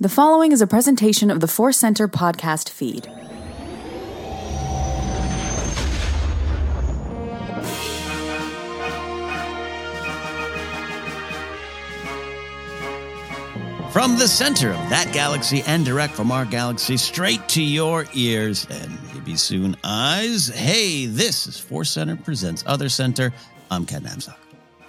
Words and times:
The 0.00 0.08
following 0.08 0.52
is 0.52 0.62
a 0.62 0.66
presentation 0.68 1.28
of 1.28 1.40
the 1.40 1.48
Force 1.48 1.76
Center 1.76 2.06
podcast 2.06 2.68
feed. 2.68 3.06
From 13.90 14.16
the 14.16 14.28
center 14.28 14.70
of 14.70 14.88
that 14.88 15.10
galaxy 15.12 15.64
and 15.66 15.84
direct 15.84 16.14
from 16.14 16.30
our 16.30 16.44
galaxy 16.44 16.96
straight 16.96 17.48
to 17.48 17.60
your 17.60 18.06
ears 18.14 18.68
and 18.70 18.96
maybe 19.12 19.34
soon 19.34 19.76
eyes. 19.82 20.46
Hey, 20.46 21.06
this 21.06 21.48
is 21.48 21.58
Force 21.58 21.90
Center 21.90 22.14
presents 22.14 22.62
Other 22.68 22.88
Center. 22.88 23.34
I'm 23.68 23.84
Ken 23.84 24.02
Napzok. 24.04 24.36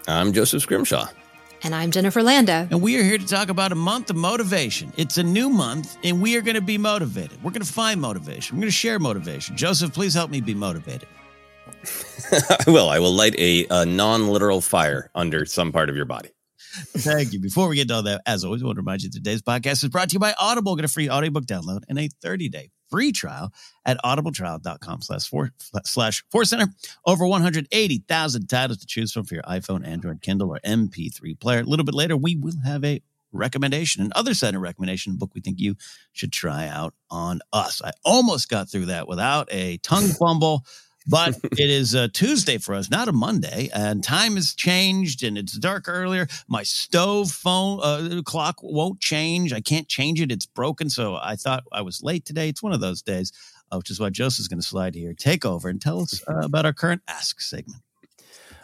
I'm 0.08 0.34
Joseph 0.34 0.62
Scrimshaw. 0.62 1.08
And 1.62 1.76
I'm 1.76 1.92
Jennifer 1.92 2.24
Landa. 2.24 2.68
And 2.72 2.82
we 2.82 2.98
are 2.98 3.04
here 3.04 3.18
to 3.18 3.26
talk 3.26 3.50
about 3.50 3.72
a 3.74 3.76
month 3.76 4.10
of 4.10 4.16
motivation. 4.16 4.94
It's 4.96 5.18
a 5.18 5.24
new 5.24 5.50
month, 5.50 5.98
and 6.04 6.22
we 6.22 6.38
are 6.38 6.42
going 6.42 6.56
to 6.56 6.62
be 6.62 6.78
motivated. 6.78 7.44
We're 7.44 7.52
going 7.52 7.64
to 7.64 7.72
find 7.72 8.00
motivation. 8.00 8.56
We're 8.56 8.62
going 8.62 8.70
to 8.70 8.76
share 8.76 8.98
motivation. 8.98 9.58
Joseph, 9.58 9.94
please 9.94 10.14
help 10.14 10.32
me 10.32 10.40
be 10.40 10.54
motivated. 10.54 11.10
I 12.32 12.70
will. 12.70 12.90
I 12.90 13.00
will 13.00 13.12
light 13.12 13.36
a, 13.38 13.66
a 13.70 13.86
non 13.86 14.30
literal 14.30 14.62
fire 14.62 15.12
under 15.14 15.46
some 15.46 15.72
part 15.72 15.90
of 15.90 15.96
your 15.98 16.06
body. 16.06 16.30
Thank 16.98 17.34
you. 17.34 17.42
Before 17.42 17.68
we 17.68 17.76
get 17.76 17.90
to 17.90 17.96
all 17.96 18.04
that, 18.04 18.22
as 18.26 18.46
always, 18.46 18.62
I 18.62 18.66
want 18.66 18.78
to 18.78 18.82
remind 18.82 19.02
you 19.02 19.10
today's 19.10 19.42
podcast 19.42 19.84
is 19.84 19.90
brought 19.90 20.10
to 20.10 20.14
you 20.14 20.20
by 20.20 20.34
Audible. 20.40 20.76
Get 20.76 20.86
a 20.86 20.90
free 20.90 21.10
audiobook 21.10 21.46
download 21.46 21.82
and 21.90 22.00
a 22.00 22.10
30 22.22 22.50
day 22.50 22.70
free 22.90 23.12
trial 23.12 23.54
at 23.86 23.98
audibletrial.com 24.04 25.02
slash 25.02 25.28
four 25.28 25.52
slash 25.86 26.24
Force 26.32 26.50
Center. 26.50 26.68
Over 27.06 27.26
180,000 27.28 28.48
titles 28.48 28.78
to 28.80 28.86
choose 28.86 29.12
from 29.12 29.26
for 29.26 29.36
your 29.36 29.44
iPhone, 29.44 29.86
Android, 29.86 30.22
Kindle, 30.22 30.52
or 30.52 30.60
MP3 30.66 31.40
player. 31.40 31.60
A 31.60 31.64
little 31.64 31.86
bit 31.86 31.96
later, 31.96 32.18
we 32.18 32.36
will 32.36 32.60
have 32.66 32.84
a 32.84 33.02
recommendation, 33.32 34.04
an 34.04 34.12
other 34.16 34.34
center 34.34 34.60
recommendation 34.60 35.16
book 35.16 35.32
we 35.34 35.42
think 35.42 35.60
you 35.60 35.76
should 36.14 36.32
try 36.32 36.68
out 36.68 36.94
on 37.12 37.40
us. 37.54 37.82
I 37.84 37.92
almost 38.04 38.50
got 38.50 38.70
through 38.70 38.88
that 38.88 39.08
without 39.08 39.48
a 39.52 39.78
tongue 39.78 40.08
fumble. 40.08 40.66
But 41.08 41.36
it 41.44 41.60
is 41.60 41.94
a 41.94 42.08
Tuesday 42.08 42.58
for 42.58 42.76
us, 42.76 42.90
not 42.90 43.08
a 43.08 43.12
Monday, 43.12 43.70
and 43.74 44.04
time 44.04 44.36
has 44.36 44.54
changed 44.54 45.24
and 45.24 45.38
it's 45.38 45.54
dark 45.54 45.88
earlier. 45.88 46.28
My 46.48 46.64
stove 46.64 47.32
phone 47.32 47.80
uh, 47.82 48.22
clock 48.24 48.58
won't 48.62 49.00
change. 49.00 49.54
I 49.54 49.62
can't 49.62 49.88
change 49.88 50.22
it; 50.22 50.32
it's 50.32 50.46
broken. 50.46 50.90
So 50.90 51.16
I 51.16 51.36
thought 51.36 51.64
I 51.72 51.82
was 51.82 52.04
late 52.04 52.26
today. 52.26 52.50
It's 52.50 52.64
one 52.64 52.74
of 52.74 52.82
those 52.82 53.02
days, 53.02 53.32
uh, 53.72 53.78
which 53.78 53.90
is 53.90 54.00
why 54.00 54.10
Joseph's 54.10 54.48
going 54.48 54.62
to 54.62 54.68
slide 54.68 54.96
here, 54.96 55.14
take 55.14 55.46
over, 55.46 55.70
and 55.70 55.82
tell 55.82 56.02
us 56.02 56.22
uh, 56.28 56.40
about 56.40 56.66
our 56.66 56.74
current 56.74 57.02
Ask 57.08 57.42
segment. 57.42 57.82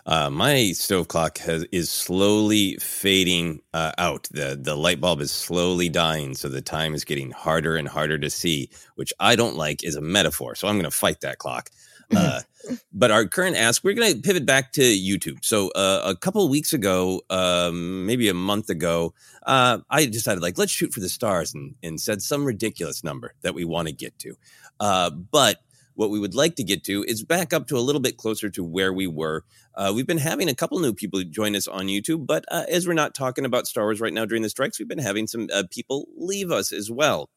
Uh, 0.08 0.30
my 0.30 0.72
stove 0.72 1.08
clock 1.08 1.40
has, 1.40 1.64
is 1.72 1.90
slowly 1.90 2.76
fading 2.76 3.60
uh, 3.74 3.92
out. 3.98 4.28
The 4.32 4.58
the 4.60 4.76
light 4.76 5.02
bulb 5.02 5.20
is 5.20 5.32
slowly 5.32 5.90
dying, 5.90 6.36
so 6.36 6.48
the 6.48 6.62
time 6.62 6.94
is 6.94 7.04
getting 7.04 7.32
harder 7.32 7.76
and 7.76 7.88
harder 7.88 8.20
to 8.20 8.30
see, 8.30 8.70
which 8.96 9.12
I 9.20 9.36
don't 9.36 9.56
like 9.56 9.84
is 9.84 9.96
a 9.96 10.02
metaphor. 10.02 10.54
So 10.54 10.68
I'm 10.68 10.76
going 10.76 10.84
to 10.84 10.92
fight 10.92 11.22
that 11.22 11.40
clock. 11.40 11.72
Uh, 12.16 12.42
but 12.94 13.12
our 13.12 13.25
current 13.25 13.56
ask, 13.56 13.84
we're 13.84 13.94
going 13.94 14.13
to 14.13 14.22
pivot 14.22 14.46
back 14.46 14.72
to 14.74 14.81
YouTube. 14.81 15.44
So 15.44 15.69
uh, 15.72 16.02
a 16.06 16.16
couple 16.16 16.48
weeks 16.50 16.74
ago, 16.74 17.22
um, 17.30 18.06
maybe 18.06 18.28
a 18.30 18.34
month 18.34 18.69
ago, 18.69 19.13
uh, 19.46 19.80
I 19.90 20.06
decided 20.06 20.42
like 20.42 20.57
let's 20.57 20.72
shoot 20.72 20.94
for 20.94 21.00
the 21.00 21.10
stars 21.10 21.54
and, 21.54 21.75
and 21.84 22.00
said 22.00 22.22
some 22.22 22.46
ridiculous 22.46 23.04
number 23.04 23.34
that 23.42 23.54
we 23.54 23.66
want 23.66 23.88
to 23.88 23.94
get 23.94 24.18
to. 24.19 24.36
Uh, 24.80 25.10
but 25.10 25.60
what 25.96 26.10
we 26.10 26.19
would 26.19 26.36
like 26.36 26.56
to 26.56 26.63
get 26.63 26.84
to 26.84 27.04
is 27.07 27.24
back 27.24 27.54
up 27.54 27.68
to 27.68 27.78
a 27.78 27.80
little 27.80 28.02
bit 28.02 28.18
closer 28.18 28.50
to 28.50 28.63
where 28.63 28.94
we 28.94 29.08
were. 29.08 29.44
Uh, 29.75 29.92
we've 29.96 30.08
been 30.08 30.18
having 30.18 30.50
a 30.50 30.56
couple 30.56 30.80
new 30.80 30.94
people 30.94 31.24
join 31.24 31.56
us 31.56 31.68
on 31.68 31.88
YouTube, 31.88 32.28
but 32.28 32.46
uh, 32.50 32.66
as 32.69 32.88
we're 32.88 32.94
not 32.94 33.16
talking 33.16 33.46
about 33.46 33.68
Star 33.68 33.86
Wars 33.86 34.01
right 34.01 34.13
now 34.13 34.25
during 34.25 34.44
the 34.44 34.50
strikes, 34.50 34.78
we've 34.78 34.88
been 34.88 34.98
having 34.98 35.25
some 35.25 35.48
uh, 35.54 35.63
people 35.72 36.08
leave 36.16 36.51
us 36.51 36.72
as 36.72 36.92
well 36.92 37.30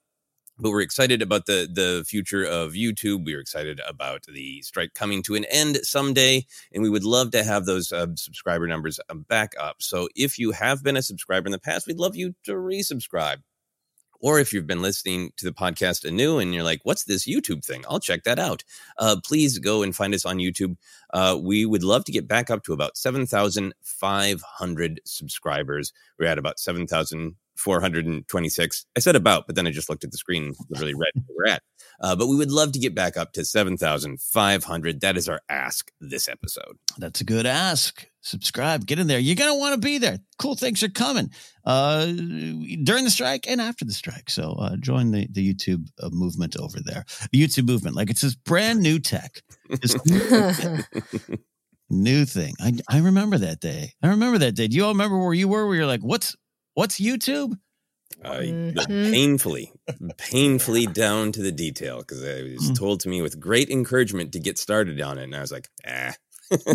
but 0.59 0.71
we're 0.71 0.81
excited 0.81 1.23
about 1.23 1.47
the 1.47 1.69
the 1.73 2.05
future 2.07 2.45
of 2.45 2.73
YouTube. 2.73 3.25
We're 3.25 3.41
excited 3.41 3.81
about 3.87 4.25
the 4.25 4.63
strike 4.63 4.95
coming 4.95 5.23
to 5.25 5.35
an 5.35 5.45
end 5.47 5.79
someday, 5.83 6.47
and 6.73 6.83
we 6.83 6.91
would 6.91 7.05
love 7.05 7.31
to 7.33 7.45
have 7.45 7.67
those 7.67 7.93
uh, 7.93 8.07
subscriber 8.17 8.67
numbers 8.67 8.99
uh, 9.09 9.15
back 9.15 9.55
up. 9.59 9.77
So 9.81 10.09
if 10.15 10.39
you 10.39 10.53
have 10.53 10.83
been 10.83 10.97
a 10.97 11.03
subscriber 11.03 11.47
in 11.47 11.53
the 11.53 11.59
past, 11.59 11.87
we'd 11.87 11.99
love 11.99 12.17
you 12.17 12.35
to 12.45 12.53
resubscribe. 12.53 13.39
Or 14.21 14.41
if 14.41 14.53
you've 14.53 14.67
been 14.67 14.83
listening 14.83 15.31
to 15.37 15.45
the 15.45 15.53
podcast 15.53 16.05
anew 16.05 16.39
and 16.39 16.53
you're 16.53 16.65
like, 16.65 16.81
what's 16.83 17.05
this 17.05 17.25
YouTube 17.27 17.65
thing? 17.65 17.85
I'll 17.89 18.01
check 18.01 18.25
that 18.25 18.41
out. 18.41 18.65
Uh, 18.99 19.17
please 19.25 19.59
go 19.59 19.83
and 19.83 19.95
find 19.95 20.15
us 20.15 20.27
on 20.27 20.39
YouTube. 20.39 20.77
Uh, 21.13 21.39
we 21.41 21.65
would 21.65 21.85
love 21.85 22.05
to 22.07 22.13
get 22.13 22.27
back 22.27 22.51
up 22.51 22.65
to 22.65 22.73
about 22.73 22.97
7,500 22.97 25.01
subscribers. 25.05 25.93
We're 26.19 26.27
at 26.27 26.39
about 26.39 26.59
7,000. 26.59 27.37
426. 27.59 28.87
I 28.97 29.01
said 29.01 29.17
about, 29.17 29.47
but 29.47 29.57
then 29.57 29.67
I 29.67 29.71
just 29.71 29.89
looked 29.89 30.05
at 30.05 30.13
the 30.13 30.19
screen, 30.19 30.45
and 30.45 30.57
literally 30.71 30.95
read 30.95 31.13
where 31.15 31.37
we're 31.37 31.53
at. 31.53 31.63
Uh, 32.01 32.15
but 32.15 32.29
we 32.29 32.37
would 32.37 32.53
love 32.53 32.73
to 32.73 32.79
get 32.79 32.95
back 32.95 33.17
up 33.17 33.33
to 33.33 33.45
7,500. 33.45 35.01
That 35.01 35.17
is 35.17 35.29
our 35.29 35.41
ask 35.49 35.91
this 36.01 36.29
episode. 36.29 36.79
That's 36.97 37.21
a 37.21 37.25
good 37.25 37.47
ask. 37.47 38.07
Subscribe, 38.21 38.87
get 38.87 38.99
in 38.99 39.07
there. 39.07 39.19
You're 39.19 39.37
going 39.37 39.53
to 39.53 39.59
want 39.59 39.75
to 39.75 39.81
be 39.85 39.99
there. 39.99 40.19
Cool 40.39 40.55
things 40.55 40.83
are 40.83 40.89
coming 40.89 41.31
uh, 41.65 42.07
during 42.07 43.05
the 43.05 43.11
strike 43.11 43.49
and 43.49 43.61
after 43.61 43.85
the 43.85 43.93
strike. 43.93 44.31
So 44.31 44.53
uh, 44.53 44.77
join 44.77 45.11
the, 45.11 45.27
the 45.31 45.55
YouTube 45.55 45.89
uh, 46.03 46.11
movement 46.13 46.57
over 46.57 46.79
there. 46.85 47.05
The 47.33 47.43
YouTube 47.43 47.67
movement, 47.67 47.97
like 47.97 48.11
it's 48.11 48.21
this 48.21 48.35
brand 48.35 48.81
new 48.81 48.99
tech. 48.99 49.43
new 51.91 52.25
thing. 52.25 52.55
I, 52.61 52.75
I 52.89 52.99
remember 52.99 53.39
that 53.39 53.61
day. 53.61 53.93
I 54.03 54.09
remember 54.09 54.39
that 54.39 54.53
day. 54.53 54.69
Do 54.69 54.77
you 54.77 54.85
all 54.85 54.93
remember 54.93 55.19
where 55.19 55.35
you 55.35 55.49
were? 55.49 55.67
Where 55.67 55.77
you're 55.77 55.87
like, 55.87 56.03
what's 56.03 56.37
What's 56.79 57.01
YouTube? 57.01 57.59
Uh, 58.25 58.35
mm-hmm. 58.35 59.11
Painfully, 59.11 59.73
painfully 60.17 60.87
down 60.87 61.33
to 61.33 61.43
the 61.43 61.51
detail 61.51 61.99
because 61.99 62.23
it 62.23 62.53
was 62.53 62.71
mm. 62.71 62.79
told 62.79 63.01
to 63.01 63.09
me 63.09 63.21
with 63.21 63.41
great 63.41 63.69
encouragement 63.69 64.31
to 64.35 64.39
get 64.39 64.59
started 64.59 65.01
on 65.01 65.19
it, 65.19 65.25
and 65.25 65.35
I 65.35 65.41
was 65.41 65.51
like, 65.51 65.69
ah. 65.85 66.13
I've 66.53 66.69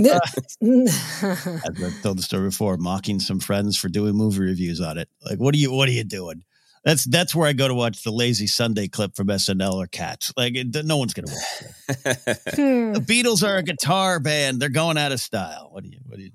told 2.02 2.18
the 2.18 2.22
story 2.22 2.50
before, 2.50 2.76
mocking 2.76 3.22
some 3.22 3.40
friends 3.40 3.78
for 3.78 3.88
doing 3.88 4.16
movie 4.16 4.42
reviews 4.42 4.82
on 4.82 4.98
it. 4.98 5.08
Like, 5.26 5.40
what 5.40 5.56
are 5.56 5.58
you? 5.58 5.72
What 5.72 5.88
are 5.88 5.94
you 5.94 6.04
doing? 6.04 6.44
That's 6.84 7.06
that's 7.06 7.34
where 7.34 7.48
I 7.48 7.54
go 7.54 7.70
to 7.70 7.74
watch 7.74 8.04
the 8.04 8.12
lazy 8.12 8.48
Sunday 8.48 8.90
clip 8.90 9.16
from 9.16 9.28
SNL 9.28 9.76
or 9.76 9.88
Cats. 9.88 10.34
Like, 10.36 10.58
it, 10.58 10.84
no 10.84 10.98
one's 10.98 11.14
gonna 11.14 11.32
watch. 11.32 11.64
Hmm. 12.56 12.92
the 12.92 13.00
Beatles 13.00 13.42
are 13.42 13.56
a 13.56 13.64
guitar 13.64 14.20
band. 14.20 14.60
They're 14.60 14.68
going 14.68 14.98
out 14.98 15.14
of 15.14 15.22
style. 15.22 15.70
What 15.72 15.86
do 15.86 15.92
you? 15.92 16.00
What 16.06 16.18
do 16.18 16.26
you? 16.26 16.32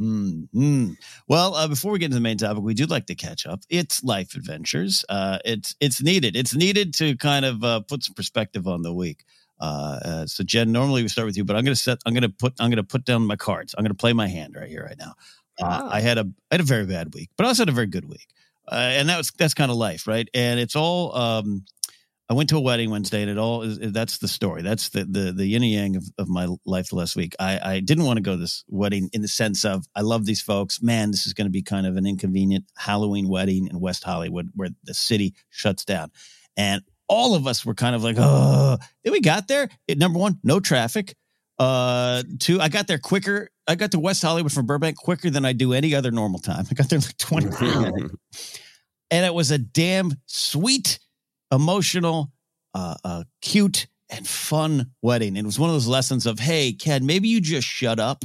Mm-hmm. 0.00 0.92
Well, 1.28 1.54
uh, 1.54 1.68
before 1.68 1.92
we 1.92 1.98
get 1.98 2.06
into 2.06 2.16
the 2.16 2.20
main 2.20 2.36
topic, 2.36 2.62
we 2.62 2.74
do 2.74 2.86
like 2.86 3.06
to 3.06 3.14
catch 3.14 3.46
up. 3.46 3.60
It's 3.68 4.02
life 4.02 4.34
adventures. 4.34 5.04
Uh, 5.08 5.38
it's 5.44 5.76
it's 5.80 6.02
needed. 6.02 6.34
It's 6.34 6.54
needed 6.54 6.94
to 6.94 7.16
kind 7.16 7.44
of 7.44 7.62
uh, 7.62 7.80
put 7.80 8.02
some 8.02 8.14
perspective 8.14 8.66
on 8.66 8.82
the 8.82 8.92
week. 8.92 9.24
Uh, 9.60 9.98
uh, 10.04 10.26
so, 10.26 10.42
Jen, 10.42 10.72
normally 10.72 11.02
we 11.02 11.08
start 11.08 11.26
with 11.26 11.36
you, 11.36 11.44
but 11.44 11.54
I'm 11.54 11.64
going 11.64 11.76
to 11.76 11.80
set. 11.80 11.98
I'm 12.06 12.12
going 12.12 12.22
to 12.22 12.28
put. 12.28 12.54
I'm 12.58 12.70
going 12.70 12.76
to 12.76 12.82
put 12.82 13.04
down 13.04 13.24
my 13.26 13.36
cards. 13.36 13.74
I'm 13.76 13.84
going 13.84 13.94
to 13.94 14.00
play 14.00 14.12
my 14.12 14.26
hand 14.26 14.56
right 14.56 14.68
here, 14.68 14.84
right 14.84 14.98
now. 14.98 15.14
Uh, 15.62 15.88
I 15.92 16.00
had 16.00 16.18
a 16.18 16.28
I 16.50 16.54
had 16.54 16.60
a 16.60 16.64
very 16.64 16.86
bad 16.86 17.14
week, 17.14 17.30
but 17.36 17.44
I 17.44 17.48
also 17.48 17.62
had 17.62 17.68
a 17.68 17.72
very 17.72 17.86
good 17.86 18.08
week, 18.08 18.26
and 18.72 19.08
that 19.08 19.16
was 19.16 19.30
that's 19.38 19.54
kind 19.54 19.70
of 19.70 19.76
life, 19.76 20.08
right? 20.08 20.28
And 20.34 20.58
it's 20.58 20.74
all 20.74 21.16
um, 21.16 21.64
I 22.28 22.34
went 22.34 22.48
to 22.48 22.56
a 22.56 22.60
wedding 22.60 22.90
Wednesday, 22.90 23.20
and 23.20 23.30
it 23.30 23.36
all 23.36 23.62
is, 23.62 23.78
that's 23.92 24.18
the 24.18 24.28
story. 24.28 24.62
That's 24.62 24.88
the 24.88 25.04
the 25.04 25.32
the 25.32 25.46
yin 25.46 25.62
and 25.62 25.72
yang 25.72 25.96
of, 25.96 26.04
of 26.16 26.28
my 26.28 26.48
life 26.64 26.88
the 26.88 26.96
last 26.96 27.16
week. 27.16 27.34
I, 27.38 27.60
I 27.62 27.80
didn't 27.80 28.04
want 28.04 28.16
to 28.16 28.22
go 28.22 28.32
to 28.32 28.38
this 28.38 28.64
wedding 28.68 29.10
in 29.12 29.20
the 29.20 29.28
sense 29.28 29.64
of 29.64 29.86
I 29.94 30.00
love 30.00 30.24
these 30.24 30.40
folks. 30.40 30.80
Man, 30.80 31.10
this 31.10 31.26
is 31.26 31.34
going 31.34 31.46
to 31.46 31.50
be 31.50 31.62
kind 31.62 31.86
of 31.86 31.96
an 31.96 32.06
inconvenient 32.06 32.64
Halloween 32.76 33.28
wedding 33.28 33.68
in 33.68 33.78
West 33.78 34.04
Hollywood 34.04 34.48
where 34.54 34.70
the 34.84 34.94
city 34.94 35.34
shuts 35.50 35.84
down, 35.84 36.10
and 36.56 36.82
all 37.08 37.34
of 37.34 37.46
us 37.46 37.66
were 37.66 37.74
kind 37.74 37.94
of 37.94 38.02
like, 38.02 38.16
oh. 38.18 38.78
Then 39.04 39.12
we 39.12 39.20
got 39.20 39.46
there. 39.46 39.68
It, 39.86 39.98
number 39.98 40.18
one, 40.18 40.38
no 40.42 40.60
traffic. 40.60 41.14
Uh, 41.58 42.22
two, 42.40 42.60
I 42.60 42.68
got 42.68 42.86
there 42.86 42.98
quicker. 42.98 43.48
I 43.66 43.74
got 43.74 43.92
to 43.92 44.00
West 44.00 44.22
Hollywood 44.22 44.52
from 44.52 44.66
Burbank 44.66 44.96
quicker 44.96 45.30
than 45.30 45.44
I 45.44 45.52
do 45.52 45.72
any 45.72 45.94
other 45.94 46.10
normal 46.10 46.40
time. 46.40 46.66
I 46.70 46.74
got 46.74 46.88
there 46.88 46.98
like 46.98 47.16
twenty, 47.18 47.48
and 49.10 49.26
it 49.26 49.34
was 49.34 49.50
a 49.50 49.58
damn 49.58 50.12
sweet 50.26 50.98
emotional, 51.52 52.32
uh, 52.74 52.94
uh, 53.04 53.24
cute, 53.40 53.86
and 54.10 54.26
fun 54.26 54.92
wedding. 55.02 55.36
And 55.36 55.38
it 55.38 55.46
was 55.46 55.58
one 55.58 55.70
of 55.70 55.74
those 55.74 55.88
lessons 55.88 56.26
of, 56.26 56.38
hey, 56.38 56.72
Ken, 56.72 57.06
maybe 57.06 57.28
you 57.28 57.40
just 57.40 57.66
shut 57.66 57.98
up 57.98 58.24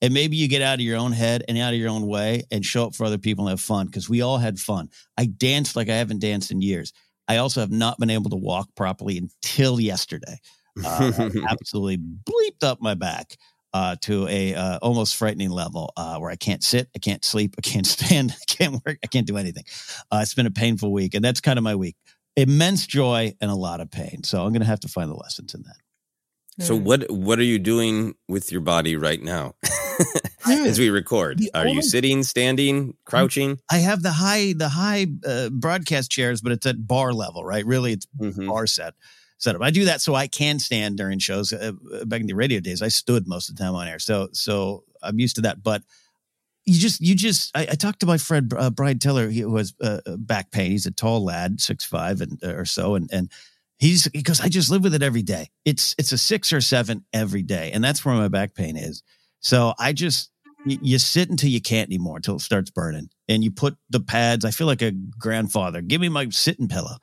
and 0.00 0.12
maybe 0.12 0.36
you 0.36 0.48
get 0.48 0.62
out 0.62 0.74
of 0.74 0.80
your 0.80 0.98
own 0.98 1.12
head 1.12 1.44
and 1.48 1.56
out 1.56 1.72
of 1.72 1.78
your 1.78 1.90
own 1.90 2.06
way 2.06 2.42
and 2.50 2.64
show 2.64 2.86
up 2.86 2.94
for 2.94 3.04
other 3.04 3.18
people 3.18 3.46
and 3.46 3.50
have 3.50 3.60
fun 3.60 3.86
because 3.86 4.08
we 4.08 4.20
all 4.20 4.38
had 4.38 4.58
fun. 4.58 4.88
I 5.16 5.26
danced 5.26 5.76
like 5.76 5.88
I 5.88 5.96
haven't 5.96 6.20
danced 6.20 6.50
in 6.50 6.60
years. 6.60 6.92
I 7.28 7.36
also 7.36 7.60
have 7.60 7.70
not 7.70 7.98
been 7.98 8.10
able 8.10 8.30
to 8.30 8.36
walk 8.36 8.68
properly 8.74 9.16
until 9.16 9.80
yesterday. 9.80 10.40
Uh, 10.84 11.30
absolutely 11.48 11.98
bleeped 11.98 12.64
up 12.64 12.80
my 12.80 12.94
back 12.94 13.36
uh, 13.74 13.96
to 14.02 14.26
a 14.28 14.54
uh, 14.54 14.78
almost 14.82 15.16
frightening 15.16 15.50
level 15.50 15.92
uh, 15.96 16.18
where 16.18 16.30
I 16.30 16.36
can't 16.36 16.62
sit, 16.62 16.88
I 16.94 16.98
can't 16.98 17.24
sleep, 17.24 17.54
I 17.56 17.60
can't 17.62 17.86
stand, 17.86 18.32
I 18.32 18.44
can't 18.52 18.82
work, 18.84 18.98
I 19.04 19.06
can't 19.06 19.26
do 19.26 19.36
anything. 19.36 19.64
Uh, 20.10 20.18
it's 20.22 20.34
been 20.34 20.46
a 20.46 20.50
painful 20.50 20.92
week, 20.92 21.14
and 21.14 21.24
that's 21.24 21.40
kind 21.40 21.58
of 21.58 21.62
my 21.62 21.76
week 21.76 21.96
immense 22.36 22.86
joy 22.86 23.34
and 23.40 23.50
a 23.50 23.54
lot 23.54 23.80
of 23.80 23.90
pain. 23.90 24.22
So 24.24 24.44
I'm 24.44 24.52
going 24.52 24.62
to 24.62 24.66
have 24.66 24.80
to 24.80 24.88
find 24.88 25.10
the 25.10 25.16
lessons 25.16 25.54
in 25.54 25.62
that. 25.62 25.76
So 26.60 26.76
hmm. 26.76 26.84
what 26.84 27.10
what 27.10 27.38
are 27.38 27.44
you 27.44 27.58
doing 27.58 28.14
with 28.28 28.52
your 28.52 28.60
body 28.60 28.94
right 28.96 29.22
now 29.22 29.54
as 30.46 30.78
we 30.78 30.90
record? 30.90 31.38
The 31.38 31.50
are 31.54 31.62
only, 31.62 31.76
you 31.76 31.82
sitting, 31.82 32.22
standing, 32.22 32.94
crouching? 33.06 33.58
I 33.70 33.78
have 33.78 34.02
the 34.02 34.12
high 34.12 34.52
the 34.52 34.68
high 34.68 35.06
uh, 35.26 35.48
broadcast 35.48 36.10
chairs, 36.10 36.42
but 36.42 36.52
it's 36.52 36.66
at 36.66 36.86
bar 36.86 37.14
level, 37.14 37.42
right? 37.42 37.64
Really, 37.64 37.92
it's 37.92 38.06
mm-hmm. 38.20 38.48
bar 38.48 38.66
set 38.66 38.94
setup. 39.38 39.62
I 39.62 39.70
do 39.70 39.86
that 39.86 40.02
so 40.02 40.14
I 40.14 40.26
can 40.26 40.58
stand 40.58 40.98
during 40.98 41.18
shows. 41.18 41.54
Uh, 41.54 41.72
back 42.04 42.20
in 42.20 42.26
the 42.26 42.34
radio 42.34 42.60
days, 42.60 42.82
I 42.82 42.88
stood 42.88 43.26
most 43.26 43.48
of 43.48 43.56
the 43.56 43.62
time 43.62 43.74
on 43.74 43.88
air, 43.88 43.98
so 43.98 44.28
so 44.32 44.84
I'm 45.02 45.18
used 45.18 45.36
to 45.36 45.42
that. 45.42 45.62
But 45.62 45.82
you 46.64 46.78
just 46.78 47.00
you 47.00 47.14
just 47.14 47.56
I, 47.56 47.62
I 47.62 47.74
talked 47.74 48.00
to 48.00 48.06
my 48.06 48.18
friend 48.18 48.52
uh, 48.56 48.70
Brian 48.70 48.98
Tiller 48.98 49.28
who 49.30 49.56
has 49.56 49.74
uh, 49.80 50.00
uh, 50.06 50.16
back 50.16 50.50
pain. 50.50 50.70
He's 50.70 50.86
a 50.86 50.90
tall 50.90 51.24
lad, 51.24 51.60
six 51.60 51.84
five 51.84 52.20
and 52.20 52.38
uh, 52.42 52.54
or 52.54 52.64
so, 52.64 52.94
and 52.94 53.08
and 53.12 53.30
he's 53.78 54.08
because 54.08 54.40
I 54.40 54.48
just 54.48 54.70
live 54.70 54.82
with 54.82 54.94
it 54.94 55.02
every 55.02 55.22
day. 55.22 55.50
It's 55.64 55.94
it's 55.98 56.12
a 56.12 56.18
six 56.18 56.52
or 56.52 56.60
seven 56.60 57.04
every 57.12 57.42
day, 57.42 57.70
and 57.72 57.82
that's 57.82 58.04
where 58.04 58.14
my 58.14 58.28
back 58.28 58.54
pain 58.54 58.76
is. 58.76 59.02
So 59.40 59.74
I 59.78 59.92
just 59.92 60.30
you, 60.64 60.78
you 60.80 60.98
sit 60.98 61.30
until 61.30 61.50
you 61.50 61.60
can't 61.60 61.88
anymore 61.88 62.16
until 62.16 62.36
it 62.36 62.42
starts 62.42 62.70
burning, 62.70 63.10
and 63.28 63.42
you 63.42 63.50
put 63.50 63.76
the 63.90 64.00
pads. 64.00 64.44
I 64.44 64.52
feel 64.52 64.66
like 64.66 64.82
a 64.82 64.92
grandfather. 64.92 65.82
Give 65.82 66.00
me 66.00 66.08
my 66.08 66.28
sitting 66.30 66.68
pillow. 66.68 66.96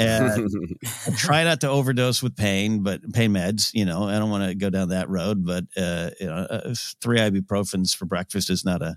And 0.00 0.50
try 1.16 1.44
not 1.44 1.60
to 1.60 1.68
overdose 1.68 2.22
with 2.22 2.36
pain, 2.36 2.82
but 2.82 3.12
pain 3.12 3.32
meds. 3.32 3.70
You 3.74 3.84
know, 3.84 4.04
I 4.04 4.18
don't 4.18 4.30
want 4.30 4.48
to 4.48 4.54
go 4.54 4.70
down 4.70 4.88
that 4.88 5.08
road. 5.08 5.44
But 5.44 5.64
uh, 5.76 6.10
you 6.18 6.26
know, 6.26 6.46
uh, 6.48 6.74
three 7.00 7.18
ibuprofens 7.18 7.94
for 7.94 8.06
breakfast 8.06 8.48
is 8.48 8.64
not 8.64 8.82
a 8.82 8.96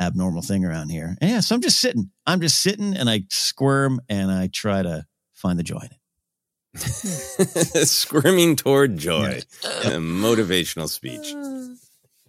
abnormal 0.00 0.42
thing 0.42 0.64
around 0.64 0.88
here. 0.88 1.16
And 1.20 1.30
yeah, 1.30 1.40
so 1.40 1.54
I'm 1.54 1.60
just 1.60 1.80
sitting. 1.80 2.10
I'm 2.26 2.40
just 2.40 2.62
sitting, 2.62 2.96
and 2.96 3.10
I 3.10 3.24
squirm, 3.30 4.00
and 4.08 4.30
I 4.30 4.48
try 4.48 4.82
to 4.82 5.04
find 5.34 5.58
the 5.58 5.62
joy 5.62 5.80
in 5.80 5.90
it. 5.90 5.98
Squirming 7.88 8.56
toward 8.56 8.98
joy, 8.98 9.42
yeah. 9.62 9.90
motivational 9.92 10.88
speech. 10.88 11.34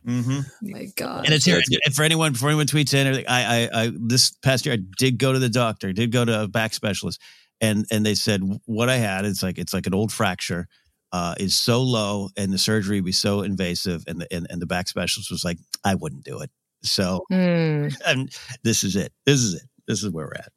Mm-hmm. 0.06 0.40
my 0.72 0.88
God! 0.96 1.26
And 1.26 1.34
it's 1.34 1.46
here 1.46 1.62
and 1.86 1.94
for 1.94 2.04
anyone. 2.04 2.32
Before 2.32 2.50
anyone 2.50 2.66
tweets 2.66 2.94
in, 2.94 3.26
I, 3.28 3.68
I, 3.68 3.70
I, 3.74 3.92
this 3.94 4.32
past 4.32 4.66
year 4.66 4.74
I 4.76 4.80
did 4.98 5.20
go 5.20 5.34
to 5.34 5.40
the 5.40 5.50
doctor. 5.50 5.94
Did 5.94 6.12
go 6.12 6.26
to 6.26 6.44
a 6.44 6.48
back 6.48 6.74
specialist, 6.74 7.22
and 7.62 7.86
and 7.92 8.06
they 8.06 8.16
said 8.16 8.42
what 8.66 8.90
I 8.90 8.98
had 8.98 9.26
it's 9.26 9.44
like 9.44 9.58
it's 9.58 9.74
like 9.74 9.88
an 9.88 9.94
old 9.94 10.12
fracture 10.12 10.68
uh, 11.12 11.36
is 11.40 11.58
so 11.58 11.82
low 11.82 12.30
and 12.38 12.54
the 12.54 12.58
surgery 12.58 12.98
would 12.98 13.06
be 13.06 13.12
so 13.12 13.42
invasive 13.42 14.04
and 14.08 14.22
the 14.22 14.34
and, 14.34 14.48
and 14.50 14.62
the 14.62 14.68
back 14.68 14.88
specialist 14.88 15.32
was 15.32 15.44
like 15.44 15.58
I 15.84 15.96
wouldn't 15.96 16.24
do 16.24 16.40
it. 16.42 16.52
So 16.84 17.22
mm. 17.32 17.96
and 18.06 18.32
this 18.64 18.84
is 18.84 18.96
it. 18.96 19.12
This 19.26 19.40
is 19.40 19.56
it. 19.56 19.64
This 19.88 20.04
is 20.04 20.12
where 20.12 20.28
we're 20.28 20.34
at. 20.34 20.52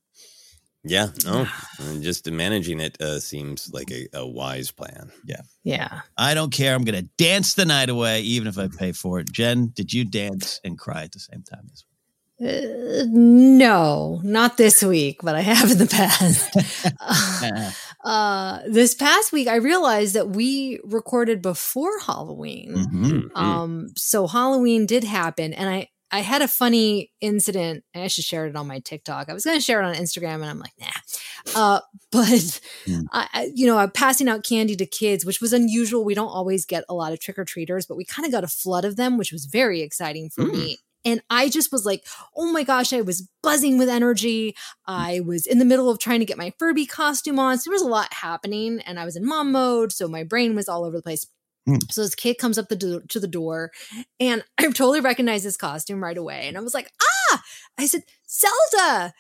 Yeah, 0.85 1.11
no, 1.25 1.47
and 1.79 2.03
just 2.03 2.29
managing 2.29 2.81
it 2.81 3.01
uh, 3.01 3.21
seems 3.21 3.71
like 3.73 3.93
a, 3.93 4.09
a, 4.15 4.27
wise 4.27 4.73
plan. 4.73 5.13
Yeah, 5.25 5.43
yeah. 5.63 6.01
I 6.19 6.35
don't 6.35 6.53
care. 6.53 6.75
I'm 6.75 6.83
going 6.83 7.01
to 7.01 7.09
dance 7.19 7.55
the 7.55 7.65
night 7.65 7.89
away, 7.89 8.23
even 8.23 8.49
if 8.49 8.59
I 8.59 8.67
pay 8.67 8.91
for 8.91 9.21
it. 9.21 9.31
Jen, 9.31 9.69
did 9.73 9.93
you 9.93 10.05
dance 10.05 10.61
and 10.65 10.77
cry 10.77 11.05
at 11.05 11.13
the 11.13 11.21
same 11.21 11.45
time 11.45 11.69
this 11.69 11.85
week? 11.89 11.92
Uh, 12.41 13.05
no, 13.09 14.21
not 14.25 14.57
this 14.57 14.83
week, 14.83 15.21
but 15.23 15.35
I 15.35 15.41
have 15.41 15.71
in 15.71 15.79
the 15.79 15.87
past. 15.87 16.57
uh, 17.01 17.71
uh, 18.09 18.59
this 18.67 18.95
past 18.95 19.33
week, 19.33 19.49
I 19.49 19.57
realized 19.57 20.15
that 20.15 20.31
we 20.31 20.81
recorded 20.85 21.41
before 21.43 21.99
Halloween. 22.01 22.75
Mm-hmm. 22.75 23.37
Um, 23.37 23.89
so 23.97 24.27
Halloween 24.27 24.87
did 24.87 25.05
happen, 25.05 25.53
and 25.53 25.69
I 25.69 25.89
I 26.15 26.21
had 26.21 26.43
a 26.43 26.49
funny 26.49 27.11
incident. 27.23 27.85
I 27.95 28.07
should 28.09 28.25
share 28.25 28.47
it 28.47 28.55
on 28.57 28.67
my 28.67 28.81
TikTok. 28.81 29.31
I 29.31 29.33
was 29.33 29.45
going 29.47 29.57
to 29.57 29.63
share 29.65 29.81
it 29.81 29.87
on 29.87 29.95
Instagram, 29.95 30.35
and 30.43 30.45
I'm 30.45 30.59
like, 30.59 30.75
nah. 30.79 31.55
Uh, 31.55 31.81
but 32.11 32.61
Mm. 32.87 33.05
I, 33.13 33.29
I- 33.33 33.51
you 33.55 33.67
know, 33.67 33.79
I'm 33.79 33.91
passing 33.93 34.29
out 34.29 34.45
candy 34.45 34.75
to 34.77 34.85
kids, 34.87 35.25
which 35.25 35.41
was 35.41 35.53
unusual. 35.53 36.05
We 36.05 36.15
don't 36.15 36.29
always 36.29 36.67
get 36.67 36.85
a 36.89 36.95
lot 36.95 37.13
of 37.13 37.21
trick 37.21 37.39
or 37.39 37.45
treaters, 37.45 37.87
but 37.87 37.97
we 37.97 38.05
kind 38.05 38.27
of 38.27 38.33
got 38.33 38.45
a 38.45 38.49
flood 38.49 38.85
of 38.85 38.97
them, 38.97 39.17
which 39.17 39.33
was 39.33 39.45
very 39.47 39.81
exciting 39.81 40.29
for 40.29 40.45
Mm. 40.45 40.53
me. 40.53 40.79
And 41.05 41.23
I 41.31 41.49
just 41.49 41.73
was 41.73 41.85
like, 41.85 42.05
oh 42.37 42.53
my 42.53 42.63
gosh, 42.63 42.93
I 42.93 43.01
was 43.01 43.29
buzzing 43.43 43.79
with 43.79 43.89
energy. 43.89 44.55
I 44.87 45.21
was 45.21 45.47
in 45.47 45.59
the 45.59 45.65
middle 45.65 45.91
of 45.91 45.99
trying 45.99 46.21
to 46.21 46.27
get 46.27 46.39
my 46.39 46.53
Furby 46.59 46.87
costume 46.87 47.39
on. 47.39 47.59
So 47.59 47.71
there 47.71 47.75
was 47.75 47.83
a 47.83 47.89
lot 47.89 48.13
happening, 48.13 48.81
and 48.81 48.99
I 48.99 49.05
was 49.05 49.17
in 49.17 49.27
mom 49.27 49.53
mode. 49.53 49.93
So 49.93 50.09
my 50.09 50.23
brain 50.23 50.55
was 50.55 50.69
all 50.69 50.85
over 50.85 50.97
the 50.97 51.03
place. 51.03 51.27
Hmm. 51.67 51.77
So 51.91 52.03
this 52.03 52.15
kid 52.15 52.39
comes 52.39 52.59
up 52.59 52.69
the 52.69 52.77
do- 52.77 53.03
to 53.09 53.21
the 53.21 53.29
door, 53.29 53.71
and 54.19 54.45
I 54.59 54.65
totally 54.65 55.01
recognized 55.01 55.45
his 55.45 55.57
costume 55.57 56.03
right 56.03 56.19
away. 56.19 56.49
And 56.49 56.57
I 56.57 56.61
was 56.61 56.75
like, 56.75 56.91
ah, 57.03 57.43
I 57.79 57.87
said, 57.87 58.03
Zelda. 58.29 59.13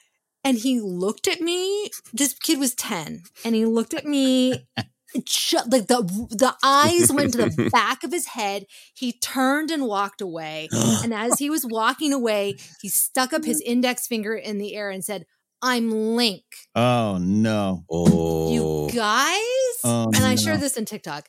And 0.44 0.58
he 0.58 0.80
looked 0.80 1.28
at 1.28 1.40
me. 1.40 1.90
This 2.12 2.34
kid 2.34 2.58
was 2.58 2.74
10, 2.74 3.22
and 3.44 3.54
he 3.54 3.64
looked 3.64 3.94
at 3.94 4.04
me. 4.04 4.66
ju- 5.25 5.59
Like 5.71 5.87
the 5.87 6.02
the 6.31 6.54
eyes 6.62 7.12
went 7.12 7.33
to 7.33 7.38
the 7.47 7.71
back 7.73 8.02
of 8.04 8.12
his 8.12 8.26
head. 8.26 8.66
He 8.95 9.12
turned 9.12 9.71
and 9.71 9.85
walked 9.87 10.21
away. 10.21 10.69
And 10.73 11.12
as 11.14 11.38
he 11.38 11.50
was 11.50 11.64
walking 11.66 12.12
away, 12.12 12.57
he 12.81 12.88
stuck 12.88 13.33
up 13.33 13.45
his 13.45 13.61
index 13.61 14.07
finger 14.07 14.35
in 14.35 14.59
the 14.59 14.75
air 14.75 14.90
and 14.90 15.04
said, 15.04 15.26
"I'm 15.62 15.90
Link." 15.90 16.45
Oh 16.75 17.19
no. 17.21 17.85
Oh, 17.90 18.50
You 18.90 18.95
guys? 18.97 19.38
Oh, 19.85 20.11
and 20.14 20.25
I 20.25 20.35
no. 20.35 20.37
shared 20.37 20.61
this 20.61 20.76
in 20.76 20.85
TikTok. 20.85 21.28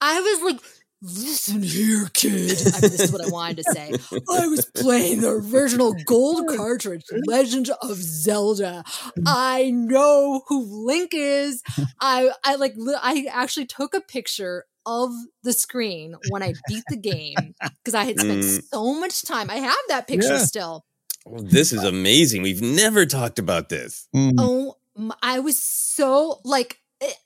I 0.00 0.20
was 0.20 0.52
like, 0.52 0.60
listen 1.02 1.62
here, 1.62 2.08
kid. 2.12 2.32
I 2.74 2.80
mean, 2.80 2.90
this 2.90 3.00
is 3.00 3.12
what 3.12 3.24
I 3.26 3.30
wanted 3.30 3.58
to 3.58 3.72
say. 3.72 3.92
I 4.30 4.46
was 4.48 4.64
playing 4.66 5.20
the 5.20 5.30
original 5.52 5.94
gold 6.06 6.48
cartridge, 6.48 7.04
Legend 7.26 7.70
of 7.82 7.96
Zelda. 7.96 8.84
I 9.26 9.70
know 9.70 10.42
who 10.48 10.86
Link 10.86 11.10
is. 11.14 11.62
I 12.00 12.30
I 12.44 12.56
like 12.56 12.74
I 13.02 13.26
actually 13.32 13.66
took 13.66 13.94
a 13.94 14.00
picture 14.00 14.64
of 14.86 15.12
the 15.42 15.52
screen 15.52 16.14
when 16.30 16.42
I 16.42 16.54
beat 16.66 16.84
the 16.88 16.96
game 16.96 17.54
because 17.84 17.94
I 17.94 18.04
had 18.04 18.18
spent 18.18 18.42
Mm. 18.42 18.62
so 18.72 18.94
much 18.98 19.22
time. 19.22 19.50
I 19.50 19.56
have 19.56 19.76
that 19.88 20.06
picture 20.08 20.34
Yeah. 20.36 20.44
still. 20.44 20.84
this 21.26 21.72
is 21.74 21.84
amazing. 21.84 22.40
We've 22.40 22.62
never 22.62 23.04
talked 23.04 23.38
about 23.38 23.68
this. 23.68 24.08
Mm. 24.16 24.34
Oh, 24.38 24.76
m- 24.96 25.12
I 25.22 25.40
was 25.40 25.58
so 25.58 26.40
like, 26.42 26.78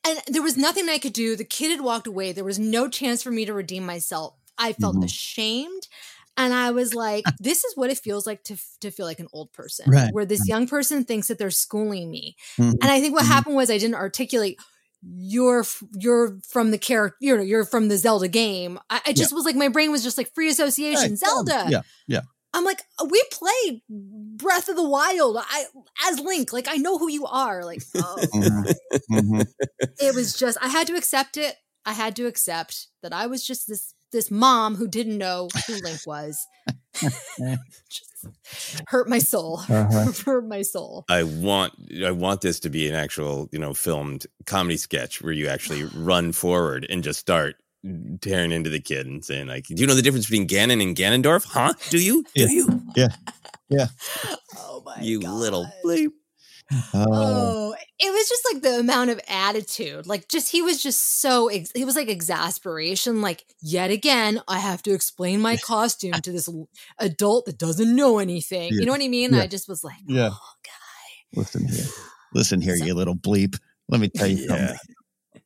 and 0.04 0.20
there 0.28 0.42
was 0.42 0.56
nothing 0.56 0.88
I 0.88 0.98
could 0.98 1.12
do. 1.12 1.36
The 1.36 1.44
kid 1.44 1.70
had 1.70 1.80
walked 1.80 2.06
away. 2.06 2.32
There 2.32 2.44
was 2.44 2.58
no 2.58 2.88
chance 2.88 3.22
for 3.22 3.30
me 3.30 3.44
to 3.44 3.52
redeem 3.54 3.84
myself. 3.86 4.34
I 4.58 4.72
felt 4.74 4.96
Mhm. 4.96 5.04
ashamed. 5.04 5.88
And 6.36 6.54
I 6.54 6.70
was 6.70 6.94
like, 6.94 7.24
this 7.40 7.64
is 7.64 7.76
what 7.76 7.90
it 7.90 7.98
feels 7.98 8.26
like 8.26 8.42
to, 8.44 8.56
to 8.80 8.90
feel 8.90 9.06
like 9.06 9.20
an 9.20 9.28
old 9.32 9.52
person, 9.52 9.90
Right, 9.90 10.12
where 10.12 10.24
this 10.26 10.46
young 10.48 10.66
person 10.66 11.04
thinks 11.04 11.28
that 11.28 11.38
they're 11.38 11.50
schooling 11.50 12.10
me. 12.10 12.36
Mhm. 12.58 12.72
And 12.82 12.84
I 12.84 13.00
think 13.00 13.14
what 13.14 13.24
Mhm. 13.24 13.28
happened 13.28 13.56
was 13.56 13.70
I 13.70 13.78
didn't 13.78 13.96
articulate 13.96 14.58
you're 15.04 15.64
you're 15.98 16.38
from 16.48 16.70
the 16.70 16.78
character 16.78 17.16
you 17.20 17.36
know 17.36 17.42
you're 17.42 17.64
from 17.64 17.88
the 17.88 17.96
Zelda 17.98 18.28
game. 18.28 18.78
I, 18.88 19.00
I 19.06 19.12
just 19.12 19.32
was 19.32 19.44
like 19.44 19.56
my 19.56 19.66
brain 19.68 19.90
was 19.90 20.04
just 20.04 20.16
like 20.16 20.32
free 20.32 20.48
association 20.48 21.10
Right. 21.10 21.18
Zelda. 21.18 21.66
Yeah. 21.68 21.82
Yeah. 22.06 22.20
I'm 22.54 22.64
like, 22.64 22.82
we 23.08 23.22
play 23.32 23.82
Breath 23.88 24.68
of 24.68 24.76
the 24.76 24.86
Wild. 24.88 25.38
I 25.38 25.64
as 26.08 26.20
Link, 26.20 26.52
like 26.52 26.68
I 26.68 26.76
know 26.76 26.98
who 26.98 27.08
you 27.10 27.26
are. 27.26 27.64
Like, 27.64 27.82
oh, 27.96 28.16
Mhm. 28.34 28.74
Mhm. 29.10 29.46
it 30.00 30.14
was 30.14 30.34
just 30.34 30.58
I 30.60 30.68
had 30.68 30.86
to 30.88 30.94
accept 30.94 31.36
it. 31.36 31.56
I 31.86 31.92
had 31.94 32.14
to 32.16 32.26
accept 32.26 32.88
that 33.02 33.12
I 33.12 33.26
was 33.26 33.44
just 33.46 33.66
this 33.68 33.94
this 34.12 34.30
mom 34.30 34.76
who 34.76 34.86
didn't 34.86 35.16
know 35.16 35.48
who 35.66 35.74
Link 35.76 36.00
was. 36.06 36.46
just 37.00 38.26
hurt 38.88 39.08
my 39.08 39.18
soul. 39.18 39.60
Uh-huh. 39.68 40.12
hurt 40.24 40.46
my 40.46 40.62
soul. 40.62 41.04
I 41.08 41.22
want 41.22 41.72
I 42.04 42.10
want 42.10 42.42
this 42.42 42.60
to 42.60 42.70
be 42.70 42.88
an 42.88 42.94
actual, 42.94 43.48
you 43.52 43.58
know, 43.58 43.72
filmed 43.74 44.26
comedy 44.46 44.76
sketch 44.76 45.22
where 45.22 45.32
you 45.32 45.48
actually 45.48 45.84
run 45.84 46.32
forward 46.32 46.86
and 46.90 47.02
just 47.02 47.18
start 47.20 47.56
tearing 48.20 48.52
into 48.52 48.70
the 48.70 48.80
kid 48.80 49.06
and 49.06 49.24
saying 49.24 49.46
like, 49.48 49.66
"Do 49.66 49.74
you 49.76 49.86
know 49.86 49.94
the 49.94 50.02
difference 50.02 50.26
between 50.26 50.48
Ganon 50.48 50.82
and 50.82 50.96
Ganondorf? 50.96 51.44
Huh? 51.46 51.74
Do 51.90 51.98
you? 51.98 52.24
Do 52.34 52.52
you? 52.52 52.82
Yeah. 52.96 53.08
yeah. 53.68 53.86
Oh 54.56 54.82
my 54.84 54.98
you 55.00 55.20
God. 55.20 55.32
little 55.32 55.66
bleep." 55.84 56.10
Oh. 56.94 57.04
Oh, 57.06 57.74
it 57.98 58.10
was 58.12 58.28
just 58.28 58.46
like 58.52 58.62
the 58.62 58.78
amount 58.80 59.10
of 59.10 59.20
attitude. 59.28 60.06
Like, 60.06 60.28
just 60.28 60.50
he 60.50 60.62
was 60.62 60.82
just 60.82 61.20
so, 61.20 61.48
ex- 61.48 61.72
he 61.74 61.84
was 61.84 61.96
like 61.96 62.08
exasperation. 62.08 63.20
Like, 63.20 63.44
yet 63.60 63.90
again, 63.90 64.40
I 64.48 64.58
have 64.58 64.82
to 64.84 64.94
explain 64.94 65.40
my 65.40 65.56
costume 65.56 66.12
to 66.12 66.32
this 66.32 66.48
adult 66.98 67.44
that 67.46 67.58
doesn't 67.58 67.94
know 67.94 68.18
anything. 68.18 68.72
Yeah. 68.72 68.80
You 68.80 68.86
know 68.86 68.92
what 68.92 69.02
I 69.02 69.08
mean? 69.08 69.34
Yeah. 69.34 69.42
I 69.42 69.46
just 69.48 69.68
was 69.68 69.84
like, 69.84 69.98
Yeah. 70.06 70.30
oh, 70.32 70.52
God. 70.64 71.38
Listen 71.40 71.68
here. 71.68 71.84
Listen 72.34 72.60
here, 72.62 72.76
you 72.76 72.94
little 72.94 73.16
bleep. 73.16 73.58
Let 73.88 74.00
me 74.00 74.08
tell 74.08 74.26
you 74.28 74.46
something. 74.48 74.76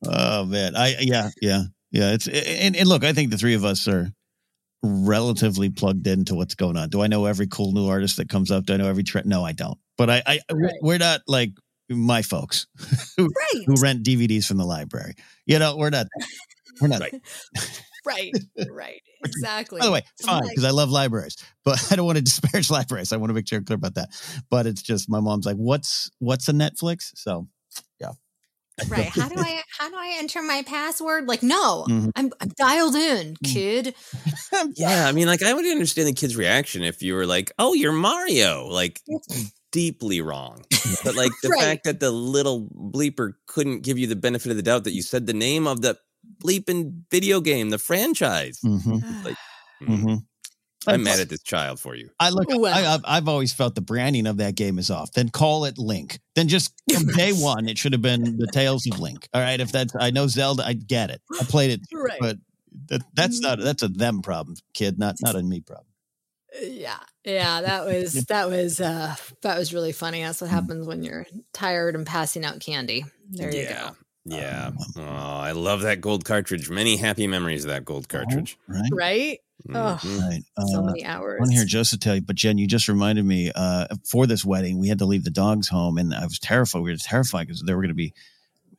Oh 0.05 0.45
man. 0.45 0.75
I 0.75 0.95
yeah, 0.99 1.29
yeah. 1.41 1.63
Yeah. 1.97 2.13
It's 2.13 2.27
and, 2.27 2.75
and 2.75 2.87
look, 2.87 3.03
I 3.03 3.11
think 3.13 3.31
the 3.31 3.37
three 3.37 3.55
of 3.55 3.65
us 3.65 3.87
are 3.87 4.09
relatively 4.83 5.69
plugged 5.69 6.07
into 6.07 6.35
what's 6.35 6.55
going 6.55 6.77
on. 6.77 6.89
Do 6.89 7.01
I 7.01 7.07
know 7.07 7.25
every 7.25 7.47
cool 7.47 7.71
new 7.71 7.87
artist 7.87 8.17
that 8.17 8.29
comes 8.29 8.51
up? 8.51 8.65
Do 8.65 8.73
I 8.73 8.77
know 8.77 8.87
every 8.87 9.03
trend? 9.03 9.27
No, 9.27 9.43
I 9.43 9.51
don't. 9.51 9.77
But 9.97 10.09
I, 10.09 10.21
I 10.25 10.39
Right. 10.53 10.73
we're 10.81 10.99
not 10.99 11.21
like 11.27 11.51
my 11.89 12.21
folks 12.21 12.67
who, 13.17 13.23
Right. 13.25 13.63
who 13.65 13.75
rent 13.81 14.03
DVDs 14.05 14.45
from 14.45 14.57
the 14.57 14.65
library. 14.65 15.13
You 15.45 15.59
know, 15.59 15.75
we're 15.77 15.89
not 15.89 16.07
we're 16.81 16.87
not 16.89 17.01
Right. 17.01 17.13
Right. 18.05 18.31
Right. 18.71 19.01
Exactly. 19.25 19.79
By 19.79 19.87
the 19.87 19.91
way, 19.91 20.01
fine, 20.23 20.41
like- 20.41 20.49
because 20.51 20.63
I 20.63 20.69
love 20.69 20.91
libraries, 20.91 21.35
but 21.65 21.91
I 21.91 21.95
don't 21.95 22.05
want 22.05 22.19
to 22.19 22.23
disparage 22.23 22.69
libraries. 22.69 23.11
I 23.11 23.17
want 23.17 23.31
to 23.31 23.33
make 23.33 23.47
sure 23.47 23.57
I'm 23.57 23.65
clear 23.65 23.75
about 23.75 23.95
that. 23.95 24.09
But 24.51 24.67
it's 24.67 24.83
just 24.83 25.09
my 25.09 25.19
mom's 25.19 25.47
like, 25.47 25.55
"What's 25.57 26.11
what's 26.19 26.47
a 26.47 26.53
Netflix?" 26.53 27.11
So 27.15 27.47
right. 28.85 29.09
How 29.09 29.29
do 29.29 29.35
I, 29.39 29.63
how 29.77 29.89
do 29.89 29.95
I 29.95 30.15
enter 30.19 30.41
my 30.41 30.63
password? 30.63 31.27
Like, 31.27 31.43
no, 31.43 31.87
Mhm. 31.87 32.11
I'm, 32.15 32.31
I'm 32.41 32.49
dialed 32.49 32.95
in, 32.95 33.35
Mm. 33.43 33.61
kid. 33.63 33.95
Yeah, 34.75 35.07
I 35.07 35.11
mean, 35.11 35.27
like 35.27 35.41
I 35.43 35.53
would 35.53 35.65
understand 35.65 36.07
the 36.07 36.13
kid's 36.13 36.35
reaction 36.35 36.83
if 36.83 37.01
you 37.01 37.13
were 37.15 37.25
like, 37.25 37.51
"Oh, 37.59 37.73
you're 37.73 37.91
Mario," 37.93 38.67
like 38.67 39.01
deeply 39.71 40.21
wrong. 40.21 40.65
But 41.03 41.15
like 41.15 41.41
the 41.41 41.51
Right. 41.51 41.53
fact 41.53 41.83
that 41.85 41.99
the 41.99 42.11
little 42.11 42.67
bleeper 42.69 43.33
couldn't 43.47 43.81
give 43.83 43.97
you 43.99 44.07
the 44.07 44.15
benefit 44.15 44.51
of 44.51 44.57
the 44.57 44.63
doubt 44.63 44.83
that 44.85 44.93
you 44.93 45.01
said 45.03 45.27
the 45.27 45.33
name 45.33 45.67
of 45.67 45.81
the 45.81 45.97
bleeping 46.43 47.03
video 47.11 47.41
game, 47.41 47.69
the 47.71 47.79
franchise. 47.79 48.61
mhm, 48.63 49.01
Like, 49.23 49.37
mhm. 49.81 50.27
I'm 50.87 51.03
mad 51.03 51.19
at 51.19 51.29
this 51.29 51.41
child 51.43 51.79
for 51.79 51.95
you. 51.95 52.09
I 52.19 52.29
look. 52.29 52.47
Well. 52.49 52.65
I, 52.73 52.93
I've, 52.95 53.01
I've 53.05 53.27
always 53.27 53.53
felt 53.53 53.75
the 53.75 53.81
branding 53.81 54.25
of 54.27 54.37
that 54.37 54.55
game 54.55 54.79
is 54.79 54.89
off. 54.89 55.11
Then 55.13 55.29
call 55.29 55.65
it 55.65 55.77
Link. 55.77 56.19
Then 56.35 56.47
just 56.47 56.73
from 56.93 57.07
day 57.07 57.33
one, 57.33 57.67
it 57.67 57.77
should 57.77 57.93
have 57.93 58.01
been 58.01 58.37
the 58.37 58.47
Tales 58.47 58.87
of 58.91 58.99
Link. 58.99 59.27
All 59.33 59.41
right, 59.41 59.59
if 59.59 59.71
that's 59.71 59.93
I 59.99 60.11
know 60.11 60.27
Zelda, 60.27 60.63
I 60.65 60.73
get 60.73 61.09
it. 61.09 61.21
I 61.39 61.43
played 61.43 61.71
it, 61.71 61.81
Right. 61.93 62.17
but 62.19 62.37
that, 62.89 63.01
that's 63.13 63.39
not 63.39 63.59
that's 63.59 63.83
a 63.83 63.87
them 63.87 64.21
problem, 64.21 64.55
kid, 64.73 64.97
not 64.99 65.15
not 65.21 65.35
a 65.35 65.41
me 65.43 65.61
problem. 65.61 65.87
yeah 66.61 66.99
yeah 67.25 67.61
that 67.61 67.85
was 67.85 68.13
that 68.29 68.49
was 68.49 68.79
uh 68.79 69.15
that 69.41 69.57
was 69.57 69.73
really 69.73 69.91
funny 69.91 70.23
that's 70.23 70.39
what 70.41 70.49
happens 70.49 70.87
when 70.87 71.03
you're 71.03 71.25
tired 71.53 71.93
and 71.95 72.05
passing 72.07 72.45
out 72.45 72.59
candy 72.59 73.03
there 73.29 73.53
you 73.53 73.63
yeah. 73.63 73.89
go 73.89 73.95
Yeah. 74.25 74.67
Um, 74.67 74.77
Oh, 74.97 75.01
I 75.01 75.51
love 75.51 75.81
that 75.81 76.01
gold 76.01 76.23
cartridge. 76.25 76.69
Many 76.69 76.97
happy 76.97 77.27
memories 77.27 77.63
of 77.65 77.69
that 77.69 77.83
gold 77.85 78.07
cartridge. 78.09 78.57
Right, 78.67 78.89
right 78.93 79.39
oh 79.73 79.99
right. 80.03 80.41
so 80.67 80.79
Uh, 80.81 80.85
many 80.85 81.03
hours 81.05 81.39
on 81.41 81.49
here 81.51 81.65
just 81.65 81.91
to 81.91 81.97
tell 81.97 82.15
you, 82.15 82.21
but 82.21 82.35
Jen, 82.35 82.57
you 82.57 82.67
just 82.67 82.87
reminded 82.87 83.25
me. 83.25 83.51
Uh, 83.53 83.87
for 84.05 84.25
this 84.27 84.43
wedding, 84.45 84.79
we 84.79 84.87
had 84.87 84.99
to 84.99 85.05
leave 85.05 85.23
the 85.23 85.29
dogs 85.29 85.67
home, 85.67 85.97
and 85.97 86.13
I 86.13 86.23
was 86.23 86.39
terrified. 86.39 86.81
We 86.81 86.91
were 86.91 86.97
terrified 86.97 87.47
because 87.47 87.61
there 87.63 87.75
were 87.75 87.81
going 87.83 87.89
to 87.89 87.95
be 87.95 88.13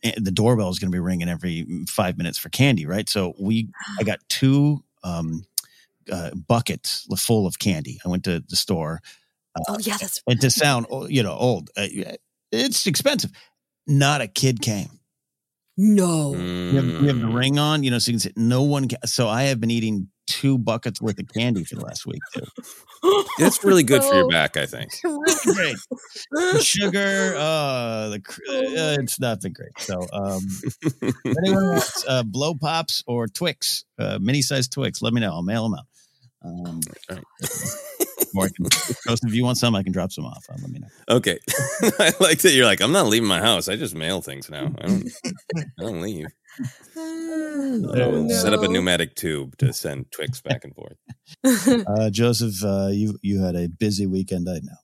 eh, 0.02 0.12
the 0.16 0.30
doorbell 0.30 0.68
was 0.68 0.78
going 0.78 0.90
to 0.90 0.97
be 0.97 1.00
ringing 1.00 1.28
every 1.28 1.66
five 1.88 2.16
minutes 2.18 2.38
for 2.38 2.49
candy, 2.49 2.87
right? 2.87 3.09
So 3.09 3.35
we, 3.38 3.68
I 4.00 4.04
got 4.04 4.18
two 4.28 4.83
um, 5.04 5.45
uh, 6.11 6.30
buckets 6.35 7.07
full 7.18 7.47
of 7.47 7.59
candy. 7.59 7.99
I 8.04 8.09
went 8.09 8.25
to 8.25 8.40
the 8.40 8.57
store, 8.57 9.00
oh 9.68 9.78
yeah 9.80 9.97
that's 9.99 10.23
and 10.26 10.40
to 10.40 10.50
sound 10.50 10.87
you 11.09 11.23
know 11.23 11.33
old, 11.33 11.71
uh, 11.76 11.87
it's 12.52 12.87
expensive. 12.87 13.30
Not 13.87 14.21
a 14.21 14.26
kid 14.28 14.61
came. 14.61 14.90
no 15.76 16.33
You 16.35 16.76
have, 16.76 16.85
you 16.87 17.09
have 17.09 17.21
the 17.21 17.26
Mm. 17.26 17.35
ring 17.38 17.59
on, 17.59 17.83
you 17.83 17.90
know, 17.90 17.99
so 17.99 18.11
you 18.11 18.14
can 18.14 18.21
say 18.21 18.33
no 18.37 18.62
one. 18.62 18.88
Ca- 18.88 19.07
so 19.07 19.28
I 19.28 19.45
have 19.45 19.61
been 19.61 19.71
eating 19.71 20.09
two 20.28 20.58
buckets 20.58 21.00
worth 21.00 21.18
of 21.18 21.26
candy 21.35 21.64
for 21.64 21.75
the 21.76 21.80
last 21.85 22.06
week 22.06 22.20
too. 22.35 22.44
That's 23.38 23.64
really 23.64 23.82
good 23.82 24.04
for 24.04 24.14
your 24.14 24.25
Oh. 24.26 24.28
back, 24.28 24.56
I 24.56 24.66
think. 24.66 24.90
really 25.04 25.35
great. 25.54 25.76
The 26.30 26.61
sugar, 26.62 27.35
uh, 27.37 28.08
the 28.11 28.20
cr- 28.20 28.40
uh, 28.50 29.02
it's 29.02 29.18
not 29.18 29.40
been 29.40 29.52
great. 29.54 29.70
So, 29.78 30.00
um, 30.12 30.42
if 30.62 31.14
anyone 31.44 31.68
wants 31.70 32.04
uh, 32.06 32.23
blow 32.25 32.54
pops 32.54 33.02
or 33.06 33.26
Twix, 33.26 33.85
uh, 33.99 34.18
mini 34.20 34.42
sized 34.42 34.73
Twix, 34.73 35.00
let 35.02 35.12
me 35.12 35.20
know. 35.20 35.32
I'll 35.32 35.42
mail 35.42 35.68
them 35.68 35.78
out. 35.78 35.87
Um, 36.44 36.80
All 37.11 37.16
right. 37.16 37.25
or 38.37 38.49
Joseph, 39.06 39.28
if 39.28 39.35
you 39.35 39.42
want 39.44 39.58
some, 39.58 39.75
I 39.75 39.82
can 39.82 39.92
drop 39.92 40.12
some 40.12 40.25
off. 40.26 40.44
Uh, 40.50 40.56
let 40.61 40.70
me 40.70 40.78
know. 40.80 40.88
Okay. 41.16 41.38
I 41.99 42.12
like 42.20 42.40
that 42.40 42.52
you're 42.52 42.66
like, 42.66 42.80
I'm 42.80 42.92
not 42.92 43.06
leaving 43.06 43.28
my 43.28 43.40
house. 43.40 43.68
I 43.68 43.76
just 43.76 43.94
mail 43.94 44.20
things 44.20 44.49
now. 44.50 44.73
I 44.80 44.87
don't 44.87 45.08
I 45.56 45.82
don't 45.82 46.00
leave. 46.02 46.26
Oh, 47.30 48.28
Set 48.28 48.52
up 48.52 48.62
a 48.62 48.68
pneumatic 48.68 49.14
tube 49.14 49.56
to 49.58 49.73
send 49.73 50.11
Twix 50.11 50.40
back 50.40 50.64
and 50.64 50.75
forth. 50.75 50.97
Uh, 51.87 52.11
Joseph, 52.11 52.64
uh, 52.64 52.88
you 52.88 53.18
you 53.23 53.42
had 53.42 53.54
a 53.54 53.68
busy 53.68 54.06
weekend, 54.06 54.49
I 54.49 54.61
know. 54.62 54.76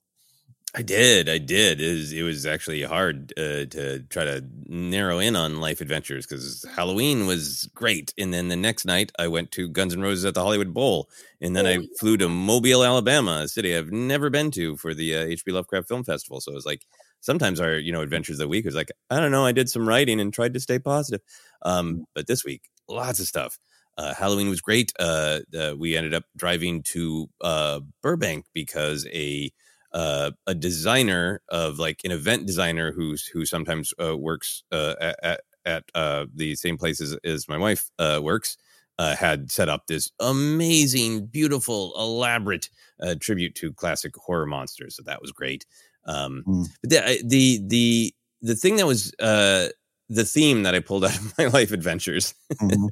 I 0.77 0.83
did. 0.83 1.29
I 1.29 1.39
did. 1.39 1.81
It 1.81 1.93
was, 1.93 2.13
it 2.13 2.23
was 2.23 2.47
actually 2.47 2.83
hard 2.83 3.33
uh, 3.39 3.67
to 3.67 4.01
try 4.11 4.25
to 4.25 4.45
narrow 4.67 5.21
in 5.21 5.37
on 5.37 5.61
life 5.61 5.81
adventures 5.81 6.27
because 6.27 6.65
Halloween 6.75 7.29
was 7.29 7.69
great. 7.77 8.13
And 8.19 8.35
then 8.35 8.49
the 8.49 8.57
next 8.57 8.85
night, 8.85 9.13
I 9.17 9.29
went 9.29 9.53
to 9.53 9.69
Guns 9.69 9.95
N' 9.95 10.03
Roses 10.03 10.25
at 10.25 10.35
the 10.35 10.43
Hollywood 10.43 10.75
Bowl. 10.75 11.09
And 11.41 11.55
then 11.55 11.65
I 11.65 11.87
flew 12.01 12.17
to 12.17 12.29
Mobile, 12.29 12.83
Alabama, 12.83 13.43
a 13.45 13.49
city 13.49 13.77
I've 13.77 13.93
never 13.93 14.31
been 14.31 14.51
to 14.53 14.77
for 14.77 14.95
the 14.95 15.15
uh, 15.15 15.21
H.P. 15.21 15.53
Lovecraft 15.53 15.87
Film 15.87 16.03
Festival. 16.03 16.41
So 16.41 16.51
it 16.51 16.57
was 16.57 16.67
like 16.67 16.85
sometimes 17.21 17.61
our, 17.61 17.75
you 17.75 17.93
know, 17.93 18.01
adventures 18.01 18.41
of 18.41 18.41
the 18.41 18.49
week 18.49 18.65
was 18.65 18.75
like, 18.75 18.91
I 19.11 19.21
don't 19.21 19.31
know, 19.31 19.47
I 19.47 19.53
did 19.53 19.69
some 19.69 19.89
writing 19.89 20.19
and 20.19 20.35
tried 20.35 20.55
to 20.55 20.61
stay 20.61 20.81
positive. 20.81 21.21
Um, 21.63 22.07
but 22.17 22.27
this 22.27 22.45
week, 22.45 22.63
lots 22.89 23.21
of 23.21 23.27
stuff. 23.27 23.59
Uh, 23.97 24.13
Halloween 24.13 24.49
was 24.49 24.61
great. 24.61 24.93
Uh, 24.99 25.41
uh, 25.57 25.75
we 25.79 25.97
ended 25.97 26.15
up 26.15 26.25
driving 26.37 26.83
to 26.83 27.29
uh, 27.41 27.79
Burbank 28.03 28.47
because 28.53 29.07
a 29.13 29.53
uh, 29.95 30.33
a 30.47 30.55
designer 30.55 31.41
of 31.49 31.79
like 31.79 32.01
an 32.05 32.11
event 32.11 32.47
designer 32.47 32.93
who's 32.93 33.27
who 33.27 33.47
sometimes 33.47 33.95
uh, 34.03 34.17
works 34.17 34.65
uh, 34.73 34.95
at 35.23 35.41
at, 35.65 35.85
uh, 35.95 36.27
the 36.35 36.55
same 36.57 36.77
places 36.77 37.17
as 37.25 37.49
my 37.49 37.57
wife 37.57 37.91
uh, 37.99 38.21
works. 38.23 38.59
Uh, 38.97 39.17
had 39.17 39.51
set 39.51 39.69
up 39.69 39.89
this 39.89 40.13
amazing, 40.21 41.27
beautiful, 41.27 41.93
elaborate 41.99 42.71
uh, 43.03 43.17
tribute 43.21 43.53
to 43.57 43.73
classic 43.73 44.15
horror 44.15 44.47
monsters. 44.47 44.95
So 44.95 45.03
that 45.03 45.21
was 45.21 45.33
great. 45.33 45.67
Um, 46.07 46.45
Mm. 46.47 46.69
But 46.81 46.91
the, 46.91 47.23
the 47.25 47.61
the 47.67 48.15
the 48.43 48.55
thing 48.55 48.77
that 48.77 48.87
was 48.87 49.13
uh, 49.19 49.71
the 50.09 50.25
theme 50.25 50.63
that 50.63 50.77
I 50.77 50.81
pulled 50.81 51.05
out 51.05 51.17
of 51.17 51.35
my 51.39 51.47
life 51.47 51.73
adventures 51.73 52.35
Mhm. 52.61 52.91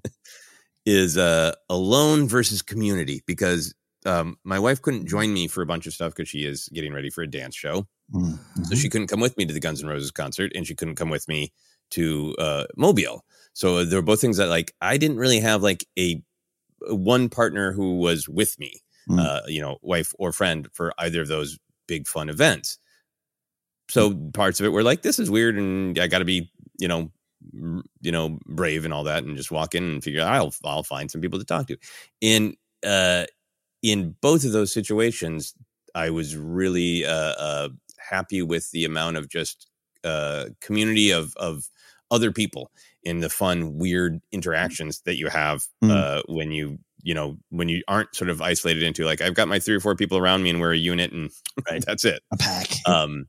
is 0.87 1.16
uh, 1.16 1.54
alone 1.68 2.26
versus 2.26 2.62
community 2.62 3.23
because 3.26 3.73
um, 4.04 4.37
my 4.44 4.59
wife 4.59 4.82
couldn't 4.82 5.06
join 5.06 5.32
me 5.32 5.49
for 5.49 5.62
a 5.62 5.66
bunch 5.66 5.87
of 5.87 5.94
stuff 5.94 6.14
because 6.14 6.28
she 6.28 6.44
is 6.44 6.68
getting 6.73 6.92
ready 6.92 7.11
for 7.11 7.23
a 7.23 7.26
dance 7.30 7.54
show. 7.56 7.87
Mhm. 8.12 8.38
So 8.66 8.75
she 8.75 8.88
couldn't 8.88 9.06
come 9.09 9.21
with 9.21 9.37
me 9.38 9.47
to 9.47 9.54
the 9.54 9.61
Guns 9.61 9.82
N' 9.82 9.88
Roses 9.88 10.11
concert, 10.11 10.52
and 10.54 10.66
she 10.66 10.75
couldn't 10.75 10.97
come 10.97 11.09
with 11.11 11.28
me 11.28 11.52
to 11.92 12.35
uh, 12.38 12.64
Mobile. 12.76 13.25
So 13.52 13.85
there 13.85 13.99
were 13.99 14.02
both 14.04 14.21
things 14.21 14.38
that 14.38 14.49
like 14.49 14.75
I 14.80 14.97
didn't 14.97 15.18
really 15.18 15.40
have 15.40 15.62
like 15.62 15.87
a 15.99 16.23
one 16.88 17.28
partner 17.28 17.73
who 17.73 17.99
was 17.99 18.28
with 18.28 18.59
me, 18.59 18.82
Mm. 19.09 19.18
uh, 19.18 19.40
you 19.49 19.61
know, 19.61 19.78
wife 19.82 20.12
or 20.18 20.32
friend 20.32 20.68
for 20.73 20.92
either 20.99 21.23
of 21.23 21.28
those 21.28 21.59
big 21.88 22.06
fun 22.06 22.28
events. 22.28 22.78
So 23.90 24.14
parts 24.32 24.61
of 24.61 24.66
it 24.66 24.71
were 24.71 24.82
like, 24.82 25.02
this 25.02 25.18
is 25.18 25.30
weird, 25.30 25.56
and 25.59 25.99
I 25.99 26.06
got 26.06 26.21
to 26.21 26.25
be, 26.25 26.50
you 26.78 26.88
know, 26.88 27.11
r- 27.61 27.82
you 28.00 28.12
know, 28.12 28.38
brave 28.47 28.85
and 28.85 28.94
all 28.94 29.04
that, 29.04 29.25
and 29.25 29.37
just 29.37 29.50
walk 29.50 29.75
in 29.75 29.85
and 29.85 30.04
figure 30.04 30.21
out 30.23 30.32
I'll 30.32 30.54
I'll 30.64 30.82
find 30.82 31.11
some 31.11 31.21
people 31.21 31.38
to 31.38 31.44
talk 31.44 31.66
to. 31.66 31.76
In 32.21 32.56
uh, 32.87 33.26
in 33.83 34.15
both 34.21 34.45
of 34.45 34.53
those 34.53 34.73
situations, 34.73 35.55
I 35.95 36.11
was 36.11 36.37
really 36.37 37.05
uh, 37.05 37.11
uh, 37.39 37.69
happy 37.99 38.43
with 38.43 38.71
the 38.71 38.85
amount 38.85 39.17
of 39.17 39.29
just 39.29 39.69
uh, 40.05 40.47
community 40.61 41.11
of 41.11 41.35
of 41.37 41.65
other 42.11 42.31
people 42.33 42.71
and 43.07 43.23
the 43.23 43.31
fun, 43.31 43.79
weird 43.79 44.21
interactions 44.33 45.01
that 45.07 45.17
you 45.17 45.29
have 45.29 45.62
Mm. 45.83 45.91
uh, 45.91 46.23
when 46.29 46.51
you 46.53 46.79
you 47.03 47.15
know 47.15 47.37
when 47.51 47.69
you 47.69 47.83
aren't 47.89 48.15
sort 48.15 48.31
of 48.31 48.41
isolated 48.41 48.83
into 48.85 49.05
like 49.05 49.21
I've 49.21 49.35
got 49.35 49.49
my 49.49 49.59
three 49.59 49.75
or 49.75 49.81
four 49.81 49.97
people 49.97 50.19
around 50.19 50.43
me 50.43 50.51
and 50.51 50.61
we're 50.61 50.73
a 50.75 50.77
unit 50.79 51.12
and 51.12 51.31
right 51.71 51.85
that's 51.85 52.05
it. 52.05 52.23
A 52.33 52.37
pack. 52.37 52.69
Um, 52.87 53.27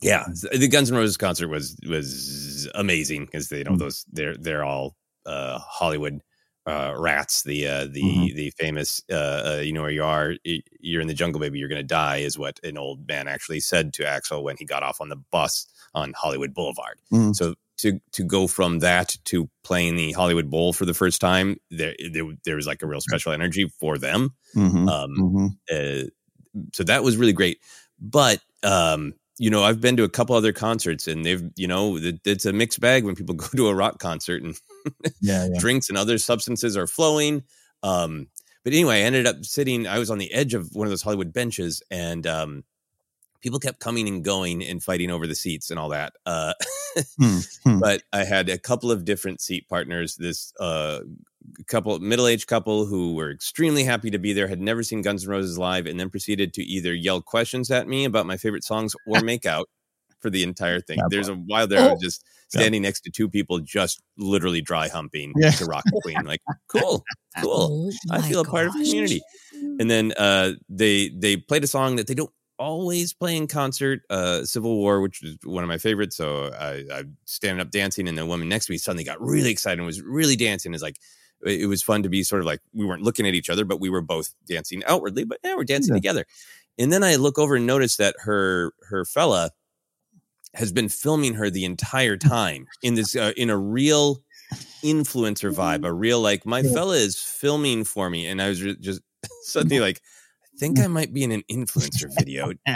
yeah, 0.00 0.26
the 0.52 0.66
Guns 0.68 0.90
N' 0.90 0.96
Roses 0.96 1.16
concert 1.16 1.46
was 1.48 1.76
was 1.88 2.68
amazing 2.74 3.26
because 3.26 3.48
they 3.48 3.58
you 3.58 3.64
know 3.64 3.72
Mm. 3.72 3.78
those 3.78 4.04
they're 4.12 4.36
they're 4.36 4.64
all 4.64 4.96
uh, 5.26 5.58
Hollywood 5.60 6.20
uh, 6.66 6.94
rats. 6.96 7.42
The 7.42 7.66
uh, 7.66 7.86
the 7.90 8.02
Mhm. 8.02 8.34
the 8.34 8.50
famous 8.58 9.02
uh, 9.10 9.14
uh, 9.56 9.60
you 9.62 9.72
know 9.72 9.82
where 9.82 9.90
you 9.90 10.04
are, 10.04 10.34
you're 10.80 11.00
in 11.02 11.08
the 11.08 11.14
jungle, 11.14 11.40
baby, 11.40 11.58
you're 11.58 11.68
gonna 11.68 11.82
die 11.82 12.18
is 12.18 12.38
what 12.38 12.60
an 12.62 12.78
old 12.78 13.06
man 13.08 13.28
actually 13.28 13.60
said 13.60 13.92
to 13.94 14.04
Axl 14.04 14.42
when 14.42 14.56
he 14.58 14.64
got 14.64 14.82
off 14.82 15.00
on 15.00 15.08
the 15.08 15.16
bus 15.16 15.66
on 15.94 16.12
Hollywood 16.16 16.54
Boulevard. 16.54 16.98
Mm. 17.12 17.34
So 17.34 17.54
to 17.78 18.00
to 18.12 18.24
go 18.24 18.46
from 18.46 18.78
that 18.80 19.16
to 19.26 19.48
playing 19.64 19.96
the 19.96 20.12
Hollywood 20.12 20.50
Bowl 20.50 20.72
for 20.72 20.84
the 20.86 20.94
first 20.94 21.20
time, 21.20 21.56
there 21.70 21.94
there, 22.12 22.24
there 22.44 22.56
was 22.56 22.66
like 22.66 22.82
a 22.82 22.86
real 22.86 23.00
special 23.00 23.32
energy 23.32 23.68
for 23.80 23.98
them 23.98 24.30
Mhm. 24.54 24.88
um 24.88 25.10
Mhm. 25.18 26.04
uh, 26.04 26.08
so 26.74 26.84
that 26.84 27.02
was 27.02 27.16
really 27.16 27.32
great 27.32 27.58
but 27.98 28.40
um 28.62 29.14
you 29.38 29.50
know 29.50 29.62
i've 29.62 29.80
been 29.80 29.96
to 29.96 30.04
a 30.04 30.08
couple 30.08 30.36
other 30.36 30.52
concerts 30.52 31.06
and 31.06 31.24
they've 31.24 31.42
you 31.56 31.66
know 31.66 31.96
it, 31.96 32.20
it's 32.24 32.44
a 32.46 32.52
mixed 32.52 32.80
bag 32.80 33.04
when 33.04 33.14
people 33.14 33.34
go 33.36 33.46
to 33.54 33.68
a 33.68 33.74
rock 33.74 33.98
concert 33.98 34.42
and 34.42 34.56
Yeah, 35.20 35.46
yeah. 35.46 35.58
drinks 35.58 35.88
and 35.88 35.98
other 35.98 36.18
substances 36.18 36.76
are 36.76 36.86
flowing 36.86 37.42
um 37.82 38.28
but 38.64 38.72
anyway 38.72 38.96
i 38.96 39.00
ended 39.00 39.26
up 39.26 39.44
sitting 39.44 39.86
i 39.86 39.98
was 39.98 40.10
on 40.10 40.18
the 40.18 40.32
edge 40.32 40.54
of 40.54 40.68
one 40.74 40.86
of 40.86 40.90
those 40.90 41.02
hollywood 41.02 41.32
benches 41.32 41.82
and 41.90 42.26
um 42.26 42.64
people 43.40 43.58
kept 43.58 43.80
coming 43.80 44.06
and 44.06 44.24
going 44.24 44.62
and 44.62 44.82
fighting 44.82 45.10
over 45.10 45.26
the 45.26 45.34
seats 45.34 45.70
and 45.70 45.78
all 45.78 45.88
that 45.88 46.12
uh 46.26 46.52
Hmm, 47.18 47.38
hmm. 47.64 47.78
but 47.80 48.02
I 48.12 48.24
had 48.24 48.48
a 48.48 48.58
couple 48.58 48.90
of 48.90 49.04
different 49.04 49.40
seat 49.40 49.68
partners. 49.68 50.16
This 50.16 50.52
uh, 50.60 51.00
couple, 51.66 51.98
middle 52.00 52.26
aged 52.26 52.46
couple 52.46 52.86
who 52.86 53.14
were 53.14 53.30
extremely 53.30 53.84
happy 53.84 54.10
to 54.10 54.18
be 54.18 54.32
there, 54.32 54.48
had 54.48 54.60
never 54.60 54.82
seen 54.82 55.02
Guns 55.02 55.24
N' 55.24 55.30
Roses 55.30 55.58
live, 55.58 55.86
and 55.86 55.98
then 55.98 56.10
proceeded 56.10 56.52
to 56.54 56.62
either 56.62 56.94
yell 56.94 57.20
questions 57.20 57.70
at 57.70 57.88
me 57.88 58.04
about 58.04 58.26
my 58.26 58.36
favorite 58.36 58.64
songs 58.64 58.94
or 59.06 59.20
make 59.24 59.46
out 59.46 59.68
for 60.20 60.30
the 60.30 60.42
entire 60.44 60.80
thing. 60.80 60.98
There's 61.08 61.28
a 61.28 61.34
while 61.34 61.66
there, 61.66 61.80
I 61.80 61.88
was 61.92 61.98
Oh. 62.00 62.04
just 62.06 62.24
standing 62.48 62.82
next 62.82 63.00
to 63.00 63.10
two 63.10 63.28
people, 63.28 63.58
just 63.60 64.00
literally 64.16 64.60
dry 64.60 64.88
humping 64.88 65.32
Yeah. 65.36 65.50
to 65.52 65.64
Rocket 65.64 65.92
Queen. 66.02 66.22
Like, 66.24 66.40
cool, 66.68 67.02
cool. 67.42 67.90
Oh 68.10 68.14
I 68.14 68.20
feel 68.22 68.40
a 68.40 68.44
part 68.44 68.66
of 68.68 68.72
the 68.74 68.84
community. 68.84 69.20
And 69.80 69.90
then 69.90 70.12
uh, 70.18 70.52
they 70.68 71.08
they 71.08 71.36
played 71.36 71.64
a 71.64 71.66
song 71.66 71.96
that 71.96 72.06
they 72.06 72.14
don't 72.14 72.30
always 72.58 73.12
play 73.12 73.36
in 73.36 73.48
concert, 73.48 74.02
uh, 74.10 74.44
Civil 74.44 74.76
War, 74.76 75.00
which 75.00 75.22
is 75.24 75.36
one 75.44 75.64
of 75.64 75.68
my 75.68 75.78
favorites. 75.78 76.14
So 76.16 76.52
I, 76.52 76.84
I 76.92 77.04
standing 77.24 77.60
up 77.60 77.70
dancing, 77.72 78.06
and 78.06 78.16
the 78.16 78.26
woman 78.26 78.48
next 78.48 78.66
to 78.66 78.72
me 78.72 78.78
suddenly 78.78 79.02
got 79.04 79.20
really 79.20 79.50
excited 79.50 79.78
and 79.80 79.86
was 79.86 80.00
really 80.02 80.36
dancing. 80.36 80.72
It's 80.74 80.82
like 80.82 80.98
it 81.44 81.66
was 81.68 81.82
fun 81.82 82.02
to 82.02 82.08
be 82.08 82.22
sort 82.22 82.40
of 82.40 82.46
like 82.46 82.60
we 82.72 82.84
weren't 82.84 83.02
looking 83.02 83.26
at 83.26 83.34
each 83.34 83.50
other, 83.50 83.64
but 83.64 83.80
we 83.80 83.90
were 83.90 84.00
both 84.02 84.34
dancing 84.48 84.82
outwardly, 84.86 85.24
but 85.24 85.38
yeah, 85.44 85.54
we're 85.56 85.64
dancing 85.64 85.94
Yeah. 85.94 85.98
together. 85.98 86.26
And 86.78 86.92
then 86.92 87.02
I 87.04 87.16
look 87.16 87.38
over 87.38 87.56
and 87.56 87.66
notice 87.66 87.96
that 87.96 88.14
her 88.20 88.72
her 88.88 89.04
fella 89.04 89.50
has 90.54 90.72
been 90.72 90.88
filming 90.88 91.34
her 91.34 91.48
the 91.50 91.64
entire 91.64 92.16
time 92.16 92.66
in 92.82 92.94
this 92.94 93.16
uh, 93.16 93.32
in 93.36 93.50
a 93.50 93.56
real 93.56 94.22
influencer 94.84 95.54
vibe, 95.54 95.84
a 95.84 95.92
real 96.06 96.20
like 96.20 96.44
my 96.46 96.62
fella 96.62 96.96
is 96.96 97.18
filming 97.18 97.84
for 97.84 98.10
me, 98.10 98.26
and 98.26 98.40
I 98.40 98.48
was 98.48 98.58
just 98.58 99.00
suddenly 99.42 99.80
like, 99.80 100.00
I 100.42 100.58
think 100.58 100.78
I 100.78 100.86
might 100.88 101.12
be 101.12 101.24
in 101.24 101.32
an 101.32 101.42
influencer 101.50 102.08
video 102.18 102.52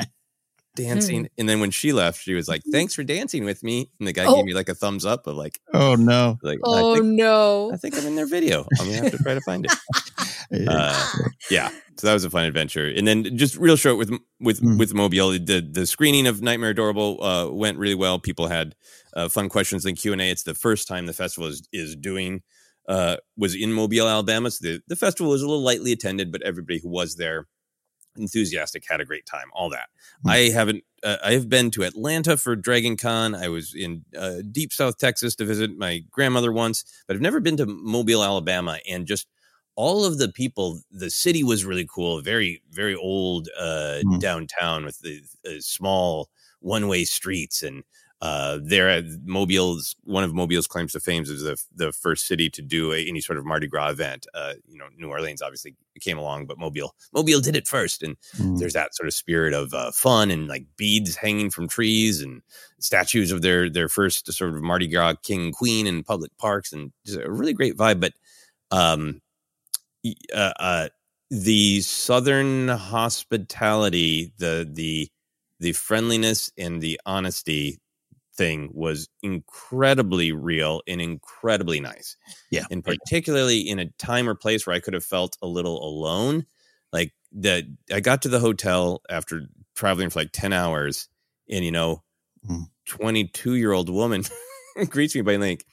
dancing. 0.77 1.29
And 1.37 1.49
then 1.49 1.59
when 1.61 1.71
she 1.73 1.93
left, 1.93 2.23
she 2.23 2.35
was 2.35 2.47
like, 2.49 2.63
"Thanks 2.71 2.95
for 2.95 3.03
dancing 3.03 3.45
with 3.45 3.63
me," 3.65 3.91
and 3.99 4.07
the 4.07 4.13
guy 4.13 4.25
Oh. 4.27 4.37
gave 4.37 4.45
me 4.45 4.55
like 4.55 4.69
a 4.69 4.75
thumbs 4.75 5.05
up 5.05 5.27
of 5.27 5.35
like, 5.37 5.59
Oh 5.75 5.97
no. 5.97 6.39
like 6.43 6.61
Oh 6.65 6.93
I, 6.93 6.95
think, 6.99 7.07
no. 7.07 7.73
I 7.73 7.77
think 7.77 7.97
I'm 7.99 8.07
in 8.07 8.15
their 8.15 8.27
video. 8.27 8.65
I'm 8.79 8.87
gonna 8.87 9.03
have 9.03 9.11
to 9.13 9.19
try 9.19 9.35
to 9.35 9.41
find 9.41 9.65
it. 9.67 9.73
Uh, 10.69 11.09
yeah, 11.51 11.71
so 11.97 12.07
that 12.07 12.13
was 12.13 12.23
a 12.23 12.31
fun 12.31 12.45
adventure. 12.45 12.87
And 12.87 13.05
then 13.05 13.37
just 13.37 13.57
real 13.57 13.75
short 13.75 13.99
with 13.99 14.13
with 14.39 14.61
Mm. 14.61 14.79
with 14.79 14.95
Mobile, 14.95 15.31
the 15.33 15.61
the 15.61 15.87
screening 15.89 16.29
of 16.29 16.41
Nightmare 16.41 16.71
Adorable 16.71 17.21
uh, 17.21 17.51
went 17.51 17.79
really 17.79 17.97
well. 17.97 18.21
People 18.21 18.47
had 18.47 18.77
uh, 19.17 19.29
fun 19.29 19.49
questions 19.49 19.85
in 19.85 19.97
Q 19.97 20.13
and 20.13 20.21
A. 20.23 20.31
It's 20.31 20.45
the 20.45 20.55
first 20.55 20.87
time 20.87 21.07
the 21.07 21.13
festival 21.13 21.49
is 21.49 21.67
is 21.73 21.97
doing 21.97 22.43
uh, 22.89 23.17
was 23.37 23.57
in 23.57 23.73
Mobile, 23.73 24.07
Alabama. 24.09 24.49
So 24.53 24.69
the 24.69 24.81
the 24.87 24.95
festival 24.95 25.33
was 25.33 25.43
a 25.43 25.49
little 25.49 25.65
lightly 25.65 25.91
attended, 25.91 26.31
but 26.31 26.43
everybody 26.43 26.79
who 26.79 26.91
was 26.91 27.17
there 27.17 27.49
enthusiastic 28.19 28.85
had 28.89 29.01
a 29.01 29.05
great 29.05 29.27
time 29.27 29.49
all 29.53 29.71
that 29.71 29.89
Mm. 30.25 30.31
i 30.31 30.39
haven't 30.51 30.85
uh, 31.03 31.17
i 31.25 31.33
have 31.33 31.49
been 31.49 31.71
to 31.73 31.83
atlanta 31.83 32.37
for 32.37 32.57
dragon 32.57 32.97
con 32.97 33.35
i 33.35 33.49
was 33.49 33.75
in 33.75 34.05
uh, 34.19 34.37
deep 34.51 34.73
south 34.73 34.99
texas 34.99 35.35
to 35.37 35.45
visit 35.45 35.77
my 35.77 36.03
grandmother 36.11 36.53
once 36.53 36.85
but 37.07 37.15
i've 37.17 37.23
never 37.23 37.41
been 37.41 37.57
to 37.57 37.67
mobile 37.67 38.23
alabama 38.25 38.79
and 38.89 39.07
just 39.07 39.27
all 39.75 40.05
of 40.07 40.17
the 40.19 40.29
people 40.31 40.81
the 40.91 41.11
city 41.11 41.45
was 41.45 41.65
really 41.65 41.87
cool 41.93 42.21
very 42.23 42.63
very 42.71 42.95
old 42.95 43.49
uh 43.59 44.01
Mm. 44.05 44.21
downtown 44.21 44.85
with 44.85 44.99
the 45.01 45.21
uh, 45.47 45.61
small 45.61 46.29
one-way 46.61 47.05
streets 47.05 47.63
and 47.63 47.83
uh 48.23 48.59
there 48.63 48.89
at 48.89 49.05
mobile's 49.25 49.95
one 50.05 50.25
of 50.25 50.33
mobile's 50.35 50.67
claims 50.67 50.93
to 50.93 51.01
fame 51.01 51.23
is 51.23 51.43
the 51.43 51.63
the 51.75 51.93
first 51.93 52.27
city 52.27 52.49
to 52.49 52.63
do 52.63 52.93
a, 52.93 53.07
any 53.07 53.21
sort 53.21 53.39
of 53.39 53.45
mardi 53.45 53.67
gras 53.67 53.91
event 53.91 54.27
uh 54.33 54.55
you 54.67 54.79
know 54.79 54.87
new 54.97 55.09
orleans 55.11 55.43
obviously 55.43 55.77
came 56.01 56.17
along 56.17 56.47
but 56.47 56.59
mobile 56.59 56.95
mobile 57.13 57.41
did 57.41 57.55
it 57.57 57.69
first 57.69 58.03
and 58.03 58.17
Mm. 58.39 58.59
there's 58.59 58.73
that 58.73 58.95
sort 58.95 59.07
of 59.07 59.15
spirit 59.15 59.53
of 59.55 59.73
uh, 59.75 59.91
fun 59.93 60.31
and 60.31 60.49
like 60.49 60.67
beads 60.77 61.17
hanging 61.17 61.51
from 61.51 61.69
trees 61.69 62.21
and 62.23 62.43
statues 62.81 63.31
of 63.31 63.43
their 63.43 63.71
their 63.71 63.89
first 63.89 64.31
sort 64.33 64.55
of 64.55 64.63
Mardi 64.63 64.89
Gras 64.89 65.15
king 65.23 65.53
queen 65.53 65.87
in 65.87 66.03
public 66.03 66.31
parks 66.39 66.73
and 66.73 66.93
just 67.05 67.19
a 67.19 67.31
really 67.31 67.53
great 67.53 67.77
vibe. 67.77 68.01
But 68.01 68.13
um, 68.71 69.21
uh, 70.35 70.53
uh, 70.59 70.89
the 71.31 71.81
southern 71.81 72.69
hospitality, 72.69 74.33
the 74.39 74.69
the 74.71 75.09
the 75.61 75.73
friendliness 75.73 76.53
and 76.59 76.83
the 76.83 77.01
honesty 77.07 77.79
thing 78.37 78.71
was 78.73 79.09
incredibly 79.23 80.33
real 80.33 80.83
and 80.87 81.01
incredibly 81.01 81.81
nice. 81.81 82.17
Yeah. 82.51 82.65
And 82.71 82.85
particularly 82.85 83.61
in 83.61 83.79
a 83.79 83.87
time 83.99 84.29
or 84.29 84.35
place 84.35 84.67
where 84.67 84.77
I 84.77 84.81
could 84.81 84.95
have 84.95 85.05
felt 85.05 85.37
a 85.43 85.47
little 85.47 85.83
alone. 85.85 86.47
Like 86.93 87.13
that 87.33 87.65
I 87.93 88.01
got 88.01 88.23
to 88.23 88.29
the 88.29 88.41
hotel 88.41 89.03
after 89.11 89.43
traveling 89.75 90.11
for 90.11 90.21
like 90.21 90.31
10 90.33 90.53
hours 90.53 91.09
and 91.51 91.65
you 91.65 91.73
know, 91.73 92.03
Mm. 92.49 92.67
22 92.87 93.55
year 93.55 93.73
old 93.73 93.91
woman 93.91 94.23
greets 94.89 95.17
me 95.17 95.23
by 95.23 95.35
like, 95.35 95.65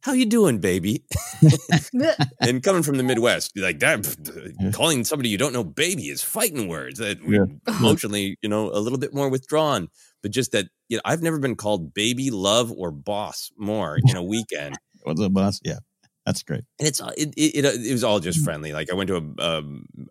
how 0.00 0.12
you 0.12 0.26
doing, 0.26 0.58
baby? 0.58 1.04
and 2.40 2.62
coming 2.62 2.82
from 2.82 2.96
the 2.96 3.02
Midwest, 3.04 3.52
like 3.56 3.78
that, 3.80 4.72
calling 4.74 5.04
somebody 5.04 5.28
you 5.28 5.38
don't 5.38 5.52
know 5.52 5.62
baby 5.62 6.08
is 6.08 6.22
fighting 6.22 6.66
words. 6.68 6.98
That 6.98 7.18
Yeah. 7.22 7.44
emotionally, 7.78 8.38
you 8.42 8.48
know, 8.48 8.70
a 8.70 8.80
little 8.80 8.98
bit 8.98 9.14
more 9.14 9.28
withdrawn. 9.28 9.88
But 10.22 10.32
just 10.32 10.52
that, 10.52 10.66
you 10.88 10.96
know, 10.96 11.02
I've 11.04 11.22
never 11.22 11.38
been 11.38 11.56
called 11.56 11.94
baby, 11.94 12.30
love, 12.30 12.72
or 12.72 12.90
boss 12.90 13.50
more 13.56 13.98
in 14.06 14.16
a 14.16 14.22
weekend. 14.22 14.76
What's 15.02 15.20
up, 15.20 15.32
boss? 15.32 15.60
Yeah, 15.64 15.78
that's 16.26 16.42
great. 16.42 16.64
And 16.78 16.86
it's 16.88 17.00
uh, 17.00 17.12
it 17.16 17.32
it, 17.36 17.64
it, 17.64 17.86
it 17.86 17.92
was 17.92 18.04
all 18.04 18.20
Mm. 18.20 18.24
just 18.24 18.44
friendly. 18.44 18.72
Like 18.72 18.90
I 18.90 18.94
went 18.94 19.08
to 19.08 19.16
a 19.16 19.42
a, 19.42 19.62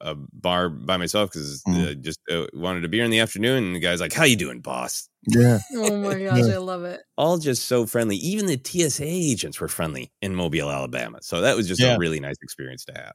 a 0.01 0.15
bar 0.33 0.69
by 0.69 0.97
myself 0.97 1.31
because 1.31 1.61
Mm. 1.67 1.91
uh, 1.91 1.93
just 1.95 2.19
uh, 2.31 2.47
wanted 2.53 2.85
a 2.85 2.87
beer 2.89 3.03
in 3.03 3.11
the 3.11 3.19
afternoon, 3.19 3.63
and 3.65 3.75
the 3.75 3.79
guy's 3.79 4.01
like, 4.01 4.13
"How 4.13 4.23
you 4.23 4.35
doing, 4.35 4.61
boss?" 4.61 5.07
Yeah. 5.27 5.59
oh 5.75 5.97
my 5.97 6.17
gosh, 6.23 6.49
I 6.49 6.57
love 6.57 6.83
it. 6.85 7.01
All 7.17 7.37
just 7.37 7.65
so 7.65 7.85
friendly. 7.85 8.15
Even 8.17 8.47
the 8.47 8.59
TSA 8.63 9.03
agents 9.05 9.59
were 9.59 9.67
friendly 9.67 10.11
in 10.21 10.33
Mobile, 10.35 10.71
Alabama. 10.71 11.19
So 11.21 11.41
that 11.41 11.55
was 11.55 11.67
just 11.67 11.81
Yeah. 11.81 11.95
a 11.95 11.99
really 11.99 12.19
nice 12.19 12.37
experience 12.41 12.83
to 12.85 12.93
have. 12.95 13.13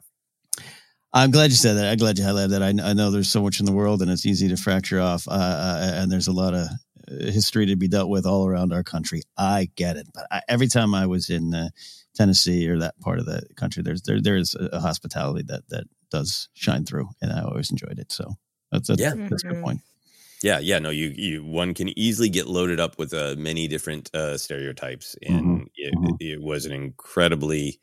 I'm 1.17 1.31
glad 1.31 1.51
you 1.51 1.57
said 1.57 1.75
that. 1.75 1.87
I'm 1.87 1.97
glad 1.97 2.19
you 2.19 2.25
highlighted 2.25 2.51
that. 2.51 2.63
I, 2.63 2.91
I 2.91 2.93
know 2.93 3.11
there's 3.13 3.31
so 3.31 3.41
much 3.41 3.61
in 3.61 3.67
the 3.67 3.73
world 3.73 4.03
and 4.03 4.11
it's 4.11 4.27
easy 4.27 4.49
to 4.49 4.57
fracture 4.57 5.01
off. 5.01 5.29
Uh, 5.29 5.31
uh, 5.31 5.91
and 5.95 6.11
there's 6.11 6.27
a 6.27 6.33
lot 6.33 6.55
of 6.55 6.67
uh, 6.67 7.31
history 7.31 7.67
to 7.67 7.77
be 7.77 7.87
dealt 7.87 8.11
with 8.11 8.27
all 8.27 8.49
around 8.49 8.73
our 8.73 8.83
country. 8.83 9.23
I 9.39 9.71
get 9.77 9.97
it. 9.97 10.09
But 10.13 10.27
I, 10.33 10.43
every 10.49 10.67
time 10.67 10.93
I 10.93 11.07
was 11.07 11.31
in 11.31 11.55
uh, 11.55 11.69
Tennessee 12.17 12.69
or 12.69 12.79
that 12.81 12.99
part 12.99 13.21
of 13.21 13.27
the 13.27 13.43
country, 13.57 13.85
there's 13.85 14.03
there 14.03 14.21
there 14.21 14.37
is 14.37 14.57
a, 14.57 14.65
a 14.73 14.81
hospitality 14.81 15.45
that 15.47 15.63
that 15.69 15.85
does 16.11 16.49
shine 16.55 16.85
through, 16.85 17.09
and 17.23 17.33
I 17.33 17.43
always 17.43 17.71
enjoyed 17.71 17.99
it. 18.01 18.11
So 18.11 18.35
that's 18.73 18.89
that's, 18.89 19.01
Yeah. 19.01 19.15
that's 19.31 19.45
a 19.45 19.49
good 19.49 19.63
point. 19.63 19.81
Yeah, 20.43 20.59
yeah, 20.59 20.79
no, 20.79 20.91
you, 20.91 21.15
you 21.17 21.43
one 21.45 21.73
can 21.73 21.97
easily 21.99 22.29
get 22.29 22.47
loaded 22.47 22.79
up 22.79 22.99
with 22.99 23.15
uh, 23.15 23.35
many 23.39 23.67
different 23.67 24.15
uh, 24.15 24.37
stereotypes, 24.37 25.17
and 25.23 25.61
Mhm, 25.63 25.67
it, 25.77 25.95
mhm. 25.95 26.17
it 26.21 26.43
was 26.43 26.67
an 26.67 26.73
incredibly 26.73 27.79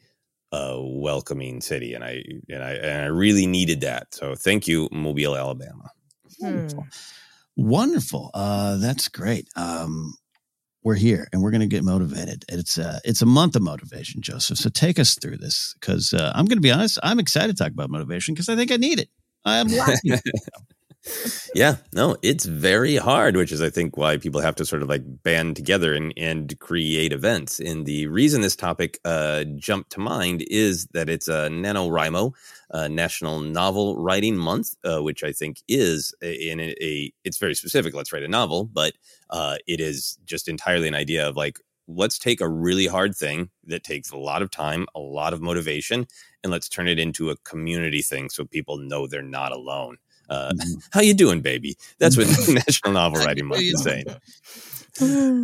uh, 0.51 0.77
welcoming 0.79 1.61
city, 1.61 1.93
and 1.93 2.03
I 2.03 2.23
and 2.49 2.63
I 2.63 2.71
and 2.73 3.01
I 3.03 3.05
really 3.07 3.47
needed 3.47 3.81
that. 3.81 4.13
So 4.13 4.35
thank 4.35 4.67
you, 4.67 4.89
Mobile, 4.91 5.35
Alabama. 5.35 5.89
Hmm. 6.39 6.67
Wonderful. 7.55 8.31
Uh, 8.33 8.77
that's 8.77 9.07
great. 9.07 9.47
Um, 9.55 10.13
we're 10.83 10.95
here 10.95 11.27
and 11.31 11.41
we're 11.41 11.51
going 11.51 11.61
to 11.61 11.67
get 11.67 11.83
motivated. 11.83 12.43
It's 12.49 12.77
uh, 12.77 12.99
it's 13.03 13.21
a 13.21 13.25
month 13.25 13.55
of 13.55 13.61
motivation, 13.61 14.21
Joseph. 14.21 14.57
So 14.57 14.69
take 14.69 14.97
us 14.97 15.15
through 15.15 15.37
this 15.37 15.75
because 15.79 16.13
uh, 16.13 16.31
I'm 16.33 16.45
going 16.45 16.57
to 16.57 16.61
be 16.61 16.71
honest. 16.71 16.97
I'm 17.03 17.19
excited 17.19 17.55
to 17.55 17.63
talk 17.63 17.71
about 17.71 17.89
motivation 17.89 18.33
because 18.33 18.49
I 18.49 18.55
think 18.55 18.71
I 18.71 18.77
need 18.77 18.99
it. 18.99 19.09
I'm 19.45 19.67
lacking 19.67 20.13
it. 20.13 20.21
Yeah, 21.55 21.77
no, 21.93 22.15
it's 22.21 22.45
very 22.45 22.95
hard, 22.95 23.35
which 23.35 23.51
is 23.51 23.61
I 23.61 23.69
think 23.69 23.97
why 23.97 24.17
people 24.17 24.41
have 24.41 24.55
to 24.55 24.65
sort 24.65 24.81
of 24.81 24.89
like 24.89 25.01
band 25.23 25.55
together 25.55 25.93
and 25.93 26.13
and 26.17 26.57
create 26.59 27.11
events. 27.11 27.59
And 27.59 27.85
the 27.85 28.07
reason 28.07 28.41
this 28.41 28.55
topic 28.55 28.99
uh, 29.05 29.43
jumped 29.55 29.91
to 29.91 29.99
mind 29.99 30.43
is 30.47 30.85
that 30.93 31.09
it's 31.09 31.27
a 31.27 31.49
NaNoWriMo, 31.49 32.33
uh, 32.71 32.87
National 32.87 33.39
Novel 33.39 33.97
Writing 34.01 34.37
Month, 34.37 34.75
uh, 34.83 35.01
which 35.01 35.23
I 35.23 35.31
think 35.31 35.61
is 35.67 36.13
in 36.21 36.59
a, 36.59 36.75
a 36.81 37.11
it's 37.23 37.37
very 37.37 37.55
specific. 37.55 37.93
Let's 37.93 38.13
write 38.13 38.23
a 38.23 38.27
novel, 38.27 38.65
but 38.65 38.93
uh, 39.29 39.57
it 39.67 39.79
is 39.79 40.19
just 40.25 40.47
entirely 40.47 40.87
an 40.87 40.95
idea 40.95 41.27
of 41.27 41.35
like 41.35 41.59
let's 41.87 42.19
take 42.19 42.39
a 42.41 42.47
really 42.49 42.87
hard 42.87 43.15
thing 43.15 43.49
that 43.65 43.83
takes 43.83 44.11
a 44.11 44.17
lot 44.17 44.41
of 44.41 44.51
time, 44.51 44.85
a 44.95 44.99
lot 44.99 45.33
of 45.33 45.41
motivation, 45.41 46.07
and 46.43 46.51
let's 46.51 46.69
turn 46.69 46.87
it 46.87 46.99
into 46.99 47.29
a 47.31 47.37
community 47.37 48.01
thing 48.01 48.29
so 48.29 48.45
people 48.45 48.77
know 48.77 49.07
they're 49.07 49.21
not 49.23 49.51
alone. 49.51 49.97
Uh, 50.31 50.53
Mhm. 50.53 50.81
how 50.91 51.01
you 51.01 51.13
doing, 51.13 51.41
baby? 51.41 51.77
That's 51.99 52.17
what 52.17 52.25
National 52.67 52.93
Novel 52.93 53.19
Writing 53.23 53.47
Month 53.47 53.61
is 53.63 53.83
saying. 53.83 54.05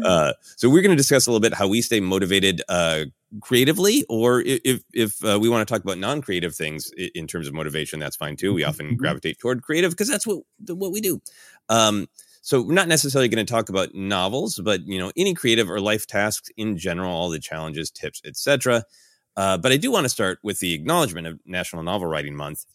Uh, 0.03 0.33
so 0.57 0.69
we're 0.69 0.81
going 0.81 0.91
to 0.91 0.97
discuss 0.97 1.25
a 1.25 1.31
little 1.31 1.39
bit 1.39 1.53
how 1.53 1.67
we 1.67 1.81
stay 1.81 1.99
motivated 1.99 2.61
uh, 2.69 3.05
creatively, 3.41 4.05
or 4.09 4.41
if 4.41 4.81
if 4.93 5.23
uh, 5.25 5.37
we 5.41 5.49
want 5.49 5.67
to 5.67 5.73
talk 5.73 5.83
about 5.83 5.97
non-creative 5.97 6.53
things 6.55 6.91
in 7.15 7.27
terms 7.27 7.47
of 7.47 7.53
motivation, 7.53 7.99
that's 7.99 8.15
fine 8.15 8.35
too. 8.35 8.53
We 8.53 8.63
often 8.63 8.91
Mhm. 8.93 8.97
gravitate 8.97 9.39
toward 9.39 9.63
creative 9.63 9.91
because 9.91 10.07
that's 10.09 10.27
what 10.27 10.43
what 10.67 10.91
we 10.91 11.01
do. 11.01 11.21
Um, 11.69 12.07
so 12.41 12.61
we're 12.61 12.73
not 12.73 12.87
necessarily 12.87 13.27
going 13.29 13.43
to 13.45 13.51
talk 13.51 13.69
about 13.69 13.95
novels, 13.95 14.59
but 14.63 14.81
you 14.85 14.99
know 14.99 15.11
any 15.17 15.33
creative 15.33 15.69
or 15.71 15.79
life 15.79 16.05
tasks 16.07 16.49
in 16.57 16.77
general, 16.77 17.11
all 17.11 17.29
the 17.29 17.39
challenges, 17.39 17.89
tips, 17.89 18.21
etc. 18.25 18.83
Uh, 19.37 19.57
but 19.57 19.71
I 19.71 19.77
do 19.77 19.91
want 19.91 20.05
to 20.05 20.09
start 20.09 20.39
with 20.43 20.59
the 20.59 20.73
acknowledgement 20.73 21.25
of 21.27 21.39
National 21.45 21.83
Novel 21.83 22.07
Writing 22.07 22.35
Month 22.35 22.65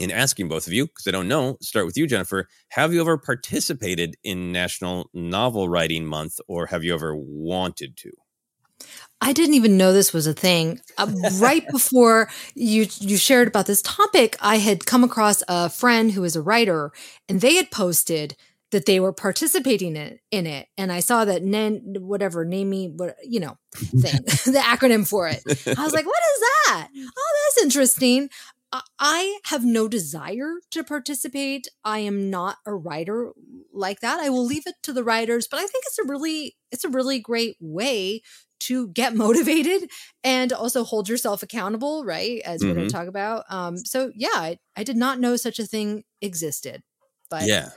in 0.00 0.10
asking 0.10 0.48
both 0.48 0.66
of 0.66 0.72
you, 0.72 0.86
because 0.86 1.06
I 1.06 1.10
don't 1.10 1.28
know, 1.28 1.58
start 1.60 1.84
with 1.84 1.96
you, 1.96 2.06
Jennifer. 2.06 2.48
Have 2.70 2.94
you 2.94 3.02
ever 3.02 3.18
participated 3.18 4.16
in 4.24 4.50
National 4.50 5.10
Novel 5.12 5.68
Writing 5.68 6.06
Month 6.06 6.40
or 6.48 6.66
have 6.66 6.82
you 6.82 6.94
ever 6.94 7.14
wanted 7.14 7.98
to? 7.98 8.10
I 9.20 9.34
didn't 9.34 9.54
even 9.54 9.76
know 9.76 9.92
this 9.92 10.14
was 10.14 10.26
a 10.26 10.32
thing. 10.32 10.80
Uh, 10.96 11.12
right 11.34 11.68
before 11.70 12.30
you 12.54 12.86
you 12.98 13.18
shared 13.18 13.46
about 13.46 13.66
this 13.66 13.82
topic, 13.82 14.36
I 14.40 14.56
had 14.56 14.86
come 14.86 15.04
across 15.04 15.42
a 15.46 15.68
friend 15.68 16.10
who 16.10 16.24
is 16.24 16.34
a 16.34 16.42
writer, 16.42 16.92
and 17.28 17.42
they 17.42 17.56
had 17.56 17.70
posted 17.70 18.36
that 18.70 18.86
they 18.86 19.00
were 19.00 19.12
participating 19.12 19.96
in, 19.96 20.18
in 20.30 20.46
it. 20.46 20.68
And 20.78 20.92
I 20.92 21.00
saw 21.00 21.24
that 21.24 21.42
NEN, 21.42 21.96
whatever, 21.98 22.44
name 22.44 22.70
me, 22.70 22.88
what 22.88 23.16
you 23.22 23.40
know, 23.40 23.58
thing, 23.74 24.20
the 24.54 24.62
acronym 24.64 25.06
for 25.06 25.28
it. 25.28 25.42
I 25.46 25.84
was 25.84 25.92
like, 25.92 26.06
what 26.06 26.22
is 26.34 26.40
that? 26.40 26.88
Oh, 26.96 27.32
that's 27.44 27.64
interesting. 27.64 28.30
I- 28.72 28.82
I 28.98 29.38
have 29.46 29.64
no 29.64 29.88
desire 29.88 30.54
to 30.70 30.84
participate. 30.84 31.66
I 31.84 32.00
am 32.00 32.30
not 32.30 32.58
a 32.66 32.74
writer 32.74 33.32
like 33.72 34.00
that. 34.00 34.20
I 34.20 34.28
will 34.30 34.44
leave 34.44 34.62
it 34.66 34.76
to 34.84 34.92
the 34.92 35.02
writers, 35.04 35.48
but 35.50 35.58
I 35.58 35.66
think 35.66 35.84
it's 35.86 35.98
a 35.98 36.04
really 36.04 36.56
it's 36.70 36.84
a 36.84 36.88
really 36.88 37.18
great 37.18 37.56
way 37.60 38.22
to 38.60 38.88
get 38.88 39.14
motivated 39.26 39.90
and 40.22 40.52
also 40.52 40.84
hold 40.84 41.08
yourself 41.08 41.42
accountable, 41.42 42.04
right? 42.04 42.40
As 42.44 42.62
we're 42.62 42.74
going 42.74 42.88
to 42.88 42.92
talk 42.92 43.08
about. 43.08 43.44
Um, 43.50 43.76
so 43.78 44.12
yeah, 44.14 44.28
I, 44.34 44.58
I 44.76 44.84
did 44.84 44.96
not 44.96 45.18
know 45.18 45.36
such 45.36 45.58
a 45.58 45.66
thing 45.66 46.04
existed, 46.20 46.82
but 47.30 47.46
yeah. 47.46 47.70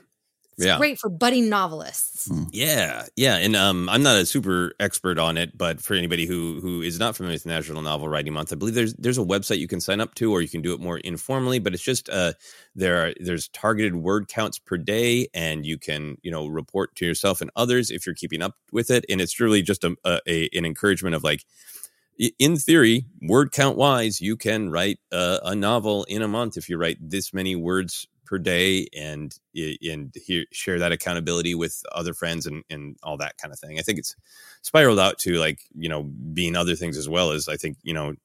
It's 0.57 0.65
yeah. 0.65 0.77
great 0.77 0.99
for 0.99 1.09
budding 1.09 1.49
novelists. 1.49 2.29
Yeah, 2.51 3.05
yeah, 3.15 3.37
and 3.37 3.55
um, 3.55 3.89
I'm 3.89 4.03
not 4.03 4.17
a 4.17 4.25
super 4.25 4.73
expert 4.79 5.17
on 5.17 5.35
it, 5.37 5.57
but 5.57 5.81
for 5.81 5.95
anybody 5.95 6.25
who 6.25 6.59
who 6.61 6.81
is 6.81 6.99
not 6.99 7.15
familiar 7.15 7.35
with 7.35 7.45
National 7.45 7.81
Novel 7.81 8.07
Writing 8.07 8.33
Month, 8.33 8.53
I 8.53 8.55
believe 8.55 8.75
there's 8.75 8.93
there's 8.93 9.17
a 9.17 9.23
website 9.23 9.57
you 9.57 9.67
can 9.67 9.81
sign 9.81 9.99
up 9.99 10.13
to, 10.15 10.31
or 10.31 10.41
you 10.41 10.47
can 10.47 10.61
do 10.61 10.73
it 10.73 10.79
more 10.79 10.99
informally. 10.99 11.57
But 11.57 11.73
it's 11.73 11.83
just 11.83 12.07
uh, 12.09 12.33
there 12.75 13.03
are 13.03 13.13
there's 13.19 13.47
targeted 13.49 13.95
word 13.95 14.27
counts 14.27 14.59
per 14.59 14.77
day, 14.77 15.27
and 15.33 15.65
you 15.65 15.79
can 15.79 16.17
you 16.21 16.29
know 16.29 16.47
report 16.47 16.95
to 16.97 17.05
yourself 17.05 17.41
and 17.41 17.49
others 17.55 17.89
if 17.89 18.05
you're 18.05 18.15
keeping 18.15 18.43
up 18.43 18.55
with 18.71 18.91
it. 18.91 19.05
And 19.09 19.21
it's 19.21 19.39
really 19.39 19.63
just 19.63 19.83
a, 19.83 19.95
a, 20.05 20.19
a 20.27 20.49
an 20.53 20.65
encouragement 20.65 21.15
of 21.15 21.23
like, 21.23 21.45
in 22.37 22.57
theory, 22.57 23.05
word 23.23 23.51
count 23.51 23.75
wise, 23.75 24.21
you 24.21 24.37
can 24.37 24.69
write 24.69 24.99
a, 25.11 25.39
a 25.45 25.55
novel 25.55 26.03
in 26.05 26.21
a 26.21 26.27
month 26.27 26.57
if 26.57 26.69
you 26.69 26.77
write 26.77 26.97
this 27.01 27.33
many 27.33 27.55
words 27.55 28.07
per 28.33 28.39
day 28.39 28.87
and 28.97 29.37
and 29.55 30.11
here, 30.15 30.45
share 30.51 30.79
that 30.79 30.91
accountability 30.91 31.53
with 31.53 31.83
other 31.91 32.15
friends 32.15 32.47
and 32.47 32.63
and 32.69 32.97
all 33.03 33.17
that 33.17 33.37
kind 33.37 33.53
of 33.53 33.59
thing. 33.59 33.77
I 33.77 33.83
think 33.83 33.99
it's 33.99 34.15
spiraled 34.63 34.99
out 34.99 35.19
to 35.19 35.35
like 35.35 35.59
you 35.75 35.87
know 35.89 36.03
being 36.03 36.55
other 36.55 36.75
things 36.75 36.97
as 36.97 37.07
well 37.07 37.31
as 37.31 37.47
I 37.47 37.57
think 37.57 37.77
you 37.83 37.93
know 37.93 38.15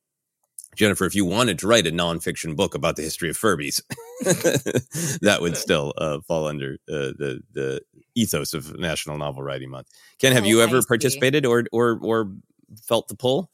Jennifer, 0.77 1.05
if 1.05 1.15
you 1.15 1.27
wanted 1.27 1.59
to 1.59 1.67
write 1.67 1.87
a 1.87 1.91
nonfiction 1.93 2.57
book 2.57 2.75
about 2.75 2.97
the 2.97 3.03
history 3.03 3.29
of 3.29 3.37
Furbies, 3.37 3.83
that 5.21 5.39
would 5.43 5.57
still 5.59 5.93
uh, 5.99 6.21
fall 6.27 6.47
under 6.47 6.75
uh, 6.89 7.13
the 7.19 7.43
the 7.53 7.83
ethos 8.15 8.55
of 8.55 8.79
National 8.79 9.19
Novel 9.19 9.43
Writing 9.43 9.71
Month. 9.71 9.89
Ken, 10.21 10.33
have 10.33 10.45
Oh, 10.45 10.49
you 10.49 10.63
ever 10.63 10.83
participated 10.89 11.45
or 11.45 11.65
or 11.73 11.99
or 12.03 12.33
felt 12.87 13.09
the 13.09 13.15
pull? 13.15 13.51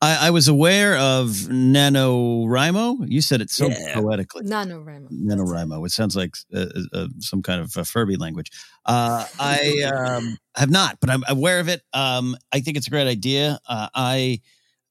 I, 0.00 0.28
I 0.28 0.30
was 0.30 0.48
aware 0.48 0.96
of 0.96 1.28
NaNoWriMo. 1.30 3.10
You 3.10 3.20
said 3.20 3.40
it 3.40 3.50
so 3.50 3.68
Yeah. 3.68 3.94
poetically. 3.94 4.44
NaNoWriMo. 4.44 5.08
NaNoWriMo, 5.10 5.80
which 5.80 5.92
sounds 5.92 6.16
like 6.16 6.36
uh, 6.54 6.66
uh, 6.92 7.08
some 7.18 7.42
kind 7.42 7.60
of 7.60 7.76
uh, 7.76 7.84
Furby 7.84 8.16
language. 8.16 8.50
Uh, 8.84 9.24
I 9.38 9.82
um, 9.82 10.38
have 10.54 10.70
not, 10.70 10.98
but 11.00 11.10
I'm 11.10 11.24
aware 11.28 11.60
of 11.60 11.68
it. 11.68 11.82
Um, 11.92 12.36
I 12.52 12.60
think 12.60 12.76
it's 12.76 12.86
a 12.86 12.90
great 12.90 13.08
idea. 13.08 13.58
Uh, 13.68 13.88
I, 13.94 14.40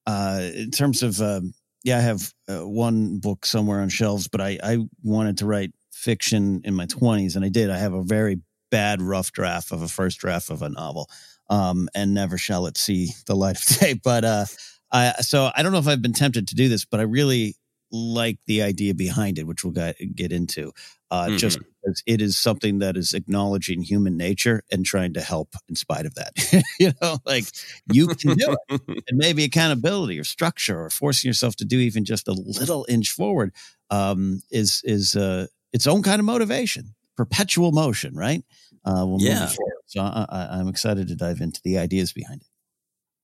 uh, 0.05 0.41
in 0.55 0.71
terms 0.71 1.03
of, 1.03 1.21
um, 1.21 1.53
yeah, 1.83 1.97
I 1.97 2.01
have 2.01 2.33
uh, 2.49 2.67
one 2.67 3.19
book 3.19 3.45
somewhere 3.45 3.79
on 3.81 3.89
shelves, 3.89 4.27
but 4.27 4.41
I, 4.41 4.59
I 4.63 4.79
wanted 5.03 5.37
to 5.39 5.45
write 5.45 5.71
fiction 5.91 6.61
in 6.65 6.73
my 6.73 6.85
20s, 6.85 7.35
and 7.35 7.45
I 7.45 7.49
did. 7.49 7.69
I 7.69 7.77
have 7.77 7.93
a 7.93 8.03
very 8.03 8.39
bad 8.71 9.01
rough 9.01 9.31
draft 9.31 9.71
of 9.71 9.81
a 9.81 9.87
first 9.87 10.19
draft 10.19 10.49
of 10.49 10.61
a 10.61 10.69
novel, 10.69 11.09
um, 11.49 11.89
and 11.95 12.13
never 12.13 12.37
shall 12.37 12.65
it 12.67 12.77
see 12.77 13.09
the 13.27 13.35
light 13.35 13.57
of 13.57 13.65
day. 13.79 13.93
But 13.93 14.23
uh, 14.25 14.45
I, 14.91 15.11
so 15.21 15.51
I 15.55 15.63
don't 15.63 15.71
know 15.71 15.79
if 15.79 15.87
I've 15.87 16.01
been 16.01 16.13
tempted 16.13 16.47
to 16.49 16.55
do 16.55 16.69
this, 16.69 16.85
but 16.85 16.99
I 16.99 17.03
really 17.03 17.55
like 17.91 18.39
the 18.47 18.61
idea 18.63 18.93
behind 18.93 19.37
it, 19.39 19.47
which 19.47 19.63
we'll 19.63 19.73
get, 19.73 19.95
get 20.15 20.31
into, 20.31 20.71
uh, 21.11 21.29
Mhm. 21.29 21.37
just 21.37 21.59
because 21.59 22.01
it 22.07 22.19
is 22.21 22.35
something 22.37 22.79
that 22.79 22.97
is 22.97 23.13
acknowledging 23.13 23.81
human 23.83 24.17
nature 24.17 24.63
and 24.71 24.85
trying 24.85 25.13
to 25.13 25.21
help 25.21 25.55
in 25.69 25.75
spite 25.75 26.05
of 26.05 26.15
that. 26.15 26.31
you 26.79 26.91
know, 27.01 27.19
like 27.25 27.45
you 27.87 28.07
can 28.07 28.35
do 28.35 28.51
it. 28.53 28.59
And 29.07 29.19
maybe 29.19 29.43
accountability 29.43 30.17
or 30.19 30.23
structure 30.23 30.83
or 30.83 30.89
forcing 30.89 31.29
yourself 31.29 31.55
to 31.57 31.65
do 31.65 31.77
even 31.77 32.05
just 32.05 32.27
a 32.27 32.33
little 32.33 32.87
inch 32.89 33.11
forward 33.11 33.53
um, 33.91 34.41
is 34.49 34.81
is 34.83 35.15
uh, 35.15 35.45
its 35.71 35.85
own 35.85 36.01
kind 36.01 36.19
of 36.19 36.25
motivation, 36.25 36.95
perpetual 37.15 37.71
motion, 37.71 38.15
right? 38.15 38.43
Uh, 38.83 39.05
we'll 39.05 39.19
Yeah. 39.19 39.45
Move 39.95 40.03
forward. 40.03 40.27
So 40.27 40.33
I, 40.33 40.43
I, 40.55 40.59
I'm 40.59 40.67
excited 40.67 41.07
to 41.09 41.15
dive 41.15 41.41
into 41.41 41.61
the 41.63 41.77
ideas 41.77 42.13
behind 42.13 42.41
it. 42.41 42.47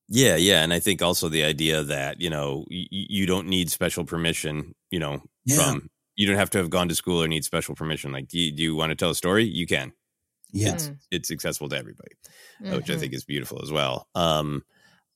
Yeah, 0.08 0.36
yeah, 0.36 0.62
and 0.62 0.72
I 0.72 0.80
think 0.80 1.00
also 1.00 1.28
the 1.28 1.44
idea 1.44 1.82
that 1.84 2.20
you 2.20 2.28
know 2.28 2.64
y- 2.70 2.86
y- 2.92 3.06
you 3.08 3.24
don't 3.26 3.46
need 3.48 3.70
special 3.70 4.04
permission. 4.04 4.74
You 4.90 4.98
know, 4.98 5.22
Yeah. 5.46 5.56
from 5.56 5.88
you 6.16 6.26
don't 6.26 6.36
have 6.36 6.50
to 6.50 6.58
have 6.58 6.68
gone 6.70 6.88
to 6.88 6.94
school 6.94 7.22
or 7.22 7.28
need 7.28 7.44
special 7.44 7.74
permission. 7.74 8.12
Like, 8.12 8.28
do 8.28 8.38
you, 8.38 8.52
do 8.52 8.62
you 8.62 8.74
want 8.76 8.90
to 8.90 8.96
tell 8.96 9.10
a 9.10 9.14
story? 9.14 9.44
You 9.44 9.66
can. 9.66 9.92
Yeah. 10.52 10.74
It's, 10.74 10.90
it's 11.10 11.30
accessible 11.30 11.70
to 11.70 11.76
everybody, 11.78 12.10
uh, 12.66 12.76
which 12.76 12.90
I 12.90 12.94
Mhm. 12.94 13.00
think 13.00 13.14
is 13.14 13.24
beautiful 13.24 13.60
as 13.62 13.72
well. 13.72 14.06
Um, 14.14 14.62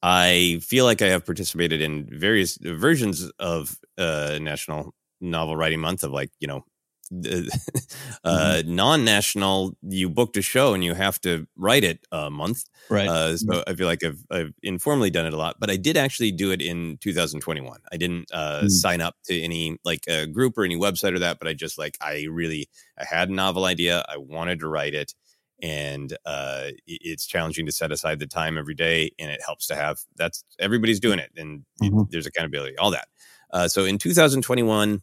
I 0.02 0.61
feel 0.62 0.87
like 0.87 1.02
I 1.02 1.09
have 1.09 1.26
participated 1.26 1.82
in 1.82 2.06
various 2.11 2.56
versions 2.62 3.30
of 3.38 3.76
uh, 3.98 4.38
National 4.40 4.94
Novel 5.20 5.56
Writing 5.56 5.80
Month 5.80 6.04
of 6.04 6.12
like 6.12 6.30
you 6.40 6.48
know. 6.48 6.64
uh, 8.25 8.62
non-national 8.66 9.77
you 9.83 10.09
booked 10.09 10.37
a 10.37 10.42
show 10.42 10.75
and 10.75 10.85
you 10.85 10.95
have 10.95 11.21
to 11.21 11.47
write 11.57 11.85
it 11.85 12.07
a 12.12 12.31
month 12.31 12.64
Right. 12.88 13.09
uh, 13.09 13.37
so 13.37 13.64
I 13.66 13.75
feel 13.75 13.87
like 13.88 14.05
I've, 14.05 14.25
I've 14.31 14.53
informally 14.62 15.11
done 15.11 15.27
it 15.27 15.35
a 15.35 15.37
lot, 15.37 15.57
but 15.59 15.71
I 15.71 15.77
did 15.77 15.97
actually 15.97 16.31
do 16.31 16.53
it 16.53 16.62
in 16.62 16.99
2021. 16.99 17.81
I 17.92 17.97
didn't 17.97 18.31
uh, 18.33 18.62
Mm. 18.64 18.71
sign 18.71 19.01
up 19.01 19.16
to 19.27 19.40
any 19.40 19.77
like 19.85 20.05
a 20.09 20.27
group 20.27 20.57
or 20.57 20.64
any 20.64 20.77
website 20.77 21.14
or 21.14 21.19
that, 21.19 21.38
but 21.40 21.49
I 21.49 21.53
just 21.53 21.79
like 21.79 21.99
I 22.01 22.27
really 22.31 22.69
I 22.99 23.05
had 23.05 23.29
a 23.29 23.33
novel 23.35 23.64
idea. 23.64 24.05
I 24.09 24.19
wanted 24.19 24.61
to 24.61 24.69
write 24.69 24.95
it, 24.95 25.14
and 25.62 26.16
uh, 26.25 26.69
it's 26.87 27.27
challenging 27.27 27.66
to 27.66 27.73
set 27.73 27.90
aside 27.92 28.19
the 28.21 28.27
time 28.27 28.57
every 28.59 28.75
day, 28.75 29.11
and 29.19 29.31
it 29.31 29.40
helps 29.45 29.66
to 29.69 29.75
have 29.75 29.99
that's 30.16 30.45
everybody's 30.61 31.01
doing 31.01 31.19
it, 31.19 31.31
and 31.37 31.64
Mhm. 31.83 32.09
there's 32.11 32.27
accountability, 32.27 32.77
all 32.79 32.90
that. 32.92 33.09
Uh, 33.53 33.66
so 33.69 33.85
in 33.85 33.99
2021. 33.99 35.03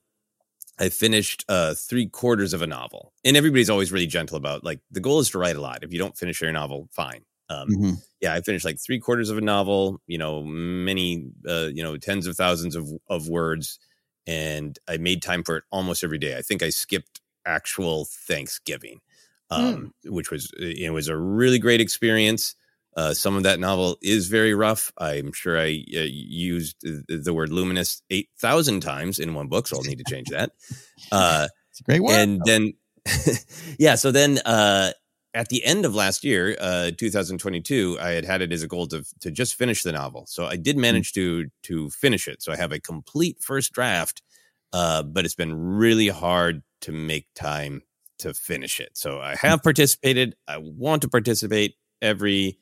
I 0.83 0.89
finished 0.89 1.45
uh, 1.47 1.73
three 1.75 2.07
quarters 2.07 2.51
of 2.51 2.61
a 2.61 2.67
novel, 2.67 3.13
and 3.23 3.37
everybody's 3.37 3.69
always 3.69 3.91
really 3.93 4.05
gentle 4.07 4.35
about 4.35 4.65
like 4.65 4.81
the 4.91 4.99
goal 4.99 5.19
is 5.19 5.29
to 5.29 5.37
write 5.37 5.55
a 5.55 5.61
lot. 5.61 5.81
If 5.81 5.93
you 5.93 5.99
don't 5.99 6.17
finish 6.17 6.41
your 6.41 6.51
novel, 6.51 6.89
fine. 6.91 7.23
Um, 7.49 7.69
Mhm. 7.69 8.03
yeah, 8.19 8.33
I 8.33 8.41
finished 8.41 8.65
like 8.65 8.79
three 8.79 8.99
quarters 8.99 9.29
of 9.29 9.37
a 9.37 9.41
novel, 9.41 10.01
you 10.07 10.17
know, 10.17 10.43
many, 10.43 11.27
uh, 11.47 11.69
you 11.73 11.83
know, 11.83 11.95
tens 11.97 12.27
of 12.27 12.35
thousands 12.35 12.75
of, 12.75 12.89
of 13.09 13.29
words. 13.29 13.79
And 14.27 14.77
I 14.89 14.97
made 14.97 15.21
time 15.21 15.43
for 15.43 15.57
it 15.57 15.63
almost 15.71 16.03
every 16.03 16.17
day. 16.17 16.37
I 16.37 16.41
think 16.41 16.61
I 16.61 16.69
skipped 16.69 17.21
actual 17.45 18.05
Thanksgiving, 18.05 18.99
um, 19.49 19.93
which 20.05 20.31
was, 20.31 20.51
it 20.57 20.91
was 20.91 21.07
a 21.07 21.17
really 21.17 21.59
great 21.59 21.81
experience. 21.81 22.55
Uh, 22.95 23.13
some 23.13 23.35
of 23.35 23.43
that 23.43 23.59
novel 23.59 23.97
is 24.01 24.27
very 24.27 24.53
rough. 24.53 24.91
I'm 24.97 25.31
sure 25.33 25.57
I 25.57 25.83
uh, 25.95 26.05
used 26.07 26.75
the, 26.81 27.33
word 27.33 27.49
luminous 27.51 28.01
8,000 28.09 28.81
times 28.81 29.19
in 29.19 29.33
one 29.33 29.47
book, 29.47 29.67
so 29.67 29.77
I'll 29.77 29.83
need 29.83 29.97
to 29.97 30.03
change 30.07 30.29
that. 30.29 30.51
Uh, 31.11 31.47
It's 31.71 31.79
a 31.79 31.83
great 31.83 32.03
word. 32.03 32.13
and 32.13 32.41
then 32.45 32.73
yeah 33.79 33.95
so 33.95 34.11
then 34.11 34.39
uh 34.45 34.91
at 35.33 35.49
the 35.49 35.63
end 35.65 35.83
of 35.85 35.93
last 35.93 36.23
year 36.23 36.55
uh 36.61 36.91
2022 36.97 37.97
i 37.99 38.11
had 38.11 38.23
had 38.23 38.41
it 38.41 38.53
as 38.53 38.63
a 38.63 38.67
goal 38.67 38.87
to 38.87 39.03
to 39.19 39.29
just 39.29 39.55
finish 39.55 39.83
the 39.83 39.91
novel 39.91 40.25
so 40.25 40.45
i 40.45 40.55
did 40.55 40.77
manage 40.77 41.11
to 41.11 41.47
to 41.63 41.89
finish 41.89 42.29
it 42.29 42.41
so 42.41 42.53
i 42.53 42.55
have 42.55 42.71
a 42.71 42.79
complete 42.79 43.41
first 43.41 43.73
draft 43.73 44.21
uh 44.71 45.03
but 45.03 45.25
it's 45.25 45.35
been 45.35 45.53
really 45.53 46.07
hard 46.07 46.63
to 46.79 46.93
make 46.93 47.27
time 47.35 47.81
to 48.19 48.33
finish 48.33 48.79
it 48.79 48.91
so 48.97 49.19
i 49.19 49.35
have 49.35 49.61
participated 49.61 50.35
i 50.47 50.57
want 50.57 51.01
to 51.01 51.09
participate 51.09 51.75
every 52.01 52.57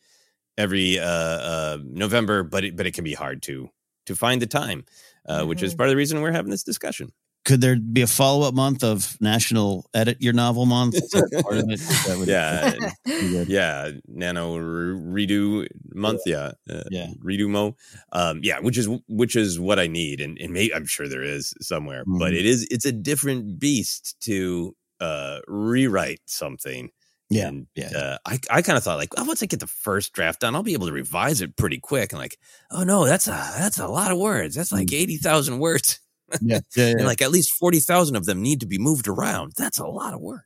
every 0.57 0.99
uh 0.99 1.05
uh 1.05 1.77
november 1.83 2.43
but 2.43 2.63
it 2.65 2.75
but 2.75 2.85
it 2.85 2.93
can 2.93 3.03
be 3.03 3.13
hard 3.13 3.41
to 3.41 3.69
to 4.05 4.15
find 4.15 4.41
the 4.41 4.47
time 4.47 4.83
uh, 5.27 5.45
which 5.45 5.61
is 5.63 5.73
Mhm. 5.73 5.77
part 5.77 5.89
of 5.89 5.91
the 5.93 5.97
reason 5.97 6.21
we're 6.21 6.31
having 6.31 6.51
this 6.51 6.63
discussion 6.63 7.11
Could 7.43 7.61
there 7.61 7.75
be 7.79 8.01
a 8.03 8.07
follow 8.07 8.47
up 8.47 8.53
month 8.53 8.83
of 8.83 9.17
National 9.19 9.85
Edit 9.95 10.17
Your 10.21 10.33
Novel 10.33 10.65
Month? 10.67 10.95
Part 11.41 11.57
of 11.57 11.65
it? 11.73 11.79
That 12.05 12.15
would- 12.19 12.27
Yeah. 12.29 12.77
yeah 13.47 13.91
nano 14.07 14.57
re- 14.57 15.25
redo 15.25 15.65
month 15.95 16.21
yeah 16.25 16.51
uh, 16.69 16.83
Yeah. 16.91 17.09
redo 17.23 17.47
mo 17.49 17.75
um 18.13 18.41
yeah 18.43 18.59
which 18.61 18.77
is 18.77 18.87
which 19.07 19.35
is 19.35 19.59
what 19.59 19.79
i 19.79 19.87
need 19.87 20.21
and, 20.21 20.37
and 20.39 20.53
may, 20.53 20.69
i'm 20.75 20.85
sure 20.85 21.07
there 21.07 21.23
is 21.23 21.53
somewhere 21.61 22.03
but 22.05 22.31
Mhm. 22.33 22.39
it 22.39 22.45
is 22.45 22.67
it's 22.69 22.85
a 22.85 22.91
different 22.91 23.57
beast 23.59 24.15
to 24.27 24.75
uh 24.99 25.39
rewrite 25.47 26.21
something 26.25 26.89
Yeah, 27.31 27.47
and 27.47 27.67
yeah. 27.75 27.91
uh, 27.95 28.17
i 28.25 28.39
i 28.51 28.61
kind 28.61 28.77
of 28.77 28.83
thought 28.83 28.97
like 28.97 29.13
oh, 29.17 29.23
once 29.23 29.41
i 29.41 29.45
get 29.47 29.59
the 29.61 29.67
first 29.67 30.11
draft 30.13 30.41
done 30.41 30.53
i'll 30.53 30.63
be 30.63 30.73
able 30.73 30.87
to 30.87 30.93
revise 30.93 31.41
it 31.41 31.55
pretty 31.55 31.79
quick 31.79 32.11
and 32.11 32.19
like 32.19 32.37
oh 32.71 32.83
no 32.83 33.05
that's 33.05 33.27
a 33.27 33.31
that's 33.57 33.79
a 33.79 33.87
lot 33.87 34.11
of 34.11 34.17
words 34.19 34.53
that's 34.53 34.71
like 34.73 34.91
80,000 34.93 35.57
words 35.59 35.99
yeah, 36.41 36.59
yeah, 36.75 36.87
yeah. 36.87 36.91
and 36.97 37.05
like 37.05 37.21
at 37.21 37.31
least 37.31 37.53
40,000 37.53 38.15
of 38.17 38.25
them 38.25 38.41
need 38.41 38.59
to 38.59 38.67
be 38.67 38.77
moved 38.77 39.07
around 39.07 39.53
that's 39.57 39.79
a 39.79 39.87
lot 39.87 40.13
of 40.13 40.19
work 40.21 40.43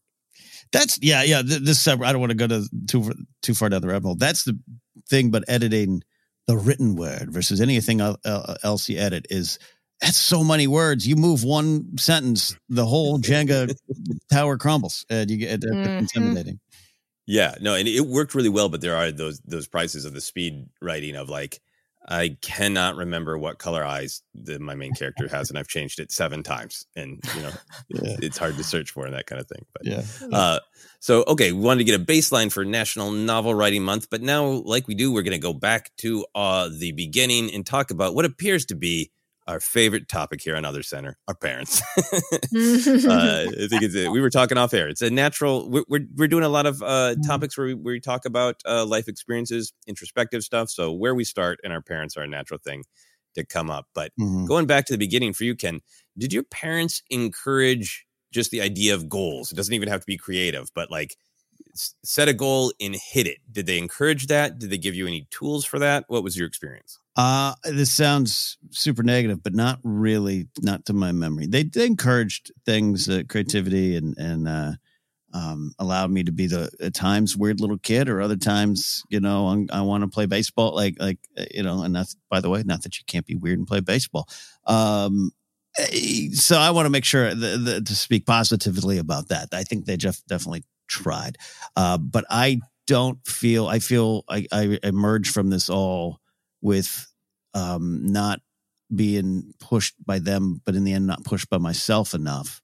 That's 0.72 1.00
yeah, 1.02 1.24
yeah. 1.24 1.42
th- 1.42 1.62
This 1.62 1.88
I 1.88 1.96
don't 1.96 2.20
want 2.20 2.32
to 2.32 2.38
go 2.38 2.48
to 2.48 2.68
too 2.88 3.14
too 3.42 3.54
far 3.54 3.70
down 3.70 3.82
the 3.82 3.88
rabbit 3.88 4.06
hole. 4.08 4.16
That's 4.16 4.44
the 4.44 4.58
thing, 5.10 5.30
but 5.32 5.44
editing 5.48 6.02
the 6.48 6.58
written 6.58 6.96
word 6.96 7.32
versus 7.32 7.62
anything 7.62 8.02
el- 8.02 8.18
el- 8.26 8.58
else 8.64 8.90
you 8.90 8.98
edit 9.00 9.26
is 9.30 9.58
that's 10.02 10.18
so 10.18 10.44
many 10.44 10.68
words. 10.68 11.08
You 11.08 11.16
move 11.16 11.44
one 11.44 11.98
sentence, 11.98 12.56
the 12.68 12.86
whole 12.86 13.20
Jenga 13.20 13.74
tower 14.32 14.58
crumbles, 14.58 15.06
and 15.10 15.30
you 15.32 15.38
get 15.38 15.62
that's 15.62 15.74
Mhm. 15.74 16.00
intimidating. 16.00 16.60
Yeah, 17.28 17.56
no, 17.60 17.74
and 17.74 17.88
it 17.88 18.06
worked 18.06 18.36
really 18.36 18.50
well, 18.50 18.70
but 18.70 18.82
there 18.82 18.96
are 18.96 19.12
those 19.12 19.40
those 19.42 19.68
prices 19.68 20.06
of 20.06 20.14
the 20.14 20.22
speed 20.22 20.68
writing 20.82 21.16
of 21.16 21.30
like 21.30 21.60
I 22.08 22.38
cannot 22.42 22.96
remember 22.98 23.38
what 23.38 23.58
color 23.58 23.84
eyes 23.84 24.22
the, 24.36 24.60
my 24.60 24.76
main 24.76 24.94
character 24.94 25.28
has, 25.28 25.50
and 25.50 25.58
I've 25.58 25.68
changed 25.68 26.00
it 26.00 26.12
seven 26.12 26.44
times, 26.44 26.86
and 26.96 27.20
you 27.36 27.42
know 27.42 27.52
Yeah. 27.90 28.18
it's 28.22 28.38
hard 28.38 28.58
to 28.58 28.64
search 28.64 28.92
for 28.92 29.06
and 29.06 29.16
that 29.16 29.26
kind 29.26 29.42
of 29.42 29.48
thing. 29.48 29.66
But 29.74 29.86
Yeah, 29.86 30.04
uh, 30.32 30.60
so 31.00 31.24
okay, 31.28 31.52
we 31.52 31.60
wanted 31.62 31.80
to 31.80 31.92
get 31.92 32.00
a 32.00 32.04
baseline 32.04 32.52
for 32.52 32.64
National 32.64 33.12
Novel 33.12 33.56
Writing 33.56 33.84
Month, 33.84 34.10
but 34.12 34.22
now, 34.22 34.46
like 34.46 34.88
we 34.88 34.94
do, 34.94 35.12
we're 35.12 35.24
going 35.24 35.32
to 35.32 35.40
go 35.40 35.54
back 35.54 35.92
to 35.98 36.26
uh, 36.36 36.70
the 36.72 36.92
beginning 36.92 37.52
and 37.54 37.66
talk 37.66 37.90
about 37.90 38.14
what 38.14 38.26
appears 38.26 38.66
to 38.68 38.76
be 38.76 39.12
our 39.48 39.60
favorite 39.60 40.08
topic 40.10 40.42
here 40.42 40.56
on 40.56 40.66
Other 40.66 40.84
Center: 40.84 41.18
our 41.28 41.36
parents. 41.36 41.82
uh, 41.98 41.98
I 42.54 43.68
think 43.70 43.84
it's 43.84 43.96
a, 43.96 44.10
we 44.10 44.22
were 44.22 44.30
talking 44.30 44.58
off 44.58 44.74
air. 44.74 44.88
It's 44.88 45.02
a 45.02 45.10
natural. 45.10 45.70
We're 45.70 45.86
we're, 45.88 46.06
we're 46.16 46.28
doing 46.28 46.44
a 46.44 46.50
lot 46.50 46.66
of 46.66 46.82
uh, 46.82 47.16
topics 47.26 47.58
where 47.58 47.68
we, 47.68 47.74
where 47.74 47.94
we 47.94 48.00
talk 48.00 48.26
about 48.26 48.56
uh, 48.66 48.86
life 48.86 49.08
experiences, 49.08 49.74
introspective 49.88 50.44
stuff. 50.44 50.70
So 50.70 50.92
where 50.92 51.16
we 51.16 51.24
start 51.24 51.60
and 51.64 51.72
our 51.74 51.82
parents 51.82 52.18
are 52.18 52.24
a 52.24 52.28
natural 52.28 52.60
thing 52.64 52.84
to 53.36 53.46
come 53.46 53.70
up. 53.70 53.88
But 53.94 54.12
Mhm. 54.20 54.48
going 54.48 54.66
back 54.66 54.86
to 54.86 54.94
the 54.94 54.98
beginning 54.98 55.34
for 55.34 55.44
you, 55.44 55.56
Ken, 55.56 55.82
did 56.18 56.32
your 56.34 56.44
parents 56.44 57.02
encourage 57.10 58.06
just 58.32 58.52
the 58.52 58.62
idea 58.62 58.94
of 58.94 59.10
goals? 59.10 59.52
It 59.52 59.56
doesn't 59.56 59.74
even 59.74 59.90
have 59.90 60.02
to 60.02 60.06
be 60.08 60.18
creative, 60.18 60.70
but 60.74 60.90
like 60.90 61.16
set 61.76 62.28
a 62.30 62.34
goal 62.34 62.72
and 62.80 62.96
hit 62.96 63.28
it. 63.28 63.40
Did 63.52 63.66
they 63.66 63.78
encourage 63.78 64.28
that? 64.28 64.60
Did 64.60 64.70
they 64.70 64.78
give 64.78 64.96
you 64.96 65.08
any 65.08 65.28
tools 65.32 65.66
for 65.66 65.80
that? 65.80 66.06
What 66.08 66.24
was 66.24 66.38
your 66.38 66.48
experience? 66.48 67.00
Uh, 67.16 67.54
this 67.64 67.94
sounds 67.94 68.58
super 68.72 69.02
negative, 69.02 69.42
but 69.42 69.54
not 69.54 69.80
really, 69.84 70.48
not 70.62 70.86
to 70.86 70.94
my 70.94 71.12
memory. 71.14 71.48
They, 71.48 71.64
they 71.64 71.86
encouraged 71.86 72.52
things, 72.66 73.08
uh, 73.08 73.24
creativity, 73.30 73.96
and 73.96 74.18
and 74.18 74.48
uh, 74.48 74.72
um, 75.34 75.74
allowed 75.80 76.12
me 76.12 76.24
to 76.24 76.32
be 76.32 76.48
the 76.48 76.70
at 76.82 76.94
times 76.94 77.38
weird 77.38 77.62
little 77.62 77.78
kid, 77.78 78.10
or 78.10 78.22
other 78.22 78.36
times, 78.36 79.04
you 79.10 79.22
know, 79.22 79.48
I'm, 79.48 79.68
I 79.72 79.82
want 79.82 80.04
to 80.04 80.10
play 80.10 80.26
baseball, 80.26 80.76
like 80.76 80.96
like 81.00 81.20
uh, 81.38 81.46
you 81.54 81.64
know. 81.64 81.84
And 81.84 81.96
that's 81.96 82.18
by 82.30 82.42
the 82.42 82.50
way, 82.50 82.64
not 82.64 82.84
that 82.84 82.98
you 82.98 83.06
can't 83.08 83.26
be 83.26 83.36
weird 83.36 83.60
and 83.60 83.68
play 83.68 83.80
baseball. 83.80 84.28
Um, 84.66 85.32
eh, 85.78 86.30
so 86.34 86.58
I 86.58 86.72
want 86.72 86.86
to 86.86 86.90
make 86.90 87.06
sure 87.06 87.34
the, 87.34 87.58
the, 87.58 87.82
to 87.82 87.96
speak 87.96 88.26
positively 88.26 88.98
about 88.98 89.30
that. 89.30 89.50
I 89.54 89.64
think 89.64 89.86
they 89.86 89.96
just 89.98 90.28
definitely 90.28 90.66
tried, 90.88 91.38
uh, 91.78 91.98
but 91.98 92.26
I 92.30 92.60
don't 92.88 93.26
feel. 93.26 93.68
I 93.68 93.80
feel 93.80 94.26
I, 94.28 94.48
I 94.52 94.80
emerged 94.84 95.34
from 95.34 95.50
this 95.50 95.70
all 95.70 96.20
with 96.66 97.08
um, 97.54 98.08
not 98.12 98.42
being 98.94 99.54
pushed 99.60 99.94
by 100.04 100.18
them, 100.18 100.62
but 100.66 100.74
in 100.74 100.84
the 100.84 100.94
end, 100.94 101.06
not 101.06 101.24
pushed 101.24 101.48
by 101.48 101.60
myself 101.60 102.16
enough, 102.16 102.60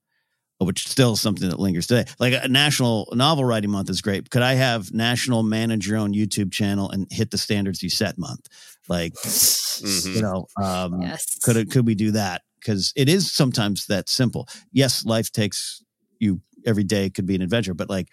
which 0.57 0.85
is 0.85 0.91
still 0.91 1.15
something 1.15 1.47
that 1.49 1.59
lingers 1.59 1.85
today. 1.85 2.09
Like 2.19 2.33
a 2.33 2.47
national 2.47 3.07
novel 3.13 3.45
writing 3.45 3.69
month 3.69 3.91
is 3.91 4.01
great. 4.01 4.31
Could 4.31 4.41
I 4.41 4.55
have 4.55 4.91
national 4.91 5.43
manage 5.43 5.87
your 5.87 5.99
own 5.99 6.13
YouTube 6.13 6.51
channel 6.51 6.89
and 6.89 7.05
hit 7.11 7.29
the 7.29 7.37
standards 7.37 7.83
you 7.83 7.91
set 7.91 8.17
month? 8.17 8.47
Like, 8.89 9.13
Mhm. 9.13 10.15
you 10.15 10.21
know, 10.21 10.47
um, 10.59 11.01
yes. 11.03 11.37
could 11.43 11.55
it, 11.55 11.69
could 11.69 11.85
we 11.85 11.93
do 11.93 12.09
that? 12.11 12.41
Because 12.59 12.93
it 12.95 13.07
is 13.07 13.31
sometimes 13.31 13.85
that 13.85 14.09
simple. 14.09 14.47
Yes, 14.71 15.05
life 15.05 15.31
takes 15.31 15.83
you 16.19 16.41
every 16.65 16.83
day 16.83 17.09
could 17.11 17.27
be 17.27 17.35
an 17.35 17.41
adventure, 17.43 17.75
but 17.75 17.89
like 17.89 18.09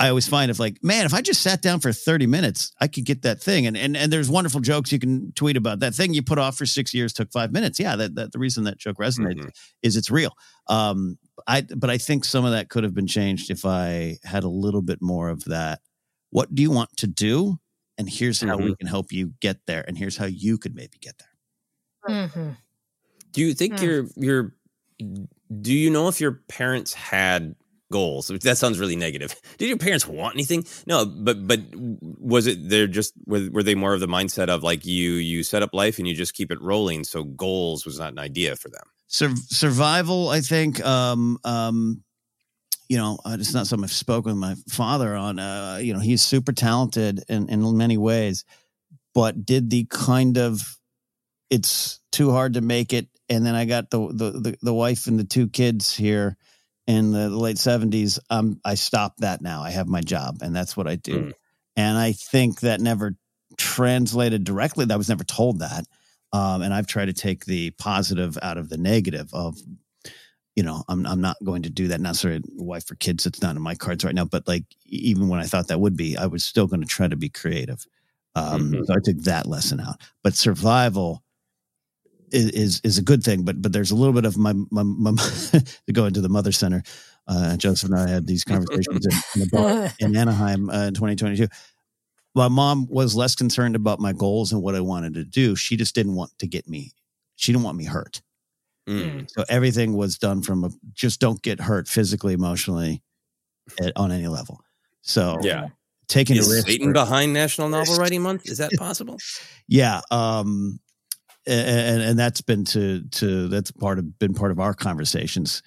I 0.00 0.08
always 0.08 0.28
find 0.28 0.48
if 0.50 0.60
like, 0.60 0.78
man, 0.82 1.06
if 1.06 1.12
I 1.14 1.20
just 1.20 1.42
sat 1.42 1.60
down 1.60 1.80
for 1.80 1.92
30 1.92 2.26
minutes, 2.28 2.72
I 2.80 2.86
could 2.86 3.04
get 3.04 3.22
that 3.22 3.42
thing. 3.42 3.66
And 3.66 3.76
and 3.76 3.96
and 3.96 4.12
there's 4.12 4.30
wonderful 4.30 4.60
jokes 4.60 4.92
you 4.92 4.98
can 5.00 5.32
tweet 5.32 5.56
about. 5.56 5.80
That 5.80 5.94
thing 5.94 6.14
you 6.14 6.22
put 6.22 6.38
off 6.38 6.56
for 6.56 6.66
six 6.66 6.94
years 6.94 7.12
took 7.12 7.32
five 7.32 7.52
minutes. 7.52 7.80
Yeah, 7.80 7.96
that, 7.96 8.14
that 8.14 8.30
the 8.32 8.38
reason 8.38 8.62
that 8.64 8.78
joke 8.78 8.98
resonates 8.98 9.40
Mhm. 9.40 9.50
is 9.82 9.96
it's 9.96 10.10
real. 10.10 10.32
Um, 10.68 11.18
I 11.48 11.62
but 11.76 11.90
I 11.90 11.98
think 11.98 12.24
some 12.24 12.44
of 12.44 12.52
that 12.52 12.68
could 12.68 12.84
have 12.84 12.94
been 12.94 13.08
changed 13.08 13.50
if 13.50 13.64
I 13.64 14.18
had 14.22 14.44
a 14.44 14.48
little 14.48 14.82
bit 14.82 14.98
more 15.02 15.30
of 15.30 15.44
that. 15.46 15.80
What 16.30 16.54
do 16.54 16.62
you 16.62 16.70
want 16.70 16.96
to 16.98 17.06
do? 17.08 17.58
And 17.96 18.08
here's 18.08 18.40
how 18.40 18.56
we 18.56 18.76
can 18.76 18.86
help 18.86 19.10
you 19.10 19.32
get 19.40 19.66
there. 19.66 19.84
And 19.88 19.98
here's 19.98 20.16
how 20.16 20.26
you 20.26 20.58
could 20.58 20.76
maybe 20.76 20.98
get 21.00 21.14
there. 21.18 22.28
Mhm. 22.28 22.56
Do 23.32 23.40
you 23.40 23.52
think 23.54 23.74
Mm. 23.74 23.82
your 23.82 24.06
your 24.16 24.54
do 25.60 25.74
you 25.74 25.90
know 25.90 26.06
if 26.08 26.20
your 26.20 26.42
parents 26.48 26.92
had 26.94 27.56
goals? 27.90 28.28
That 28.28 28.58
sounds 28.58 28.78
really 28.78 28.96
negative. 28.96 29.34
Did 29.58 29.68
your 29.68 29.78
parents 29.78 30.06
want 30.06 30.34
anything? 30.34 30.64
No, 30.86 31.04
but 31.04 31.46
but 31.46 31.60
was 31.74 32.46
it 32.46 32.68
they're 32.68 32.86
just 32.86 33.14
were, 33.26 33.48
were 33.50 33.62
they 33.62 33.74
more 33.74 33.94
of 33.94 34.00
the 34.00 34.08
mindset 34.08 34.48
of 34.48 34.62
like 34.62 34.84
you 34.84 35.12
you 35.12 35.42
set 35.42 35.62
up 35.62 35.70
life 35.72 35.98
and 35.98 36.06
you 36.06 36.14
just 36.14 36.34
keep 36.34 36.50
it 36.50 36.60
rolling, 36.60 37.04
so 37.04 37.24
goals 37.24 37.84
was 37.84 37.98
not 37.98 38.12
an 38.12 38.18
idea 38.18 38.56
for 38.56 38.68
them. 38.68 38.84
Sur- 39.06 39.34
survival, 39.48 40.28
I 40.28 40.40
think. 40.40 40.84
Um, 40.84 41.38
um, 41.44 42.02
you 42.88 42.96
know, 42.96 43.18
uh, 43.24 43.36
it's 43.38 43.54
not 43.54 43.66
something 43.66 43.84
I've 43.84 43.92
spoken 43.92 44.32
with 44.32 44.40
my 44.40 44.54
father 44.68 45.14
on. 45.14 45.38
Uh, 45.38 45.78
you 45.80 45.92
know, 45.92 46.00
he's 46.00 46.22
super 46.22 46.52
talented 46.52 47.22
in, 47.28 47.48
in 47.48 47.76
many 47.76 47.98
ways, 47.98 48.44
but 49.14 49.44
did 49.44 49.70
the 49.70 49.86
kind 49.90 50.38
of 50.38 50.78
it's 51.50 52.00
too 52.12 52.30
hard 52.30 52.54
to 52.54 52.60
make 52.60 52.92
it. 52.92 53.08
And 53.28 53.44
then 53.44 53.54
I 53.54 53.66
got 53.66 53.90
the 53.90 54.08
the 54.08 54.30
the, 54.30 54.56
the 54.62 54.74
wife 54.74 55.06
and 55.06 55.18
the 55.18 55.24
two 55.24 55.48
kids 55.48 55.94
here 55.94 56.36
in 56.88 57.12
the 57.12 57.28
late 57.28 57.58
seventies. 57.58 58.18
Um, 58.30 58.60
I 58.64 58.74
stopped 58.74 59.20
that 59.20 59.40
now. 59.42 59.62
I 59.62 59.70
have 59.70 59.86
my 59.86 60.00
job, 60.00 60.38
and 60.40 60.56
that's 60.56 60.76
what 60.76 60.88
I 60.88 60.96
do. 60.96 61.18
Mm. 61.18 61.32
And 61.76 61.96
I 61.96 62.12
think 62.12 62.60
that 62.60 62.80
never 62.80 63.14
translated 63.56 64.42
directly. 64.42 64.86
I 64.90 64.96
was 64.96 65.08
never 65.08 65.22
told 65.22 65.60
that. 65.60 65.84
Um, 66.32 66.62
and 66.62 66.74
I've 66.74 66.86
tried 66.86 67.06
to 67.06 67.12
take 67.12 67.44
the 67.44 67.70
positive 67.72 68.36
out 68.42 68.58
of 68.58 68.68
the 68.68 68.76
negative 68.76 69.32
of, 69.32 69.56
you 70.56 70.62
know, 70.62 70.82
I'm 70.88 71.06
I'm 71.06 71.20
not 71.20 71.36
going 71.44 71.62
to 71.62 71.70
do 71.70 71.88
that. 71.88 72.00
Not 72.00 72.16
sort 72.16 72.34
of 72.34 72.44
wife 72.56 72.90
or 72.90 72.96
kids. 72.96 73.26
It's 73.26 73.42
not 73.42 73.54
in 73.54 73.62
my 73.62 73.74
cards 73.74 74.04
right 74.04 74.14
now. 74.14 74.24
But 74.24 74.48
like 74.48 74.64
even 74.84 75.28
when 75.28 75.40
I 75.40 75.44
thought 75.44 75.68
that 75.68 75.80
would 75.80 75.96
be, 75.96 76.16
I 76.16 76.26
was 76.26 76.44
still 76.44 76.66
going 76.66 76.80
to 76.80 76.86
try 76.86 77.06
to 77.06 77.16
be 77.16 77.28
creative. 77.28 77.86
Um, 78.34 78.72
Mhm. 78.72 78.86
So 78.86 78.94
I 78.94 78.98
took 79.04 79.18
that 79.24 79.46
lesson 79.46 79.80
out. 79.80 80.00
But 80.22 80.34
survival 80.34 81.22
is, 82.32 82.50
is 82.50 82.80
is 82.84 82.98
a 82.98 83.02
good 83.02 83.22
thing. 83.22 83.44
But 83.44 83.60
but 83.62 83.72
there's 83.72 83.90
a 83.90 83.96
little 83.96 84.14
bit 84.14 84.24
of 84.24 84.36
my 84.36 84.52
my, 84.70 84.82
my 84.82 85.12
to 85.16 85.92
go 85.92 86.06
into 86.06 86.20
the 86.20 86.28
mother 86.28 86.52
center. 86.52 86.82
Uh, 87.26 87.56
Joseph 87.56 87.90
and 87.90 87.98
I 87.98 88.08
had 88.08 88.26
these 88.26 88.42
conversations 88.42 89.06
in, 89.06 89.12
in 89.34 89.40
the 89.40 89.48
bar 89.52 89.92
in 90.00 90.16
Anaheim 90.16 90.70
uh, 90.70 90.86
in 90.86 90.94
2022 90.94 91.46
my 92.34 92.48
mom 92.48 92.86
was 92.88 93.16
less 93.16 93.34
concerned 93.34 93.74
about 93.74 93.98
my 93.98 94.12
goals 94.12 94.52
and 94.52 94.62
what 94.62 94.76
I 94.76 94.80
wanted 94.80 95.14
to 95.14 95.24
do. 95.24 95.56
She 95.56 95.76
just 95.76 95.94
didn't 95.94 96.14
want 96.14 96.30
to 96.38 96.46
get 96.46 96.68
me. 96.68 96.92
She 97.36 97.52
didn't 97.52 97.64
want 97.64 97.76
me 97.76 97.84
hurt. 97.84 98.22
Mm. 98.88 99.28
So 99.28 99.44
everything 99.48 99.94
was 99.94 100.18
done 100.18 100.42
from 100.42 100.64
a 100.64 100.70
just 100.94 101.20
don't 101.20 101.42
get 101.42 101.60
hurt 101.60 101.88
physically, 101.88 102.32
emotionally, 102.34 103.02
at, 103.80 103.92
on 103.96 104.12
any 104.12 104.28
level. 104.28 104.60
So 105.02 105.38
Yeah. 105.42 105.68
taking 106.06 106.36
a 106.36 106.40
Is 106.40 106.50
risk. 106.50 106.68
Satan 106.68 106.92
behind 106.92 107.32
National 107.32 107.68
Novel 107.68 107.96
Writing 107.96 108.22
Month? 108.22 108.48
Is 108.48 108.58
that 108.58 108.70
possible? 108.78 109.18
yeah. 109.66 110.00
Um, 110.10 110.78
and, 111.48 112.02
and 112.02 112.18
that's 112.18 112.40
been 112.40 112.64
to, 112.66 113.02
to, 113.02 113.48
that's 113.48 113.70
part 113.70 113.98
of, 113.98 114.18
been 114.18 114.34
part 114.34 114.50
of 114.50 114.60
our 114.60 114.74
conversations. 114.74 115.62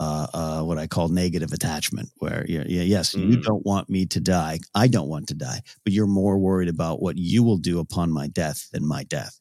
Uh, 0.00 0.26
uh, 0.34 0.60
what 0.62 0.76
I 0.76 0.88
call 0.88 1.06
negative 1.06 1.52
attachment, 1.52 2.10
where 2.18 2.44
yeah, 2.48 2.64
yes, 2.66 3.14
you 3.14 3.38
Mm. 3.38 3.42
don't 3.44 3.64
want 3.64 3.88
me 3.88 4.06
to 4.06 4.20
die. 4.20 4.58
I 4.74 4.88
don't 4.88 5.08
want 5.08 5.28
to 5.28 5.34
die, 5.34 5.60
but 5.84 5.92
you're 5.92 6.08
more 6.08 6.36
worried 6.36 6.68
about 6.68 7.00
what 7.00 7.16
you 7.16 7.44
will 7.44 7.58
do 7.58 7.78
upon 7.78 8.10
my 8.10 8.26
death 8.26 8.68
than 8.72 8.84
my 8.84 9.04
death. 9.04 9.38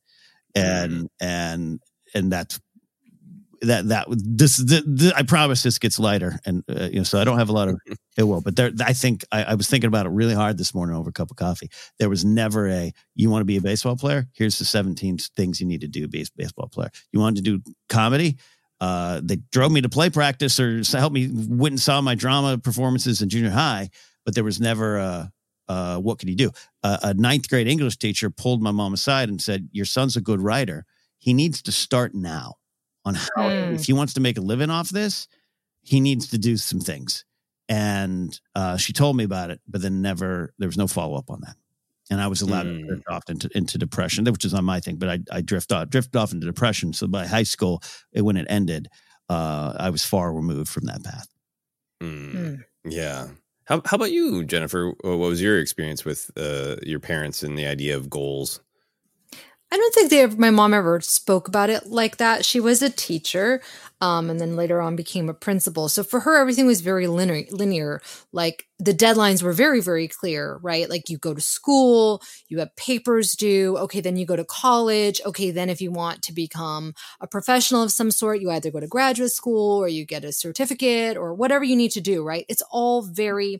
And, 0.53 1.09
and, 1.19 1.79
and 2.13 2.31
that's, 2.31 2.59
that 3.67 3.87
that 3.89 4.05
this 4.09 4.61
I 5.15 5.23
promise 5.23 5.63
this 5.63 5.79
gets 5.79 5.99
lighter 5.99 6.39
and 6.45 6.63
uh, 6.69 6.85
you 6.85 6.97
know 6.97 7.03
so 7.03 7.19
I 7.19 7.23
don't 7.23 7.37
have 7.37 7.49
a 7.49 7.53
lot 7.53 7.67
of 7.67 7.79
it 8.17 8.23
will 8.23 8.41
but 8.41 8.55
there 8.55 8.71
I 8.81 8.93
think 8.93 9.23
I, 9.31 9.43
I 9.43 9.53
was 9.55 9.67
thinking 9.67 9.87
about 9.87 10.05
it 10.05 10.09
really 10.09 10.33
hard 10.33 10.57
this 10.57 10.73
morning 10.73 10.95
over 10.95 11.09
a 11.09 11.13
cup 11.13 11.31
of 11.31 11.37
coffee. 11.37 11.69
There 11.99 12.09
was 12.09 12.23
never 12.23 12.67
a 12.67 12.93
you 13.15 13.29
want 13.29 13.41
to 13.41 13.45
be 13.45 13.57
a 13.57 13.61
baseball 13.61 13.95
player? 13.95 14.27
Here's 14.33 14.57
the 14.59 14.65
17 14.65 15.17
things 15.35 15.59
you 15.59 15.67
need 15.67 15.81
to 15.81 15.87
do 15.87 16.07
be 16.07 16.21
a 16.21 16.25
baseball 16.35 16.67
player. 16.67 16.89
You 17.11 17.19
want 17.19 17.37
to 17.37 17.41
do 17.41 17.61
comedy? 17.89 18.37
Uh, 18.81 19.21
they 19.23 19.37
drove 19.51 19.71
me 19.71 19.79
to 19.81 19.87
play 19.87 20.09
practice 20.09 20.59
or 20.59 20.83
helped 20.97 21.13
me 21.13 21.29
went 21.31 21.73
and 21.73 21.79
saw 21.79 22.01
my 22.01 22.15
drama 22.15 22.57
performances 22.57 23.21
in 23.21 23.29
junior 23.29 23.51
high 23.51 23.89
but 24.25 24.35
there 24.35 24.43
was 24.43 24.59
never 24.59 24.97
a 24.97 25.31
uh, 25.69 25.97
what 25.97 26.19
could 26.19 26.27
he 26.27 26.35
do? 26.35 26.51
A 26.83 27.13
ninth 27.13 27.49
grade 27.49 27.67
English 27.67 27.97
teacher 27.97 28.29
pulled 28.29 28.61
my 28.61 28.71
mom 28.71 28.93
aside 28.93 29.29
and 29.29 29.41
said 29.41 29.69
your 29.71 29.85
son's 29.85 30.17
a 30.17 30.21
good 30.21 30.41
writer. 30.41 30.85
He 31.17 31.33
needs 31.33 31.61
to 31.61 31.71
start 31.71 32.13
now 32.13 32.55
on 33.05 33.15
how 33.15 33.49
Hmm. 33.49 33.75
if 33.75 33.85
he 33.85 33.93
wants 33.93 34.13
to 34.13 34.21
make 34.21 34.37
a 34.37 34.41
living 34.41 34.69
off 34.69 34.89
this, 34.89 35.27
he 35.81 35.99
needs 35.99 36.27
to 36.29 36.37
do 36.37 36.57
some 36.57 36.79
things. 36.79 37.25
And 37.69 38.39
uh, 38.55 38.77
she 38.77 38.93
told 38.93 39.15
me 39.17 39.23
about 39.23 39.49
it, 39.49 39.61
but 39.67 39.81
then 39.81 40.01
never 40.01 40.53
there 40.59 40.67
was 40.67 40.77
no 40.77 40.87
follow 40.87 41.17
up 41.17 41.29
on 41.29 41.41
that. 41.41 41.55
And 42.09 42.19
I 42.21 42.27
was 42.27 42.41
allowed 42.41 42.65
Hmm. 42.67 42.77
to 42.79 42.83
drift 42.85 43.03
off 43.09 43.23
into, 43.29 43.49
into 43.55 43.77
depression, 43.77 44.25
which 44.25 44.45
is 44.45 44.53
not 44.53 44.63
my 44.63 44.79
thing, 44.79 44.97
but 44.97 45.09
I, 45.09 45.19
I 45.31 45.41
drift 45.41 45.71
off 45.71 45.89
drift 45.89 46.15
off 46.15 46.33
into 46.33 46.45
depression. 46.45 46.93
So 46.93 47.07
by 47.07 47.25
high 47.25 47.43
school, 47.43 47.81
it, 48.11 48.21
when 48.21 48.37
it 48.37 48.45
ended, 48.49 48.89
uh, 49.29 49.73
I 49.77 49.89
was 49.89 50.03
far 50.05 50.33
removed 50.33 50.69
from 50.69 50.85
that 50.85 51.03
path. 51.03 51.27
Mm. 52.01 52.33
Mm. 52.33 52.63
Yeah. 52.85 53.29
How 53.65 53.81
how 53.85 53.95
about 53.95 54.11
you, 54.11 54.43
Jennifer? 54.43 54.93
What 55.01 55.17
was 55.17 55.41
your 55.41 55.57
experience 55.59 56.03
with 56.03 56.29
uh, 56.35 56.75
your 56.83 56.99
parents 56.99 57.43
and 57.43 57.57
the 57.57 57.65
idea 57.65 57.95
of 57.95 58.09
goals? 58.09 58.59
I 59.73 59.77
don't 59.77 59.93
think 59.95 60.11
they 60.11 60.21
ever, 60.21 60.37
my 60.37 60.51
mom 60.51 60.71
ever 60.71 61.01
spoke 61.01 61.47
about 61.47 61.71
it 61.71 61.87
like 61.87 62.17
that. 62.17 62.45
She 62.45 62.59
was 62.59 62.83
a 62.83 62.91
teacher, 62.91 63.59
um, 64.01 64.29
and 64.29 64.39
then 64.39 64.55
later 64.55 64.79
on 64.79 64.95
became 64.95 65.29
a 65.29 65.33
principal. 65.33 65.89
So 65.89 66.03
for 66.03 66.19
her, 66.19 66.39
everything 66.39 66.67
was 66.67 66.81
very 66.81 67.07
linear. 67.07 67.45
Linear, 67.49 67.99
like 68.31 68.67
the 68.77 68.93
deadlines 68.93 69.41
were 69.41 69.51
very, 69.51 69.81
very 69.81 70.07
clear, 70.07 70.59
right? 70.61 70.87
Like 70.87 71.09
you 71.09 71.17
go 71.17 71.33
to 71.33 71.41
school, 71.41 72.21
you 72.49 72.59
have 72.59 72.75
papers 72.75 73.31
due. 73.31 73.75
Okay, 73.79 73.99
then 73.99 74.15
you 74.15 74.27
go 74.27 74.35
to 74.35 74.45
college. 74.45 75.19
Okay, 75.25 75.49
then 75.49 75.71
if 75.71 75.81
you 75.81 75.91
want 75.91 76.21
to 76.21 76.33
become 76.33 76.93
a 77.19 77.25
professional 77.25 77.81
of 77.81 77.91
some 77.91 78.11
sort, 78.11 78.41
you 78.41 78.51
either 78.51 78.69
go 78.69 78.79
to 78.79 78.85
graduate 78.85 79.31
school 79.31 79.81
or 79.81 79.87
you 79.87 80.05
get 80.05 80.23
a 80.23 80.31
certificate 80.31 81.17
or 81.17 81.33
whatever 81.33 81.63
you 81.65 81.75
need 81.75 81.93
to 81.93 82.01
do, 82.01 82.23
right? 82.23 82.45
It's 82.47 82.61
all 82.69 83.01
very, 83.01 83.59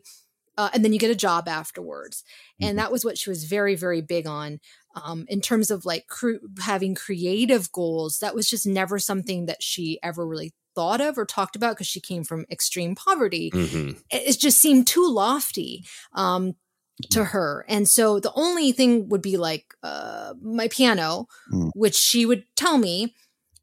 uh, 0.56 0.70
and 0.72 0.84
then 0.84 0.92
you 0.92 1.00
get 1.00 1.10
a 1.10 1.16
job 1.16 1.48
afterwards. 1.48 2.22
And 2.60 2.78
that 2.78 2.92
was 2.92 3.04
what 3.04 3.18
she 3.18 3.30
was 3.30 3.44
very, 3.44 3.74
very 3.74 4.00
big 4.00 4.28
on 4.28 4.60
um, 4.94 5.24
in 5.28 5.40
terms 5.40 5.70
of 5.70 5.84
like 5.84 6.06
cre- 6.08 6.44
having 6.60 6.94
creative 6.94 7.70
goals, 7.72 8.18
that 8.18 8.34
was 8.34 8.48
just 8.48 8.66
never 8.66 8.98
something 8.98 9.46
that 9.46 9.62
she 9.62 9.98
ever 10.02 10.26
really 10.26 10.52
thought 10.74 11.00
of 11.00 11.16
or 11.18 11.24
talked 11.24 11.56
about 11.56 11.76
because 11.76 11.86
she 11.86 12.00
came 12.00 12.24
from 12.24 12.46
extreme 12.50 12.94
poverty. 12.94 13.50
hmm 13.52 13.90
It, 14.10 14.22
it 14.28 14.38
just 14.38 14.60
seemed 14.60 14.86
too 14.86 15.08
lofty 15.08 15.84
um, 16.14 16.54
to 17.10 17.24
her. 17.24 17.64
And 17.68 17.88
so 17.88 18.20
the 18.20 18.32
only 18.34 18.72
thing 18.72 19.08
would 19.08 19.22
be 19.22 19.36
like 19.36 19.74
uh, 19.82 20.34
my 20.42 20.68
piano, 20.68 21.26
Mm. 21.52 21.70
which 21.74 21.94
she 21.94 22.24
would 22.26 22.44
tell 22.56 22.78
me, 22.78 23.14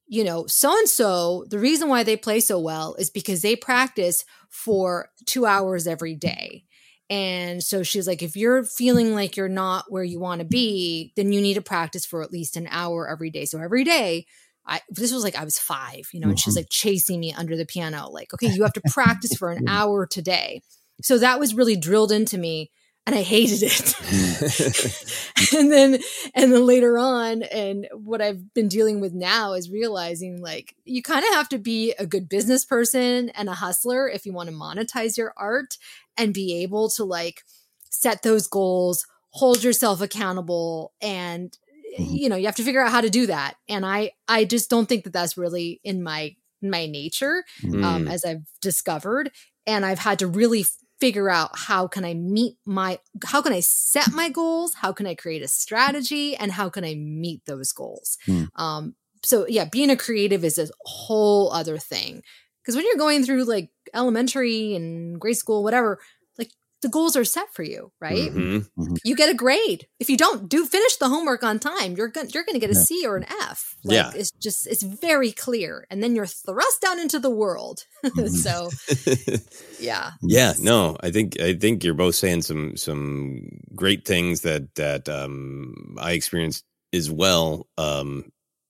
you 0.08 0.24
know, 0.24 0.46
so 0.48 0.78
and 0.78 0.90
so, 0.90 1.46
the 1.50 1.58
reason 1.60 1.88
why 1.88 2.04
they 2.04 2.18
play 2.18 2.40
so 2.42 2.60
well 2.60 2.96
is 2.96 3.10
because 3.10 3.42
they 3.42 3.56
practice 3.56 4.26
for 4.50 5.10
two 5.26 5.46
hours 5.46 5.88
every 5.88 6.16
day. 6.16 6.66
And 7.12 7.62
so 7.62 7.84
she's 7.84 8.08
like, 8.08 8.24
if 8.24 8.38
you're 8.38 8.64
feeling 8.64 9.14
like 9.14 9.36
you're 9.36 9.50
not 9.50 9.92
where 9.92 10.04
you 10.04 10.18
want 10.20 10.40
to 10.40 10.46
be, 10.48 11.12
then 11.18 11.34
you 11.34 11.42
need 11.42 11.56
to 11.56 11.62
practice 11.62 12.06
for 12.06 12.24
at 12.24 12.32
least 12.32 12.56
an 12.56 12.68
hour 12.72 13.10
every 13.10 13.30
day. 13.30 13.44
So 13.46 13.60
every 13.60 13.84
day, 13.84 14.26
I 14.66 14.80
this 14.90 15.12
was 15.12 15.24
like 15.24 15.36
I 15.36 15.44
was 15.44 15.60
five, 15.60 16.08
you 16.14 16.22
know, 16.22 16.30
and 16.30 16.40
she's 16.40 16.54
Mhm. 16.54 16.60
like 16.60 16.70
chasing 16.70 17.20
me 17.20 17.34
under 17.34 17.58
the 17.58 17.66
piano, 17.66 18.10
like, 18.10 18.34
okay, 18.34 18.48
you 18.48 18.64
have 18.64 18.74
to 18.74 18.82
practice 18.88 19.36
for 19.36 19.52
an 19.52 19.62
hour 19.68 20.06
today. 20.08 20.62
So 21.02 21.18
that 21.18 21.40
was 21.40 21.54
really 21.54 21.76
drilled 21.76 22.12
into 22.14 22.38
me, 22.38 22.72
and 23.06 23.16
I 23.16 23.24
hated 23.24 23.64
it. 23.64 23.96
and 25.54 25.72
then 25.72 26.00
and 26.36 26.52
then 26.54 26.66
later 26.66 26.98
on, 26.98 27.44
and 27.44 27.88
what 27.94 28.22
I've 28.22 28.54
been 28.54 28.68
dealing 28.68 29.02
with 29.02 29.14
now 29.14 29.54
is 29.54 29.70
realizing 29.70 30.42
like 30.42 30.76
you 30.86 31.02
kind 31.02 31.26
of 31.26 31.34
have 31.34 31.50
to 31.50 31.58
be 31.58 31.94
a 32.00 32.06
good 32.06 32.30
business 32.30 32.64
person 32.66 33.30
and 33.32 33.50
a 33.50 33.54
hustler 33.56 34.08
if 34.08 34.26
you 34.26 34.34
want 34.34 34.50
to 34.50 34.56
monetize 34.56 35.18
your 35.18 35.34
art 35.38 35.78
and 36.18 36.34
be 36.34 36.62
able 36.64 36.90
to 36.92 37.04
like 37.04 37.44
set 37.90 38.24
those 38.24 38.48
goals, 38.48 39.06
hold 39.32 39.64
yourself 39.64 40.02
accountable 40.02 40.94
and 41.02 41.58
Mhm. 42.00 42.20
you 42.22 42.30
know, 42.30 42.38
you 42.38 42.46
have 42.46 42.56
to 42.56 42.64
figure 42.64 42.82
out 42.82 42.90
how 42.92 43.02
to 43.02 43.10
do 43.10 43.28
that. 43.28 43.56
And 43.68 43.86
I 43.86 44.12
I 44.28 44.46
just 44.46 44.70
don't 44.70 44.88
think 44.88 45.04
that 45.04 45.12
that's 45.14 45.36
really 45.38 45.82
in 45.84 46.02
my 46.02 46.36
my 46.62 46.86
nature 46.86 47.44
um, 47.66 48.06
Mm. 48.06 48.10
as 48.10 48.24
I've 48.24 48.46
discovered. 48.62 49.32
And 49.68 49.86
I've 49.86 50.00
had 50.00 50.20
to 50.20 50.28
really 50.28 50.66
figure 51.02 51.30
out 51.30 51.50
how 51.58 51.88
can 51.88 52.06
I 52.06 52.14
meet 52.14 52.56
my, 52.66 53.00
how 53.26 53.42
can 53.42 53.52
I 53.54 53.60
set 53.62 54.12
my 54.14 54.30
goals? 54.30 54.76
How 54.76 54.92
can 54.94 55.06
I 55.08 55.16
create 55.16 55.42
a 55.42 55.48
strategy? 55.48 56.36
And 56.36 56.52
how 56.52 56.70
can 56.70 56.84
I 56.86 56.94
meet 56.96 57.42
those 57.46 57.72
goals? 57.74 58.18
Hmm. 58.26 58.44
Um, 58.56 58.96
so 59.24 59.46
yeah, 59.48 59.66
being 59.66 59.90
a 59.90 59.98
creative 59.98 60.46
is 60.46 60.58
a 60.60 60.70
whole 60.86 61.52
other 61.52 61.78
thing. 61.80 62.22
Because 62.64 62.76
when 62.76 62.86
you're 62.86 62.98
going 62.98 63.24
through 63.24 63.44
like 63.46 63.70
elementary 63.94 64.76
and 64.76 65.20
grade 65.20 65.38
school, 65.38 65.64
whatever, 65.64 66.00
like 66.38 66.52
the 66.82 66.90
goals 66.90 67.16
are 67.16 67.24
set 67.26 67.54
for 67.54 67.64
you, 67.64 67.92
right? 68.00 68.32
Mhm. 68.32 68.68
You 69.04 69.16
get 69.16 69.30
a 69.30 69.34
grade. 69.36 69.88
If 70.00 70.10
you 70.10 70.18
don't 70.18 70.48
do 70.50 70.66
finish 70.66 70.96
the 70.98 71.10
homework 71.10 71.44
on 71.44 71.60
time, 71.60 71.96
you're 71.96 72.08
gonna 72.10 72.30
you're 72.34 72.44
going 72.44 72.54
to 72.56 72.60
get 72.60 72.70
a 72.72 72.76
Yeah. 72.80 72.84
C 72.86 73.06
or 73.06 73.18
an 73.18 73.26
F. 73.42 73.76
Like, 73.84 73.96
Yeah. 73.96 74.12
it's 74.16 74.32
just 74.32 74.68
it's 74.68 74.84
very 74.84 75.32
clear, 75.32 75.86
and 75.90 76.02
then 76.04 76.16
you're 76.16 76.26
thrust 76.28 76.84
out 76.86 77.00
into 77.00 77.20
the 77.20 77.30
world. 77.32 77.86
so 78.28 78.70
yeah, 79.80 80.12
yeah 80.22 80.54
no 80.60 80.98
i 81.02 81.12
think 81.12 81.40
i 81.40 81.54
think 81.54 81.84
you're 81.84 81.94
both 81.94 82.16
saying 82.16 82.42
some 82.42 82.76
some 82.78 83.42
great 83.76 84.06
things 84.06 84.42
that 84.42 84.74
that 84.76 85.08
um 85.10 85.96
i 86.00 86.12
experienced 86.14 86.64
as 86.94 87.10
well 87.12 87.68
um 87.78 88.26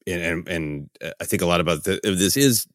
and 0.08 0.22
and, 0.22 0.48
and 0.48 0.90
uh, 1.04 1.12
i 1.20 1.26
think 1.26 1.42
a 1.42 1.46
lot 1.46 1.62
about 1.62 1.84
the, 1.84 2.00
this 2.04 2.38
is 2.38 2.68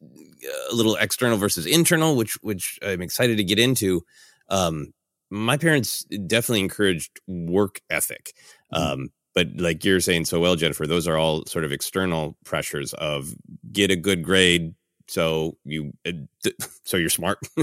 a 0.71 0.75
little 0.75 0.95
external 0.95 1.37
versus 1.37 1.65
internal 1.65 2.15
which 2.15 2.37
which 2.41 2.79
i'm 2.83 3.01
excited 3.01 3.37
to 3.37 3.43
get 3.43 3.59
into 3.59 4.01
um 4.49 4.93
my 5.29 5.57
parents 5.57 6.05
definitely 6.25 6.61
encouraged 6.61 7.19
work 7.27 7.81
ethic. 7.89 8.33
Um 8.71 9.09
but 9.35 9.47
like 9.57 9.83
you're 9.83 9.99
saying 9.99 10.25
so 10.25 10.39
well 10.39 10.55
jennifer 10.55 10.87
those 10.87 11.07
are 11.07 11.17
all 11.17 11.45
sort 11.45 11.65
of 11.65 11.71
external 11.71 12.37
pressures 12.45 12.93
of 12.93 13.33
get 13.71 13.91
a 13.91 13.95
good 13.95 14.23
grade 14.23 14.73
so 15.07 15.57
you 15.63 15.93
uh, 16.05 16.11
th- 16.43 16.55
so 16.83 16.97
you're 16.97 17.09
smart. 17.09 17.39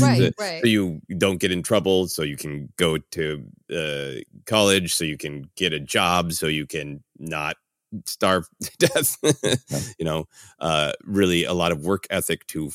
Right, 0.00 0.18
so, 0.18 0.30
right. 0.38 0.62
so 0.62 0.68
you 0.68 1.00
don't 1.18 1.38
get 1.38 1.52
in 1.52 1.62
trouble 1.62 2.08
so 2.08 2.22
you 2.22 2.36
can 2.36 2.72
go 2.76 2.98
to 2.98 3.44
uh, 3.74 4.20
college 4.46 4.94
so 4.94 5.04
you 5.04 5.16
can 5.16 5.50
get 5.56 5.72
a 5.72 5.80
job 5.80 6.32
so 6.32 6.46
you 6.46 6.66
can 6.66 7.02
not 7.18 7.56
starve 8.06 8.48
to 8.62 8.76
death 8.78 9.16
you 9.98 10.04
know 10.04 10.26
uh, 10.60 10.92
really 11.04 11.44
a 11.44 11.52
lot 11.52 11.72
of 11.72 11.84
work 11.84 12.06
ethic 12.10 12.46
to 12.46 12.70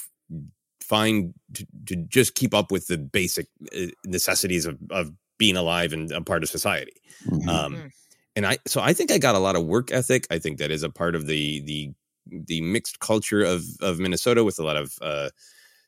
find 0.81 1.33
to, 1.53 1.65
to 1.85 1.95
just 2.07 2.35
keep 2.35 2.53
up 2.53 2.71
with 2.71 2.87
the 2.87 2.97
basic 2.97 3.47
uh, 3.75 3.87
necessities 4.05 4.65
of, 4.65 4.77
of 4.89 5.11
being 5.37 5.55
alive 5.55 5.93
and 5.93 6.11
a 6.11 6.21
part 6.21 6.43
of 6.43 6.49
society 6.49 6.93
Mhm. 7.27 7.47
um, 7.49 7.73
Mhm. 7.75 7.91
and 8.35 8.45
I 8.47 8.57
so 8.67 8.81
I 8.81 8.93
think 8.93 9.11
I 9.11 9.17
got 9.17 9.35
a 9.35 9.39
lot 9.39 9.55
of 9.55 9.65
work 9.65 9.91
ethic. 9.91 10.25
I 10.31 10.39
think 10.39 10.57
that 10.59 10.71
is 10.71 10.83
a 10.83 10.89
part 10.89 11.15
of 11.15 11.25
the 11.27 11.61
the 11.61 11.91
the 12.27 12.61
mixed 12.61 12.99
culture 12.99 13.43
of 13.43 13.63
of 13.81 13.99
Minnesota 13.99 14.43
with 14.43 14.59
a 14.59 14.63
lot 14.63 14.77
of 14.77 14.93
uh, 15.01 15.29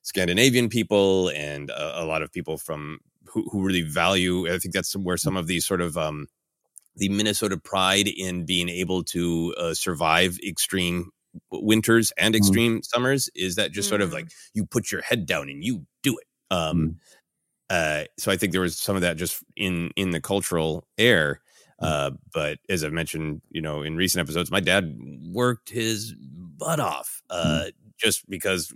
Scandinavian 0.02 0.68
people 0.70 1.30
and 1.30 1.70
a, 1.70 2.04
a 2.04 2.06
lot 2.06 2.22
of 2.24 2.32
people 2.32 2.58
from 2.58 3.00
who, 3.28 3.48
who 3.52 3.62
really 3.64 3.84
value. 3.84 4.52
I 4.52 4.58
think 4.60 4.74
that's 4.74 4.96
where 4.96 5.18
some 5.18 5.38
of 5.38 5.48
these 5.48 5.66
sort 5.66 5.80
of 5.82 5.96
um, 5.98 6.28
the 6.96 7.10
Minnesota 7.10 7.58
pride 7.58 8.08
in 8.08 8.46
being 8.46 8.70
able 8.70 9.04
to 9.06 9.54
uh, 9.58 9.74
survive 9.74 10.38
extreme 10.46 11.12
winters 11.52 12.12
and 12.18 12.36
Mhm. 12.36 12.38
extreme 12.38 12.84
summers 12.84 13.30
is 13.36 13.56
that 13.56 13.72
just 13.72 13.88
sort 13.88 14.02
of 14.02 14.12
like 14.12 14.30
you 14.54 14.66
put 14.66 14.92
your 14.92 15.02
head 15.02 15.26
down 15.26 15.50
and 15.50 15.64
you 15.64 15.86
do 16.04 16.18
it. 16.18 16.28
Um, 16.54 17.00
uh, 17.70 18.04
so 18.20 18.32
I 18.32 18.38
think 18.38 18.52
there 18.52 18.62
was 18.62 18.78
some 18.78 18.98
of 18.98 19.02
that 19.02 19.16
just 19.16 19.44
in 19.56 19.92
in 19.96 20.12
the 20.12 20.20
cultural 20.20 20.86
air. 20.98 21.42
Uh, 21.80 22.12
but 22.34 22.60
as 22.70 22.84
I've 22.84 22.94
mentioned, 22.94 23.42
you 23.50 23.62
know, 23.62 23.82
in 23.82 23.96
recent 23.96 24.20
episodes, 24.22 24.52
my 24.52 24.60
dad 24.60 24.96
worked 25.32 25.70
his 25.70 26.14
butt 26.20 26.80
off 26.80 27.24
uh, 27.32 27.68
just 27.98 28.30
because 28.30 28.74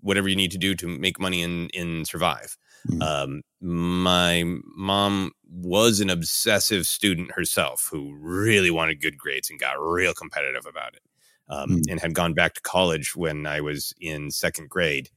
whatever 0.00 0.28
you 0.28 0.34
need 0.36 0.50
to 0.50 0.58
do 0.58 0.74
to 0.74 0.88
make 0.88 1.20
money 1.20 1.42
and, 1.42 1.70
and 1.74 2.08
survive. 2.08 2.56
Mm. 2.88 3.02
Um, 3.02 3.42
my 3.60 4.44
mom 4.74 5.32
was 5.50 6.00
an 6.00 6.10
obsessive 6.10 6.86
student 6.86 7.32
herself 7.32 7.88
who 7.90 8.14
really 8.14 8.70
wanted 8.70 9.00
good 9.02 9.18
grades 9.18 9.50
and 9.50 9.58
got 9.58 9.72
real 9.80 10.14
competitive 10.14 10.64
about 10.66 10.94
it. 10.94 11.02
Um, 11.48 11.70
Mm. 11.70 11.82
And 11.90 12.00
had 12.00 12.14
gone 12.14 12.34
back 12.34 12.54
to 12.54 12.60
college 12.60 13.16
when 13.16 13.44
I 13.46 13.60
was 13.60 13.92
in 14.00 14.30
second 14.30 14.68
grade 14.70 15.08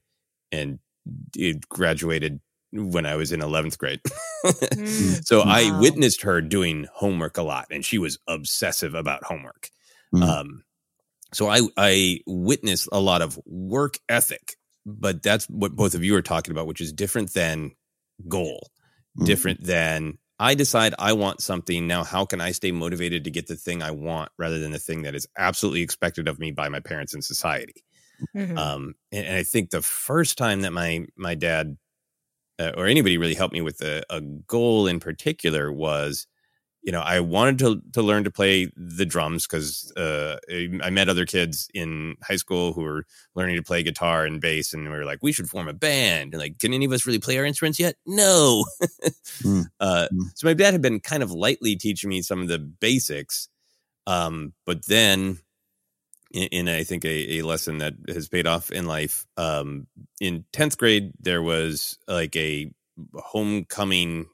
and 0.51 0.79
it 1.35 1.69
graduated 1.69 2.39
when 2.71 3.05
I 3.05 3.15
was 3.15 3.31
in 3.31 3.41
11th 3.41 3.77
grade. 3.77 4.01
Mm. 4.43 5.23
so 5.25 5.41
I 5.41 5.79
witnessed 5.79 6.23
her 6.23 6.41
doing 6.41 6.87
homework 6.91 7.37
a 7.37 7.43
lot 7.43 7.67
and 7.69 7.85
she 7.85 7.99
was 7.99 8.17
obsessive 8.27 8.95
about 8.95 9.23
homework. 9.23 9.69
Mm. 10.15 10.23
Um, 10.23 10.63
so 11.33 11.49
I, 11.49 11.61
I 11.77 12.19
witnessed 12.25 12.89
a 12.91 12.99
lot 12.99 13.21
of 13.21 13.39
work 13.45 13.99
ethic, 14.09 14.55
but 14.85 15.21
that's 15.21 15.45
what 15.45 15.75
both 15.75 15.93
of 15.93 16.03
you 16.03 16.15
are 16.15 16.21
talking 16.23 16.51
about, 16.51 16.65
which 16.65 16.81
is 16.81 16.91
different 16.91 17.33
than 17.33 17.71
goal, 18.27 18.71
Mhm. 19.19 19.25
different 19.27 19.63
than 19.63 20.17
I 20.39 20.55
decide 20.55 20.93
I 20.99 21.13
want 21.13 21.41
something. 21.41 21.87
Now, 21.87 22.03
how 22.03 22.25
can 22.25 22.41
I 22.41 22.51
stay 22.51 22.71
motivated 22.71 23.23
to 23.23 23.31
get 23.31 23.47
the 23.47 23.55
thing 23.55 23.81
I 23.81 23.91
want 23.91 24.31
rather 24.37 24.59
than 24.59 24.71
the 24.71 24.79
thing 24.79 25.03
that 25.03 25.15
is 25.15 25.27
absolutely 25.37 25.81
expected 25.81 26.27
of 26.27 26.39
me 26.39 26.51
by 26.51 26.69
my 26.69 26.79
parents 26.79 27.13
and 27.13 27.23
society? 27.23 27.83
Mhm. 28.33 28.63
um 28.63 28.95
and, 29.11 29.25
and 29.27 29.37
i 29.37 29.43
think 29.43 29.69
the 29.71 29.81
first 29.81 30.37
time 30.37 30.61
that 30.61 30.73
my 30.73 31.05
my 31.17 31.35
dad 31.35 31.77
uh, 32.59 32.71
or 32.77 32.87
anybody 32.87 33.17
really 33.17 33.33
helped 33.35 33.53
me 33.53 33.61
with 33.61 33.81
a, 33.81 34.03
a 34.09 34.21
goal 34.21 34.87
in 34.87 34.99
particular 34.99 35.71
was 35.71 36.27
you 36.83 36.91
know 36.91 36.99
i 36.99 37.19
wanted 37.19 37.57
to 37.59 37.81
to 37.93 38.01
learn 38.01 38.23
to 38.25 38.31
play 38.31 38.69
the 38.75 39.05
drums 39.05 39.47
because 39.47 39.91
uh 39.97 40.37
I 40.49 40.89
met 40.89 41.09
other 41.09 41.25
kids 41.25 41.69
in 41.73 42.15
high 42.21 42.35
school 42.35 42.73
who 42.73 42.81
were 42.81 43.05
learning 43.35 43.55
to 43.55 43.63
play 43.63 43.83
guitar 43.83 44.25
and 44.25 44.41
bass 44.41 44.73
and 44.73 44.83
we 44.83 44.89
were 44.89 45.05
like 45.05 45.19
we 45.21 45.31
should 45.31 45.49
form 45.49 45.67
a 45.67 45.73
band 45.73 46.33
and 46.33 46.41
like 46.41 46.59
can 46.59 46.73
any 46.73 46.85
of 46.85 46.91
us 46.91 47.05
really 47.05 47.19
play 47.19 47.37
our 47.37 47.45
instruments 47.45 47.79
yet 47.79 47.95
no 48.05 48.65
Mm. 49.41 49.65
uh 49.79 50.07
Mm. 50.13 50.25
so 50.35 50.47
my 50.47 50.53
dad 50.53 50.73
had 50.73 50.81
been 50.81 50.99
kind 50.99 51.23
of 51.23 51.31
lightly 51.31 51.75
teaching 51.75 52.09
me 52.09 52.21
some 52.21 52.41
of 52.41 52.47
the 52.47 52.59
basics 52.59 53.47
um 54.05 54.53
but 54.65 54.85
then 54.85 55.39
in, 56.33 56.47
in 56.47 56.69
I 56.69 56.83
think 56.83 57.05
a, 57.05 57.39
a 57.39 57.41
lesson 57.43 57.77
that 57.77 57.93
has 58.07 58.27
paid 58.27 58.47
off 58.47 58.71
in 58.71 58.85
life. 58.85 59.25
Um, 59.37 59.87
in 60.19 60.45
tenth 60.51 60.77
grade, 60.77 61.13
there 61.19 61.41
was 61.41 61.97
like 62.07 62.35
a 62.35 62.71
homecoming. 63.13 64.27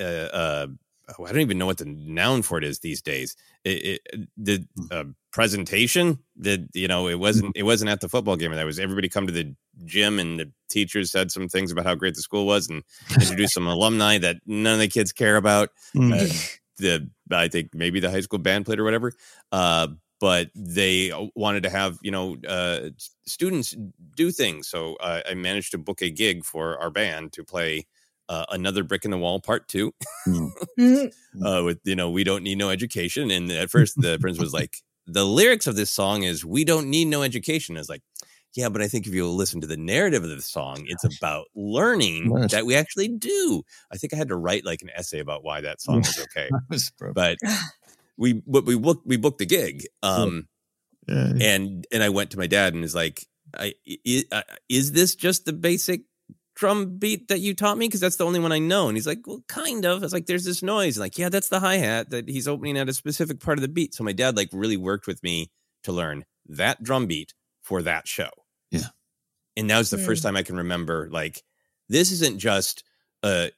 Uh, 0.00 0.66
uh, 1.08 1.22
I 1.22 1.32
don't 1.32 1.40
even 1.40 1.58
know 1.58 1.66
what 1.66 1.78
the 1.78 1.84
noun 1.84 2.42
for 2.42 2.58
it 2.58 2.64
is 2.64 2.80
these 2.80 3.02
days. 3.02 3.36
It, 3.64 4.00
it, 4.12 4.28
the 4.36 4.66
uh, 4.90 5.04
presentation 5.32 6.18
that 6.36 6.68
you 6.74 6.88
know 6.88 7.08
it 7.08 7.18
wasn't 7.18 7.56
it 7.56 7.64
wasn't 7.64 7.90
at 7.90 8.00
the 8.00 8.08
football 8.08 8.36
game. 8.36 8.52
That 8.52 8.64
was 8.64 8.78
everybody 8.78 9.08
come 9.08 9.26
to 9.26 9.32
the 9.32 9.54
gym 9.84 10.18
and 10.18 10.38
the 10.38 10.52
teachers 10.70 11.10
said 11.10 11.30
some 11.30 11.48
things 11.48 11.72
about 11.72 11.86
how 11.86 11.94
great 11.94 12.14
the 12.14 12.22
school 12.22 12.46
was 12.46 12.68
and 12.68 12.82
introduced 13.20 13.54
some 13.54 13.66
alumni 13.76 14.18
that 14.18 14.36
none 14.46 14.74
of 14.74 14.80
the 14.80 14.88
kids 14.88 15.12
care 15.12 15.36
about 15.36 15.70
Mm. 15.94 16.12
uh, 16.12 16.58
the 16.78 17.10
I 17.30 17.48
think 17.48 17.74
maybe 17.74 18.00
the 18.00 18.10
high 18.10 18.20
school 18.20 18.38
band 18.38 18.66
played 18.66 18.80
or 18.80 18.84
whatever. 18.84 19.12
Uh, 19.52 19.88
but 20.20 20.48
they 20.54 21.12
wanted 21.34 21.64
to 21.64 21.70
have 21.70 21.98
you 22.02 22.10
know 22.10 22.36
uh, 22.48 22.90
students 23.26 23.76
do 24.16 24.30
things. 24.30 24.68
So 24.68 24.94
uh, 24.96 25.20
I 25.28 25.34
managed 25.34 25.72
to 25.72 25.78
book 25.78 26.02
a 26.02 26.10
gig 26.10 26.44
for 26.44 26.78
our 26.80 26.90
band 26.90 27.32
to 27.34 27.44
play 27.44 27.86
uh, 28.28 28.44
another 28.50 28.82
brick 28.84 29.04
in 29.04 29.10
the 29.10 29.18
wall 29.18 29.40
part 29.40 29.68
two 29.68 29.92
Mm. 30.26 30.50
Mm. 30.78 31.12
uh, 31.44 31.64
with 31.64 31.80
you 31.84 31.96
know 31.96 32.10
we 32.10 32.24
don't 32.24 32.42
need 32.42 32.58
no 32.58 32.70
education. 32.70 33.30
And 33.30 33.50
at 33.52 33.70
first 33.70 34.00
the 34.00 34.18
prince 34.20 34.38
was 34.38 34.52
like, 34.52 34.78
the 35.06 35.24
lyrics 35.24 35.66
of 35.66 35.76
this 35.76 35.90
song 35.90 36.22
is 36.22 36.44
we 36.44 36.64
don't 36.64 36.88
need 36.88 37.06
no 37.06 37.22
education. 37.22 37.76
Is 37.76 37.88
like. 37.88 38.02
Yeah, 38.56 38.68
but 38.68 38.82
I 38.82 38.86
think 38.86 39.08
if 39.08 39.12
you 39.12 39.28
listen 39.28 39.60
to 39.62 39.66
the 39.66 39.76
narrative 39.76 40.22
of 40.22 40.30
the 40.30 40.40
song, 40.40 40.84
it's 40.86 41.02
about 41.18 41.46
learning 41.56 42.30
Right. 42.32 42.48
that 42.52 42.64
we 42.64 42.76
actually 42.76 43.08
do. 43.08 43.64
I 43.92 43.96
think 43.96 44.14
I 44.14 44.16
had 44.16 44.28
to 44.28 44.36
write 44.36 44.64
like 44.64 44.80
an 44.80 44.90
essay 44.94 45.18
about 45.18 45.42
why 45.42 45.60
that 45.62 45.80
song 45.82 45.96
was 46.02 46.16
okay 46.26 46.48
was 46.70 46.92
but 47.14 47.36
we 48.16 48.34
but 48.46 48.64
we 48.64 48.78
booked 48.78 49.04
we 49.08 49.16
booked 49.16 49.38
the 49.38 49.46
gig 49.46 49.84
um 50.04 50.46
Yeah. 51.08 51.32
and 51.40 51.84
and 51.90 52.02
i 52.04 52.08
went 52.10 52.30
to 52.30 52.38
my 52.38 52.46
dad 52.46 52.74
and 52.74 52.84
is 52.84 52.94
like 52.94 53.26
i 53.58 53.74
is, 53.84 54.24
uh, 54.30 54.42
is 54.68 54.92
this 54.92 55.16
just 55.16 55.46
the 55.46 55.52
basic 55.52 56.02
drum 56.54 56.96
beat 56.98 57.28
that 57.28 57.40
you 57.40 57.54
taught 57.54 57.78
me? 57.78 57.86
Because 57.88 58.00
that's 58.00 58.16
the 58.16 58.24
only 58.26 58.40
one 58.40 58.52
i 58.52 58.58
know. 58.58 58.88
And 58.88 58.96
he's 58.96 59.06
like 59.06 59.26
well 59.26 59.42
kind 59.48 59.84
of. 59.84 59.98
I 60.02 60.06
was 60.06 60.12
like 60.12 60.26
there's 60.26 60.44
this 60.44 60.62
noise. 60.62 60.98
Like 60.98 61.18
yeah 61.18 61.28
that's 61.28 61.48
the 61.48 61.60
hi-hat 61.60 62.10
that 62.10 62.28
he's 62.28 62.48
opening 62.48 62.76
at 62.78 62.88
a 62.88 62.94
specific 62.94 63.40
part 63.40 63.58
of 63.58 63.62
the 63.62 63.68
beat. 63.68 63.94
So 63.94 64.04
my 64.04 64.12
dad 64.12 64.36
like 64.36 64.50
really 64.52 64.76
worked 64.76 65.06
with 65.06 65.22
me 65.22 65.50
to 65.84 65.92
learn 65.92 66.24
that 66.48 66.82
drum 66.82 67.06
beat 67.06 67.34
for 67.62 67.82
that 67.82 68.06
show. 68.08 68.30
Yeah. 68.70 68.88
and 69.56 69.70
that 69.70 69.78
was 69.78 69.90
the 69.90 69.96
Mm. 69.98 70.06
first 70.06 70.22
time 70.22 70.36
i 70.36 70.42
can 70.42 70.56
remember 70.56 71.08
like 71.12 71.42
this 71.88 72.10
isn't 72.10 72.38
just 72.38 72.82
uh 73.22 73.48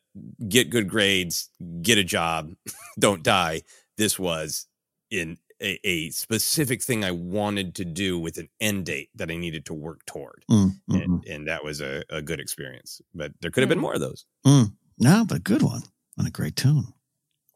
get 0.48 0.68
good 0.70 0.88
grades 0.88 1.48
get 1.82 1.96
a 1.98 2.04
job 2.04 2.52
don't 2.98 3.22
die. 3.22 3.62
This 3.96 4.18
was 4.18 4.66
in 5.10 5.38
a, 5.62 5.78
a 5.84 6.10
specific 6.10 6.82
thing 6.82 7.04
I 7.04 7.10
wanted 7.12 7.74
to 7.76 7.84
do 7.84 8.18
with 8.18 8.38
an 8.38 8.48
end 8.60 8.86
date 8.86 9.10
that 9.14 9.30
I 9.30 9.36
needed 9.36 9.66
to 9.66 9.74
work 9.74 10.04
toward. 10.06 10.44
Mm, 10.50 10.72
mm, 10.90 11.04
And, 11.04 11.24
and 11.26 11.48
that 11.48 11.64
was 11.64 11.80
a, 11.80 12.04
a 12.10 12.22
good 12.22 12.40
experience. 12.40 13.00
But 13.14 13.32
there 13.40 13.50
could 13.50 13.62
have 13.62 13.68
been 13.68 13.78
Mm. 13.78 13.82
more 13.82 13.94
of 13.94 14.00
those. 14.00 14.26
mm. 14.46 14.72
No, 14.98 15.24
but 15.28 15.38
a 15.38 15.40
good 15.40 15.62
one 15.62 15.82
and 16.18 16.26
a 16.26 16.30
great 16.30 16.56
tune. 16.56 16.92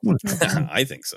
I 0.71 0.85
think 0.85 1.05
so. 1.07 1.17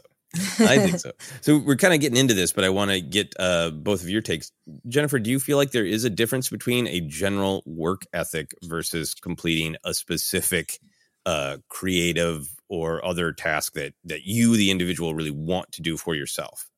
I 0.60 0.78
think 0.80 1.00
so. 1.00 1.12
So 1.42 1.58
we're 1.60 1.76
kind 1.76 1.94
of 1.94 2.00
getting 2.00 2.18
into 2.18 2.34
this, 2.34 2.52
but 2.54 2.64
I 2.64 2.70
want 2.70 2.92
to 2.92 3.02
get 3.02 3.34
uh, 3.40 3.70
both 3.70 4.02
of 4.02 4.10
your 4.10 4.22
takes. 4.22 4.52
Jennifer, 4.88 5.20
do 5.20 5.30
you 5.30 5.40
feel 5.40 5.58
like 5.58 5.72
there 5.72 5.86
is 5.86 6.04
a 6.06 6.10
difference 6.10 6.50
between 6.50 6.88
a 6.88 7.02
general 7.02 7.62
work 7.66 8.06
ethic 8.14 8.54
versus 8.64 9.14
completing 9.14 9.76
a 9.84 9.94
specific 9.94 10.80
uh, 11.26 11.58
creative 11.70 12.48
or 12.68 13.06
other 13.06 13.32
task 13.32 13.74
that 13.74 13.94
that 14.06 14.24
you, 14.26 14.58
the 14.58 14.72
individual, 14.72 15.14
really 15.14 15.32
want 15.32 15.72
to 15.74 15.82
do 15.82 15.98
for 15.98 16.16
yourself? 16.16 16.70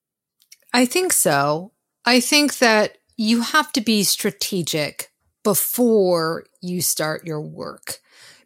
I 0.75 0.85
think 0.85 1.13
so. 1.13 1.73
I 2.05 2.21
think 2.21 2.59
that 2.59 2.99
you 3.17 3.41
have 3.41 3.71
to 3.73 3.81
be 3.81 4.03
strategic 4.03 5.11
before 5.43 6.45
you 6.61 6.81
start 6.81 7.25
your 7.27 7.41
work 7.41 7.99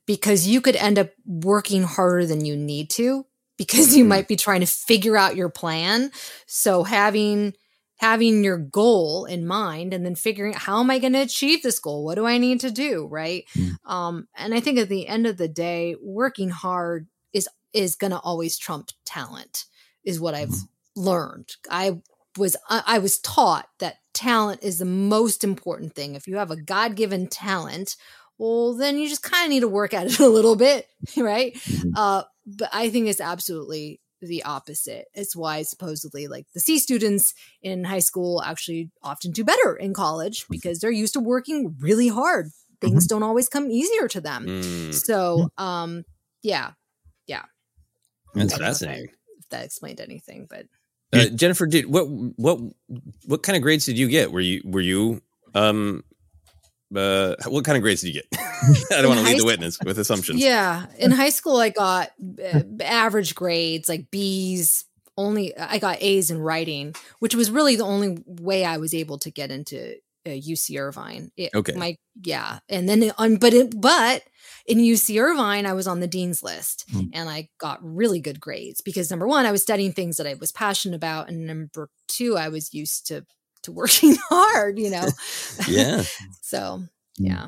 because 0.07 0.47
you 0.47 0.61
could 0.61 0.75
end 0.77 0.99
up 0.99 1.11
working 1.25 1.84
harder 1.84 2.25
than 2.27 2.45
you 2.45 2.57
need 2.57 2.89
to 2.91 3.25
because 3.57 3.95
you 3.97 4.05
Mhm. 4.05 4.07
might 4.07 4.27
be 4.27 4.38
trying 4.38 4.61
to 4.61 4.67
figure 4.67 5.17
out 5.17 5.36
your 5.38 5.49
plan. 5.49 6.11
So 6.47 6.84
having 6.84 7.55
having 7.97 8.43
your 8.43 8.57
goal 8.57 9.25
in 9.25 9.45
mind 9.47 9.93
and 9.93 10.05
then 10.05 10.15
figuring 10.15 10.55
out 10.55 10.61
how 10.61 10.80
am 10.82 10.91
I 10.91 10.99
going 10.99 11.13
to 11.13 11.19
achieve 11.21 11.63
this 11.63 11.80
goal? 11.80 12.05
What 12.05 12.15
do 12.15 12.25
I 12.25 12.38
need 12.38 12.61
to 12.61 12.71
do, 12.71 13.07
right? 13.07 13.45
Mm. 13.57 13.77
Um 13.86 14.27
and 14.36 14.53
I 14.53 14.61
think 14.61 14.80
at 14.80 14.89
the 14.89 15.07
end 15.07 15.27
of 15.27 15.38
the 15.38 15.49
day, 15.49 15.95
working 16.01 16.49
hard 16.49 17.07
is 17.34 17.49
is 17.73 17.95
going 17.95 18.11
to 18.11 18.19
always 18.19 18.57
trump 18.57 18.91
talent 19.05 19.65
is 20.03 20.19
what 20.19 20.36
I've 20.36 20.49
Mhm. 20.49 20.69
learned. 20.95 21.49
I 21.69 21.99
was 22.39 22.55
I, 22.69 22.83
I 22.87 22.99
was 22.99 23.19
taught 23.19 23.67
that 23.79 23.97
talent 24.13 24.63
is 24.63 24.79
the 24.79 24.85
most 24.85 25.43
important 25.43 25.93
thing. 25.93 26.15
If 26.15 26.27
you 26.27 26.37
have 26.37 26.51
a 26.51 26.61
God-given 26.61 27.27
talent, 27.27 27.95
well 28.37 28.73
then 28.75 28.97
you 28.97 29.07
just 29.07 29.21
kind 29.23 29.45
of 29.45 29.49
need 29.51 29.59
to 29.61 29.67
work 29.67 29.93
at 29.93 30.07
it 30.07 30.19
a 30.19 30.27
little 30.27 30.55
bit, 30.55 30.87
right? 31.17 31.53
Mhm. 31.55 31.91
Uh 31.95 32.23
but 32.45 32.69
I 32.73 32.89
think 32.89 33.07
it's 33.07 33.21
absolutely 33.21 34.01
the 34.21 34.43
opposite. 34.43 35.05
It's 35.13 35.35
why 35.35 35.61
supposedly 35.63 36.27
like 36.27 36.45
the 36.53 36.59
C 36.59 36.79
students 36.79 37.33
in 37.61 37.83
high 37.83 37.99
school 37.99 38.41
actually 38.43 38.89
often 39.03 39.31
do 39.31 39.43
better 39.43 39.75
in 39.75 39.93
college 39.93 40.45
because 40.49 40.79
they're 40.79 40.91
used 40.91 41.13
to 41.13 41.19
working 41.19 41.75
really 41.79 42.07
hard. 42.09 42.49
Things 42.81 43.05
don't 43.07 43.23
always 43.23 43.47
come 43.49 43.69
easier 43.69 44.07
to 44.09 44.21
them. 44.21 44.45
Mm, 44.47 44.93
So, 44.93 45.49
um 45.57 46.03
yeah, 46.41 46.71
yeah. 47.27 47.43
that's 48.33 48.53
I 48.53 48.55
if 48.55 48.61
I- 48.61 48.65
fascinating. 48.65 49.09
if 49.39 49.49
that 49.49 49.65
explained 49.65 49.99
anything, 50.01 50.47
but 50.49 50.65
Uh, 51.12 51.26
Jennifer, 51.30 51.66
did 51.66 51.86
what 51.86 52.03
what 52.07 52.60
what 53.26 53.43
kind 53.43 53.55
of 53.55 53.64
grades 53.64 53.86
did 53.86 53.97
you 53.97 54.07
get? 54.07 54.32
Were 54.32 54.39
you 54.39 54.62
were 54.64 54.82
you 54.82 55.22
um 55.55 56.03
uh 56.95 57.36
what 57.47 57.66
kind 57.66 57.78
of 57.78 57.82
grades 57.82 58.01
did 58.01 58.14
you 58.14 58.22
get? 58.22 58.28
I 58.91 59.01
don't 59.01 59.10
want 59.10 59.20
to 59.20 59.26
high 59.26 59.32
lead 59.32 59.41
the 59.41 59.45
witness 59.45 59.80
with 59.84 59.97
assumptions. 59.97 60.41
Yeah, 60.41 60.86
in 60.97 61.12
high 61.12 61.30
school 61.30 61.57
I 61.57 61.70
got 61.70 62.12
uh, 62.43 62.62
average 62.82 63.36
grades 63.36 63.89
like 63.89 64.12
B's. 64.12 64.86
Only 65.18 65.57
I 65.57 65.80
got 65.80 66.01
A's 66.01 66.32
in 66.32 66.39
writing, 66.39 66.95
which 67.20 67.36
was 67.36 67.51
really 67.51 67.76
the 67.76 67.84
only 67.84 68.24
way 68.26 68.64
I 68.64 68.78
was 68.78 68.93
able 68.93 69.18
to 69.18 69.30
get 69.30 69.51
into 69.51 69.95
uh, 70.26 70.30
UC 70.32 70.80
Irvine. 70.80 71.32
It, 71.38 71.51
Okay. 71.55 71.74
my 71.74 71.95
yeah, 72.24 72.59
and 72.70 72.88
then 72.89 73.11
on 73.17 73.38
but 73.38 73.53
it, 73.53 73.80
but 73.80 74.24
in 74.65 74.80
UC 74.80 75.22
Irvine 75.22 75.65
I 75.65 75.74
was 75.74 75.88
on 75.88 75.99
the 75.99 76.07
dean's 76.07 76.43
list, 76.43 76.86
Hmm. 76.91 77.05
and 77.13 77.30
I 77.30 77.49
got 77.59 77.80
really 77.82 78.20
good 78.20 78.39
grades 78.39 78.82
because 78.82 79.09
number 79.09 79.28
one 79.28 79.45
I 79.45 79.51
was 79.51 79.61
studying 79.61 79.93
things 79.93 80.17
that 80.17 80.28
I 80.28 80.36
was 80.36 80.51
passionate 80.51 80.95
about, 80.95 81.30
and 81.30 81.45
number 81.47 81.89
two 82.07 82.38
I 82.38 82.49
was 82.49 82.74
used 82.74 83.07
to 83.07 83.26
to 83.63 83.72
working 83.82 84.15
hard. 84.30 84.80
You 84.80 84.89
know. 84.91 85.07
Yeah. 85.67 86.03
so 86.41 86.84
Hmm. 87.17 87.26
yeah. 87.26 87.47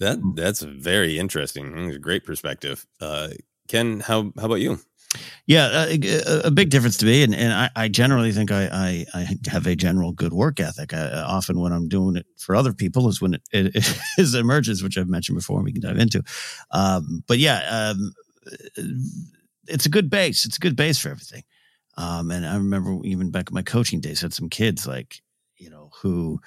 That 0.00 0.18
that's 0.36 0.62
very 0.62 1.18
interesting. 1.18 1.90
A 1.90 1.98
great 1.98 2.24
perspective. 2.24 2.86
Uh 3.00 3.30
Ken, 3.68 4.00
how 4.00 4.32
how 4.38 4.46
about 4.46 4.60
you? 4.60 4.80
Yeah, 5.46 5.66
uh, 5.66 5.86
a, 5.90 6.40
a 6.48 6.50
big 6.50 6.70
difference 6.70 6.98
to 6.98 7.06
me, 7.06 7.22
and, 7.22 7.34
and 7.34 7.52
I, 7.52 7.70
I 7.74 7.88
generally 7.88 8.32
think 8.32 8.50
I, 8.52 8.66
I, 8.66 9.06
I 9.14 9.26
have 9.50 9.66
a 9.66 9.74
general 9.74 10.12
good 10.12 10.32
work 10.32 10.60
ethic. 10.60 10.92
I, 10.92 11.22
often, 11.22 11.58
when 11.60 11.72
I'm 11.72 11.88
doing 11.88 12.16
it 12.16 12.26
for 12.36 12.54
other 12.54 12.72
people, 12.74 13.08
is 13.08 13.20
when 13.20 13.34
it, 13.34 13.42
it, 13.52 13.74
it 13.74 13.98
is 14.18 14.34
emerges, 14.34 14.82
which 14.82 14.98
I've 14.98 15.08
mentioned 15.08 15.38
before, 15.38 15.56
and 15.56 15.64
we 15.64 15.72
can 15.72 15.80
dive 15.80 15.98
into. 15.98 16.22
Um, 16.70 17.24
but 17.26 17.38
yeah, 17.38 17.94
um, 17.96 18.12
it's 19.66 19.86
a 19.86 19.90
good 19.90 20.10
base. 20.10 20.44
It's 20.44 20.56
a 20.56 20.60
good 20.60 20.76
base 20.76 20.98
for 20.98 21.08
everything. 21.10 21.44
Um, 21.96 22.30
and 22.30 22.46
I 22.46 22.56
remember 22.56 22.98
even 23.04 23.30
back 23.30 23.50
in 23.50 23.54
my 23.54 23.62
coaching 23.62 24.00
days, 24.00 24.20
had 24.20 24.34
some 24.34 24.48
kids 24.48 24.86
like 24.86 25.20
you 25.56 25.70
know 25.70 25.90
who, 26.02 26.40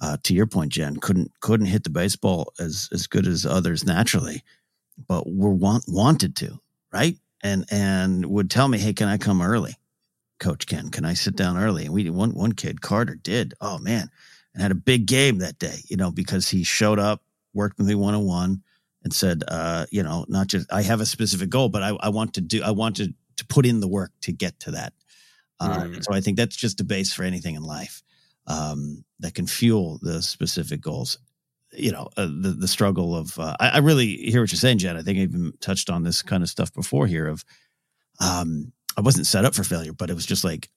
uh, 0.00 0.16
to 0.24 0.34
your 0.34 0.46
point, 0.46 0.72
Jen, 0.72 0.96
couldn't 0.96 1.32
couldn't 1.40 1.66
hit 1.66 1.84
the 1.84 1.90
baseball 1.90 2.52
as 2.58 2.88
as 2.92 3.06
good 3.06 3.26
as 3.26 3.44
others 3.44 3.84
naturally, 3.84 4.42
but 5.08 5.30
were 5.30 5.54
want 5.54 5.84
wanted 5.88 6.36
to, 6.36 6.60
right? 6.92 7.16
And 7.44 7.64
and 7.70 8.26
would 8.26 8.50
tell 8.50 8.66
me, 8.66 8.78
"Hey, 8.78 8.94
can 8.94 9.06
I 9.06 9.18
come 9.18 9.40
early, 9.40 9.76
Coach 10.40 10.66
Ken? 10.66 10.90
Can 10.90 11.04
I 11.04 11.14
sit 11.14 11.36
down 11.36 11.56
early?" 11.56 11.84
And 11.84 11.94
we 11.94 12.10
one 12.10 12.34
one 12.34 12.52
kid, 12.52 12.80
Carter, 12.80 13.14
did. 13.14 13.54
Oh 13.60 13.78
man, 13.78 14.10
and 14.54 14.62
had 14.62 14.72
a 14.72 14.76
big 14.76 15.06
game 15.06 15.38
that 15.38 15.58
day, 15.58 15.78
you 15.86 15.96
know, 15.96 16.10
because 16.10 16.48
he 16.48 16.64
showed 16.64 16.98
up, 16.98 17.22
worked 17.52 17.78
with 17.78 17.86
me 17.86 17.94
one 17.94 18.14
on 18.14 18.24
one, 18.24 18.62
and 19.04 19.12
said, 19.12 19.44
uh, 19.46 19.86
you 19.90 20.02
know, 20.02 20.24
not 20.28 20.48
just 20.48 20.72
I 20.72 20.82
have 20.82 21.00
a 21.00 21.06
specific 21.06 21.50
goal, 21.50 21.68
but 21.68 21.82
I, 21.82 21.90
I 22.00 22.08
want 22.08 22.34
to 22.34 22.40
do, 22.40 22.62
I 22.64 22.72
want 22.72 22.96
to 22.96 23.12
to 23.36 23.46
put 23.46 23.66
in 23.66 23.80
the 23.80 23.88
work 23.88 24.12
to 24.22 24.32
get 24.32 24.58
to 24.60 24.72
that. 24.72 24.92
Uh, 25.60 25.84
Mm. 25.84 26.04
So 26.04 26.12
I 26.12 26.20
think 26.20 26.36
that's 26.36 26.56
just 26.56 26.80
a 26.80 26.84
base 26.84 27.12
for 27.12 27.22
anything 27.22 27.54
in 27.54 27.62
life 27.62 28.02
um, 28.46 29.04
that 29.20 29.34
can 29.34 29.46
fuel 29.46 29.98
the 30.02 30.22
specific 30.22 30.80
goals 30.80 31.18
you 31.76 31.92
know 31.92 32.08
uh, 32.16 32.26
the 32.26 32.54
the 32.58 32.68
struggle 32.68 33.16
of 33.16 33.38
uh, 33.38 33.56
I, 33.60 33.70
I 33.70 33.78
really 33.78 34.16
hear 34.16 34.40
what 34.42 34.52
you're 34.52 34.58
saying, 34.58 34.78
Jen. 34.78 34.96
I 34.96 35.02
think 35.02 35.18
I 35.18 35.22
even 35.22 35.52
touched 35.60 35.90
on 35.90 36.02
this 36.02 36.22
kind 36.22 36.42
of 36.42 36.48
stuff 36.48 36.72
before 36.72 37.06
here. 37.06 37.26
Of 37.26 37.44
um, 38.20 38.72
I 38.96 39.00
wasn't 39.00 39.26
set 39.26 39.44
up 39.44 39.54
for 39.54 39.64
failure, 39.64 39.92
but 39.92 40.10
it 40.10 40.14
was 40.14 40.26
just 40.26 40.44
like 40.44 40.68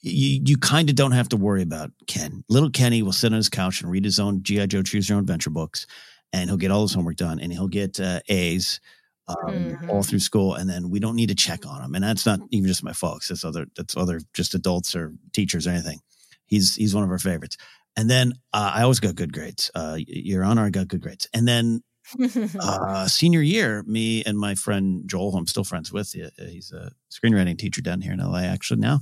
you 0.00 0.40
you 0.44 0.56
kind 0.58 0.88
of 0.88 0.96
don't 0.96 1.12
have 1.12 1.28
to 1.30 1.36
worry 1.36 1.62
about 1.62 1.90
Ken. 2.06 2.44
Little 2.48 2.70
Kenny 2.70 3.02
will 3.02 3.12
sit 3.12 3.32
on 3.32 3.36
his 3.36 3.48
couch 3.48 3.82
and 3.82 3.90
read 3.90 4.04
his 4.04 4.18
own 4.20 4.42
GI 4.42 4.66
Joe 4.68 4.82
Choose 4.82 5.08
Your 5.08 5.16
Own 5.16 5.22
Adventure 5.24 5.50
books, 5.50 5.86
and 6.32 6.48
he'll 6.48 6.56
get 6.56 6.70
all 6.70 6.82
his 6.82 6.94
homework 6.94 7.16
done, 7.16 7.40
and 7.40 7.52
he'll 7.52 7.68
get 7.68 8.00
uh, 8.00 8.20
A's. 8.28 8.80
Um, 9.28 9.36
Mhm. 9.82 9.90
all 9.90 10.02
through 10.02 10.20
school, 10.20 10.54
and 10.54 10.70
then 10.70 10.88
we 10.88 10.98
don't 11.00 11.14
need 11.14 11.28
to 11.28 11.34
check 11.34 11.66
on 11.66 11.82
him, 11.82 11.94
and 11.94 12.02
that's 12.02 12.24
not 12.24 12.40
even 12.50 12.66
just 12.66 12.82
my 12.82 12.94
folks. 12.94 13.28
That's 13.28 13.44
other, 13.44 13.66
that's 13.76 13.94
other, 13.94 14.22
just 14.32 14.54
adults 14.54 14.96
or 14.96 15.12
teachers 15.34 15.66
or 15.66 15.70
anything. 15.70 16.00
He's 16.46 16.74
he's 16.76 16.94
one 16.94 17.04
of 17.04 17.10
our 17.10 17.18
favorites. 17.18 17.58
And 17.98 18.08
then 18.08 18.32
uh, 18.54 18.72
I 18.76 18.82
always 18.82 19.00
got 19.00 19.16
good 19.16 19.32
grades. 19.32 19.70
Uh, 19.74 19.96
Your 19.98 20.44
Honor, 20.44 20.64
I 20.64 20.70
got 20.70 20.88
good 20.88 21.00
grades. 21.02 21.28
And 21.34 21.46
then 21.48 21.82
uh, 22.60 23.06
senior 23.08 23.42
year, 23.42 23.82
me 23.86 24.22
and 24.24 24.38
my 24.38 24.54
friend 24.54 25.02
Joel, 25.06 25.32
who 25.32 25.38
I'm 25.38 25.46
still 25.46 25.64
friends 25.64 25.92
with, 25.92 26.12
he- 26.12 26.28
he's 26.48 26.72
a 26.72 26.92
screenwriting 27.10 27.58
teacher 27.58 27.82
down 27.82 28.00
here 28.00 28.12
in 28.12 28.20
LA 28.20 28.42
actually 28.44 28.80
now. 28.80 29.00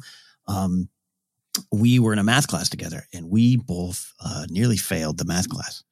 Um, 0.49 0.89
we 1.71 1.99
were 1.99 2.13
in 2.13 2.19
a 2.19 2.25
math 2.25 2.49
class 2.49 2.69
together, 2.69 3.07
and 3.15 3.31
we 3.31 3.57
both 3.57 4.13
uh, 4.21 4.47
nearly 4.51 4.77
failed 4.77 5.19
the 5.19 5.25
math 5.25 5.49
class. 5.49 5.85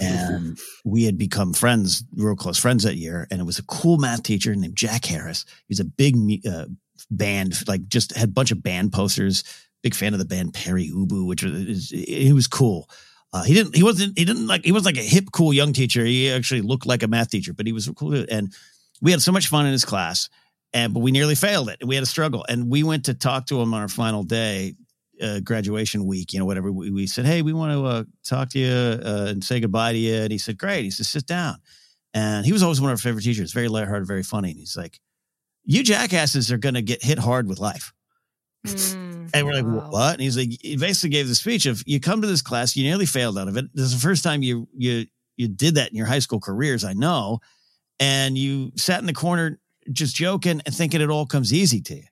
and 0.00 0.58
we 0.84 1.04
had 1.04 1.16
become 1.18 1.52
friends, 1.52 2.04
real 2.16 2.36
close 2.36 2.58
friends 2.58 2.82
that 2.84 2.96
year. 2.96 3.26
And 3.30 3.40
it 3.40 3.44
was 3.44 3.58
a 3.58 3.64
cool 3.64 3.98
math 3.98 4.22
teacher 4.22 4.54
named 4.54 4.76
Jack 4.76 5.04
Harris. 5.04 5.44
He 5.66 5.72
was 5.72 5.80
a 5.80 5.84
big 5.84 6.16
uh, 6.48 6.66
band, 7.10 7.66
like 7.68 7.88
just 7.88 8.14
had 8.16 8.28
a 8.30 8.32
bunch 8.32 8.50
of 8.52 8.62
band 8.62 8.92
posters. 8.92 9.44
Big 9.84 9.94
fan 9.94 10.14
of 10.14 10.18
the 10.18 10.24
band 10.24 10.54
Pere 10.54 10.78
Ubu, 10.78 11.26
which 11.26 11.44
was 11.44 11.90
he 11.90 12.32
was 12.32 12.46
cool. 12.48 12.88
Uh, 13.34 13.42
he 13.42 13.52
didn't. 13.52 13.76
He 13.76 13.82
wasn't. 13.82 14.18
He 14.18 14.24
didn't 14.24 14.46
like. 14.46 14.64
He 14.64 14.72
was 14.72 14.86
like 14.86 14.96
a 14.96 15.02
hip, 15.02 15.26
cool 15.30 15.52
young 15.52 15.74
teacher. 15.74 16.02
He 16.04 16.30
actually 16.30 16.62
looked 16.62 16.86
like 16.86 17.02
a 17.02 17.06
math 17.06 17.30
teacher, 17.30 17.52
but 17.52 17.66
he 17.66 17.72
was 17.72 17.90
cool. 17.94 18.24
And 18.30 18.54
we 19.02 19.10
had 19.10 19.20
so 19.20 19.30
much 19.30 19.48
fun 19.48 19.66
in 19.66 19.72
his 19.72 19.84
class, 19.84 20.30
and 20.72 20.94
but 20.94 21.00
we 21.00 21.12
nearly 21.12 21.34
failed 21.34 21.68
it. 21.68 21.86
We 21.86 21.96
had 21.96 22.02
a 22.02 22.06
struggle, 22.06 22.46
and 22.48 22.70
we 22.70 22.82
went 22.82 23.04
to 23.04 23.14
talk 23.14 23.46
to 23.48 23.60
him 23.60 23.74
on 23.74 23.82
our 23.82 23.88
final 23.88 24.22
day, 24.22 24.74
uh, 25.20 25.40
graduation 25.40 26.06
week. 26.06 26.32
You 26.32 26.38
know, 26.38 26.46
whatever. 26.46 26.72
We, 26.72 26.90
we 26.90 27.06
said, 27.06 27.26
"Hey, 27.26 27.42
we 27.42 27.52
want 27.52 27.72
to 27.72 27.84
uh, 27.84 28.04
talk 28.24 28.48
to 28.50 28.58
you 28.58 28.72
uh, 28.72 29.26
and 29.28 29.44
say 29.44 29.60
goodbye 29.60 29.92
to 29.92 29.98
you." 29.98 30.14
And 30.14 30.32
he 30.32 30.38
said, 30.38 30.56
"Great." 30.56 30.84
He 30.84 30.90
said, 30.90 31.06
"Sit 31.06 31.26
down." 31.26 31.56
And 32.14 32.46
he 32.46 32.52
was 32.52 32.62
always 32.62 32.80
one 32.80 32.90
of 32.90 32.94
our 32.94 33.02
favorite 33.02 33.24
teachers. 33.24 33.52
Very 33.52 33.68
lighthearted, 33.68 34.08
very 34.08 34.22
funny. 34.22 34.50
And 34.50 34.58
he's 34.58 34.76
like, 34.76 35.00
"You 35.64 35.82
jackasses 35.82 36.50
are 36.50 36.58
going 36.58 36.76
to 36.76 36.82
get 36.82 37.02
hit 37.02 37.18
hard 37.18 37.48
with 37.48 37.58
life." 37.58 37.93
Mm, 38.64 39.30
And 39.34 39.46
we're 39.46 39.52
like, 39.54 39.64
wow. 39.64 39.90
what? 39.90 40.12
And 40.14 40.22
he's 40.22 40.36
like, 40.36 40.50
he 40.60 40.76
basically 40.76 41.10
gave 41.10 41.28
the 41.28 41.34
speech 41.34 41.66
of 41.66 41.82
you 41.86 42.00
come 42.00 42.20
to 42.22 42.26
this 42.26 42.42
class, 42.42 42.76
you 42.76 42.84
nearly 42.84 43.06
failed 43.06 43.38
out 43.38 43.48
of 43.48 43.56
it. 43.56 43.66
This 43.74 43.86
is 43.86 43.94
the 43.94 44.00
first 44.00 44.22
time 44.24 44.42
you 44.42 44.68
you 44.76 45.06
you 45.36 45.48
did 45.48 45.74
that 45.76 45.90
in 45.90 45.96
your 45.96 46.06
high 46.06 46.20
school 46.20 46.40
careers, 46.40 46.84
I 46.84 46.92
know. 46.92 47.40
And 48.00 48.36
you 48.38 48.72
sat 48.76 49.00
in 49.00 49.06
the 49.06 49.12
corner 49.12 49.58
just 49.92 50.14
joking 50.16 50.60
and 50.64 50.74
thinking 50.74 51.00
it 51.00 51.10
all 51.10 51.26
comes 51.26 51.52
easy 51.52 51.80
to 51.82 51.94
you. 51.96 52.02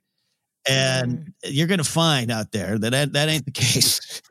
And 0.69 1.33
you're 1.45 1.67
gonna 1.67 1.83
find 1.85 2.31
out 2.31 2.53
there 2.53 2.79
that 2.79 2.91
that, 2.91 3.13
that 3.15 3.29
ain't 3.29 3.45
the 3.47 3.51
case. 3.53 4.23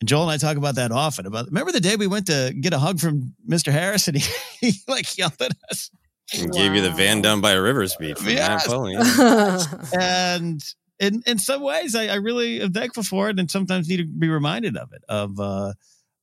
And 0.00 0.08
Joel 0.08 0.22
and 0.24 0.32
I 0.32 0.36
talk 0.36 0.56
about 0.56 0.74
that 0.74 0.92
often. 0.92 1.26
About 1.26 1.46
remember 1.46 1.72
the 1.72 1.80
day 1.80 1.96
we 1.96 2.06
went 2.06 2.26
to 2.26 2.52
get 2.60 2.72
a 2.72 2.78
hug 2.78 2.98
from 3.00 3.34
Mr. 3.48 3.72
Harris 3.72 4.08
and 4.08 4.16
he, 4.18 4.32
he 4.60 4.72
like 4.88 5.16
yelled 5.16 5.40
at 5.40 5.52
us. 5.70 5.90
And 6.32 6.52
Gave 6.52 6.74
you 6.74 6.80
the 6.80 6.90
van 6.90 7.20
down 7.20 7.40
by 7.40 7.52
a 7.52 7.60
river 7.60 7.86
speech. 7.86 8.18
From 8.18 8.30
Yes. 8.30 8.66
Matt 8.68 9.92
and 10.00 10.64
in 10.98 11.22
in 11.26 11.38
some 11.38 11.60
ways 11.62 11.94
I, 11.94 12.06
I 12.06 12.14
really 12.16 12.60
am 12.62 12.72
thankful 12.72 13.02
for 13.02 13.28
it 13.28 13.38
and 13.38 13.50
sometimes 13.50 13.88
need 13.88 13.98
to 13.98 14.04
be 14.04 14.28
reminded 14.28 14.76
of 14.76 14.92
it 14.92 15.02
of 15.08 15.38
uh 15.40 15.72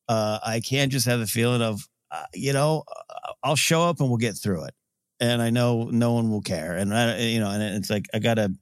uh 0.07 0.39
i 0.45 0.61
can't 0.61 0.91
just 0.91 1.05
have 1.05 1.19
the 1.19 1.27
feeling 1.27 1.61
of 1.61 1.87
uh, 2.09 2.23
you 2.33 2.53
know 2.53 2.83
uh, 2.87 3.33
i'll 3.43 3.55
show 3.57 3.83
up 3.83 3.99
and 3.99 4.07
we'll 4.09 4.17
get 4.17 4.37
through 4.37 4.63
it 4.63 4.73
and 5.19 5.41
i 5.41 5.49
know 5.49 5.89
no 5.91 6.13
one 6.13 6.31
will 6.31 6.41
care 6.41 6.75
and 6.77 6.93
I, 6.93 7.19
you 7.19 7.39
know 7.41 7.51
and 7.51 7.61
it's 7.61 7.89
like 7.89 8.07
i 8.13 8.19
gotta 8.19 8.53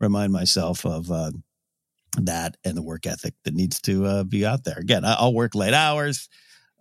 remind 0.00 0.32
myself 0.32 0.84
of 0.84 1.10
uh 1.12 1.30
that 2.18 2.56
and 2.64 2.76
the 2.76 2.82
work 2.82 3.06
ethic 3.06 3.34
that 3.44 3.54
needs 3.54 3.80
to 3.82 4.04
uh, 4.04 4.24
be 4.24 4.44
out 4.44 4.64
there 4.64 4.78
again 4.78 5.04
I, 5.04 5.14
i'll 5.14 5.32
work 5.34 5.54
late 5.54 5.74
hours 5.74 6.28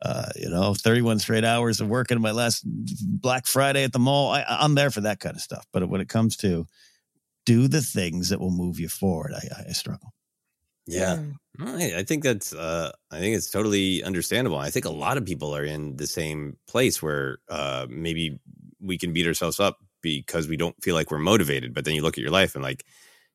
uh, 0.01 0.29
you 0.35 0.49
know, 0.49 0.73
31 0.73 1.19
straight 1.19 1.43
hours 1.45 1.81
of 1.81 1.87
working 1.89 2.19
my 2.21 2.31
last 2.31 2.63
Black 2.65 3.45
Friday 3.45 3.83
at 3.83 3.93
the 3.93 3.99
mall. 3.99 4.31
I, 4.31 4.45
I'm 4.47 4.75
there 4.75 4.91
for 4.91 5.01
that 5.01 5.19
kind 5.19 5.35
of 5.35 5.41
stuff. 5.41 5.65
But 5.71 5.87
when 5.89 6.01
it 6.01 6.09
comes 6.09 6.37
to 6.37 6.65
do 7.45 7.67
the 7.67 7.81
things 7.81 8.29
that 8.29 8.39
will 8.39 8.51
move 8.51 8.79
you 8.79 8.89
forward, 8.89 9.33
I, 9.33 9.69
I 9.69 9.71
struggle. 9.73 10.13
Yeah. 10.87 11.17
Mm. 11.17 11.35
No, 11.59 11.75
I, 11.75 11.99
I 11.99 12.03
think 12.03 12.23
that's 12.23 12.53
uh 12.53 12.91
I 13.11 13.19
think 13.19 13.35
it's 13.35 13.51
totally 13.51 14.03
understandable. 14.03 14.57
I 14.57 14.69
think 14.71 14.85
a 14.85 14.89
lot 14.89 15.17
of 15.17 15.25
people 15.25 15.55
are 15.55 15.63
in 15.63 15.97
the 15.97 16.07
same 16.07 16.57
place 16.67 17.01
where 17.01 17.37
uh 17.49 17.87
maybe 17.89 18.39
we 18.79 18.97
can 18.97 19.13
beat 19.13 19.27
ourselves 19.27 19.59
up 19.59 19.77
because 20.01 20.47
we 20.47 20.57
don't 20.57 20.75
feel 20.83 20.95
like 20.95 21.11
we're 21.11 21.19
motivated, 21.19 21.73
but 21.73 21.85
then 21.85 21.93
you 21.93 22.01
look 22.01 22.17
at 22.17 22.21
your 22.21 22.31
life 22.31 22.55
and 22.55 22.63
like 22.63 22.85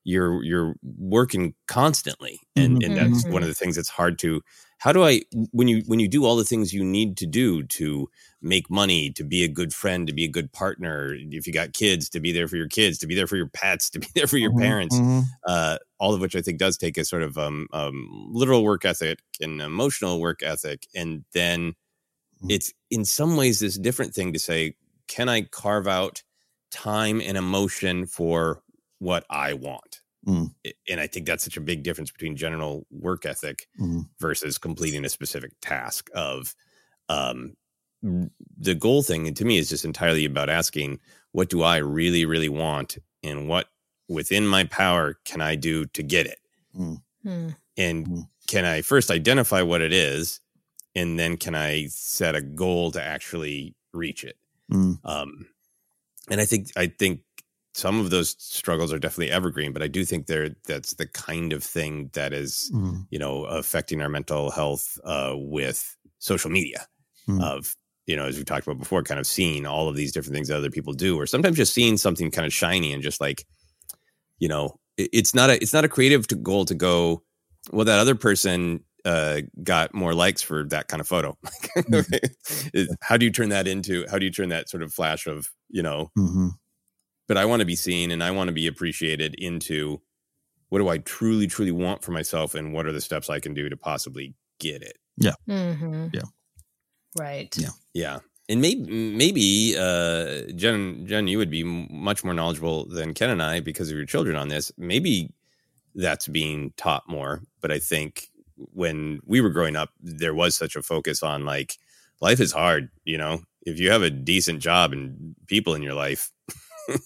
you're 0.04 0.42
you're 0.44 0.74
working 0.82 1.54
constantly 1.68 2.40
and 2.56 2.78
Mhm. 2.78 2.86
and 2.86 2.96
that's 2.96 3.24
Mhm. 3.24 3.32
one 3.32 3.42
of 3.42 3.48
the 3.48 3.54
things 3.54 3.76
that's 3.76 3.88
hard 3.88 4.18
to 4.20 4.42
how 4.78 4.92
do 4.92 5.04
I 5.04 5.22
when 5.52 5.68
you 5.68 5.82
when 5.86 6.00
you 6.00 6.08
do 6.08 6.24
all 6.24 6.36
the 6.36 6.44
things 6.44 6.72
you 6.74 6.84
need 6.84 7.16
to 7.18 7.26
do 7.26 7.62
to 7.64 8.08
make 8.42 8.70
money, 8.70 9.10
to 9.12 9.24
be 9.24 9.42
a 9.44 9.48
good 9.48 9.72
friend, 9.74 10.06
to 10.06 10.12
be 10.12 10.24
a 10.24 10.28
good 10.28 10.52
partner, 10.52 11.14
if 11.14 11.46
you 11.46 11.52
got 11.52 11.72
kids, 11.72 12.08
to 12.10 12.20
be 12.20 12.32
there 12.32 12.46
for 12.48 12.56
your 12.56 12.68
kids, 12.68 12.98
to 12.98 13.06
be 13.06 13.14
there 13.14 13.26
for 13.26 13.36
your 13.36 13.48
pets, 13.48 13.90
to 13.92 13.98
be 13.98 14.08
there 14.14 14.26
for 14.26 14.38
your 14.38 14.52
Mhm, 14.52 14.54
parents, 14.54 15.00
mhm. 15.00 15.36
uh, 15.46 15.78
all 15.98 16.14
of 16.14 16.20
which 16.20 16.36
I 16.36 16.42
think 16.42 16.58
does 16.58 16.76
take 16.76 16.98
a 16.98 17.04
sort 17.04 17.22
of 17.22 17.38
um, 17.38 17.68
um, 17.72 18.28
literal 18.32 18.64
work 18.64 18.84
ethic 18.84 19.20
and 19.40 19.60
emotional 19.62 20.20
work 20.20 20.42
ethic. 20.42 20.86
And 20.94 21.24
then 21.32 21.74
Mhm. 22.40 22.48
it's 22.48 22.72
in 22.90 23.04
some 23.04 23.36
ways 23.36 23.60
this 23.60 23.78
different 23.78 24.14
thing 24.14 24.32
to 24.32 24.38
say, 24.38 24.76
can 25.08 25.28
I 25.28 25.42
carve 25.42 25.86
out 25.88 26.22
time 26.70 27.20
and 27.20 27.36
emotion 27.36 28.06
for 28.06 28.62
what 28.98 29.24
I 29.30 29.54
want? 29.54 30.00
Mm. 30.26 30.52
And 30.88 31.00
I 31.00 31.06
think 31.06 31.26
that's 31.26 31.44
such 31.44 31.56
a 31.56 31.60
big 31.60 31.82
difference 31.84 32.10
between 32.10 32.36
general 32.36 32.86
work 32.90 33.24
ethic 33.24 33.68
Mhm. 33.80 34.08
versus 34.18 34.58
completing 34.58 35.04
a 35.04 35.08
specific 35.08 35.52
task 35.60 36.08
of 36.14 36.54
um, 37.08 37.56
the 38.58 38.74
goal 38.74 39.02
thing 39.02 39.32
to 39.34 39.44
me 39.44 39.58
is 39.58 39.68
just 39.68 39.84
entirely 39.84 40.24
about 40.24 40.48
asking 40.50 41.00
what 41.32 41.48
do 41.48 41.62
i 41.62 41.76
really 41.78 42.24
really 42.24 42.48
want 42.48 42.98
and 43.22 43.48
what 43.48 43.68
within 44.08 44.46
my 44.46 44.64
power 44.64 45.18
can 45.24 45.40
i 45.40 45.54
do 45.56 45.86
to 45.86 46.02
get 46.02 46.26
it 46.26 46.38
Mm. 46.78 47.02
Mm. 47.24 47.56
and 47.76 48.06
Mm. 48.06 48.28
can 48.46 48.64
i 48.64 48.82
first 48.82 49.10
identify 49.10 49.62
what 49.62 49.80
it 49.82 49.92
is 49.92 50.40
and 50.94 51.18
then 51.18 51.36
can 51.36 51.54
i 51.54 51.86
set 51.88 52.34
a 52.36 52.42
goal 52.42 52.92
to 52.92 53.02
actually 53.02 53.74
reach 53.92 54.22
it 54.24 54.36
Mm. 54.70 54.98
um, 55.04 55.48
and 56.30 56.40
i 56.40 56.44
think 56.44 56.68
i 56.76 56.86
think 56.86 57.22
some 57.76 58.00
of 58.00 58.08
those 58.10 58.34
struggles 58.38 58.90
are 58.92 58.98
definitely 58.98 59.30
evergreen 59.30 59.72
but 59.72 59.82
i 59.82 59.86
do 59.88 60.02
think 60.04 60.26
there 60.26 60.48
that's 60.64 60.94
the 60.94 61.06
kind 61.06 61.52
of 61.52 61.62
thing 61.62 62.08
that 62.14 62.32
is 62.32 62.70
Mm. 62.74 63.06
you 63.10 63.18
know 63.18 63.44
affecting 63.44 64.00
our 64.00 64.08
mental 64.08 64.50
health 64.50 64.98
uh, 65.04 65.34
with 65.36 65.96
social 66.18 66.50
media 66.50 66.86
Mm. 67.28 67.42
of 67.42 67.76
you 68.06 68.16
know 68.16 68.24
as 68.26 68.38
we 68.38 68.44
talked 68.44 68.66
about 68.66 68.78
before 68.78 69.02
kind 69.02 69.20
of 69.20 69.26
seeing 69.26 69.66
all 69.66 69.88
of 69.88 69.96
these 69.96 70.12
different 70.12 70.34
things 70.34 70.48
that 70.48 70.56
other 70.56 70.70
people 70.70 70.92
do 70.94 71.18
or 71.20 71.26
sometimes 71.26 71.56
just 71.56 71.74
seeing 71.74 71.96
something 71.96 72.30
kind 72.30 72.46
of 72.46 72.52
shiny 72.52 72.92
and 72.92 73.02
just 73.02 73.20
like 73.20 73.44
you 74.38 74.48
know 74.48 74.78
it- 74.96 75.10
it's 75.12 75.34
not 75.34 75.50
a 75.50 75.60
it's 75.62 75.72
not 75.74 75.84
a 75.84 75.88
creative 75.88 76.26
goal 76.42 76.64
to 76.64 76.74
go 76.74 77.22
well 77.72 77.84
that 77.84 77.98
other 77.98 78.14
person 78.14 78.80
uh 79.04 79.40
got 79.62 79.92
more 79.94 80.14
likes 80.14 80.40
for 80.42 80.64
that 80.64 80.88
kind 80.88 81.00
of 81.00 81.06
photo 81.08 81.36
how 83.02 83.16
do 83.16 83.24
you 83.26 83.32
turn 83.32 83.48
that 83.50 83.66
into 83.68 84.04
how 84.10 84.18
do 84.18 84.24
you 84.24 84.32
turn 84.32 84.48
that 84.48 84.68
sort 84.68 84.82
of 84.82 84.92
flash 84.92 85.26
of 85.26 85.48
you 85.68 85.82
know 85.82 86.10
Mhm. 86.16 86.50
But 87.26 87.36
i 87.36 87.44
want 87.44 87.60
to 87.60 87.66
be 87.66 87.76
seen 87.76 88.10
and 88.10 88.22
i 88.22 88.30
want 88.30 88.48
to 88.48 88.52
be 88.54 88.66
appreciated 88.66 89.34
into 89.36 90.00
what 90.68 90.78
do 90.78 90.88
i 90.88 90.98
truly 90.98 91.46
truly 91.46 91.72
want 91.72 92.02
for 92.04 92.12
myself 92.12 92.54
and 92.54 92.72
what 92.72 92.86
are 92.86 92.92
the 92.92 93.00
steps 93.00 93.30
i 93.30 93.40
can 93.40 93.54
do 93.54 93.68
to 93.68 93.76
possibly 93.76 94.34
get 94.58 94.82
it 94.82 94.98
Mhm. 95.48 96.14
Yeah. 96.14 96.22
Right. 97.18 97.56
Yeah. 97.56 97.68
yeah 97.94 98.18
and 98.48 98.60
maybe 98.60 98.84
maybe 99.14 99.74
uh 99.76 100.42
jen 100.54 101.06
jen 101.06 101.26
you 101.26 101.38
would 101.38 101.50
be 101.50 101.64
much 101.64 102.22
more 102.22 102.34
knowledgeable 102.34 102.84
than 102.86 103.14
ken 103.14 103.30
and 103.30 103.42
i 103.42 103.60
because 103.60 103.90
of 103.90 103.96
your 103.96 104.06
children 104.06 104.36
on 104.36 104.48
this 104.48 104.70
maybe 104.76 105.32
that's 105.94 106.28
being 106.28 106.72
taught 106.76 107.08
more 107.08 107.42
but 107.60 107.72
i 107.72 107.78
think 107.78 108.28
when 108.72 109.20
we 109.24 109.40
were 109.40 109.50
growing 109.50 109.76
up 109.76 109.90
there 110.00 110.34
was 110.34 110.56
such 110.56 110.76
a 110.76 110.82
focus 110.82 111.22
on 111.22 111.44
like 111.44 111.78
life 112.20 112.38
is 112.40 112.52
hard 112.52 112.90
you 113.04 113.18
know 113.18 113.40
if 113.62 113.80
you 113.80 113.90
have 113.90 114.02
a 114.02 114.10
decent 114.10 114.60
job 114.60 114.92
and 114.92 115.34
people 115.46 115.74
in 115.74 115.82
your 115.82 115.94
life 115.94 116.30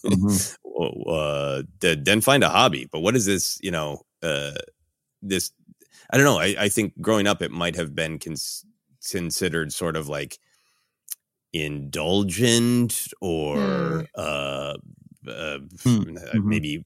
Mhm. 0.04 0.56
uh, 1.08 1.62
th- 1.80 1.98
then 2.02 2.20
find 2.20 2.42
a 2.44 2.48
hobby. 2.48 2.86
But 2.90 3.00
what 3.00 3.16
is 3.16 3.26
this? 3.26 3.58
You 3.62 3.70
know, 3.70 4.02
uh, 4.22 4.52
this 5.22 5.52
I 6.10 6.16
don't 6.16 6.26
know. 6.26 6.38
I, 6.38 6.54
I 6.58 6.68
think 6.68 7.00
growing 7.00 7.26
up, 7.26 7.42
it 7.42 7.50
might 7.50 7.76
have 7.76 7.94
been 7.94 8.18
cons- 8.18 8.64
considered 9.10 9.72
sort 9.72 9.96
of 9.96 10.08
like 10.08 10.38
indulgent 11.52 13.08
or 13.20 14.06
uh, 14.14 14.74
uh, 15.26 15.58
Hmm. 15.82 16.16
uh, 16.16 16.32
Mhm. 16.34 16.44
maybe 16.44 16.84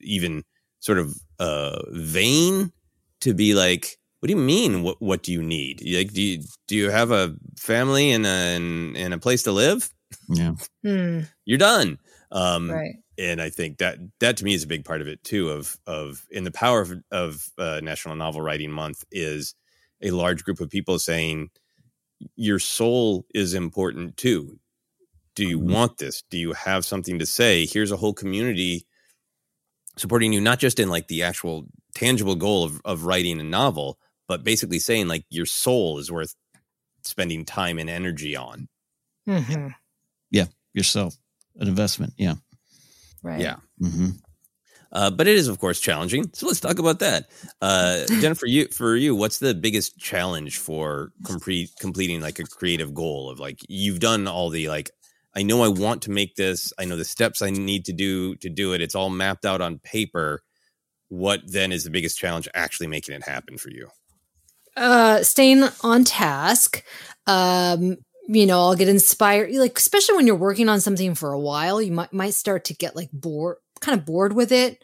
even 0.00 0.44
sort 0.80 0.98
of 0.98 1.14
uh, 1.38 1.82
vain 1.92 2.72
to 3.20 3.34
be 3.34 3.54
like. 3.54 3.98
What 4.20 4.28
do 4.28 4.34
you 4.34 4.40
mean? 4.40 4.82
What 4.82 5.02
What 5.02 5.22
do 5.22 5.32
you 5.32 5.42
need? 5.42 5.82
Like, 5.86 6.12
do 6.14 6.22
you 6.22 6.42
do 6.66 6.76
you 6.76 6.88
have 6.90 7.10
a 7.10 7.34
family 7.58 8.10
and 8.10 8.24
a 8.24 8.56
and, 8.56 8.96
and 8.96 9.12
a 9.12 9.18
place 9.18 9.42
to 9.44 9.52
live? 9.52 9.90
Yeah. 10.28 10.54
Mm. 10.84 11.26
You're 11.44 11.58
done. 11.58 11.98
Um, 12.34 12.70
Right. 12.70 12.96
and 13.18 13.40
I 13.40 13.50
think 13.50 13.78
that 13.78 13.98
that 14.20 14.36
to 14.38 14.44
me 14.44 14.54
is 14.54 14.64
a 14.64 14.68
big 14.68 14.84
part 14.84 15.00
of 15.00 15.08
it 15.08 15.24
too. 15.24 15.50
Of 15.50 15.78
of 15.86 16.26
in 16.30 16.44
the 16.44 16.52
power 16.52 16.82
of, 16.82 16.92
of 17.12 17.48
uh, 17.58 17.80
National 17.82 18.16
Novel 18.16 18.42
Writing 18.42 18.72
Month 18.72 19.04
is 19.12 19.54
a 20.02 20.10
large 20.10 20.44
group 20.44 20.60
of 20.60 20.70
people 20.70 20.98
saying 20.98 21.50
your 22.36 22.58
soul 22.58 23.24
is 23.34 23.54
important 23.54 24.16
too. 24.18 24.58
Do 25.36 25.46
you 25.46 25.60
Mhm. 25.60 25.72
want 25.72 25.98
this? 25.98 26.22
Do 26.30 26.38
you 26.38 26.52
have 26.54 26.84
something 26.84 27.18
to 27.20 27.26
say? 27.26 27.66
Here's 27.66 27.92
a 27.92 27.96
whole 27.96 28.14
community 28.14 28.86
supporting 29.96 30.32
you, 30.32 30.40
not 30.40 30.58
just 30.60 30.80
in 30.80 30.88
like 30.90 31.08
the 31.08 31.22
actual 31.22 31.66
tangible 31.94 32.36
goal 32.36 32.64
of 32.64 32.80
of 32.84 33.04
writing 33.06 33.40
a 33.40 33.44
novel, 33.44 33.98
but 34.28 34.44
basically 34.44 34.80
saying 34.80 35.08
like 35.08 35.24
your 35.30 35.46
soul 35.46 35.98
is 35.98 36.10
worth 36.10 36.34
spending 37.04 37.44
time 37.44 37.78
and 37.78 37.90
energy 37.90 38.36
on. 38.36 38.68
Mhm. 39.26 39.74
Yourself, 40.76 41.14
an 41.56 41.68
investment. 41.68 42.14
Yeah. 42.16 42.34
Right. 43.22 43.40
Yeah. 43.40 43.56
hmm 43.80 44.10
Uh, 44.92 45.10
but 45.10 45.26
it 45.28 45.36
is, 45.36 45.48
of 45.48 45.58
course, 45.58 45.80
challenging. 45.80 46.30
So 46.34 46.46
let's 46.46 46.60
talk 46.60 46.78
about 46.78 47.00
that. 47.00 47.26
Uh, 47.62 48.06
Jennifer, 48.20 48.46
you 48.46 48.68
for 48.68 48.96
you, 48.96 49.14
what's 49.14 49.38
the 49.38 49.54
biggest 49.54 49.98
challenge 49.98 50.58
for 50.58 51.12
complete 51.26 51.70
completing 51.80 52.20
like 52.20 52.38
a 52.38 52.44
creative 52.44 52.94
goal 52.94 53.30
of 53.30 53.40
like 53.40 53.60
you've 53.68 54.00
done 54.00 54.28
all 54.28 54.50
the 54.50 54.68
like 54.68 54.90
I 55.36 55.42
know 55.42 55.62
I 55.64 55.68
want 55.68 56.02
to 56.02 56.10
make 56.12 56.36
this. 56.36 56.72
I 56.78 56.84
know 56.86 56.96
the 56.96 57.04
steps 57.04 57.42
I 57.42 57.50
need 57.50 57.84
to 57.86 57.92
do 57.92 58.36
to 58.36 58.48
do 58.48 58.72
it. 58.74 58.80
It's 58.80 58.94
all 58.94 59.10
mapped 59.10 59.44
out 59.44 59.60
on 59.60 59.78
paper. 59.80 60.42
What 61.08 61.40
then 61.46 61.72
is 61.72 61.84
the 61.84 61.90
biggest 61.90 62.18
challenge 62.18 62.48
actually 62.54 62.88
making 62.88 63.14
it 63.14 63.24
happen 63.24 63.58
for 63.58 63.70
you? 63.70 63.88
uh 64.76 65.22
staying 65.22 65.64
on 65.82 66.04
task 66.04 66.82
um 67.26 67.96
you 68.26 68.46
know 68.46 68.60
i'll 68.60 68.74
get 68.74 68.88
inspired 68.88 69.52
like 69.54 69.78
especially 69.78 70.16
when 70.16 70.26
you're 70.26 70.36
working 70.36 70.68
on 70.68 70.80
something 70.80 71.14
for 71.14 71.32
a 71.32 71.40
while 71.40 71.80
you 71.80 71.92
might 71.92 72.12
might 72.12 72.34
start 72.34 72.64
to 72.64 72.74
get 72.74 72.96
like 72.96 73.10
bored 73.12 73.56
kind 73.80 73.98
of 73.98 74.06
bored 74.06 74.32
with 74.32 74.50
it 74.50 74.82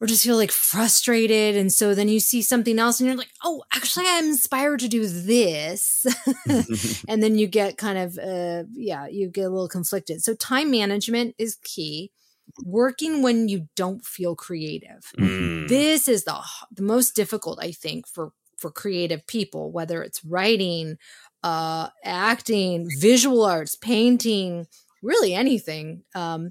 or 0.00 0.06
just 0.06 0.24
feel 0.24 0.36
like 0.36 0.50
frustrated. 0.50 1.56
And 1.56 1.72
so 1.72 1.94
then 1.94 2.08
you 2.08 2.20
see 2.20 2.42
something 2.42 2.78
else 2.78 3.00
and 3.00 3.06
you're 3.06 3.16
like 3.16 3.30
oh 3.44 3.62
actually 3.74 4.06
i'm 4.08 4.26
inspired 4.26 4.80
to 4.80 4.88
do 4.88 5.06
this. 5.06 6.06
And 7.08 7.22
then 7.22 7.38
you 7.38 7.46
get 7.46 7.78
kind 7.78 7.98
of 7.98 8.18
uh 8.18 8.64
yeah 8.72 9.06
you 9.06 9.28
get 9.28 9.46
a 9.46 9.50
little 9.50 9.68
conflicted. 9.68 10.22
So 10.22 10.34
time 10.34 10.70
management 10.70 11.34
is 11.38 11.56
key. 11.62 12.12
Working 12.64 13.22
when 13.22 13.48
you 13.48 13.68
don't 13.76 14.04
feel 14.04 14.34
creative. 14.34 15.12
Mm. 15.18 15.68
this 15.68 16.08
is 16.08 16.24
the 16.24 16.40
the 16.72 16.82
most 16.82 17.14
difficult 17.14 17.58
i 17.62 17.70
think 17.72 18.06
for 18.06 18.32
for 18.56 18.70
creative 18.70 19.24
people 19.26 19.70
whether 19.70 20.02
it's 20.02 20.24
writing 20.24 20.96
uh 21.42 21.88
acting 22.04 22.88
visual 22.98 23.44
arts 23.44 23.74
painting 23.76 24.66
really 25.02 25.34
anything. 25.34 26.02
Um 26.14 26.50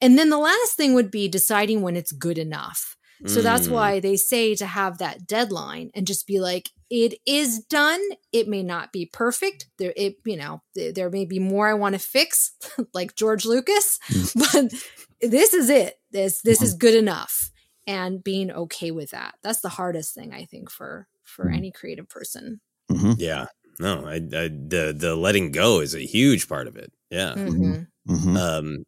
and 0.00 0.18
then 0.18 0.28
the 0.28 0.38
last 0.38 0.76
thing 0.76 0.92
would 0.94 1.10
be 1.10 1.26
deciding 1.28 1.80
when 1.82 1.96
it's 1.96 2.12
good 2.12 2.38
enough. 2.38 2.96
So 3.24 3.40
that's 3.40 3.66
Mm. 3.66 3.70
why 3.72 4.00
they 4.00 4.16
say 4.16 4.54
to 4.56 4.66
have 4.66 4.98
that 4.98 5.26
deadline 5.26 5.90
and 5.94 6.06
just 6.06 6.26
be 6.26 6.38
like 6.38 6.68
it 6.90 7.14
is 7.26 7.60
done. 7.60 8.00
It 8.30 8.46
may 8.46 8.62
not 8.62 8.92
be 8.92 9.06
perfect. 9.06 9.66
There 9.78 9.94
it 9.96 10.16
you 10.26 10.36
know 10.36 10.60
th- 10.74 10.94
there 10.94 11.08
may 11.10 11.24
be 11.24 11.38
more 11.38 11.66
i 11.68 11.72
want 11.74 11.94
to 11.94 11.98
fix 11.98 12.52
like 12.92 13.16
george 13.16 13.46
lucas. 13.46 13.98
But 14.34 14.74
this 15.22 15.54
is 15.54 15.70
it. 15.70 15.94
This 16.10 16.42
this 16.42 16.60
is 16.60 16.74
good 16.74 16.94
enough. 16.94 17.50
And 17.86 18.22
being 18.22 18.50
okay 18.50 18.90
with 18.90 19.12
that. 19.12 19.36
That's 19.42 19.60
the 19.62 19.70
hardest 19.70 20.14
thing 20.14 20.34
i 20.34 20.44
think 20.44 20.70
for 20.70 21.08
for 21.24 21.48
any 21.48 21.72
creative 21.72 22.08
person. 22.10 22.60
Hmm 22.92 23.12
Yeah. 23.16 23.46
No, 23.78 24.06
I, 24.06 24.14
I 24.14 24.48
the 24.48 24.94
the 24.96 25.14
letting 25.16 25.50
go 25.50 25.80
is 25.80 25.94
a 25.94 26.00
huge 26.00 26.48
part 26.48 26.66
of 26.66 26.76
it. 26.76 26.92
Yeah. 27.10 27.34
Mhm. 27.34 27.86
hmm 28.06 28.36
Um, 28.36 28.84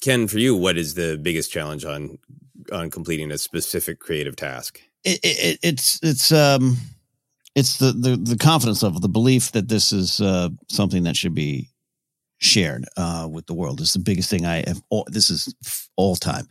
Ken, 0.00 0.28
for 0.28 0.38
you, 0.38 0.54
what 0.54 0.76
is 0.76 0.94
the 0.94 1.18
biggest 1.20 1.50
challenge 1.50 1.84
on 1.84 2.18
on 2.72 2.90
completing 2.90 3.30
a 3.30 3.38
specific 3.38 3.98
creative 3.98 4.36
task? 4.36 4.80
it, 5.04 5.20
it, 5.22 5.58
it's 5.62 6.00
it's 6.02 6.32
um 6.32 6.76
it's 7.54 7.78
the, 7.78 7.92
the 7.92 8.16
the 8.16 8.36
confidence 8.36 8.82
of 8.82 9.00
the 9.00 9.08
belief 9.08 9.52
that 9.52 9.68
this 9.68 9.92
is 9.92 10.20
uh 10.20 10.48
something 10.68 11.04
that 11.04 11.16
should 11.16 11.34
be 11.34 11.70
shared 12.38 12.84
uh 12.96 13.28
with 13.30 13.46
the 13.46 13.54
world 13.54 13.80
is 13.80 13.92
the 13.92 13.98
biggest 13.98 14.28
thing 14.28 14.44
i 14.44 14.56
have 14.66 14.82
all, 14.90 15.06
this 15.08 15.30
is 15.30 15.54
all 15.96 16.16
time 16.16 16.46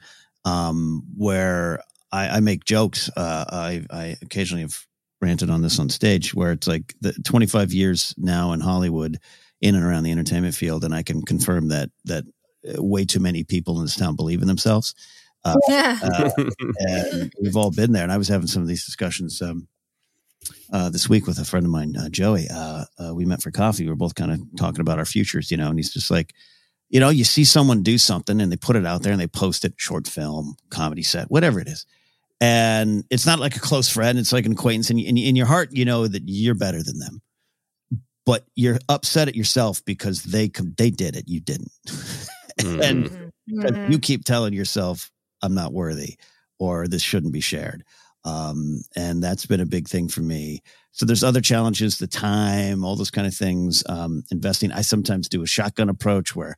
um 0.45 1.03
where 1.17 1.81
I, 2.11 2.37
I 2.37 2.39
make 2.39 2.63
jokes. 2.63 3.09
Uh, 3.17 3.45
I, 3.49 3.85
I 3.91 4.15
occasionally 4.21 4.61
have 4.61 4.86
ranted 5.21 5.49
on 5.49 5.61
this 5.61 5.79
on 5.79 5.89
stage 5.89 6.33
where 6.33 6.51
it's 6.51 6.67
like 6.67 6.95
the 7.01 7.13
25 7.23 7.73
years 7.73 8.13
now 8.17 8.53
in 8.53 8.59
Hollywood 8.59 9.19
in 9.61 9.75
and 9.75 9.83
around 9.83 10.03
the 10.03 10.11
entertainment 10.11 10.55
field. 10.55 10.83
And 10.83 10.93
I 10.93 11.03
can 11.03 11.23
confirm 11.23 11.69
that, 11.69 11.89
that 12.05 12.23
uh, 12.67 12.83
way 12.83 13.05
too 13.05 13.19
many 13.19 13.43
people 13.43 13.77
in 13.77 13.83
this 13.83 13.95
town 13.95 14.15
believe 14.15 14.41
in 14.41 14.47
themselves. 14.47 14.93
Uh, 15.43 15.55
uh, 15.69 16.29
and 16.79 17.33
we've 17.41 17.55
all 17.55 17.71
been 17.71 17.91
there. 17.91 18.03
And 18.03 18.11
I 18.11 18.17
was 18.17 18.27
having 18.27 18.47
some 18.47 18.61
of 18.61 18.67
these 18.67 18.85
discussions 18.85 19.41
um, 19.41 19.67
uh, 20.71 20.89
this 20.89 21.09
week 21.09 21.27
with 21.27 21.39
a 21.39 21.45
friend 21.45 21.65
of 21.65 21.71
mine, 21.71 21.95
uh, 21.97 22.09
Joey. 22.09 22.47
Uh, 22.53 22.85
uh, 22.99 23.15
we 23.15 23.25
met 23.25 23.41
for 23.41 23.51
coffee. 23.51 23.83
We 23.83 23.89
were 23.89 23.95
both 23.95 24.15
kind 24.15 24.31
of 24.31 24.41
talking 24.57 24.81
about 24.81 24.99
our 24.99 25.05
futures, 25.05 25.49
you 25.51 25.57
know, 25.57 25.69
and 25.69 25.79
he's 25.79 25.93
just 25.93 26.11
like, 26.11 26.33
you 26.89 26.99
know, 26.99 27.09
you 27.09 27.23
see 27.23 27.43
someone 27.43 27.83
do 27.83 27.97
something 27.97 28.39
and 28.39 28.51
they 28.51 28.55
put 28.57 28.75
it 28.75 28.85
out 28.85 29.03
there 29.03 29.11
and 29.11 29.19
they 29.19 29.27
post 29.27 29.65
it, 29.65 29.73
short 29.77 30.07
film, 30.07 30.55
comedy 30.69 31.03
set, 31.03 31.29
whatever 31.29 31.59
it 31.59 31.67
is. 31.67 31.85
And 32.39 33.03
it's 33.09 33.25
not 33.25 33.39
like 33.39 33.55
a 33.55 33.59
close 33.59 33.89
friend, 33.89 34.19
it's 34.19 34.33
like 34.33 34.45
an 34.45 34.51
acquaintance. 34.51 34.89
And 34.89 34.99
in 34.99 35.35
your 35.35 35.47
heart, 35.47 35.69
you 35.71 35.85
know 35.85 36.07
that 36.07 36.23
you're 36.25 36.55
better 36.55 36.83
than 36.83 36.99
them, 36.99 37.21
but 38.25 38.45
you're 38.55 38.79
upset 38.89 39.27
at 39.27 39.35
yourself 39.35 39.83
because 39.85 40.23
they 40.23 40.51
they 40.77 40.91
did 40.91 41.15
it, 41.15 41.25
you 41.27 41.39
didn't. 41.39 41.71
Mm-hmm. 42.59 42.81
and 42.83 43.31
mm-hmm. 43.49 43.91
you 43.91 43.99
keep 43.99 44.23
telling 44.23 44.53
yourself, 44.53 45.09
I'm 45.41 45.55
not 45.55 45.73
worthy 45.73 46.17
or 46.59 46.87
this 46.87 47.01
shouldn't 47.01 47.33
be 47.33 47.41
shared. 47.41 47.83
Um, 48.25 48.81
and 48.95 49.23
that's 49.23 49.45
been 49.45 49.61
a 49.61 49.65
big 49.65 49.87
thing 49.87 50.09
for 50.09 50.21
me. 50.21 50.61
So 50.91 51.05
there's 51.05 51.23
other 51.23 51.41
challenges, 51.41 51.97
the 51.97 52.07
time, 52.07 52.83
all 52.83 52.95
those 52.95 53.11
kind 53.11 53.27
of 53.27 53.33
things. 53.33 53.83
Um, 53.87 54.23
investing. 54.31 54.71
I 54.71 54.81
sometimes 54.81 55.29
do 55.29 55.43
a 55.43 55.47
shotgun 55.47 55.89
approach 55.89 56.35
where 56.35 56.55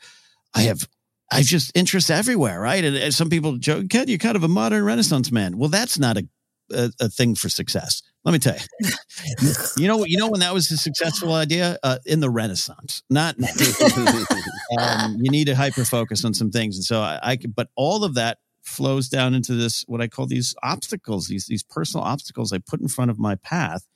I 0.54 0.62
have 0.62 0.88
I 1.32 1.44
just 1.44 1.72
interests 1.76 2.10
everywhere, 2.10 2.60
right? 2.60 2.84
And, 2.84 2.96
and, 2.96 3.14
some 3.14 3.30
people 3.30 3.58
joke, 3.58 3.90
Ken, 3.90 4.08
you're 4.08 4.18
kind 4.18 4.36
of 4.36 4.44
a 4.44 4.48
modern 4.48 4.84
Renaissance 4.84 5.32
man. 5.32 5.58
Well, 5.58 5.70
that's 5.70 6.00
not 6.00 6.18
a, 6.18 6.28
a, 6.72 6.92
a 7.00 7.10
thing 7.10 7.36
for 7.36 7.50
success. 7.50 8.02
Let 8.26 8.32
me 8.32 8.40
tell 8.40 8.56
you. 8.56 8.90
you 9.78 9.88
know 9.88 10.06
You 10.06 10.18
know 10.18 10.30
when 10.30 10.42
that 10.42 10.54
was 10.54 10.72
a 10.72 10.78
successful 10.78 11.34
idea 11.34 11.78
uh, 11.84 12.00
in 12.06 12.20
the 12.20 12.30
Renaissance. 12.30 13.04
Not. 13.10 13.36
um, 14.80 15.18
you 15.22 15.32
need 15.32 15.46
to 15.46 15.56
hyper 15.56 15.86
focus 15.86 16.26
on 16.26 16.34
some 16.34 16.52
things, 16.52 16.76
and 16.76 16.84
so 16.84 17.00
I, 17.00 17.20
I. 17.22 17.38
But 17.38 17.70
all 17.76 18.04
of 18.04 18.16
that 18.16 18.40
flows 18.62 19.08
down 19.08 19.34
into 19.34 19.56
this 19.56 19.84
what 19.88 20.02
I 20.02 20.08
call 20.08 20.26
these 20.26 20.54
obstacles, 20.64 21.28
these 21.28 21.46
these 21.46 21.64
personal 21.64 22.06
obstacles 22.06 22.52
I 22.52 22.58
put 22.58 22.82
in 22.82 22.88
front 22.88 23.10
of 23.10 23.20
my 23.20 23.36
path 23.36 23.88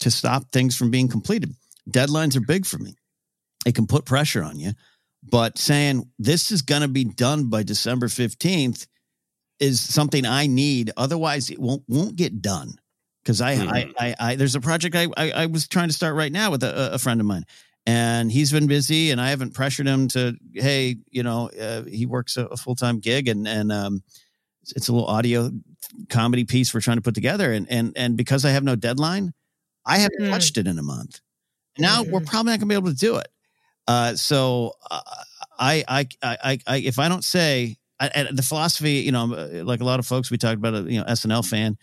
to 0.00 0.10
stop 0.10 0.50
things 0.52 0.76
from 0.76 0.90
being 0.90 1.08
completed. 1.08 1.54
Deadlines 1.90 2.36
are 2.36 2.40
big 2.46 2.66
for 2.66 2.78
me. 2.78 2.96
It 3.66 3.74
can 3.74 3.86
put 3.86 4.04
pressure 4.04 4.42
on 4.42 4.58
you 4.60 4.72
but 5.22 5.58
saying 5.58 6.08
this 6.18 6.52
is 6.52 6.62
going 6.62 6.82
to 6.82 6.88
be 6.88 7.04
done 7.04 7.50
by 7.50 7.62
December 7.62 8.06
15th 8.06 8.86
is 9.60 9.80
something 9.80 10.24
I 10.24 10.46
need. 10.46 10.92
Otherwise, 10.96 11.50
it 11.50 11.58
won't 11.58 11.82
won't 11.88 12.16
get 12.16 12.40
done. 12.40 12.74
Because 13.22 13.40
I, 13.40 13.56
mm-hmm. 13.56 13.68
I, 13.68 13.92
I, 13.98 14.14
I, 14.18 14.36
there's 14.36 14.54
a 14.54 14.60
project 14.60 14.96
I, 14.96 15.08
I, 15.16 15.30
I, 15.32 15.46
was 15.46 15.68
trying 15.68 15.88
to 15.88 15.92
start 15.92 16.14
right 16.14 16.32
now 16.32 16.50
with 16.50 16.62
a, 16.62 16.94
a, 16.94 16.98
friend 16.98 17.20
of 17.20 17.26
mine, 17.26 17.44
and 17.84 18.32
he's 18.32 18.52
been 18.52 18.68
busy, 18.68 19.10
and 19.10 19.20
I 19.20 19.28
haven't 19.28 19.52
pressured 19.52 19.86
him 19.86 20.08
to. 20.08 20.34
Hey, 20.54 20.96
you 21.10 21.22
know, 21.22 21.50
uh, 21.50 21.82
he 21.82 22.06
works 22.06 22.38
a, 22.38 22.46
a 22.46 22.56
full 22.56 22.74
time 22.74 23.00
gig, 23.00 23.28
and 23.28 23.46
and 23.46 23.70
um, 23.70 24.02
it's 24.74 24.88
a 24.88 24.92
little 24.92 25.08
audio 25.08 25.50
comedy 26.08 26.44
piece 26.44 26.72
we're 26.72 26.80
trying 26.80 26.96
to 26.96 27.02
put 27.02 27.14
together, 27.14 27.52
and 27.52 27.70
and 27.70 27.92
and 27.96 28.16
because 28.16 28.46
I 28.46 28.50
have 28.50 28.64
no 28.64 28.76
deadline, 28.76 29.34
I 29.84 29.98
haven't 29.98 30.20
mm-hmm. 30.22 30.32
touched 30.32 30.56
it 30.56 30.66
in 30.66 30.78
a 30.78 30.82
month. 30.82 31.20
Now 31.76 32.02
mm-hmm. 32.02 32.12
we're 32.12 32.20
probably 32.20 32.52
not 32.52 32.60
going 32.60 32.68
to 32.68 32.72
be 32.72 32.74
able 32.76 32.90
to 32.90 32.96
do 32.96 33.16
it. 33.16 33.28
Uh, 33.88 34.14
so 34.14 34.74
uh, 34.90 35.00
I, 35.58 35.84
I, 35.88 36.06
I, 36.22 36.58
I, 36.66 36.76
if 36.76 36.98
I 36.98 37.08
don't 37.08 37.24
say 37.24 37.78
I, 37.98 38.28
the 38.30 38.42
philosophy, 38.42 38.92
you 38.92 39.12
know, 39.12 39.34
uh, 39.34 39.64
like 39.64 39.80
a 39.80 39.84
lot 39.84 39.98
of 39.98 40.06
folks 40.06 40.30
we 40.30 40.38
talked 40.38 40.56
about, 40.58 40.74
a, 40.74 40.82
you 40.82 41.00
know, 41.00 41.06
SNL 41.06 41.44
fan, 41.44 41.76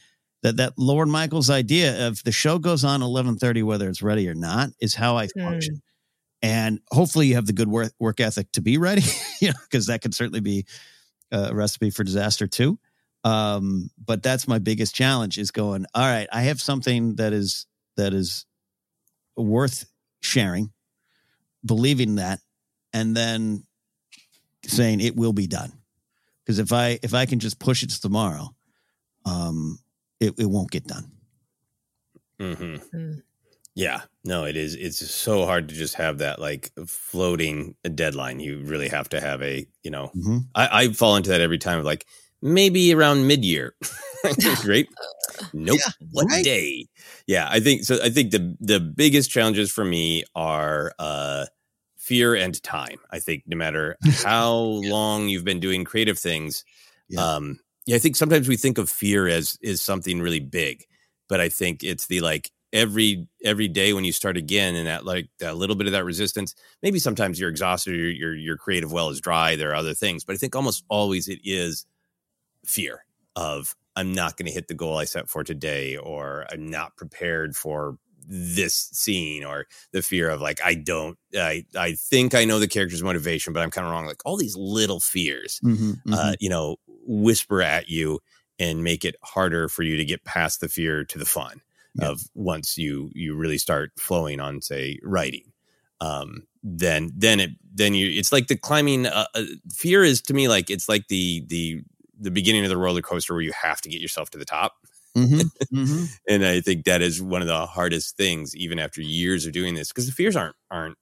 that 0.44 0.58
that 0.58 0.74
Lorne 0.78 1.10
Michaels 1.10 1.50
idea 1.50 2.08
of 2.08 2.24
the 2.24 2.32
show 2.32 2.60
goes 2.60 2.86
on 2.86 3.02
eleven 3.02 3.36
thirty, 3.36 3.64
whether 3.64 3.90
it's 3.90 4.02
ready 4.02 4.30
or 4.30 4.36
not, 4.36 4.70
is 4.80 4.94
how 4.94 5.18
I 5.18 5.28
function. 5.28 5.76
Mm. 5.76 5.82
And 6.42 6.80
hopefully, 6.92 7.28
you 7.28 7.36
have 7.36 7.48
the 7.48 7.54
good 7.54 7.68
work 7.68 7.92
work 8.00 8.20
ethic 8.20 8.52
to 8.54 8.62
be 8.62 8.78
ready, 8.78 9.02
you 9.42 9.50
know, 9.50 9.60
because 9.64 9.88
that 9.88 10.02
could 10.02 10.14
certainly 10.14 10.42
be 10.42 10.66
a 11.32 11.54
recipe 11.54 11.90
for 11.90 12.04
disaster 12.04 12.48
too. 12.48 12.78
Um, 13.24 13.90
but 13.98 14.22
that's 14.22 14.48
my 14.48 14.60
biggest 14.60 14.94
challenge 14.94 15.40
is 15.40 15.50
going. 15.50 15.86
All 15.96 16.04
right, 16.04 16.28
I 16.32 16.44
have 16.44 16.62
something 16.62 17.16
that 17.16 17.34
is 17.34 17.66
that 17.98 18.14
is 18.14 18.46
worth 19.36 19.86
sharing 20.22 20.72
believing 21.66 22.16
that 22.16 22.40
and 22.94 23.16
then 23.16 23.64
saying 24.66 25.02
it 25.02 25.16
will 25.16 25.34
be 25.34 25.48
done. 25.48 25.74
Because 26.44 26.60
if 26.60 26.72
I 26.72 27.00
if 27.02 27.14
I 27.14 27.26
can 27.26 27.40
just 27.40 27.60
push 27.60 27.84
it 27.84 27.90
to 27.90 28.02
tomorrow, 28.02 28.56
um, 29.26 29.80
it, 30.20 30.34
it 30.38 30.46
won't 30.46 30.72
get 30.72 30.86
done. 30.86 31.12
Mm-hmm. 32.40 32.98
Mm. 32.98 33.22
Yeah, 33.74 34.02
no, 34.24 34.46
it 34.46 34.56
is. 34.56 34.74
It's 34.76 35.06
so 35.12 35.46
hard 35.46 35.68
to 35.68 35.76
just 35.76 35.96
have 35.96 36.20
that 36.20 36.40
like 36.40 36.72
floating 36.88 37.76
deadline. 37.94 38.40
You 38.40 38.60
really 38.60 38.88
have 38.88 39.10
to 39.10 39.20
have 39.20 39.42
a, 39.42 39.68
you 39.84 39.92
know, 39.92 40.12
mm-hmm. 40.16 40.38
I, 40.56 40.84
I 40.84 40.88
fall 40.90 41.18
into 41.18 41.32
that 41.32 41.42
every 41.42 41.58
time. 41.58 41.84
Like 41.84 42.06
maybe 42.42 42.94
around 42.94 43.28
mid 43.28 43.44
year. 43.44 43.76
Great. 44.62 44.88
Nope. 45.52 45.80
Yeah, 45.80 45.92
what 46.12 46.28
right? 46.30 46.44
day? 46.44 46.88
Yeah, 47.28 47.50
I 47.52 47.60
think 47.60 47.84
so. 47.84 47.98
I 48.02 48.10
think 48.10 48.32
the 48.32 48.56
the 48.62 48.80
biggest 48.80 49.30
challenges 49.30 49.72
for 49.72 49.84
me 49.84 50.24
are 50.36 50.94
uh 50.98 51.46
fear 52.06 52.36
and 52.36 52.62
time. 52.62 53.00
I 53.10 53.20
think 53.20 53.44
no 53.48 53.58
matter 53.58 53.98
how 54.24 54.54
long 54.54 55.28
you've 55.28 55.44
been 55.44 55.60
doing 55.60 55.84
creative 55.84 56.20
things, 56.20 56.64
yeah. 57.10 57.20
um, 57.20 57.60
yeah, 57.88 57.96
I 57.96 58.00
think 58.00 58.16
sometimes 58.16 58.48
we 58.48 58.58
think 58.58 58.78
of 58.78 58.90
fear 58.90 59.28
as 59.28 59.58
is 59.62 59.82
something 59.82 60.22
really 60.22 60.40
big, 60.40 60.86
but 61.28 61.42
I 61.42 61.50
think 61.50 61.84
it's 61.84 62.06
the 62.06 62.22
like 62.22 62.52
every 62.72 63.28
every 63.44 63.68
day 63.68 63.94
when 63.94 64.04
you 64.04 64.12
start 64.12 64.38
again 64.38 64.76
and 64.76 64.88
that 64.88 65.06
like 65.06 65.30
that 65.40 65.58
little 65.58 65.76
bit 65.76 65.88
of 65.88 65.94
that 65.94 66.06
resistance. 66.06 66.54
Maybe 66.84 67.00
sometimes 67.00 67.40
you're 67.40 67.50
exhausted, 67.50 67.96
your 67.96 68.10
your 68.10 68.36
your 68.36 68.58
creative 68.58 68.92
well 68.92 69.10
is 69.10 69.20
dry. 69.20 69.56
There 69.56 69.72
are 69.72 69.76
other 69.76 69.96
things, 69.96 70.24
but 70.24 70.34
I 70.34 70.38
think 70.38 70.56
almost 70.56 70.84
always 70.90 71.28
it 71.28 71.40
is 71.44 71.88
fear 72.66 73.06
of 73.36 73.76
I'm 73.96 74.14
not 74.14 74.38
going 74.38 74.48
to 74.48 74.52
hit 74.52 74.68
the 74.68 74.74
goal 74.74 74.98
I 74.98 75.06
set 75.06 75.28
for 75.28 75.44
today, 75.44 75.98
or 75.98 76.46
I'm 76.52 76.70
not 76.70 76.98
prepared 76.98 77.56
for 77.56 77.98
this 78.28 78.90
scene 78.94 79.44
or 79.44 79.68
the 79.92 80.02
fear 80.02 80.30
of 80.30 80.42
like 80.42 80.60
I 80.64 80.74
don't 80.76 81.18
I 81.36 81.66
I 81.76 81.94
think 81.94 82.34
I 82.34 82.46
know 82.46 82.60
the 82.60 82.68
character's 82.68 83.04
motivation, 83.04 83.54
but 83.54 83.62
I'm 83.62 83.72
kind 83.72 83.86
of 83.86 83.92
wrong. 83.92 84.06
Like 84.06 84.22
all 84.26 84.38
these 84.38 84.56
little 84.56 85.00
fears, 85.00 85.60
mm-hmm, 85.64 85.92
mm-hmm. 85.92 86.14
Uh, 86.14 86.34
you 86.40 86.50
know, 86.50 86.78
whisper 86.88 87.62
at 87.62 87.90
you 87.90 88.20
and 88.60 88.84
make 88.84 89.04
it 89.06 89.16
harder 89.24 89.68
for 89.68 89.84
you 89.84 89.98
to 89.98 90.06
get 90.06 90.24
past 90.24 90.62
the 90.62 90.70
fear 90.70 91.04
to 91.06 91.18
the 91.18 91.26
fun 91.26 91.62
yeah. 91.96 92.10
of 92.10 92.22
once 92.34 92.78
you 92.78 93.12
you 93.14 93.36
really 93.36 93.58
start 93.58 93.92
flowing 93.98 94.40
on 94.40 94.62
say 94.62 95.00
writing. 95.04 95.52
Um, 96.02 96.48
then 96.64 97.12
then 97.16 97.40
it 97.40 97.52
then 97.74 97.94
you 97.94 98.10
it's 98.10 98.32
like 98.32 98.48
the 98.48 98.58
climbing. 98.58 99.06
Uh, 99.06 99.26
uh, 99.34 99.44
fear 99.72 100.04
is 100.04 100.22
to 100.24 100.34
me 100.34 100.48
like 100.48 100.70
it's 100.70 100.90
like 100.90 101.08
the 101.08 101.44
the 101.48 101.82
the 102.20 102.32
beginning 102.32 102.64
of 102.64 102.70
the 102.70 102.78
roller 102.78 103.02
coaster 103.02 103.34
where 103.34 103.42
you 103.42 103.52
have 103.52 103.82
to 103.82 103.90
get 103.90 104.02
yourself 104.02 104.30
to 104.32 104.38
the 104.38 104.46
top 104.46 104.76
Mm-hmm, 105.16 105.76
mm-hmm. 105.78 106.06
and 106.28 106.46
I 106.46 106.62
think 106.62 106.86
that 106.86 107.02
is 107.02 107.22
one 107.22 107.42
of 107.42 107.48
the 107.48 107.66
hardest 107.66 108.18
things, 108.18 108.56
even 108.56 108.80
after 108.80 109.02
years 109.02 109.46
of 109.46 109.54
doing 109.54 109.76
this, 109.76 109.90
because 109.90 110.08
the 110.08 110.12
fears 110.12 110.36
aren't 110.36 110.56
aren't. 110.70 110.98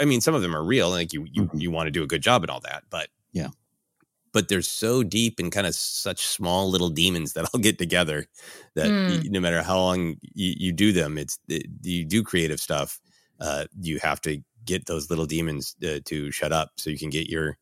I 0.00 0.06
mean, 0.06 0.22
some 0.22 0.34
of 0.34 0.42
them 0.42 0.56
are 0.56 0.64
real, 0.64 0.90
like 0.90 1.12
you 1.12 1.26
you 1.30 1.44
mm-hmm. 1.44 1.58
you 1.58 1.70
want 1.70 1.86
to 1.86 1.92
do 1.92 2.02
a 2.02 2.06
good 2.06 2.22
job 2.22 2.42
and 2.42 2.50
all 2.50 2.60
that, 2.60 2.84
but 2.90 3.08
yeah, 3.32 3.48
but 4.32 4.48
they're 4.48 4.62
so 4.62 5.02
deep 5.02 5.38
and 5.38 5.52
kind 5.52 5.66
of 5.66 5.74
such 5.74 6.26
small 6.26 6.70
little 6.70 6.88
demons 6.88 7.32
that 7.32 7.48
all 7.54 7.60
get 7.60 7.78
together 7.78 8.26
that 8.74 8.86
mm. 8.86 9.28
no 9.30 9.40
matter 9.40 9.62
how 9.62 9.78
long 9.78 10.16
you, 10.34 10.54
you 10.56 10.72
do 10.72 10.92
them, 10.92 11.18
it's 11.18 11.38
it, 11.48 11.66
you 11.82 12.04
do 12.04 12.22
creative 12.22 12.60
stuff. 12.60 13.00
Uh, 13.40 13.64
you 13.80 13.98
have 13.98 14.20
to 14.20 14.42
get 14.64 14.86
those 14.86 15.10
little 15.10 15.26
demons 15.26 15.74
uh, 15.84 15.98
to 16.04 16.30
shut 16.30 16.52
up 16.52 16.70
so 16.76 16.90
you 16.90 16.98
can 16.98 17.10
get 17.10 17.28
your 17.28 17.56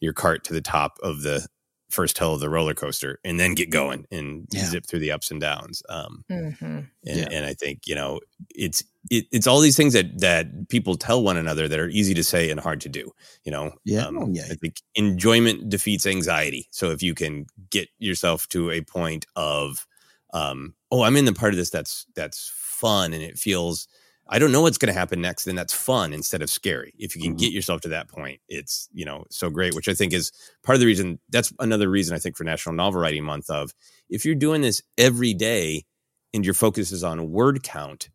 your 0.00 0.12
cart 0.12 0.44
to 0.44 0.52
the 0.52 0.60
top 0.60 0.98
of 1.02 1.22
the 1.22 1.46
first 1.90 2.18
hill 2.18 2.34
of 2.34 2.40
the 2.40 2.48
roller 2.48 2.74
coaster 2.74 3.18
and 3.24 3.38
then 3.38 3.54
get 3.54 3.70
going 3.70 4.06
and 4.10 4.46
yeah. 4.50 4.64
zip 4.64 4.86
through 4.86 5.00
the 5.00 5.12
ups 5.12 5.30
and 5.30 5.40
downs. 5.40 5.82
Um, 5.88 6.24
mm-hmm. 6.30 6.64
and, 6.64 6.88
yeah. 7.04 7.28
and, 7.30 7.44
I 7.44 7.54
think, 7.54 7.86
you 7.86 7.94
know, 7.94 8.20
it's, 8.50 8.82
it, 9.10 9.26
it's 9.32 9.46
all 9.46 9.60
these 9.60 9.76
things 9.76 9.92
that, 9.92 10.20
that 10.20 10.68
people 10.68 10.96
tell 10.96 11.22
one 11.22 11.36
another 11.36 11.68
that 11.68 11.78
are 11.78 11.88
easy 11.88 12.14
to 12.14 12.24
say 12.24 12.50
and 12.50 12.60
hard 12.60 12.80
to 12.82 12.88
do, 12.88 13.10
you 13.44 13.52
know? 13.52 13.72
Yeah. 13.84 14.06
Um, 14.06 14.18
oh, 14.18 14.28
yeah. 14.30 14.44
I 14.50 14.54
think 14.54 14.76
enjoyment 14.94 15.68
defeats 15.68 16.06
anxiety. 16.06 16.68
So 16.70 16.90
if 16.90 17.02
you 17.02 17.14
can 17.14 17.46
get 17.70 17.88
yourself 17.98 18.48
to 18.50 18.70
a 18.70 18.82
point 18.82 19.26
of, 19.36 19.86
um, 20.32 20.74
oh, 20.90 21.02
I'm 21.02 21.16
in 21.16 21.24
the 21.24 21.32
part 21.32 21.52
of 21.52 21.58
this 21.58 21.70
that's, 21.70 22.06
that's 22.14 22.52
fun 22.54 23.12
and 23.12 23.22
it 23.22 23.38
feels, 23.38 23.88
I 24.32 24.38
don't 24.38 24.52
know 24.52 24.62
what's 24.62 24.78
going 24.78 24.92
to 24.92 24.98
happen 24.98 25.20
next, 25.20 25.44
then 25.44 25.56
that's 25.56 25.74
fun 25.74 26.12
instead 26.12 26.40
of 26.40 26.48
scary. 26.48 26.94
If 26.96 27.16
you 27.16 27.22
can 27.22 27.32
mm-hmm. 27.32 27.38
get 27.38 27.52
yourself 27.52 27.80
to 27.82 27.88
that 27.88 28.08
point, 28.08 28.40
it's 28.48 28.88
you 28.92 29.04
know 29.04 29.24
so 29.28 29.50
great. 29.50 29.74
Which 29.74 29.88
I 29.88 29.94
think 29.94 30.12
is 30.12 30.30
part 30.62 30.76
of 30.76 30.80
the 30.80 30.86
reason. 30.86 31.18
That's 31.28 31.52
another 31.58 31.90
reason 31.90 32.14
I 32.14 32.20
think 32.20 32.36
for 32.36 32.44
National 32.44 32.74
Novel 32.74 33.00
Writing 33.00 33.24
Month 33.24 33.50
of 33.50 33.72
if 34.08 34.24
you're 34.24 34.36
doing 34.36 34.62
this 34.62 34.82
every 34.96 35.34
day 35.34 35.84
and 36.32 36.44
your 36.44 36.54
focus 36.54 36.92
is 36.92 37.02
on 37.02 37.32
word 37.32 37.64
count, 37.64 38.08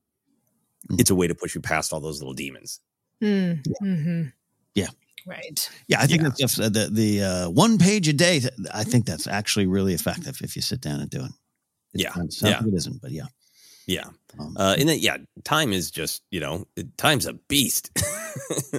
mm-hmm. 0.89 0.99
it's 0.99 1.09
a 1.09 1.15
way 1.15 1.27
to 1.27 1.35
push 1.35 1.53
you 1.53 1.61
past 1.61 1.91
all 1.91 1.99
those 1.99 2.21
little 2.21 2.33
demons. 2.33 2.79
Mm-hmm. 3.21 4.29
Yeah. 4.73 4.87
Right. 5.27 5.69
Yeah, 5.87 6.01
I 6.01 6.07
think 6.07 6.21
that's 6.21 6.39
that's, 6.39 6.59
uh, 6.59 6.69
the 6.69 6.89
the 6.91 7.23
uh, 7.23 7.49
one 7.49 7.77
page 7.77 8.07
a 8.07 8.13
day. 8.13 8.41
I 8.73 8.83
think 8.83 9.05
that's 9.05 9.27
actually 9.27 9.65
really 9.65 9.93
effective 9.93 10.37
if 10.41 10.55
you 10.55 10.61
sit 10.61 10.81
down 10.81 11.01
and 11.01 11.09
do 11.09 11.25
it. 11.25 11.31
It 11.93 12.01
Yeah, 12.01 12.13
sounds- 12.13 12.41
yeah. 12.41 12.61
it 12.63 12.73
isn't, 12.73 13.01
but 13.01 13.11
yeah. 13.11 13.25
Yeah. 13.87 14.09
Um, 14.39 14.55
Uh, 14.57 14.75
and 14.77 14.89
then, 14.89 14.99
yeah, 14.99 15.17
time 15.43 15.73
is 15.73 15.91
just, 15.91 16.23
you 16.31 16.39
know, 16.39 16.65
time's 16.97 17.25
a 17.25 17.33
beast. 17.33 17.91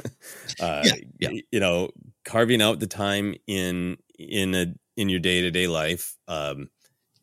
uh, 0.61 0.83
Yeah, 0.85 0.95
yeah. 1.19 1.31
You 1.51 1.61
know, 1.61 1.91
carving 2.25 2.63
out 2.63 2.81
the 2.81 2.87
time 2.87 3.35
in, 3.47 3.99
in 4.19 4.55
a, 4.55 4.75
in 4.97 5.09
your 5.09 5.21
day 5.21 5.43
to 5.43 5.51
day 5.51 5.67
life, 5.67 6.17
um, 6.29 6.71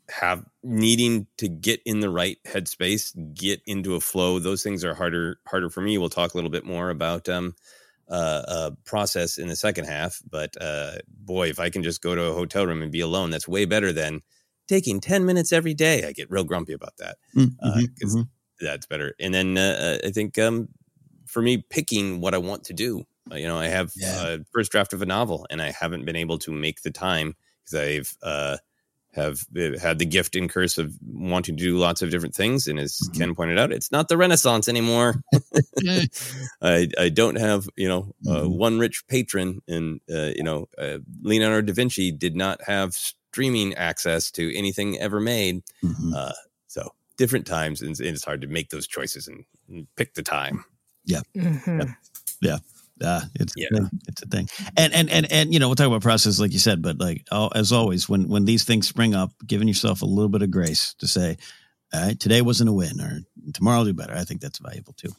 have 0.09 0.43
needing 0.63 1.27
to 1.37 1.47
get 1.47 1.81
in 1.85 1.99
the 1.99 2.09
right 2.09 2.37
headspace, 2.45 3.13
get 3.33 3.61
into 3.65 3.95
a 3.95 3.99
flow. 3.99 4.39
Those 4.39 4.61
things 4.63 4.83
are 4.83 4.93
harder, 4.93 5.39
harder 5.47 5.69
for 5.69 5.81
me. 5.81 5.97
We'll 5.97 6.09
talk 6.09 6.33
a 6.33 6.37
little 6.37 6.51
bit 6.51 6.65
more 6.65 6.89
about, 6.89 7.29
um, 7.29 7.55
uh, 8.09 8.43
uh, 8.47 8.71
process 8.85 9.37
in 9.37 9.47
the 9.47 9.55
second 9.55 9.85
half. 9.85 10.21
But 10.29 10.55
uh, 10.61 10.97
boy, 11.07 11.49
if 11.49 11.59
I 11.59 11.69
can 11.69 11.83
just 11.83 12.01
go 12.01 12.13
to 12.13 12.25
a 12.25 12.33
hotel 12.33 12.67
room 12.67 12.81
and 12.81 12.91
be 12.91 12.99
alone, 12.99 13.29
that's 13.29 13.47
way 13.47 13.65
better 13.65 13.91
than 13.93 14.21
taking 14.73 14.99
10 14.99 15.23
minutes 15.25 15.51
every 15.53 15.75
day. 15.75 16.03
I 16.07 16.11
get 16.13 16.31
real 16.31 16.43
grumpy 16.43 16.73
about 16.73 16.97
that 16.97 17.17
mm, 17.37 17.51
uh, 17.61 17.77
mhm, 17.77 17.87
'cause 17.99 18.15
mhm. 18.15 18.27
that's 18.59 18.87
better. 18.87 19.13
And 19.19 19.31
then 19.33 19.55
uh, 19.57 19.99
I 20.03 20.09
think 20.09 20.39
um, 20.39 20.67
for 21.25 21.41
me, 21.43 21.57
picking 21.69 22.21
what 22.21 22.33
I 22.33 22.39
want 22.39 22.63
to 22.65 22.73
do. 22.73 23.05
Uh, 23.31 23.35
you 23.35 23.47
know, 23.47 23.57
I 23.57 23.67
have 23.67 23.91
Yeah. 23.95 24.35
a 24.35 24.39
first 24.51 24.71
draft 24.71 24.93
of 24.93 25.01
a 25.01 25.05
novel, 25.05 25.45
and 25.49 25.61
I 25.61 25.71
haven't 25.71 26.05
been 26.05 26.15
able 26.15 26.39
to 26.39 26.51
make 26.51 26.81
the 26.81 26.91
time 26.91 27.35
because 27.63 27.79
I've 27.79 28.17
uh, 28.23 28.57
have 29.13 29.45
uh, 29.55 29.77
had 29.79 29.99
the 29.99 30.05
gift 30.05 30.35
and 30.35 30.49
curse 30.49 30.77
of 30.79 30.91
wanting 31.05 31.55
to 31.55 31.63
do 31.63 31.77
lots 31.77 32.01
of 32.01 32.09
different 32.09 32.35
things. 32.35 32.67
And 32.67 32.79
as 32.79 32.97
Mhm. 32.97 33.17
Ken 33.17 33.35
pointed 33.35 33.59
out, 33.59 33.71
it's 33.71 33.91
not 33.91 34.07
the 34.07 34.17
Renaissance 34.17 34.67
anymore. 34.67 35.21
I 36.61 36.87
I 36.97 37.09
don't 37.09 37.37
have 37.37 37.69
you 37.75 37.87
know 37.87 38.13
uh, 38.27 38.43
Mhm. 38.43 38.57
one 38.57 38.79
rich 38.79 39.03
patron, 39.07 39.61
and 39.67 40.01
uh, 40.09 40.31
you 40.35 40.43
know 40.43 40.67
uh, 40.77 40.97
Leonardo 41.21 41.61
da 41.67 41.73
Vinci 41.73 42.11
did 42.11 42.35
not 42.35 42.61
have 42.65 42.95
streaming 43.33 43.73
access 43.73 44.29
to 44.29 44.55
anything 44.55 44.99
ever 44.99 45.19
made. 45.19 45.63
Mhm. 45.83 46.13
Uh, 46.15 46.33
so 46.67 46.87
different 47.17 47.47
times, 47.47 47.81
and, 47.81 47.97
and 47.99 48.09
it's 48.09 48.23
hard 48.23 48.41
to 48.41 48.47
make 48.47 48.69
those 48.69 48.85
choices 48.87 49.27
and, 49.27 49.43
and 49.67 49.87
pick 49.95 50.13
the 50.13 50.21
time. 50.21 50.63
Mhm. 51.35 51.93
Uh, 53.01 53.21
it's 53.35 53.53
Yeah. 53.57 53.67
a 53.71 53.75
thing. 53.77 53.89
it's 54.07 54.21
a 54.21 54.27
thing. 54.27 54.47
And 54.77 54.93
and 54.93 55.09
and 55.09 55.29
and 55.31 55.51
you 55.53 55.59
know 55.59 55.67
we'll 55.67 55.75
talk 55.75 55.87
about 55.87 56.03
process 56.03 56.39
like 56.39 56.53
you 56.53 56.59
said, 56.59 56.81
but 56.83 56.99
like 56.99 57.25
oh, 57.31 57.47
as 57.55 57.71
always, 57.71 58.07
when 58.07 58.29
when 58.29 58.45
these 58.45 58.63
things 58.65 58.87
spring 58.87 59.15
up, 59.15 59.31
giving 59.45 59.67
yourself 59.67 60.03
a 60.03 60.05
little 60.05 60.29
bit 60.29 60.43
of 60.43 60.51
grace 60.51 60.93
to 60.99 61.07
say, 61.07 61.37
all 61.91 62.05
right, 62.05 62.19
today 62.19 62.41
wasn't 62.43 62.69
a 62.69 62.73
win, 62.73 63.01
or 63.01 63.21
tomorrow 63.53 63.79
I'll 63.79 63.85
do 63.85 63.93
better. 63.93 64.13
I 64.13 64.23
think 64.25 64.41
that's 64.41 64.59
valuable 64.59 64.93
too. 64.93 65.09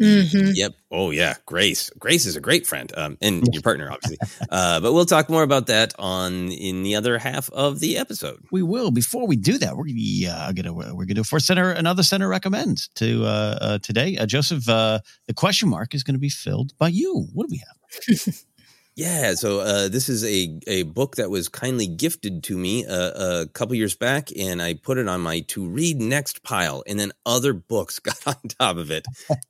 Mhm. 0.00 0.52
Yep. 0.54 0.74
Oh 0.90 1.10
yeah, 1.10 1.34
Grace. 1.46 1.90
Grace 1.98 2.26
is 2.26 2.34
a 2.36 2.40
great 2.40 2.66
friend, 2.66 2.92
um, 2.96 3.16
and 3.22 3.46
your 3.52 3.62
partner, 3.62 3.90
obviously. 3.92 4.18
uh, 4.50 4.80
but 4.80 4.92
we'll 4.92 5.04
talk 5.04 5.30
more 5.30 5.42
about 5.44 5.66
that 5.66 5.94
on 5.98 6.50
in 6.50 6.82
the 6.82 6.96
other 6.96 7.18
half 7.18 7.48
of 7.50 7.78
the 7.80 7.96
episode. 7.96 8.42
We 8.50 8.62
will. 8.62 8.90
Before 8.90 9.26
we 9.26 9.36
do 9.36 9.56
that, 9.58 9.76
we're 9.76 9.84
gonna 9.86 10.32
uh, 10.32 10.52
gonna 10.52 10.72
we're 10.72 11.04
gonna 11.04 11.14
do 11.14 11.24
Force 11.24 11.46
Center 11.46 11.70
another 11.70 12.02
center 12.02 12.28
recommends 12.28 12.88
to 12.96 13.24
uh, 13.24 13.58
uh, 13.60 13.78
today. 13.78 14.16
Uh, 14.16 14.26
Joseph, 14.26 14.68
uh, 14.68 14.98
the 15.28 15.34
question 15.34 15.68
mark 15.68 15.94
is 15.94 16.02
going 16.02 16.14
to 16.14 16.20
be 16.20 16.28
filled 16.28 16.76
by 16.78 16.88
you. 16.88 17.28
What 17.32 17.48
do 17.48 17.52
we 17.52 17.58
have? 17.58 18.34
Yeah, 18.96 19.34
so 19.34 19.58
uh, 19.60 19.88
this 19.88 20.08
is 20.08 20.24
a 20.24 20.60
a 20.68 20.84
book 20.84 21.16
that 21.16 21.28
was 21.28 21.48
kindly 21.48 21.88
gifted 21.88 22.44
to 22.44 22.56
me 22.56 22.86
uh, 22.86 23.42
a 23.42 23.48
couple 23.48 23.74
years 23.74 23.96
back, 23.96 24.28
and 24.38 24.62
I 24.62 24.74
put 24.74 24.98
it 24.98 25.08
on 25.08 25.20
my 25.20 25.40
to 25.48 25.66
read 25.66 26.00
next 26.00 26.44
pile, 26.44 26.84
and 26.86 26.98
then 27.00 27.10
other 27.26 27.52
books 27.54 27.98
got 28.00 28.24
on 28.26 28.36
top 28.48 28.76
of 28.76 28.92
it, 28.92 29.04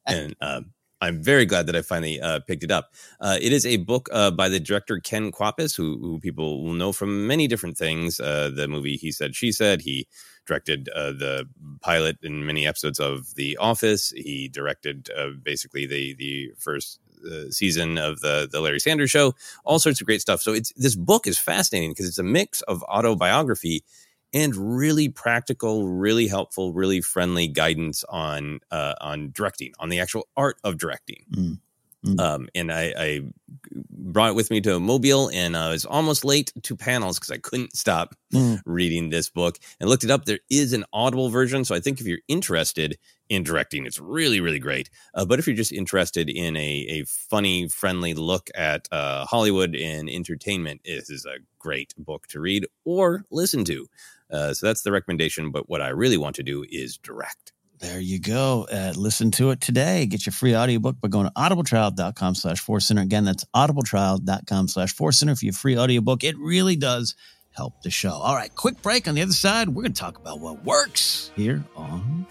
and 0.07 0.35
um, 0.41 0.73
I'm 1.03 1.23
very 1.23 1.45
glad 1.45 1.67
that 1.67 1.77
I 1.77 1.83
finally 1.83 2.23
uh, 2.23 2.41
picked 2.41 2.65
it 2.65 2.71
up. 2.71 2.95
Uh, 3.21 3.37
it 3.39 3.53
is 3.53 3.67
a 3.67 3.77
book 3.77 4.09
uh, 4.13 4.31
by 4.31 4.49
the 4.49 4.61
director 4.61 4.99
Ken 4.99 5.31
Kwapis, 5.31 5.77
who, 5.77 5.99
who 5.99 6.19
people 6.21 6.65
will 6.65 6.73
know 6.73 6.93
from 6.93 7.27
many 7.27 7.47
different 7.47 7.77
things. 7.77 8.21
Uh, 8.21 8.51
the 8.55 8.67
movie 8.67 8.97
He 8.97 9.13
Said 9.13 9.37
She 9.37 9.53
Said. 9.53 9.83
He 9.83 10.07
directed 10.47 10.89
uh, 10.95 11.13
the 11.13 11.47
pilot 11.83 12.19
in 12.23 12.47
many 12.47 12.67
episodes 12.67 12.99
of 12.99 13.35
The 13.35 13.59
Office. 13.59 14.11
He 14.11 14.49
directed 14.49 15.11
uh, 15.17 15.31
basically 15.43 15.85
the 15.87 16.15
the 16.15 16.53
first 16.59 17.01
uh, 17.25 17.51
season 17.51 17.99
of 17.99 18.21
the 18.21 18.49
the 18.51 18.61
Larry 18.61 18.81
Sanders 18.81 19.11
Show. 19.11 19.35
All 19.65 19.79
sorts 19.79 20.01
of 20.01 20.07
great 20.07 20.21
stuff. 20.21 20.43
So 20.43 20.53
it's 20.53 20.73
this 20.75 20.95
book 20.97 21.27
is 21.27 21.39
fascinating 21.39 21.91
because 21.91 22.09
it's 22.09 22.19
a 22.19 22.23
mix 22.25 22.61
of 22.63 22.83
autobiography 22.85 23.85
and 24.33 24.57
really 24.57 25.09
practical, 25.09 25.89
really 25.89 26.27
helpful, 26.27 26.73
really 26.73 27.01
friendly 27.01 27.47
guidance 27.49 28.05
on 28.09 28.61
uh, 28.71 28.95
on 29.01 29.31
directing, 29.33 29.73
on 29.79 29.89
the 29.89 30.01
actual 30.01 30.27
art 30.37 30.57
of 30.65 30.77
directing. 30.79 31.25
Mm. 31.33 31.59
Mm. 32.05 32.21
Um, 32.21 32.49
and 32.55 32.71
I, 32.71 32.93
I 32.99 33.21
brought 33.91 34.29
it 34.29 34.35
with 34.35 34.51
me 34.51 34.61
to 34.63 34.79
Mobile, 34.79 35.31
and 35.31 35.57
I 35.57 35.71
was 35.71 35.87
almost 35.87 36.23
late 36.23 36.53
to 36.65 36.77
panels 36.77 37.19
because 37.19 37.31
I 37.31 37.39
couldn't 37.39 37.75
stop 37.77 38.15
Mm. 38.35 38.61
reading 38.67 39.11
this 39.11 39.31
book 39.31 39.59
and 39.79 39.89
looked 39.89 40.03
it 40.03 40.11
up. 40.11 40.25
There 40.25 40.41
is 40.51 40.73
an 40.73 40.85
Audible 40.93 41.29
version, 41.31 41.65
so 41.65 41.75
I 41.75 41.79
think 41.81 42.01
if 42.01 42.07
you're 42.07 42.19
interested 42.27 42.99
in 43.29 43.43
directing, 43.43 43.87
it's 43.87 44.01
really, 44.01 44.41
really 44.41 44.59
great. 44.59 44.91
Uh, 45.15 45.25
but 45.25 45.39
if 45.39 45.47
you're 45.47 45.57
just 45.57 45.73
interested 45.73 46.29
in 46.29 46.57
a, 46.57 46.87
a 46.89 47.05
funny, 47.05 47.69
friendly 47.69 48.15
look 48.15 48.51
at 48.55 48.89
uh, 48.93 49.25
Hollywood 49.27 49.75
and 49.75 50.09
entertainment, 50.09 50.83
this 50.85 51.11
is 51.11 51.25
a 51.25 51.39
great 51.59 51.95
book 51.97 52.27
to 52.29 52.41
read 52.41 52.67
or 52.85 53.25
listen 53.31 53.65
to. 53.65 53.87
Uh, 54.31 54.53
so 54.53 54.67
that's 54.67 54.83
the 54.83 54.93
recommendation. 54.93 55.51
But 55.51 55.69
what 55.69 55.81
I 55.81 55.89
really 55.89 56.19
want 56.19 56.37
to 56.37 56.43
do 56.43 56.65
is 56.69 56.99
direct. 56.99 57.53
There 57.81 58.01
you 58.01 58.19
go. 58.21 58.67
Uh, 58.71 58.93
listen 58.97 59.31
to 59.33 59.51
it 59.51 59.61
today. 59.61 60.07
Get 60.07 60.27
your 60.27 60.33
free 60.33 60.57
audiobook 60.57 61.01
by 61.01 61.09
going 61.09 61.27
to 61.27 61.33
audibletrial.com 61.33 62.35
slash 62.35 62.61
force 62.61 62.87
center. 62.87 63.03
Again, 63.03 63.25
that's 63.25 63.45
audibletrial.com 63.55 64.69
slash 64.69 64.95
force 64.95 65.19
center 65.19 65.35
for 65.35 65.45
your 65.45 65.55
free 65.55 65.77
audiobook. 65.77 66.25
It 66.25 66.39
really 66.39 66.77
does 66.77 67.15
help 67.51 67.83
the 67.83 67.91
show. 67.91 68.13
All 68.13 68.35
right, 68.35 68.55
quick 68.55 68.81
break. 68.83 69.07
On 69.09 69.15
the 69.15 69.23
other 69.23 69.33
side, 69.33 69.69
we're 69.69 69.83
going 69.83 69.93
to 69.93 70.01
talk 70.01 70.19
about 70.19 70.41
what 70.41 70.65
works 70.65 71.31
here 71.37 71.65
on, 71.77 72.27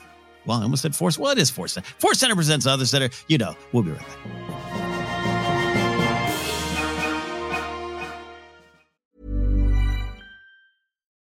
well, 0.45 0.59
I 0.59 0.63
almost 0.63 0.81
said 0.81 0.95
force. 0.95 1.17
Well, 1.17 1.31
it 1.31 1.37
is 1.37 1.49
force 1.49 1.73
center. 1.73 1.87
Force 1.99 2.19
center 2.19 2.35
presents 2.35 2.65
other 2.65 2.85
center. 2.85 3.09
You 3.27 3.37
know, 3.37 3.55
we'll 3.71 3.83
be 3.83 3.91
right 3.91 3.99
back. 3.99 5.02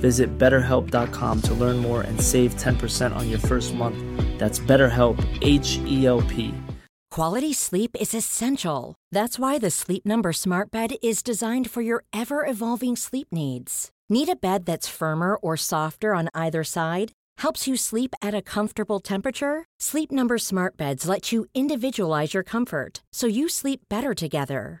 Visit 0.00 0.38
betterhelp.com 0.38 1.42
to 1.42 1.54
learn 1.54 1.76
more 1.76 2.00
and 2.02 2.20
save 2.20 2.54
10% 2.56 3.14
on 3.14 3.28
your 3.28 3.38
first 3.38 3.74
month. 3.74 3.98
That's 4.38 4.58
BetterHelp, 4.58 5.16
H 5.42 5.78
E 5.86 6.06
L 6.06 6.22
P. 6.22 6.54
Quality 7.10 7.52
sleep 7.52 7.96
is 8.00 8.14
essential. 8.14 8.94
That's 9.10 9.36
why 9.36 9.58
the 9.58 9.70
Sleep 9.70 10.06
Number 10.06 10.32
Smart 10.32 10.70
Bed 10.70 10.92
is 11.02 11.24
designed 11.24 11.68
for 11.68 11.82
your 11.82 12.04
ever 12.12 12.46
evolving 12.46 12.94
sleep 12.94 13.28
needs. 13.32 13.90
Need 14.08 14.28
a 14.28 14.36
bed 14.36 14.64
that's 14.64 14.86
firmer 14.88 15.34
or 15.36 15.56
softer 15.56 16.14
on 16.14 16.28
either 16.34 16.62
side? 16.62 17.10
Helps 17.38 17.66
you 17.66 17.76
sleep 17.76 18.14
at 18.22 18.34
a 18.34 18.42
comfortable 18.42 19.00
temperature? 19.00 19.64
Sleep 19.80 20.12
Number 20.12 20.38
Smart 20.38 20.76
Beds 20.76 21.08
let 21.08 21.32
you 21.32 21.46
individualize 21.52 22.32
your 22.32 22.44
comfort 22.44 23.02
so 23.12 23.26
you 23.26 23.48
sleep 23.48 23.80
better 23.88 24.14
together. 24.14 24.80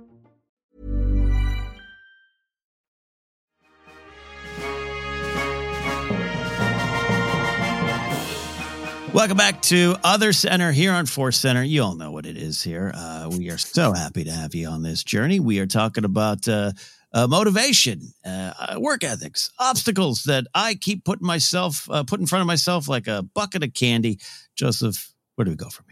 Welcome 9.13 9.35
back 9.35 9.61
to 9.63 9.97
Other 10.05 10.31
Center 10.31 10.71
here 10.71 10.93
on 10.93 11.05
Force 11.05 11.37
Center. 11.37 11.65
You 11.65 11.83
all 11.83 11.95
know 11.95 12.11
what 12.11 12.25
it 12.25 12.37
is 12.37 12.63
here. 12.63 12.93
Uh, 12.95 13.29
we 13.37 13.51
are 13.51 13.57
so 13.57 13.91
happy 13.91 14.23
to 14.23 14.31
have 14.31 14.55
you 14.55 14.69
on 14.69 14.83
this 14.83 15.03
journey. 15.03 15.37
We 15.41 15.59
are 15.59 15.65
talking 15.65 16.05
about 16.05 16.47
uh, 16.47 16.71
uh, 17.13 17.27
motivation, 17.27 18.13
uh, 18.25 18.77
work 18.77 19.03
ethics, 19.03 19.51
obstacles 19.59 20.23
that 20.23 20.47
I 20.55 20.75
keep 20.75 21.03
putting 21.03 21.27
myself 21.27 21.89
uh, 21.91 22.03
put 22.03 22.21
in 22.21 22.25
front 22.25 22.41
of 22.41 22.47
myself 22.47 22.87
like 22.87 23.07
a 23.07 23.21
bucket 23.21 23.63
of 23.63 23.73
candy. 23.73 24.17
Joseph, 24.55 25.13
where 25.35 25.43
do 25.43 25.51
we 25.51 25.57
go 25.57 25.67
from 25.67 25.87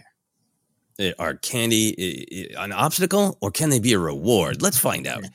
here? 0.98 1.14
Are 1.20 1.36
candy 1.36 2.56
an 2.58 2.72
obstacle 2.72 3.38
or 3.42 3.52
can 3.52 3.70
they 3.70 3.80
be 3.82 3.94
a 3.94 4.00
reward? 4.00 4.62
Let's 4.62 4.80
find 4.80 5.06
out. 5.06 5.26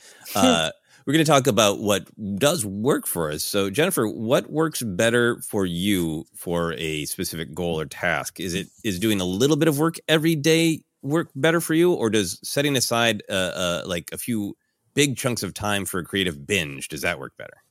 We're 1.07 1.13
going 1.13 1.25
to 1.25 1.31
talk 1.31 1.47
about 1.47 1.81
what 1.81 2.09
does 2.39 2.65
work 2.65 3.07
for 3.07 3.31
us. 3.31 3.43
So, 3.43 3.69
Jennifer, 3.69 4.09
what 4.09 4.51
works 4.51 4.83
better 4.83 5.39
for 5.41 5.67
you 5.67 6.25
for 6.35 6.73
a 6.75 7.05
specific 7.05 7.55
goal 7.55 7.79
or 7.79 7.85
task? 7.85 8.41
Is 8.41 8.55
it 8.55 8.69
is 8.85 8.99
doing 8.99 9.21
a 9.21 9.25
little 9.25 9.57
bit 9.57 9.69
of 9.69 9.79
work 9.79 9.97
every 10.09 10.35
day 10.35 10.83
work 11.03 11.29
better 11.37 11.61
for 11.61 11.75
you, 11.75 11.93
or 11.93 12.11
does 12.11 12.41
setting 12.43 12.77
aside 12.77 13.23
uh, 13.29 13.33
uh, 13.33 13.83
like 13.87 14.11
a 14.13 14.19
few 14.19 14.57
big 14.95 15.17
chunks 15.17 15.43
of 15.43 15.53
time 15.53 15.85
for 15.85 16.01
a 16.01 16.05
creative 16.05 16.47
binge 16.47 16.89
does 16.89 17.03
that 17.03 17.19
work 17.19 17.37
better? 17.37 17.63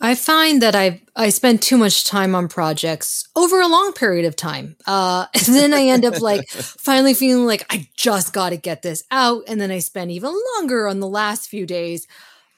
I 0.00 0.14
find 0.14 0.60
that 0.60 0.76
I 0.76 1.00
I 1.16 1.30
spend 1.30 1.62
too 1.62 1.78
much 1.78 2.04
time 2.04 2.34
on 2.34 2.48
projects 2.48 3.26
over 3.34 3.60
a 3.62 3.68
long 3.68 3.94
period 3.94 4.26
of 4.26 4.36
time, 4.36 4.76
uh, 4.86 5.26
and 5.34 5.54
then 5.54 5.72
I 5.72 5.84
end 5.84 6.04
up 6.04 6.20
like 6.20 6.46
finally 6.48 7.14
feeling 7.14 7.46
like 7.46 7.64
I 7.70 7.88
just 7.96 8.34
got 8.34 8.50
to 8.50 8.58
get 8.58 8.82
this 8.82 9.04
out, 9.10 9.44
and 9.48 9.58
then 9.58 9.70
I 9.70 9.78
spend 9.78 10.10
even 10.10 10.34
longer 10.56 10.86
on 10.86 11.00
the 11.00 11.08
last 11.08 11.48
few 11.48 11.64
days 11.64 12.06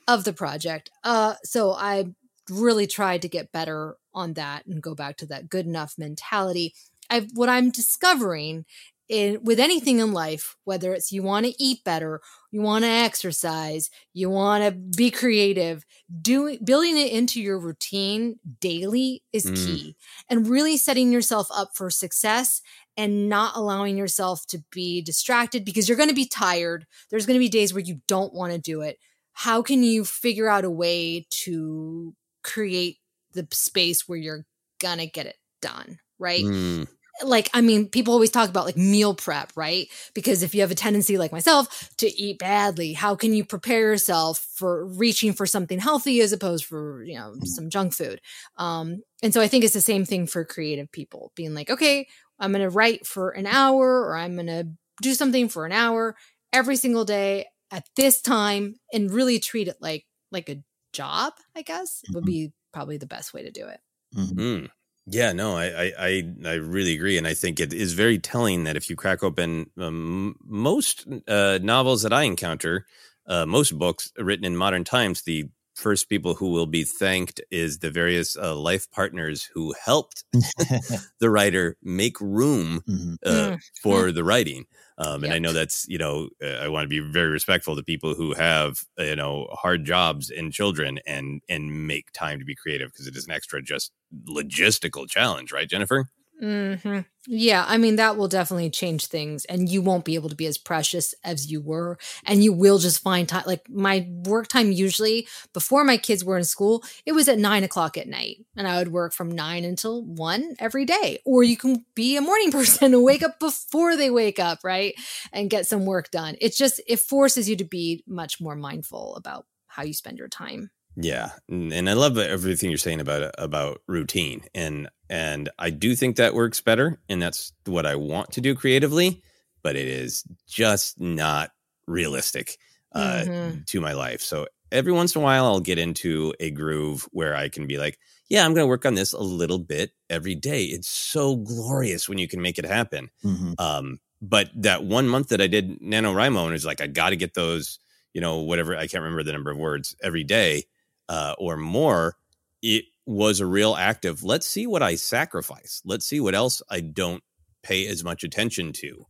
of 0.09 0.24
the 0.24 0.32
project. 0.32 0.90
Uh, 1.04 1.34
so 1.44 1.72
I 1.72 2.07
really 2.50 2.86
tried 2.86 3.22
to 3.22 3.28
get 3.28 3.52
better 3.52 3.96
on 4.14 4.34
that 4.34 4.66
and 4.66 4.82
go 4.82 4.94
back 4.94 5.16
to 5.18 5.26
that 5.26 5.48
good 5.48 5.66
enough 5.66 5.94
mentality. 5.98 6.74
I 7.11 7.28
what 7.34 7.48
I'm 7.48 7.70
discovering 7.70 8.64
in 9.09 9.38
with 9.42 9.61
anything 9.61 10.00
in 10.00 10.12
life, 10.12 10.57
whether 10.64 10.92
it's 10.92 11.12
you 11.12 11.22
want 11.22 11.46
to 11.46 11.62
eat 11.62 11.84
better, 11.84 12.20
you 12.50 12.61
want 12.61 12.84
to 12.84 12.90
exercise, 12.90 13.90
you 14.12 14.28
want 14.30 14.64
to 14.64 14.72
be 14.72 15.11
creative, 15.11 15.84
doing 16.22 16.59
building 16.64 16.96
it 16.96 17.12
into 17.12 17.40
your 17.40 17.59
routine 17.59 18.38
daily 18.61 19.22
is 19.32 19.46
mm. 19.46 19.54
key. 19.54 19.96
And 20.28 20.48
really 20.48 20.76
setting 20.76 21.12
yourself 21.12 21.48
up 21.54 21.70
for 21.74 21.90
success 21.90 22.62
and 22.96 23.28
not 23.28 23.54
allowing 23.57 23.96
yourself 23.96 24.46
to 24.46 24.59
be 24.72 25.02
distracted 25.02 25.64
because 25.64 25.88
you're 25.88 25.98
going 25.98 26.09
to 26.09 26.14
be 26.14 26.26
tired. 26.26 26.86
There's 27.11 27.26
going 27.26 27.38
to 27.38 27.44
be 27.44 27.48
days 27.48 27.74
where 27.74 27.82
you 27.82 28.00
don't 28.09 28.34
want 28.34 28.52
to 28.52 28.59
do 28.59 28.80
it 28.80 28.98
how 29.39 29.61
can 29.61 29.82
you 29.82 30.03
figure 30.03 30.49
out 30.49 30.64
a 30.64 30.70
way 30.70 31.26
to 31.28 32.14
create 32.43 32.97
the 33.34 33.47
space 33.53 34.09
where 34.09 34.16
you're 34.18 34.47
gonna 34.80 35.07
get 35.07 35.26
it 35.26 35.37
done 35.61 35.99
right? 36.18 36.43
Mm. 36.43 36.87
like 37.22 37.51
i 37.53 37.61
mean 37.61 37.87
people 37.89 38.14
always 38.14 38.30
talk 38.30 38.49
about 38.49 38.64
like 38.64 38.76
meal 38.78 39.14
prep 39.14 39.53
right? 39.55 39.89
Because 40.14 40.43
if 40.43 40.55
you 40.55 40.62
have 40.62 40.70
a 40.70 40.74
tendency 40.74 41.18
like 41.18 41.32
myself 41.32 41.91
to 41.99 42.07
eat 42.07 42.39
badly 42.39 42.95
how 42.95 43.14
can 43.14 43.34
you 43.34 43.45
prepare 43.45 43.80
yourself 43.80 44.39
for 44.55 44.87
reaching 44.87 45.34
for 45.34 45.45
something 45.45 45.78
healthy 45.78 46.20
as 46.22 46.32
opposed 46.32 46.64
for 46.64 47.03
you 47.05 47.16
know 47.16 47.34
some 47.45 47.68
junk 47.68 47.93
food? 47.93 48.20
Um 48.57 49.03
and 49.22 49.34
so 49.34 49.43
i 49.43 49.49
think 49.49 49.64
it's 49.64 49.74
the 49.74 49.80
same 49.82 50.07
thing 50.07 50.26
for 50.26 50.45
creative 50.47 50.91
people 50.93 51.32
being 51.34 51.55
like 51.55 51.68
okay 51.70 52.07
i'm 52.39 52.53
gonna 52.53 52.70
write 52.70 53.07
for 53.07 53.30
an 53.30 53.47
hour 53.47 54.01
or 54.07 54.16
i'm 54.16 54.34
gonna 54.34 54.64
do 55.03 55.12
something 55.12 55.49
for 55.49 55.66
an 55.66 55.72
hour 55.72 56.16
every 56.53 56.76
single 56.76 57.05
day 57.05 57.47
at 57.70 57.86
this 57.96 58.20
time 58.20 58.76
and 58.92 59.10
really 59.10 59.38
treat 59.38 59.68
it 59.68 59.76
like 59.80 60.04
like 60.30 60.48
a 60.48 60.62
job 60.92 61.32
i 61.56 61.62
guess 61.62 62.02
mm-hmm. 62.02 62.14
would 62.14 62.24
be 62.24 62.52
probably 62.72 62.96
the 62.96 63.06
best 63.06 63.34
way 63.34 63.42
to 63.42 63.50
do 63.50 63.66
it 63.66 63.80
mm-hmm. 64.16 64.66
yeah 65.06 65.32
no 65.32 65.56
I, 65.56 65.92
I 65.98 66.22
i 66.44 66.52
really 66.54 66.94
agree 66.94 67.18
and 67.18 67.26
i 67.26 67.34
think 67.34 67.60
it 67.60 67.72
is 67.72 67.92
very 67.92 68.18
telling 68.18 68.64
that 68.64 68.76
if 68.76 68.88
you 68.88 68.96
crack 68.96 69.22
open 69.22 69.70
um, 69.78 70.36
most 70.44 71.06
uh, 71.28 71.58
novels 71.62 72.02
that 72.02 72.12
i 72.12 72.22
encounter 72.22 72.86
uh, 73.28 73.44
most 73.44 73.76
books 73.76 74.12
written 74.18 74.44
in 74.44 74.56
modern 74.56 74.84
times 74.84 75.22
the 75.22 75.48
first 75.77 76.09
people 76.09 76.35
who 76.35 76.49
will 76.51 76.66
be 76.66 76.85
thanked 76.85 77.41
is 77.51 77.79
the 77.79 77.91
various 77.91 78.37
uh, 78.37 78.57
life 78.57 78.91
partners 78.91 79.49
who 79.55 79.74
helped 79.85 80.24
the 81.20 81.31
writer 81.31 81.77
make 81.83 82.20
room 82.20 82.83
mm-hmm. 82.89 83.14
uh, 83.24 83.57
mm. 83.57 83.59
for 83.83 84.11
the 84.11 84.24
writing 84.24 84.66
um, 84.99 85.16
and 85.16 85.24
yep. 85.24 85.35
I 85.35 85.39
know 85.39 85.53
that's, 85.53 85.87
you 85.89 85.99
know, 85.99 86.29
uh, 86.43 86.47
I 86.47 86.68
want 86.68 86.85
to 86.85 86.89
be 86.89 87.01
very 87.01 87.29
respectful 87.29 87.77
to 87.77 87.83
people 87.83 88.14
who 88.14 88.33
have, 88.33 88.85
uh, 88.99 89.05
you 89.05 89.16
know, 89.16 89.47
hard 89.53 89.85
jobs 89.85 90.31
and 90.31 90.53
children 90.53 91.01
and, 91.07 91.43
and 91.49 91.87
make 91.87 92.12
time 92.12 92.39
to 92.39 92.47
be 92.47 92.55
creative 92.55 92.93
because 92.93 93.07
it 93.07 93.16
is 93.16 93.27
an 93.27 93.33
extra 93.33 93.61
just 93.61 93.93
logistical 94.27 95.07
challenge, 95.09 95.53
right, 95.53 95.68
Jennifer? 95.68 96.09
Hmm 96.39 97.01
Yeah, 97.26 97.64
I 97.66 97.78
mean 97.78 97.97
that 97.97 98.16
will 98.16 98.28
definitely 98.28 98.68
change 98.68 99.07
things, 99.07 99.47
and 99.47 99.68
you 99.68 99.80
won't 99.80 100.05
be 100.05 100.16
able 100.16 100.28
to 100.28 100.34
be 100.34 100.47
as 100.47 100.59
precious 100.59 101.14
as 101.24 101.51
you 101.51 101.62
were, 101.62 101.99
and 102.26 102.45
you 102.45 102.53
will 102.53 102.78
just 102.78 103.03
find 103.03 103.26
time. 103.26 103.45
Like 103.47 103.68
my 103.70 104.07
work 104.24 104.49
time 104.49 104.70
usually 104.70 105.26
before 105.55 105.82
my 105.82 105.97
kids 105.97 106.24
were 106.24 106.37
in 106.37 106.45
school, 106.45 106.84
it 107.07 107.12
was 107.12 107.28
at 107.28 107.39
nine 107.39 107.64
o'clock 107.64 107.97
at 107.97 108.07
night, 108.07 108.45
and 108.55 108.68
I 108.68 108.78
would 108.78 108.93
work 108.93 109.14
from 109.14 109.30
nine 109.30 109.64
until 109.64 110.05
one 110.05 110.57
every 110.59 110.84
day. 110.84 111.20
Or 111.24 111.43
you 111.43 111.57
can 111.57 111.87
be 111.95 112.16
a 112.16 112.20
morning 112.20 112.53
person 112.59 112.93
and 112.93 113.03
wake 113.03 113.22
up 113.22 113.41
before 113.41 113.97
they 113.97 114.11
wake 114.11 114.39
up, 114.39 114.61
right, 114.62 114.95
and 115.32 115.49
get 115.51 115.66
some 115.66 115.87
work 115.87 116.11
done. 116.11 116.37
It's 116.41 116.59
just 116.59 116.80
it 116.87 117.01
forces 117.01 117.49
you 117.49 117.57
to 117.57 117.64
be 117.64 118.05
much 118.07 118.41
more 118.41 118.57
mindful 118.57 119.16
about 119.16 119.47
how 119.68 119.84
you 119.84 119.95
spend 119.95 120.18
your 120.18 120.28
time. 120.28 120.70
Yeah, 120.99 121.32
and 121.49 121.91
I 121.91 121.93
love 121.93 122.16
everything 122.16 122.70
you're 122.70 122.78
saying 122.78 123.01
about 123.01 123.34
about 123.37 123.82
routine, 123.87 124.45
and 124.55 124.89
and 125.09 125.48
I 125.59 125.70
do 125.70 125.94
think 125.96 126.16
that 126.16 126.34
works 126.34 126.61
better, 126.61 127.00
and 127.09 127.20
that's 127.22 127.52
what 127.64 127.86
I 127.86 127.96
want 127.96 128.32
to 128.32 128.40
do 128.40 128.54
creatively, 128.54 129.22
but 129.62 129.76
it 129.76 129.88
is 129.88 130.24
just 130.48 131.00
not 131.00 131.50
realistic 131.86 132.59
uh, 132.92 133.24
Mhm. 133.26 133.66
to 133.66 133.80
my 133.80 133.92
life. 133.92 134.22
So 134.22 134.46
every 134.72 134.92
once 134.92 135.14
in 135.14 135.20
a 135.20 135.24
while, 135.24 135.44
I'll 135.44 135.61
get 135.61 135.78
into 135.78 136.32
a 136.40 136.50
groove 136.50 137.07
where 137.12 137.36
I 137.36 137.48
can 137.50 137.66
be 137.66 137.76
like, 137.76 137.98
yeah, 138.28 138.44
I'm 138.44 138.54
going 138.54 138.64
to 138.64 138.68
work 138.68 138.86
on 138.86 138.94
this 138.94 139.12
a 139.12 139.20
little 139.20 139.59
bit 139.59 139.92
every 140.09 140.34
day. 140.34 140.64
It's 140.64 140.88
so 140.88 141.36
glorious 141.36 142.09
when 142.09 142.18
you 142.18 142.26
can 142.26 142.40
make 142.40 142.59
it 142.59 142.64
happen. 142.64 143.11
Um, 143.59 143.98
but 144.22 144.50
that 144.54 144.84
one 144.84 145.09
month 145.09 145.28
that 145.28 145.40
I 145.42 145.46
did 145.46 145.78
NaNoWriMo 145.80 146.40
and 146.44 146.48
it 146.48 146.52
was 146.52 146.64
like, 146.64 146.80
I 146.80 146.86
got 146.86 147.11
to 147.11 147.16
get 147.16 147.34
those, 147.34 147.78
you 148.14 148.20
know, 148.20 148.38
whatever, 148.38 148.74
I 148.74 148.86
can't 148.86 149.02
remember 149.02 149.22
the 149.22 149.32
number 149.32 149.50
of 149.50 149.59
words 149.59 149.94
every 150.02 150.24
day 150.24 150.64
uh, 151.09 151.34
or 151.38 151.57
more. 151.59 152.16
It 152.62 152.86
was 153.07 153.40
a 153.40 153.46
real 153.46 153.74
act 153.76 154.04
of 154.04 154.22
let's 154.24 154.46
see 154.46 154.66
what 154.66 154.82
I 154.82 154.96
sacrifice. 154.96 155.80
Let's 155.84 156.07
see 156.07 156.20
what 156.20 156.34
else 156.34 156.61
I 156.68 156.80
don't 156.80 157.22
pay 157.62 157.86
as 157.86 158.02
much 158.04 158.24
attention 158.24 158.72
to. 158.74 159.07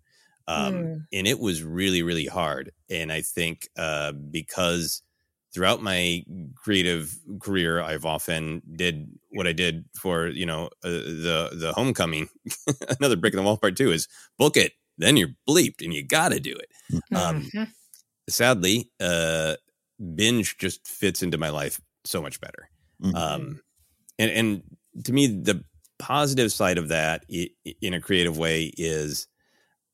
Um, 0.49 0.75
Mm. 0.75 1.07
And 1.13 1.27
it 1.27 1.41
was 1.41 1.63
really, 1.63 2.03
really 2.03 2.27
hard. 2.27 2.73
And 2.91 3.11
I 3.11 3.23
think 3.23 3.69
uh, 3.77 4.13
because 4.13 5.03
throughout 5.53 5.83
my 5.83 6.23
creative 6.55 7.17
career, 7.41 7.81
I've 7.81 8.05
often 8.05 8.63
did 8.77 9.09
what 9.31 9.47
I 9.47 9.53
did 9.53 9.87
for, 9.99 10.29
you 10.29 10.45
know, 10.47 10.67
uh, 10.85 10.89
the, 10.91 11.51
the 11.55 11.73
homecoming. 11.75 12.29
Another 13.01 13.17
brick 13.17 13.33
in 13.33 13.39
the 13.39 13.43
wall 13.43 13.57
part 13.57 13.77
two 13.77 13.91
is 13.91 14.07
book 14.39 14.57
it. 14.57 14.73
Then 14.99 15.17
you're 15.17 15.31
bleeped 15.49 15.83
and 15.83 15.93
you 15.93 16.05
got 16.05 16.31
to 16.33 16.41
do 16.41 16.55
it. 16.55 16.71
Um, 17.15 17.51
Mhm. 17.55 17.69
sadly, 18.29 18.91
uh, 19.01 19.57
binge 20.15 20.59
just 20.59 20.87
fits 20.87 21.23
into 21.23 21.39
my 21.39 21.49
life 21.51 21.81
so 22.05 22.21
much 22.23 22.41
better. 22.41 22.69
Mm-hmm. 23.03 23.17
Um, 23.17 23.61
and 24.19 24.31
and 24.31 24.63
to 25.05 25.13
me, 25.13 25.27
the 25.27 25.65
positive 25.99 26.53
side 26.53 26.79
of 26.79 26.89
that, 26.89 27.25
in 27.29 27.95
a 27.95 28.01
creative 28.01 28.39
way, 28.39 28.73
is 28.77 29.27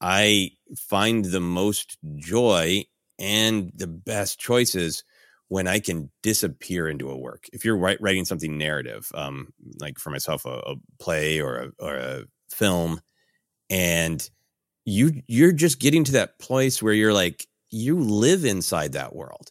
I 0.00 0.52
find 0.76 1.24
the 1.24 1.40
most 1.40 1.98
joy 2.16 2.84
and 3.18 3.72
the 3.74 3.86
best 3.86 4.38
choices 4.38 5.04
when 5.48 5.68
I 5.68 5.80
can 5.80 6.10
disappear 6.22 6.88
into 6.88 7.10
a 7.10 7.16
work. 7.16 7.44
If 7.52 7.64
you're 7.64 7.76
writing 7.76 8.24
something 8.24 8.56
narrative, 8.56 9.10
um, 9.14 9.52
like 9.80 9.98
for 9.98 10.10
myself, 10.10 10.46
a, 10.46 10.62
a 10.66 10.74
play 10.98 11.40
or 11.40 11.56
a, 11.56 11.70
or 11.78 11.94
a 11.94 12.22
film, 12.50 13.00
and 13.68 14.28
you 14.84 15.22
you're 15.26 15.52
just 15.52 15.78
getting 15.78 16.04
to 16.04 16.12
that 16.12 16.38
place 16.38 16.82
where 16.82 16.94
you're 16.94 17.12
like 17.12 17.46
you 17.70 18.00
live 18.00 18.44
inside 18.44 18.92
that 18.92 19.14
world 19.14 19.50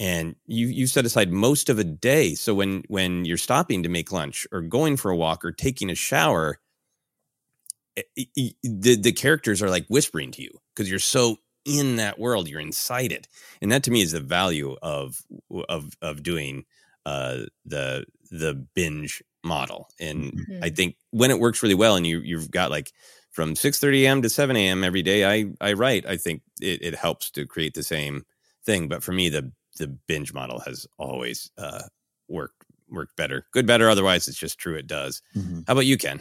and 0.00 0.36
you 0.46 0.66
you 0.68 0.86
set 0.86 1.06
aside 1.06 1.30
most 1.32 1.68
of 1.68 1.78
a 1.78 1.84
day. 1.84 2.34
So 2.34 2.54
when 2.54 2.82
when 2.88 3.24
you're 3.24 3.36
stopping 3.36 3.82
to 3.82 3.88
make 3.88 4.12
lunch 4.12 4.46
or 4.52 4.60
going 4.60 4.96
for 4.96 5.10
a 5.10 5.16
walk 5.16 5.44
or 5.44 5.52
taking 5.52 5.90
a 5.90 5.94
shower 5.94 6.58
i- 7.98 8.26
i- 8.38 8.54
the 8.62 8.96
the 8.96 9.12
characters 9.12 9.62
are 9.62 9.70
like 9.70 9.86
whispering 9.88 10.30
to 10.32 10.42
you 10.42 10.50
because 10.74 10.90
you're 10.90 10.98
so 10.98 11.38
in 11.64 11.96
that 11.96 12.18
world 12.18 12.48
you're 12.48 12.60
inside 12.60 13.12
it. 13.12 13.28
And 13.62 13.72
that 13.72 13.82
to 13.84 13.90
me 13.90 14.02
is 14.02 14.12
the 14.12 14.20
value 14.20 14.76
of 14.82 15.22
of 15.68 15.96
of 16.02 16.22
doing 16.22 16.64
uh 17.06 17.44
the 17.64 18.04
the 18.30 18.54
binge 18.74 19.22
model. 19.44 19.88
And 20.00 20.34
i 20.62 20.70
think 20.70 20.96
when 21.10 21.30
it 21.30 21.38
works 21.38 21.62
really 21.62 21.74
well 21.74 21.96
and 21.96 22.06
you 22.06 22.20
you've 22.20 22.50
got 22.50 22.70
like 22.70 22.92
from 23.30 23.54
6 23.56 23.78
30 23.78 24.04
a.m 24.06 24.22
to 24.22 24.28
7 24.30 24.56
a.m 24.56 24.84
every 24.84 25.02
day 25.02 25.24
i 25.24 25.46
i 25.60 25.72
write 25.72 26.06
i 26.06 26.16
think 26.16 26.42
it, 26.60 26.82
it 26.82 26.94
helps 26.94 27.30
to 27.32 27.46
create 27.46 27.74
the 27.74 27.82
same 27.82 28.24
thing. 28.64 28.88
But 28.88 29.02
for 29.02 29.12
me 29.12 29.28
the 29.28 29.52
the 29.76 29.88
binge 30.08 30.32
model 30.32 30.60
has 30.60 30.86
always 30.98 31.50
uh 31.58 31.82
worked 32.28 32.64
worked 32.90 33.16
better 33.16 33.46
good 33.52 33.66
better 33.66 33.88
otherwise 33.88 34.28
it's 34.28 34.38
just 34.38 34.58
true 34.58 34.74
it 34.74 34.86
does 34.86 35.20
how 35.66 35.72
about 35.72 35.86
you 35.86 35.96
ken 35.96 36.20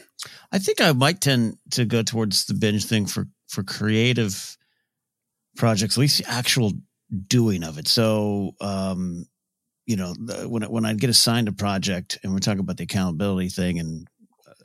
I 0.52 0.60
think 0.60 0.80
I 0.82 0.92
might 0.94 1.20
tend 1.22 1.58
to 1.72 1.84
go 1.86 2.02
towards 2.04 2.46
the 2.46 2.54
binge 2.54 2.86
thing 2.86 3.06
for 3.06 3.28
for 3.48 3.64
creative 3.64 4.58
projects, 5.58 5.98
at 5.98 6.02
least 6.02 6.20
the 6.20 6.30
actual 6.30 6.74
doing 7.28 7.64
of 7.64 7.78
it. 7.78 7.88
So, 7.88 8.56
um, 8.62 9.26
you 9.86 9.96
know, 9.96 10.14
the, 10.14 10.48
when 10.50 10.64
I- 10.64 10.68
when 10.68 10.86
I 10.86 10.94
get 10.94 11.10
assigned 11.10 11.48
a 11.48 11.52
project, 11.52 12.18
and 12.24 12.32
we're 12.32 12.40
talking 12.40 12.60
about 12.62 12.78
the 12.78 12.84
accountability 12.86 13.50
thing 13.50 13.80
and 13.80 14.08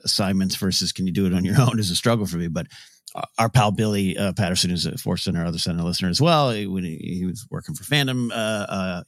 assignments 0.04 0.54
versus 0.56 0.92
can 0.92 1.06
you 1.06 1.12
do 1.12 1.26
it 1.26 1.34
on 1.34 1.44
your 1.44 1.60
own 1.60 1.78
is 1.78 1.90
a 1.90 1.96
struggle 1.96 2.26
for 2.26 2.36
me. 2.36 2.48
But 2.48 2.68
our- 3.14 3.28
our 3.38 3.48
pal 3.48 3.70
Billy 3.72 4.16
uh, 4.18 4.32
Patterson, 4.32 4.70
who's 4.70 4.86
a 4.86 4.96
Force 4.98 5.22
Center, 5.24 5.44
other 5.44 5.58
center 5.58 5.82
listener 5.82 6.08
as 6.08 6.20
well, 6.20 6.50
he, 6.50 6.66
when 6.66 6.84
he, 6.84 6.96
he 6.96 7.24
was 7.26 7.46
working 7.50 7.74
for 7.74 7.84
Fandom, 7.84 8.30
uh, 8.30 8.34
uh, 8.34 9.02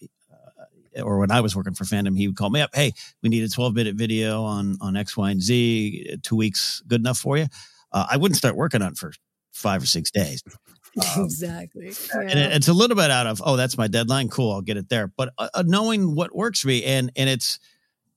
or 1.03 1.18
when 1.18 1.30
I 1.30 1.40
was 1.40 1.55
working 1.55 1.74
for 1.74 1.84
Fandom, 1.84 2.16
he 2.16 2.26
would 2.26 2.36
call 2.36 2.51
me 2.51 2.61
up. 2.61 2.70
Hey, 2.74 2.92
we 3.22 3.28
need 3.28 3.44
a 3.44 3.48
12 3.48 3.74
minute 3.74 3.94
video 3.94 4.42
on 4.42 4.76
on 4.80 4.96
X, 4.96 5.16
Y, 5.16 5.30
and 5.30 5.40
Z. 5.40 6.16
Two 6.22 6.36
weeks 6.36 6.82
good 6.88 7.01
enough 7.01 7.18
for 7.18 7.36
you? 7.38 7.46
Uh, 7.92 8.07
I 8.11 8.16
wouldn't 8.16 8.36
start 8.36 8.57
working 8.57 8.82
on 8.82 8.92
it 8.92 8.98
for 8.98 9.12
five 9.53 9.82
or 9.82 9.86
six 9.86 10.11
days. 10.11 10.42
exactly. 11.16 11.92
And 12.14 12.30
it- 12.38 12.53
it's 12.53 12.68
a 12.68 12.72
little 12.72 12.96
bit 12.96 13.11
out 13.11 13.26
of, 13.26 13.40
oh, 13.44 13.57
that's 13.57 13.78
my 13.78 13.86
deadline. 13.86 14.28
Cool, 14.28 14.53
I'll 14.53 14.62
get 14.62 14.76
it 14.76 14.88
there. 14.88 15.07
But 15.09 15.32
uh, 15.38 15.48
uh, 15.55 15.62
knowing 15.66 16.14
what 16.16 16.34
works 16.34 16.61
for 16.61 16.68
me, 16.68 16.82
and 16.84 17.12
and 17.16 17.28
it's 17.30 17.61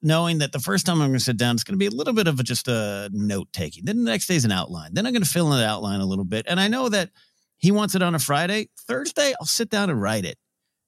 knowing 0.03 0.39
that 0.39 0.51
the 0.51 0.59
first 0.59 0.85
time 0.85 1.01
I'm 1.01 1.09
going 1.09 1.17
to 1.17 1.23
sit 1.23 1.37
down, 1.37 1.55
it's 1.55 1.63
going 1.63 1.73
to 1.73 1.79
be 1.79 1.87
a 1.87 1.97
little 1.97 2.13
bit 2.13 2.27
of 2.27 2.39
a, 2.39 2.43
just 2.43 2.67
a 2.67 3.09
note 3.13 3.47
taking. 3.53 3.85
Then 3.85 4.03
the 4.03 4.11
next 4.11 4.27
day 4.27 4.35
is 4.35 4.45
an 4.45 4.51
outline. 4.51 4.93
Then 4.93 5.05
I'm 5.05 5.13
going 5.13 5.23
to 5.23 5.29
fill 5.29 5.51
in 5.53 5.59
the 5.59 5.65
outline 5.65 6.01
a 6.01 6.05
little 6.05 6.25
bit. 6.25 6.45
And 6.47 6.59
I 6.59 6.67
know 6.67 6.89
that 6.89 7.09
he 7.57 7.71
wants 7.71 7.95
it 7.95 8.03
on 8.03 8.13
a 8.13 8.19
Friday. 8.19 8.69
Thursday, 8.87 9.33
I'll 9.39 9.47
sit 9.47 9.69
down 9.69 9.89
and 9.89 10.01
write 10.01 10.25
it 10.25 10.37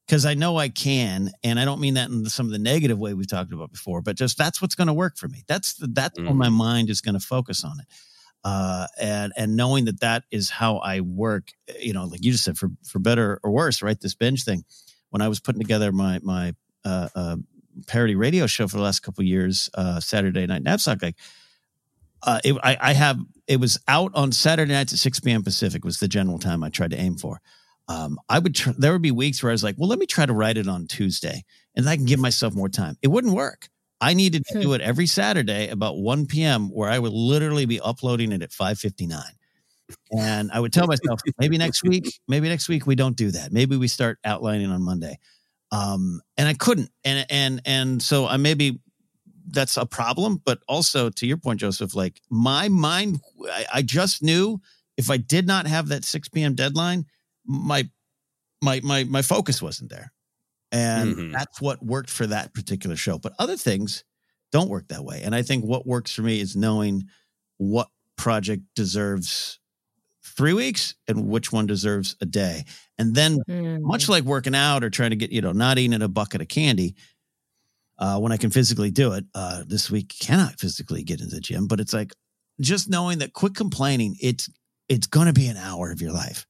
because 0.05 0.25
I 0.25 0.33
know 0.33 0.57
I 0.57 0.69
can. 0.69 1.31
And 1.43 1.59
I 1.59 1.65
don't 1.65 1.79
mean 1.79 1.93
that 1.93 2.09
in 2.09 2.25
some 2.25 2.45
of 2.45 2.51
the 2.51 2.59
negative 2.59 2.99
way 2.99 3.13
we've 3.13 3.27
talked 3.27 3.53
about 3.53 3.71
before, 3.71 4.01
but 4.01 4.17
just 4.17 4.37
that's 4.37 4.61
what's 4.61 4.75
going 4.75 4.87
to 4.87 4.93
work 4.93 5.17
for 5.17 5.29
me. 5.29 5.43
That's 5.47 5.75
the, 5.75 5.87
that's 5.87 6.19
where 6.19 6.33
my 6.33 6.49
mind 6.49 6.89
is 6.89 7.01
going 7.01 7.15
to 7.17 7.25
focus 7.25 7.63
on 7.63 7.79
it. 7.79 7.87
Uh, 8.43 8.85
and 9.01 9.33
and 9.35 9.55
knowing 9.55 9.85
that 9.85 10.01
that 10.01 10.23
is 10.29 10.51
how 10.51 10.77
I 10.77 10.99
work, 10.99 11.47
you 11.79 11.93
know, 11.93 12.03
like 12.03 12.23
you 12.23 12.31
just 12.31 12.43
said, 12.43 12.57
for 12.59 12.69
for 12.87 12.99
better 12.99 13.39
or 13.43 13.49
worse, 13.49 13.81
right? 13.81 13.99
This 13.99 14.13
binge 14.13 14.43
thing. 14.43 14.63
When 15.09 15.23
I 15.23 15.29
was 15.29 15.39
putting 15.39 15.61
together 15.61 15.91
my 15.91 16.19
my 16.21 16.53
uh, 16.83 17.09
uh, 17.15 17.37
parody 17.87 18.15
radio 18.15 18.47
show 18.47 18.67
for 18.67 18.77
the 18.77 18.83
last 18.83 19.01
couple 19.01 19.21
of 19.21 19.27
years, 19.27 19.69
uh, 19.73 19.99
Saturday 19.99 20.45
Night 20.45 20.63
Knapsack, 20.63 21.01
like 21.01 21.15
uh, 22.23 22.39
it, 22.43 22.55
I, 22.63 22.77
I 22.79 22.93
have 22.93 23.19
it 23.47 23.59
was 23.59 23.79
out 23.87 24.11
on 24.15 24.31
Saturday 24.31 24.73
nights 24.73 24.93
at 24.93 24.99
6 24.99 25.19
p.m. 25.19 25.43
Pacific 25.43 25.85
was 25.85 25.99
the 25.99 26.07
general 26.07 26.39
time 26.39 26.63
I 26.63 26.69
tried 26.69 26.91
to 26.91 26.99
aim 26.99 27.17
for. 27.17 27.39
Um, 27.87 28.17
I 28.27 28.39
would 28.39 28.55
tr- 28.55 28.71
there 28.77 28.91
would 28.93 29.03
be 29.03 29.11
weeks 29.11 29.43
where 29.43 29.51
I 29.51 29.53
was 29.53 29.63
like, 29.63 29.75
well, 29.77 29.87
let 29.87 29.99
me 29.99 30.07
try 30.07 30.25
to 30.25 30.33
write 30.33 30.57
it 30.57 30.67
on 30.67 30.87
Tuesday, 30.87 31.43
and 31.75 31.87
I 31.87 31.95
can 31.95 32.05
give 32.05 32.19
myself 32.19 32.55
more 32.55 32.69
time. 32.69 32.97
It 33.01 33.09
wouldn't 33.09 33.33
work. 33.33 33.69
I 34.01 34.13
needed 34.13 34.43
to 34.47 34.59
do 34.59 34.73
it 34.73 34.81
every 34.81 35.07
Saturday 35.07 35.69
about 35.69 35.97
1 35.97 36.25
p.m. 36.25 36.69
where 36.69 36.89
I 36.89 36.99
would 36.99 37.13
literally 37.13 37.65
be 37.65 37.79
uploading 37.79 38.31
it 38.31 38.41
at 38.41 38.49
5:59. 38.51 39.21
And 40.11 40.51
I 40.51 40.59
would 40.59 40.73
tell 40.73 40.87
myself, 40.87 41.21
maybe 41.37 41.59
next 41.59 41.83
week, 41.83 42.19
maybe 42.27 42.49
next 42.49 42.67
week 42.67 42.87
we 42.87 42.95
don't 42.95 43.15
do 43.15 43.31
that. 43.31 43.51
Maybe 43.51 43.77
we 43.77 43.87
start 43.87 44.17
outlining 44.25 44.71
on 44.71 44.83
Monday. 44.83 45.19
Um, 45.71 46.21
and 46.37 46.47
I 46.47 46.53
couldn't. 46.53 46.89
And 47.03 47.25
and 47.29 47.61
and 47.65 48.01
so 48.01 48.27
I 48.27 48.37
maybe 48.37 48.79
that's 49.47 49.77
a 49.77 49.85
problem, 49.85 50.41
but 50.45 50.59
also 50.67 51.09
to 51.09 51.27
your 51.27 51.37
point, 51.37 51.59
Joseph, 51.59 51.95
like 51.95 52.21
my 52.29 52.67
mind, 52.69 53.21
I, 53.51 53.65
I 53.75 53.81
just 53.81 54.23
knew 54.23 54.59
if 54.97 55.09
I 55.09 55.17
did 55.17 55.45
not 55.47 55.67
have 55.67 55.89
that 55.89 56.03
6 56.03 56.29
p.m. 56.29 56.55
deadline, 56.55 57.05
my 57.45 57.87
my 58.61 58.81
my 58.83 59.03
my 59.03 59.21
focus 59.21 59.61
wasn't 59.61 59.89
there. 59.91 60.11
And 60.71 61.15
Mhm. 61.15 61.31
that's 61.33 61.61
what 61.61 61.83
worked 61.85 62.09
for 62.09 62.27
that 62.27 62.53
particular 62.53 62.95
show. 62.95 63.17
But 63.19 63.33
other 63.39 63.57
things 63.57 64.03
don't 64.51 64.69
work 64.69 64.87
that 64.89 65.03
way. 65.05 65.21
And 65.23 65.35
I 65.35 65.41
think 65.41 65.63
what 65.65 65.85
works 65.87 66.11
for 66.13 66.21
me 66.21 66.39
is 66.39 66.55
knowing 66.55 67.03
what 67.57 67.89
project 68.17 68.63
deserves 68.75 69.59
three 70.25 70.53
weeks 70.53 70.95
and 71.07 71.27
which 71.27 71.51
one 71.51 71.67
deserves 71.67 72.15
a 72.21 72.25
day. 72.25 72.65
And 72.97 73.13
then 73.13 73.39
much 73.81 74.09
like 74.09 74.23
working 74.23 74.55
out 74.55 74.83
or 74.83 74.89
trying 74.89 75.11
to 75.11 75.15
get, 75.15 75.31
you 75.31 75.41
know, 75.41 75.51
not 75.51 75.77
eating 75.77 76.01
a 76.01 76.07
bucket 76.07 76.41
of 76.41 76.47
candy, 76.47 76.95
uh, 77.97 78.19
when 78.19 78.31
I 78.31 78.37
can 78.37 78.49
physically 78.49 78.91
do 78.91 79.13
it, 79.13 79.25
uh, 79.33 79.63
this 79.65 79.89
week 79.89 80.13
cannot 80.19 80.59
physically 80.59 81.03
get 81.03 81.21
into 81.21 81.35
the 81.35 81.41
gym, 81.41 81.67
but 81.67 81.79
it's 81.79 81.93
like 81.93 82.13
just 82.59 82.89
knowing 82.89 83.19
that 83.19 83.33
quit 83.33 83.55
complaining, 83.55 84.15
it's 84.21 84.49
it's 84.89 85.07
gonna 85.07 85.33
be 85.33 85.47
an 85.47 85.57
hour 85.57 85.91
of 85.91 86.01
your 86.01 86.11
life. 86.11 86.45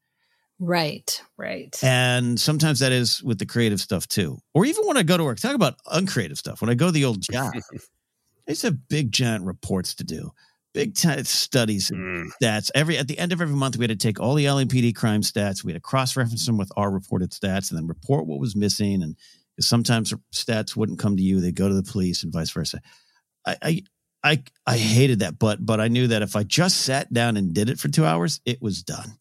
Right, 0.60 1.22
right. 1.38 1.78
And 1.84 2.40
sometimes 2.40 2.80
that 2.80 2.92
is 2.92 3.22
with 3.22 3.40
the 3.40 3.46
creative 3.46 3.82
stuff 3.82 4.08
too. 4.08 4.38
Or 4.54 4.66
even 4.66 4.88
when 4.88 4.98
I 4.98 5.04
go 5.04 5.18
to 5.18 5.24
work, 5.24 5.40
talk 5.40 5.56
about 5.56 5.76
uncreative 5.92 6.38
stuff. 6.38 6.62
When 6.62 6.70
I 6.70 6.76
go 6.76 6.88
to 6.88 6.92
the 6.92 7.06
old 7.06 7.22
job, 7.22 7.54
I 7.56 8.52
used 8.52 8.62
to 8.62 8.68
have 8.68 8.88
big 8.88 9.12
giant 9.12 9.44
reports 9.44 9.96
to 9.96 10.04
do. 10.04 10.32
Big 10.76 10.94
time 10.94 11.24
studies 11.24 11.90
and 11.90 12.28
mm. 12.28 12.30
stats. 12.40 12.70
Every 12.76 12.98
at 12.98 13.08
the 13.08 13.18
end 13.18 13.32
of 13.32 13.42
every 13.42 13.56
month, 13.56 13.78
we 13.78 13.84
had 13.84 13.98
to 14.00 14.08
take 14.08 14.20
all 14.20 14.36
the 14.36 14.46
LAPD 14.46 14.94
crime 14.96 15.22
stats. 15.22 15.64
We 15.64 15.72
had 15.72 15.82
to 15.82 15.82
cross 15.82 16.16
reference 16.16 16.46
them 16.46 16.58
with 16.58 16.72
our 16.78 16.92
reported 16.92 17.32
stats, 17.32 17.72
and 17.72 17.80
then 17.80 17.88
report 17.88 18.28
what 18.28 18.40
was 18.40 18.56
missing. 18.56 19.02
And 19.02 19.16
sometimes 19.60 20.14
stats 20.34 20.76
wouldn't 20.76 21.00
come 21.00 21.16
to 21.18 21.24
you; 21.24 21.40
they'd 21.40 21.56
go 21.56 21.70
to 21.70 21.74
the 21.74 21.82
police, 21.82 22.22
and 22.24 22.32
vice 22.32 22.52
versa. 22.52 22.82
I, 23.48 23.58
I 23.62 23.84
I 24.24 24.44
I 24.68 24.78
hated 24.78 25.20
that, 25.20 25.40
but 25.40 25.66
but 25.66 25.80
I 25.80 25.88
knew 25.88 26.08
that 26.08 26.22
if 26.22 26.36
I 26.36 26.44
just 26.44 26.82
sat 26.82 27.12
down 27.12 27.38
and 27.38 27.54
did 27.54 27.70
it 27.70 27.80
for 27.80 27.88
two 27.88 28.06
hours, 28.06 28.42
it 28.46 28.62
was 28.62 28.84
done. 28.84 29.18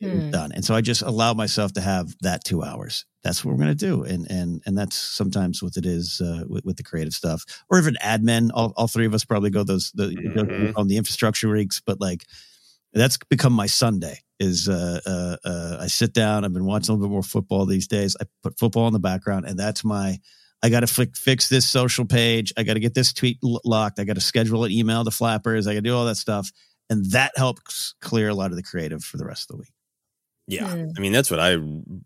It 0.00 0.12
was 0.12 0.24
Hmm. 0.24 0.30
done, 0.30 0.52
and 0.52 0.62
so 0.64 0.74
I 0.74 0.82
just 0.82 1.00
allow 1.02 1.32
myself 1.32 1.72
to 1.72 1.80
have 1.80 2.14
that 2.20 2.44
two 2.44 2.62
hours. 2.62 3.06
That's 3.24 3.42
what 3.44 3.52
we're 3.52 3.64
going 3.64 3.76
to 3.76 3.86
do, 3.86 4.02
and 4.04 4.30
and 4.30 4.60
and 4.66 4.76
that's 4.76 4.94
sometimes 4.96 5.62
what 5.62 5.76
it 5.78 5.86
is 5.86 6.20
uh, 6.20 6.44
with, 6.46 6.64
with 6.66 6.76
the 6.76 6.82
creative 6.82 7.14
stuff, 7.14 7.44
or 7.70 7.78
even 7.78 7.96
admin. 8.04 8.50
All, 8.52 8.74
all 8.76 8.88
three 8.88 9.06
of 9.06 9.14
us 9.14 9.24
probably 9.24 9.48
go 9.50 9.64
those 9.64 9.90
the 9.94 10.08
Mhm. 10.36 10.72
on 10.76 10.88
the 10.88 10.98
infrastructure 10.98 11.48
weeks, 11.48 11.80
but 11.84 11.98
like 12.00 12.26
that's 12.92 13.16
become 13.30 13.52
my 13.54 13.66
Sunday. 13.66 14.20
Is 14.38 14.68
uh, 14.68 15.00
uh, 15.06 15.36
uh, 15.48 15.78
I 15.80 15.86
sit 15.86 16.12
down. 16.12 16.44
I've 16.44 16.52
been 16.52 16.66
watching 16.66 16.90
a 16.90 16.92
little 16.96 17.08
bit 17.08 17.12
more 17.12 17.22
football 17.22 17.64
these 17.64 17.86
days. 17.88 18.16
I 18.20 18.24
put 18.42 18.58
football 18.58 18.86
in 18.88 18.92
the 18.92 18.98
background, 19.00 19.46
and 19.46 19.58
that's 19.58 19.82
my. 19.82 20.18
I 20.62 20.68
got 20.68 20.80
to 20.80 20.86
fi- 20.86 21.10
fix 21.14 21.48
this 21.48 21.66
social 21.68 22.04
page. 22.04 22.52
I 22.58 22.64
got 22.64 22.74
to 22.74 22.80
get 22.80 22.92
this 22.94 23.14
tweet 23.14 23.38
l- 23.42 23.60
locked. 23.64 23.98
I 23.98 24.04
got 24.04 24.16
to 24.16 24.20
schedule 24.20 24.64
an 24.64 24.72
email 24.72 25.04
to 25.04 25.10
flappers. 25.10 25.66
I 25.66 25.72
got 25.72 25.78
to 25.78 25.82
do 25.82 25.96
all 25.96 26.04
that 26.04 26.16
stuff, 26.16 26.50
and 26.90 27.10
that 27.12 27.32
helps 27.36 27.94
clear 28.02 28.28
a 28.28 28.34
lot 28.34 28.50
of 28.50 28.56
the 28.56 28.62
creative 28.62 29.02
for 29.02 29.16
the 29.16 29.24
rest 29.24 29.44
of 29.50 29.56
the 29.56 29.60
week. 29.60 29.72
Yeah, 30.48 30.68
Hmm. 30.68 30.90
I 30.96 31.00
mean 31.00 31.12
that's 31.12 31.30
what 31.30 31.40
I 31.40 31.56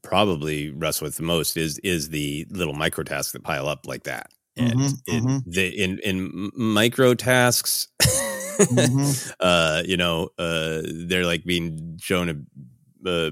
probably 0.03 0.71
wrestle 0.71 1.05
with 1.07 1.17
the 1.17 1.23
most 1.23 1.57
is 1.57 1.79
is 1.81 2.09
the 2.09 2.47
little 2.51 2.73
micro 2.75 3.05
tasks 3.05 3.33
that 3.33 3.43
pile 3.43 3.69
up 3.69 3.87
like 3.87 4.05
that, 4.05 4.31
and 4.57 4.73
Mhm, 4.75 4.99
in 5.07 5.25
mhm. 5.25 5.43
the 5.47 5.69
in 5.69 5.99
in 6.01 6.51
micro 6.57 7.15
tasks, 7.15 7.89
Mhm. 8.01 9.33
uh, 9.41 9.83
you 9.87 9.97
know, 9.97 10.31
uh, 10.39 10.83
they're 10.85 11.27
like 11.27 11.45
being 11.45 11.99
shown 12.01 12.29
a. 12.31 13.09
Uh, 13.09 13.31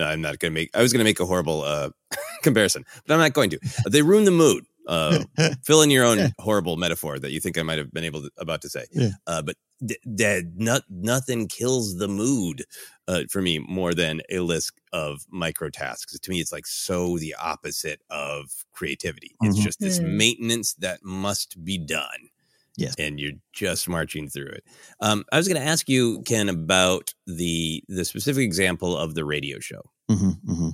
I'm 0.00 0.20
not 0.20 0.38
going 0.38 0.52
to 0.52 0.54
make. 0.54 0.70
I 0.74 0.82
was 0.82 0.92
going 0.92 1.00
to 1.00 1.04
make 1.04 1.18
a 1.20 1.24
horrible 1.26 1.62
uh, 1.62 1.90
comparison, 2.42 2.84
but 3.06 3.14
I'm 3.14 3.20
not 3.20 3.32
going 3.32 3.48
to. 3.50 3.58
They 3.90 4.02
ruin 4.02 4.24
the 4.24 4.30
mood. 4.30 4.64
Uh, 4.86 5.24
fill 5.64 5.82
in 5.82 5.90
your 5.90 6.04
own 6.04 6.32
horrible 6.38 6.76
metaphor 6.76 7.18
that 7.18 7.30
you 7.30 7.40
think 7.40 7.56
I 7.58 7.62
might 7.62 7.78
have 7.78 7.92
been 7.92 8.04
able 8.04 8.22
to, 8.22 8.30
about 8.38 8.62
to 8.62 8.68
say. 8.68 8.84
Yeah. 8.92 9.10
Uh, 9.26 9.42
but 9.42 9.56
th- 9.86 10.00
that 10.04 10.52
not 10.56 10.82
nothing 10.90 11.46
kills 11.48 11.96
the 11.98 12.08
mood 12.08 12.64
uh, 13.06 13.22
for 13.30 13.40
me 13.42 13.58
more 13.58 13.94
than 13.94 14.20
a 14.30 14.40
list 14.40 14.72
of 14.92 15.24
micro 15.30 15.70
tasks. 15.70 16.18
To 16.18 16.30
me, 16.30 16.40
it's 16.40 16.52
like 16.52 16.66
so 16.66 17.18
the 17.18 17.34
opposite 17.34 18.00
of 18.10 18.50
creativity. 18.72 19.36
It's 19.42 19.58
Mhm. 19.58 19.62
just 19.62 19.80
this 19.80 19.98
Mm. 19.98 20.16
maintenance 20.16 20.74
that 20.74 21.02
must 21.04 21.64
be 21.64 21.78
done. 21.78 22.30
Yes. 22.76 22.94
And 22.98 23.18
you're 23.18 23.32
just 23.52 23.88
marching 23.88 24.28
through 24.28 24.50
it. 24.50 24.64
Um, 25.00 25.24
I 25.32 25.36
was 25.36 25.48
going 25.48 25.60
to 25.60 25.66
ask 25.66 25.88
you, 25.88 26.22
Ken, 26.22 26.48
about 26.48 27.12
the 27.26 27.82
the 27.88 28.04
specific 28.04 28.44
example 28.44 28.96
of 28.96 29.14
the 29.14 29.24
radio 29.24 29.58
show. 29.58 29.82
hmm 30.08 30.30
hmm 30.46 30.68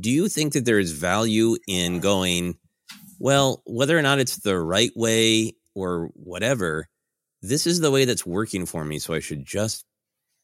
Do 0.00 0.10
you 0.10 0.28
think 0.28 0.52
that 0.52 0.66
there 0.66 0.78
is 0.78 0.92
value 0.92 1.56
in 1.66 2.00
going, 2.00 2.58
well, 3.18 3.62
whether 3.64 3.96
or 3.98 4.02
not 4.02 4.18
it's 4.18 4.36
the 4.38 4.58
right 4.60 4.92
way 4.94 5.54
or 5.74 6.10
whatever, 6.14 6.88
this 7.42 7.66
is 7.66 7.80
the 7.80 7.90
way 7.90 8.04
that's 8.04 8.26
working 8.26 8.66
for 8.66 8.84
me, 8.84 8.98
so 8.98 9.14
I 9.14 9.20
should 9.20 9.44
just 9.44 9.84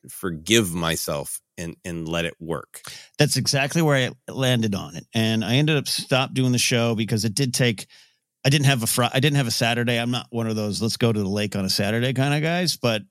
forgive 0.08 0.74
myself 0.74 1.40
and 1.56 1.76
and 1.84 2.08
let 2.08 2.24
it 2.24 2.34
work. 2.40 2.82
That's 3.18 3.36
exactly 3.36 3.82
where 3.82 3.96
I 3.96 4.32
landed 4.32 4.74
on 4.74 4.96
it, 4.96 5.06
and 5.14 5.44
I 5.44 5.54
ended 5.54 5.76
up 5.76 5.88
stop 5.88 6.34
doing 6.34 6.52
the 6.52 6.58
show 6.58 6.94
because 6.94 7.24
it 7.24 7.34
did 7.34 7.54
take. 7.54 7.86
I 8.46 8.50
didn't 8.50 8.66
have 8.66 8.82
a 8.82 8.86
fr- 8.86 9.04
I 9.04 9.20
didn't 9.20 9.36
have 9.36 9.46
a 9.46 9.52
Saturday. 9.52 9.98
I'm 9.98 10.10
not 10.10 10.26
one 10.30 10.46
of 10.46 10.56
those 10.56 10.82
let's 10.82 10.96
go 10.96 11.12
to 11.12 11.20
the 11.20 11.28
lake 11.28 11.56
on 11.56 11.64
a 11.64 11.70
Saturday 11.70 12.12
kind 12.12 12.34
of 12.34 12.42
guys, 12.42 12.76
but 12.76 13.02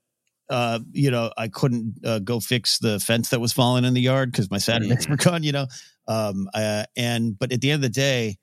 uh, 0.49 0.79
you 0.91 1.09
know, 1.09 1.31
I 1.37 1.47
couldn't 1.47 2.05
uh, 2.05 2.19
go 2.19 2.39
fix 2.39 2.77
the 2.77 2.99
fence 2.99 3.29
that 3.29 3.39
was 3.39 3.53
falling 3.53 3.85
in 3.85 3.93
the 3.93 4.01
yard 4.01 4.31
because 4.31 4.51
my 4.51 4.57
Saturdays 4.57 5.07
were 5.09 5.15
gone. 5.15 5.43
You 5.43 5.53
know, 5.53 5.67
um, 6.07 6.49
uh, 6.53 6.85
and 6.95 7.37
but 7.37 7.51
at 7.51 7.61
the 7.61 7.71
end 7.71 7.83
of 7.83 7.89
the 7.89 7.89
day, 7.89 8.37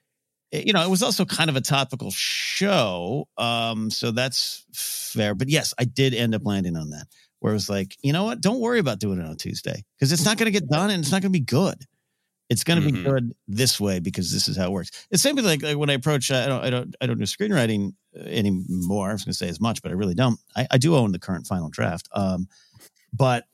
you 0.52 0.72
know, 0.72 0.82
it 0.82 0.90
was 0.90 1.02
also 1.02 1.24
kind 1.24 1.48
of 1.50 1.56
a 1.56 1.60
topical 1.60 2.10
show, 2.10 3.28
um, 3.38 3.90
so 3.90 4.10
that's 4.10 4.64
fair. 4.74 5.34
But 5.34 5.48
yes, 5.48 5.72
I 5.78 5.84
did 5.84 6.14
end 6.14 6.34
up 6.34 6.42
landing 6.44 6.76
on 6.76 6.90
that, 6.90 7.06
where 7.38 7.52
it 7.52 7.54
was 7.54 7.68
like, 7.70 7.96
you 8.02 8.12
know 8.12 8.24
what, 8.24 8.40
don't 8.40 8.60
worry 8.60 8.78
about 8.78 8.98
doing 8.98 9.18
it 9.20 9.26
on 9.26 9.36
Tuesday 9.36 9.82
because 9.96 10.12
it's 10.12 10.24
not 10.24 10.36
going 10.38 10.52
to 10.52 10.58
get 10.60 10.68
done 10.68 10.90
and 10.90 11.00
it's 11.02 11.12
not 11.12 11.22
going 11.22 11.32
to 11.32 11.38
be 11.38 11.44
good. 11.44 11.76
It's 12.48 12.64
going 12.64 12.82
to 12.82 12.88
Mhm. 12.88 12.92
be 12.94 13.02
good 13.02 13.32
this 13.46 13.78
way 13.78 14.00
because 14.00 14.32
this 14.32 14.48
is 14.48 14.56
how 14.56 14.66
it 14.66 14.72
works. 14.72 14.90
It's 15.12 15.22
same 15.22 15.36
with 15.36 15.44
like, 15.46 15.62
like 15.62 15.76
when 15.76 15.88
I 15.88 15.92
approach, 15.92 16.32
I 16.32 16.46
don't, 16.46 16.64
I 16.64 16.70
don't, 16.70 16.96
I 17.00 17.06
don't 17.06 17.18
do 17.18 17.24
screenwriting 17.24 17.92
uh, 18.18 18.22
anymore. 18.24 19.10
I 19.10 19.12
was 19.12 19.24
going 19.24 19.32
to 19.32 19.38
say 19.38 19.48
as 19.48 19.60
much, 19.60 19.82
but 19.82 19.92
I 19.92 19.94
really 19.94 20.16
don't. 20.16 20.38
I, 20.56 20.66
I 20.72 20.78
do 20.78 20.96
own 20.96 21.12
the 21.12 21.20
current 21.20 21.46
final 21.46 21.68
draft. 21.68 22.08
Um, 22.12 22.48
but 23.12 23.44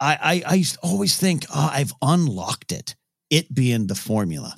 I, 0.00 0.42
I, 0.46 0.52
I 0.52 0.54
used 0.54 0.74
to 0.76 0.80
always 0.80 1.18
think, 1.18 1.44
oh, 1.54 1.70
I've 1.70 1.92
unlocked 2.00 2.72
it. 2.72 2.96
It 3.28 3.52
being 3.54 3.86
the 3.86 3.94
formula, 3.94 4.54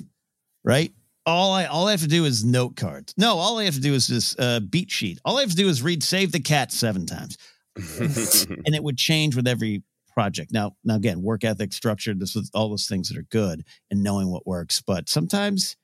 right? 0.63 0.93
All 1.25 1.53
I, 1.53 1.65
all 1.65 1.87
I 1.87 1.91
have 1.91 2.01
to 2.01 2.07
do 2.07 2.25
is 2.25 2.43
note 2.43 2.75
cards. 2.75 3.13
No, 3.17 3.37
all 3.37 3.57
I 3.57 3.63
have 3.63 3.75
to 3.75 3.79
do 3.79 3.93
is 3.93 4.07
this 4.07 4.37
uh, 4.37 4.59
beat 4.59 4.91
sheet. 4.91 5.19
All 5.23 5.37
I 5.37 5.41
have 5.41 5.51
to 5.51 5.55
do 5.55 5.69
is 5.69 5.81
read 5.81 6.03
"Save 6.03 6.31
the 6.31 6.39
Cat" 6.39 6.71
seven 6.71 7.05
times, 7.05 7.37
and 7.77 8.75
it 8.75 8.83
would 8.83 8.97
change 8.97 9.35
with 9.35 9.47
every 9.47 9.83
project. 10.13 10.51
Now, 10.51 10.75
now 10.83 10.95
again, 10.95 11.21
work 11.21 11.43
ethic, 11.43 11.73
structure, 11.73 12.13
this 12.13 12.35
is 12.35 12.51
all 12.53 12.69
those 12.69 12.87
things 12.87 13.09
that 13.09 13.17
are 13.17 13.25
good, 13.29 13.63
and 13.89 14.03
knowing 14.03 14.29
what 14.29 14.45
works. 14.45 14.81
But 14.81 15.07
sometimes, 15.07 15.77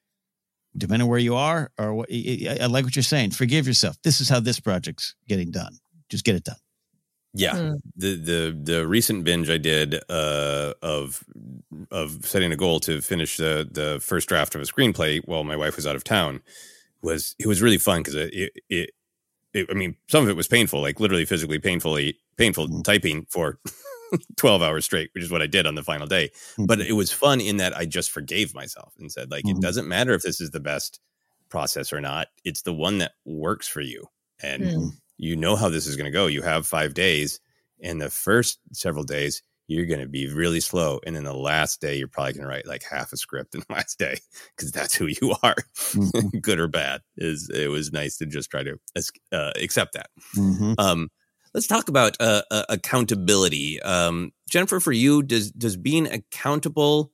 depending 0.78 1.03
on 1.03 1.10
where 1.10 1.20
you 1.20 1.36
are, 1.36 1.72
or 1.78 1.94
what, 1.94 2.10
I 2.11 2.57
I 2.61 2.66
like 2.66 2.84
what 2.84 2.95
you're 2.95 3.03
saying. 3.03 3.32
Forgive 3.32 3.66
yourself. 3.66 3.98
This 4.03 4.20
is 4.20 4.30
how 4.30 4.40
this 4.40 4.60
project's 4.60 5.16
getting 5.28 5.52
done. 5.52 5.78
Just 6.10 6.26
get 6.26 6.36
it 6.36 6.44
done. 6.44 6.57
Yeah. 7.34 7.56
Hmm. 7.56 7.73
The 7.95 8.15
the 8.15 8.60
the 8.64 8.88
recent 8.88 9.23
binge 9.23 9.49
I 9.49 9.57
did 9.57 9.95
uh 10.10 10.73
of 10.81 11.23
of 11.91 12.26
setting 12.26 12.51
a 12.51 12.56
goal 12.57 12.80
to 12.81 13.01
finish 13.01 13.38
the 13.38 13.68
the 13.72 13.99
first 14.01 14.27
draft 14.27 14.56
of 14.56 14.61
a 14.61 14.65
screenplay 14.65 15.22
while 15.26 15.43
my 15.43 15.56
wife 15.56 15.76
was 15.76 15.85
out 15.88 15.95
of 15.95 16.03
town 16.03 16.41
was 17.01 17.35
it 17.39 17.47
was 17.47 17.61
really 17.61 17.77
fun 17.77 17.99
because 18.01 18.15
it, 18.15 18.34
it 18.34 18.53
it 18.69 18.89
it 19.53 19.68
I 19.69 19.73
mean 19.76 19.95
some 20.07 20.23
of 20.23 20.30
it 20.30 20.35
was 20.35 20.47
painful 20.47 20.81
like 20.81 20.99
literally 20.99 21.26
physically 21.26 21.60
painfully 21.60 22.18
painful 22.38 22.68
Mm-hmm. 22.68 22.81
typing 22.81 23.26
for 23.30 23.60
12 24.38 24.61
hours 24.64 24.85
straight 24.85 25.10
which 25.14 25.23
is 25.23 25.31
what 25.31 25.41
I 25.41 25.47
did 25.47 25.68
on 25.68 25.76
the 25.76 25.84
final 25.84 26.07
day 26.07 26.30
Mm-hmm. 26.57 26.65
but 26.65 26.81
it 26.81 26.93
was 26.93 27.11
fun 27.11 27.41
in 27.41 27.57
that 27.57 27.77
I 27.77 27.85
just 27.85 28.11
forgave 28.11 28.56
myself 28.56 28.93
and 28.99 29.11
said 29.11 29.30
like 29.31 29.45
Mhm. 29.45 29.51
it 29.51 29.61
doesn't 29.61 29.88
matter 29.88 30.14
if 30.14 30.23
this 30.23 30.41
is 30.41 30.49
the 30.51 30.60
best 30.60 30.99
process 31.49 31.93
or 31.93 32.01
not 32.01 32.27
it's 32.43 32.64
the 32.64 32.73
one 32.73 32.97
that 32.99 33.14
works 33.26 33.68
for 33.68 33.81
you 33.81 34.06
and 34.41 34.72
Hmm. 34.72 34.88
You 35.20 35.36
know 35.36 35.56
how 35.56 35.70
this 35.70 35.86
is 35.86 35.96
going 35.96 36.06
to 36.06 36.12
go. 36.12 36.26
You 36.26 36.41
have 36.41 36.66
five 36.66 36.96
days, 36.96 37.40
and 37.84 38.02
the 38.02 38.10
first 38.10 38.58
several 38.74 39.04
days 39.04 39.44
you're 39.68 39.86
going 39.86 40.00
to 40.00 40.08
be 40.08 40.28
really 40.34 40.60
slow, 40.62 41.00
and 41.06 41.16
then 41.16 41.26
the 41.26 41.34
last 41.34 41.80
day 41.80 41.96
you're 41.96 42.08
probably 42.08 42.34
going 42.34 42.41
to 42.41 42.48
write 42.50 42.66
like 42.66 42.82
half 42.82 43.14
a 43.14 43.18
script 43.18 43.54
in 43.54 43.60
the 43.62 43.66
last 43.76 44.00
day 44.00 44.18
because 44.56 44.72
that's 44.72 44.96
who 44.96 45.06
you 45.06 45.36
are, 45.44 45.56
Mhm. 45.91 46.41
good 46.41 46.60
or 46.60 46.68
bad. 46.68 47.02
Is 47.18 47.50
it 47.54 47.68
was 47.70 47.91
nice 47.91 48.18
to 48.18 48.26
just 48.26 48.50
try 48.50 48.64
to 48.64 48.80
uh, 49.32 49.52
accept 49.58 49.94
that. 49.94 50.10
Mhm. 50.36 50.74
Um, 50.80 51.10
let's 51.54 51.68
talk 51.68 51.88
about 51.90 52.18
uh, 52.20 52.41
uh, 52.50 52.64
accountability. 52.70 53.80
Um, 53.82 54.32
Jennifer, 54.50 54.80
for 54.80 54.91
you, 54.91 55.22
does 55.22 55.52
does 55.52 55.78
being 55.78 56.08
accountable 56.08 57.12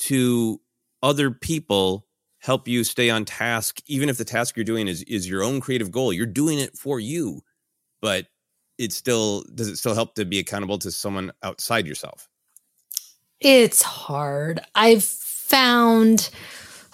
to 0.00 0.60
other 1.02 1.30
people 1.30 2.06
help 2.48 2.66
you 2.66 2.82
stay 2.82 3.10
on 3.10 3.26
task, 3.26 3.82
even 3.88 4.08
if 4.08 4.16
the 4.16 4.24
task 4.24 4.56
you're 4.56 4.64
doing 4.64 4.88
is 4.88 5.02
is 5.02 5.28
your 5.28 5.42
own 5.42 5.60
creative 5.60 5.90
goal? 5.90 6.14
You're 6.14 6.24
doing 6.24 6.58
it 6.58 6.78
for 6.78 6.98
you, 6.98 7.42
but 8.00 8.26
it 8.78 8.90
still 8.90 9.44
does 9.54 9.68
it 9.68 9.76
still 9.76 9.94
help 9.94 10.14
to 10.14 10.24
be 10.24 10.38
accountable 10.38 10.78
to 10.78 10.90
someone 10.90 11.30
outside 11.42 11.86
yourself? 11.86 12.26
It's 13.38 13.82
hard. 13.82 14.60
I've 14.74 15.04
found 15.04 16.30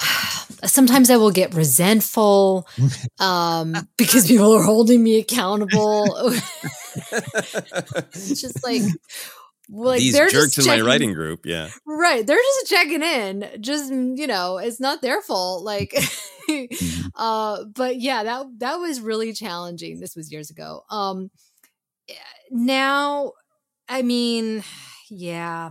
sometimes 0.65 1.09
I 1.09 1.19
will 1.19 1.31
get 1.31 1.55
resentful 1.55 2.67
um, 3.21 3.89
because 3.97 4.27
people 4.27 4.53
are 4.55 4.63
holding 4.65 5.05
me 5.05 5.21
accountable. 5.21 6.33
it's 7.13 8.41
just 8.41 8.65
like, 8.65 8.83
like 9.69 10.01
These 10.01 10.13
they're 10.13 10.29
jerks 10.29 10.55
just 10.55 10.69
in 10.69 10.81
my 10.81 10.87
writing 10.87 11.13
group, 11.13 11.47
yeah. 11.47 11.71
Right. 11.87 12.27
They're 12.27 12.37
just 12.37 12.69
checking 12.69 13.03
in. 13.03 13.49
Just, 13.61 13.91
mm, 13.91 14.17
you 14.17 14.27
know, 14.27 14.59
it's 14.59 14.81
not 14.81 15.01
their 15.01 15.23
fault. 15.23 15.65
Like 15.65 15.97
uh 17.15 17.65
but 17.65 18.01
yeah, 18.01 18.25
that 18.25 18.47
that 18.59 18.77
was 18.77 19.01
really 19.01 19.33
challenging. 19.33 20.01
This 20.01 20.17
was 20.17 20.31
years 20.31 20.51
ago. 20.51 20.83
Um 20.91 21.31
eh, 22.09 22.15
now 22.51 23.33
I 23.89 24.03
mean, 24.03 24.63
yeah. 25.11 25.71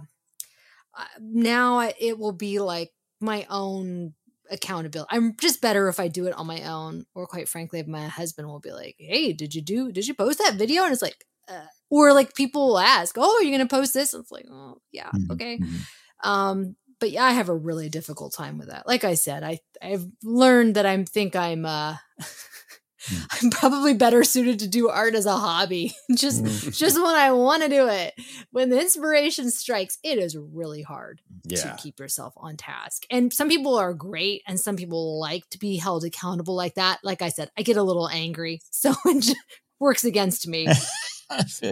Now 1.19 1.91
it 1.99 2.17
will 2.17 2.33
be 2.33 2.59
like 2.59 2.91
my 3.19 3.45
own 3.49 4.13
accountability. 4.51 5.09
I'm 5.11 5.35
just 5.37 5.61
better 5.61 5.87
if 5.87 5.99
I 5.99 6.07
do 6.07 6.27
it 6.27 6.33
on 6.33 6.47
my 6.47 6.63
own 6.63 7.05
or 7.15 7.25
quite 7.27 7.49
frankly 7.49 7.79
if 7.79 7.87
my 7.87 8.07
husband 8.07 8.47
will 8.47 8.59
be 8.59 8.71
like, 8.71 8.95
"Hey, 8.99 9.33
did 9.33 9.55
you 9.55 9.61
do 9.61 9.91
did 9.91 10.07
you 10.07 10.13
post 10.13 10.39
that 10.39 10.55
video?" 10.55 10.83
and 10.83 10.93
it's 10.93 11.01
like 11.01 11.25
uh, 11.49 11.65
or 11.89 12.13
like 12.13 12.33
people 12.35 12.67
will 12.67 12.79
ask, 12.79 13.15
"Oh, 13.17 13.37
are 13.39 13.43
you 13.43 13.49
going 13.55 13.67
to 13.67 13.75
post 13.75 13.93
this?" 13.93 14.13
And 14.13 14.21
it's 14.23 14.31
like, 14.31 14.45
"Oh, 14.49 14.77
yeah, 14.91 15.11
okay." 15.31 15.59
Um, 16.23 16.75
but 16.99 17.11
yeah, 17.11 17.23
I 17.25 17.31
have 17.31 17.49
a 17.49 17.55
really 17.55 17.89
difficult 17.89 18.33
time 18.33 18.57
with 18.57 18.69
that. 18.69 18.87
Like 18.87 19.03
I 19.03 19.15
said, 19.15 19.43
I 19.43 19.59
I've 19.81 20.05
learned 20.23 20.75
that 20.75 20.85
I 20.85 21.03
think 21.03 21.35
I'm 21.35 21.65
uh 21.65 21.97
I'm 23.43 23.49
probably 23.49 23.93
better 23.93 24.23
suited 24.23 24.59
to 24.59 24.67
do 24.69 24.87
art 24.87 25.13
as 25.13 25.25
a 25.25 25.35
hobby. 25.35 25.93
just 26.15 26.41
Mm. 26.43 26.73
just 26.77 26.95
when 26.95 27.13
I 27.13 27.33
want 27.33 27.61
to 27.63 27.67
do 27.69 27.89
it. 27.89 28.13
When 28.51 28.69
the 28.69 28.79
inspiration 28.79 29.51
strikes, 29.51 29.97
it 30.03 30.17
is 30.17 30.37
really 30.37 30.81
hard 30.83 31.19
Yeah. 31.43 31.57
to 31.75 31.75
keep 31.83 31.99
yourself 31.99 32.33
on 32.37 32.55
task. 32.55 33.03
And 33.11 33.33
some 33.33 33.49
people 33.49 33.75
are 33.77 33.93
great 33.93 34.41
and 34.47 34.57
some 34.57 34.77
people 34.77 35.19
like 35.19 35.43
to 35.49 35.59
be 35.59 35.75
held 35.75 36.05
accountable 36.05 36.55
like 36.55 36.75
that. 36.75 36.99
Like 37.03 37.21
I 37.21 37.27
said, 37.29 37.51
I 37.57 37.63
get 37.63 37.75
a 37.77 37.83
little 37.83 38.07
angry. 38.07 38.61
So 38.71 38.93
it 39.05 39.35
works 39.79 40.05
against 40.05 40.47
me. 40.47 40.67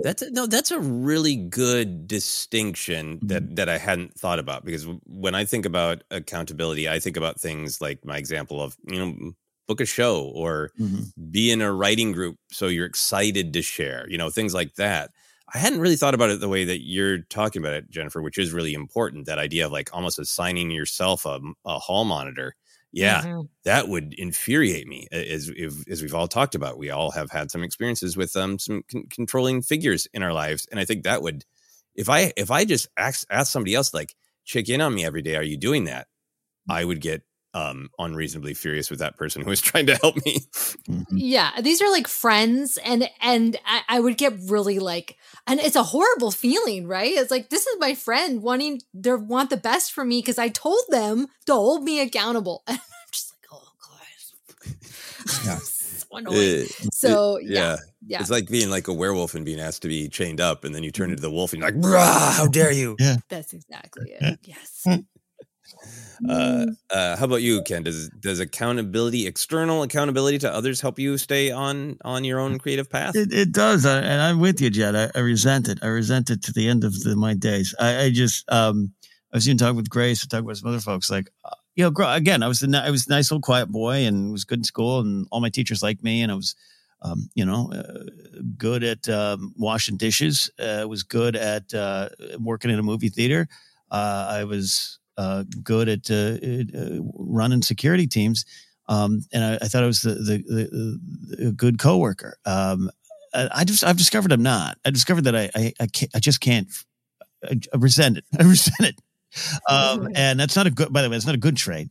That's 0.03 0.21
a, 0.21 0.31
no, 0.31 0.45
that's 0.45 0.71
a 0.71 0.79
really 0.79 1.35
good 1.35 2.07
distinction 2.07 3.19
that 3.23 3.43
mm-hmm. 3.43 3.55
that 3.55 3.69
I 3.69 3.77
hadn't 3.77 4.19
thought 4.19 4.39
about 4.39 4.65
because 4.65 4.87
when 5.05 5.35
I 5.35 5.45
think 5.45 5.65
about 5.65 6.03
accountability, 6.11 6.89
I 6.89 6.99
think 6.99 7.17
about 7.17 7.39
things 7.39 7.81
like 7.81 8.05
my 8.05 8.17
example 8.17 8.61
of 8.61 8.75
you 8.87 8.99
know 8.99 9.31
book 9.67 9.81
a 9.81 9.85
show 9.85 10.31
or 10.35 10.71
mm-hmm. 10.79 11.03
be 11.29 11.51
in 11.51 11.61
a 11.61 11.71
writing 11.71 12.11
group 12.11 12.37
so 12.51 12.67
you're 12.67 12.85
excited 12.85 13.53
to 13.53 13.61
share, 13.61 14.05
you 14.09 14.17
know 14.17 14.29
things 14.29 14.53
like 14.53 14.75
that. 14.75 15.11
I 15.53 15.57
hadn't 15.57 15.81
really 15.81 15.97
thought 15.97 16.13
about 16.13 16.29
it 16.29 16.39
the 16.39 16.47
way 16.47 16.63
that 16.63 16.85
you're 16.85 17.19
talking 17.19 17.61
about 17.61 17.73
it, 17.73 17.89
Jennifer, 17.89 18.21
which 18.21 18.37
is 18.37 18.53
really 18.53 18.73
important. 18.73 19.25
That 19.25 19.37
idea 19.37 19.65
of 19.65 19.71
like 19.71 19.89
almost 19.91 20.17
assigning 20.17 20.71
yourself 20.71 21.25
a, 21.25 21.41
a 21.65 21.77
hall 21.77 22.05
monitor. 22.05 22.55
Yeah, 22.93 23.23
Mhm. 23.23 23.49
that 23.63 23.87
would 23.87 24.13
infuriate 24.13 24.87
me. 24.87 25.07
As 25.11 25.49
if, 25.55 25.87
as 25.87 26.01
we've 26.01 26.13
all 26.13 26.27
talked 26.27 26.55
about, 26.55 26.77
we 26.77 26.89
all 26.89 27.11
have 27.11 27.31
had 27.31 27.49
some 27.51 27.63
experiences 27.63 28.17
with 28.17 28.35
um 28.35 28.59
some 28.59 28.83
con- 28.91 29.07
controlling 29.09 29.61
figures 29.61 30.07
in 30.13 30.23
our 30.23 30.33
lives, 30.33 30.67
and 30.71 30.79
I 30.79 30.85
think 30.85 31.03
that 31.03 31.21
would, 31.21 31.45
if 31.95 32.09
I 32.09 32.33
if 32.37 32.51
I 32.51 32.65
just 32.65 32.87
ask 32.97 33.25
ask 33.29 33.51
somebody 33.51 33.75
else 33.75 33.93
like 33.93 34.15
check 34.45 34.69
in 34.69 34.81
on 34.81 34.93
me 34.93 35.05
every 35.05 35.21
day, 35.21 35.35
are 35.37 35.43
you 35.43 35.57
doing 35.57 35.85
that? 35.85 36.07
I 36.69 36.85
would 36.85 37.01
get 37.01 37.23
um 37.53 37.89
unreasonably 37.99 38.53
furious 38.53 38.89
with 38.89 38.99
that 38.99 39.17
person 39.17 39.41
who 39.41 39.49
was 39.49 39.59
trying 39.69 39.85
to 39.87 39.95
help 39.95 40.15
me. 40.25 40.37
Yeah, 41.11 41.51
these 41.61 41.81
are 41.81 41.91
like 41.91 42.07
friends, 42.07 42.77
and 42.85 43.09
and 43.21 43.57
I, 43.65 43.81
I 43.89 43.99
would 43.99 44.17
get 44.17 44.33
really 44.47 44.79
like, 44.79 45.17
and 45.47 45.59
it's 45.59 45.75
a 45.75 45.83
horrible 45.83 46.31
feeling, 46.31 46.87
right? 46.87 47.11
It's 47.13 47.31
like 47.31 47.49
this 47.49 47.67
is 47.67 47.77
my 47.79 47.93
friend 47.95 48.41
wanting 48.41 48.81
they 48.93 49.13
want 49.13 49.49
the 49.49 49.57
best 49.57 49.91
for 49.91 50.05
me 50.05 50.19
because 50.19 50.37
I 50.39 50.47
told 50.49 50.81
them 50.89 51.27
to 51.47 51.53
hold 51.53 51.83
me 51.83 51.99
accountable, 51.99 52.63
and 52.67 52.77
I'm 52.79 53.11
just 53.11 53.33
like, 53.33 53.47
oh 53.51 53.71
god, 53.83 55.61
so 55.61 56.07
annoying. 56.17 56.63
Uh, 56.63 56.89
So 56.93 57.35
it- 57.37 57.47
yeah, 57.49 57.77
yeah. 58.05 58.19
It's 58.21 58.29
like 58.29 58.47
being 58.49 58.69
like 58.69 58.87
a 58.87 58.93
werewolf 58.93 59.35
and 59.35 59.45
being 59.45 59.59
asked 59.59 59.81
to 59.83 59.87
be 59.87 60.07
chained 60.09 60.39
up, 60.41 60.63
and 60.63 60.73
then 60.73 60.83
you 60.83 60.91
turn 60.91 61.09
into 61.09 61.21
the 61.21 61.31
wolf 61.31 61.53
and 61.53 61.61
you're 61.61 61.71
like, 61.71 61.81
"Brah, 61.81 62.31
how 62.37 62.47
dare 62.47 62.71
you!" 62.71 62.95
Yeah. 62.99 63.17
That's 63.29 63.53
exactly 63.53 64.11
it. 64.19 64.39
Yes. 64.43 64.87
Uh, 66.27 66.67
uh, 66.91 67.15
how 67.17 67.25
about 67.25 67.41
you, 67.41 67.63
Ken? 67.63 67.83
Does 67.83 68.09
does 68.09 68.39
accountability, 68.39 69.25
external 69.25 69.81
accountability 69.81 70.37
to 70.39 70.53
others, 70.53 70.79
help 70.79 70.99
you 70.99 71.17
stay 71.17 71.51
on 71.51 71.97
on 72.03 72.23
your 72.23 72.39
own 72.39 72.59
creative 72.59 72.89
path? 72.89 73.15
It, 73.15 73.33
it 73.33 73.51
does, 73.51 73.85
I, 73.85 73.99
and 73.99 74.21
I'm 74.21 74.39
with 74.39 74.61
you, 74.61 74.69
Jed. 74.69 74.95
I, 74.95 75.09
I 75.15 75.21
resent 75.21 75.67
it. 75.67 75.79
I 75.81 75.87
resent 75.87 76.29
it 76.29 76.43
to 76.43 76.53
the 76.53 76.67
end 76.67 76.83
of 76.83 76.99
the, 77.01 77.15
my 77.15 77.33
days. 77.33 77.73
I, 77.79 78.03
I 78.03 78.09
just, 78.11 78.49
um, 78.51 78.93
I 79.33 79.37
was 79.37 79.47
even 79.47 79.57
talking 79.57 79.77
with 79.77 79.89
Grace, 79.89 80.23
I 80.23 80.27
talking 80.27 80.45
with 80.45 80.59
some 80.59 80.69
other 80.69 80.79
folks. 80.79 81.09
Like, 81.09 81.31
uh, 81.43 81.55
you 81.75 81.89
know, 81.89 81.93
again, 82.07 82.43
I 82.43 82.47
was 82.47 82.59
the, 82.59 82.77
I 82.77 82.91
was 82.91 83.07
a 83.07 83.09
nice 83.09 83.31
little 83.31 83.41
quiet 83.41 83.69
boy, 83.69 84.05
and 84.05 84.31
was 84.31 84.45
good 84.45 84.59
in 84.59 84.63
school, 84.63 84.99
and 84.99 85.25
all 85.31 85.41
my 85.41 85.49
teachers 85.49 85.81
liked 85.81 86.03
me, 86.03 86.21
and 86.21 86.31
I 86.31 86.35
was, 86.35 86.55
um, 87.01 87.29
you 87.33 87.45
know, 87.45 87.71
uh, 87.73 88.03
good 88.57 88.83
at 88.83 89.09
um, 89.09 89.55
washing 89.57 89.97
dishes. 89.97 90.51
Uh, 90.59 90.85
was 90.87 91.01
good 91.01 91.35
at 91.35 91.73
uh, 91.73 92.09
working 92.37 92.69
in 92.69 92.77
a 92.77 92.83
movie 92.83 93.09
theater. 93.09 93.47
Uh, 93.89 94.27
I 94.29 94.43
was 94.43 94.99
uh, 95.17 95.43
good 95.63 95.89
at 95.89 96.09
uh, 96.11 96.37
uh, 96.77 97.01
running 97.15 97.61
security 97.61 98.07
teams. 98.07 98.45
Um, 98.87 99.21
and 99.31 99.43
I, 99.43 99.55
I 99.61 99.67
thought 99.67 99.83
I 99.83 99.87
was 99.87 100.01
the, 100.01 100.15
the, 100.15 100.43
the, 100.47 101.35
the 101.45 101.51
good 101.51 101.79
coworker. 101.79 102.37
Um, 102.45 102.89
I, 103.33 103.49
I 103.53 103.63
just, 103.63 103.83
I've 103.83 103.97
discovered 103.97 104.31
I'm 104.31 104.43
not. 104.43 104.77
I 104.83 104.89
discovered 104.89 105.25
that 105.25 105.35
I, 105.35 105.49
I, 105.55 105.73
I, 105.79 105.87
can't, 105.87 106.11
I 106.15 106.19
just 106.19 106.41
can't. 106.41 106.67
I, 107.43 107.59
I 107.73 107.77
resent 107.77 108.17
it. 108.17 108.25
I 108.39 108.43
resent 108.43 108.81
it. 108.81 109.01
Um, 109.69 110.09
and 110.15 110.39
that's 110.39 110.55
not 110.55 110.67
a 110.67 110.71
good. 110.71 110.91
By 110.91 111.01
the 111.01 111.09
way, 111.09 111.15
it's 111.15 111.25
not 111.25 111.35
a 111.35 111.39
good 111.39 111.55
trade. 111.55 111.89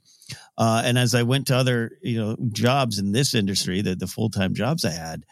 Uh, 0.58 0.82
and 0.84 0.98
as 0.98 1.14
I 1.14 1.22
went 1.22 1.46
to 1.46 1.56
other, 1.56 1.92
you 2.02 2.20
know, 2.20 2.36
jobs 2.52 2.98
in 2.98 3.12
this 3.12 3.34
industry, 3.34 3.80
the 3.80 3.94
the 3.94 4.06
full 4.06 4.28
time 4.28 4.52
jobs 4.52 4.84
I 4.84 4.90
had, 4.90 5.24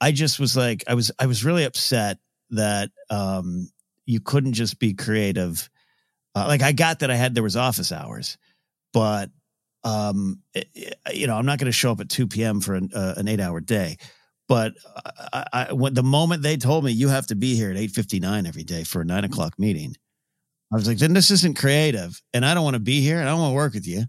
I 0.00 0.12
just 0.12 0.38
was 0.38 0.56
like, 0.56 0.84
I 0.86 0.94
was, 0.94 1.10
I 1.18 1.26
was 1.26 1.44
really 1.44 1.64
upset 1.64 2.18
that 2.50 2.90
um, 3.10 3.70
you 4.06 4.20
couldn't 4.20 4.52
just 4.52 4.78
be 4.78 4.94
creative. 4.94 5.68
Uh, 6.38 6.46
like 6.48 6.62
I 6.62 6.72
got 6.72 7.00
that 7.00 7.10
I 7.10 7.16
had 7.16 7.34
there 7.34 7.42
was 7.42 7.56
office 7.56 7.92
hours, 7.92 8.38
but 8.92 9.30
um, 9.84 10.42
it- 10.54 10.68
it- 10.74 10.98
you 11.14 11.26
know, 11.26 11.36
I'm 11.36 11.46
not 11.46 11.58
going 11.58 11.66
to 11.66 11.72
show 11.72 11.92
up 11.92 12.00
at 12.00 12.08
2 12.08 12.26
p.m. 12.28 12.60
for 12.60 12.74
an, 12.74 12.90
uh, 12.94 13.14
an 13.16 13.28
eight 13.28 13.40
hour 13.40 13.60
day. 13.60 13.98
But 14.48 14.74
I, 15.32 15.44
I, 15.52 15.72
when 15.74 15.94
the 15.94 16.02
moment 16.02 16.42
they 16.42 16.56
told 16.56 16.84
me 16.84 16.92
you 16.92 17.08
have 17.08 17.26
to 17.28 17.36
be 17.36 17.54
here 17.56 17.70
at 17.70 17.76
8:59 17.76 18.46
every 18.48 18.64
day 18.64 18.84
for 18.84 19.02
a 19.02 19.04
nine 19.04 19.24
o'clock 19.24 19.58
meeting, 19.58 19.94
I 20.72 20.76
was 20.76 20.86
like, 20.88 20.98
then 20.98 21.14
this 21.14 21.30
isn't 21.30 21.56
creative, 21.58 22.20
and 22.34 22.44
I 22.44 22.54
don't 22.54 22.64
want 22.64 22.74
to 22.74 22.80
be 22.80 23.00
here, 23.00 23.18
and 23.20 23.28
I 23.28 23.32
don't 23.32 23.40
want 23.40 23.52
to 23.52 23.56
work 23.56 23.74
with 23.74 23.86
you. 23.86 24.04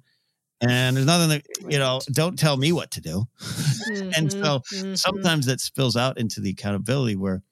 And 0.62 0.96
there's 0.98 1.06
nothing 1.08 1.30
that 1.30 1.44
you 1.70 1.80
know. 1.80 2.02
Don't 2.12 2.38
tell 2.40 2.58
me 2.58 2.72
what 2.74 2.92
to 2.92 3.02
do. 3.02 3.26
and 4.18 4.32
so 4.44 4.60
Mhm, 4.60 4.84
mhm. 4.94 4.98
sometimes 4.98 5.46
that 5.48 5.62
spills 5.62 5.96
out 5.98 6.18
into 6.20 6.42
the 6.42 6.52
accountability 6.52 7.16
where 7.16 7.44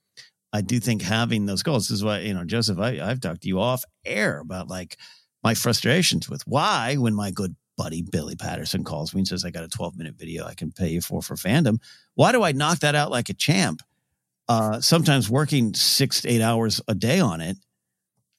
I 0.57 0.61
do 0.61 0.79
think 0.79 1.03
having 1.03 1.45
those 1.45 1.61
goals 1.61 1.87
this 1.87 1.97
is 1.97 2.03
why 2.03 2.19
you 2.21 2.33
know 2.33 2.43
Joseph 2.43 2.79
I, 2.79 2.99
I've 2.99 3.21
talked 3.21 3.41
to 3.41 3.47
you 3.47 3.59
off 3.59 3.83
air 4.05 4.39
about 4.39 4.67
like 4.67 4.97
my 5.43 5.53
frustrations 5.53 6.27
with 6.27 6.41
why 6.47 6.95
when 6.95 7.13
my 7.13 7.29
good 7.29 7.55
buddy 7.77 8.01
Billy 8.01 8.35
Patterson 8.35 8.83
calls 8.83 9.13
me 9.13 9.19
and 9.21 9.27
says 9.27 9.45
I 9.45 9.51
got 9.51 9.63
a 9.63 9.67
12 9.67 9.95
minute 9.97 10.15
video 10.17 10.45
I 10.45 10.55
can 10.55 10.71
pay 10.71 10.89
you 10.89 11.01
for 11.01 11.21
for 11.21 11.35
fandom 11.35 11.77
why 12.15 12.31
do 12.31 12.41
I 12.41 12.53
knock 12.53 12.79
that 12.79 12.95
out 12.95 13.11
like 13.11 13.29
a 13.29 13.35
champ? 13.35 13.83
Uh, 14.49 14.81
sometimes 14.81 15.29
working 15.29 15.73
six 15.75 16.21
to 16.21 16.29
eight 16.29 16.41
hours 16.41 16.81
a 16.87 16.95
day 16.95 17.19
on 17.19 17.39
it 17.39 17.57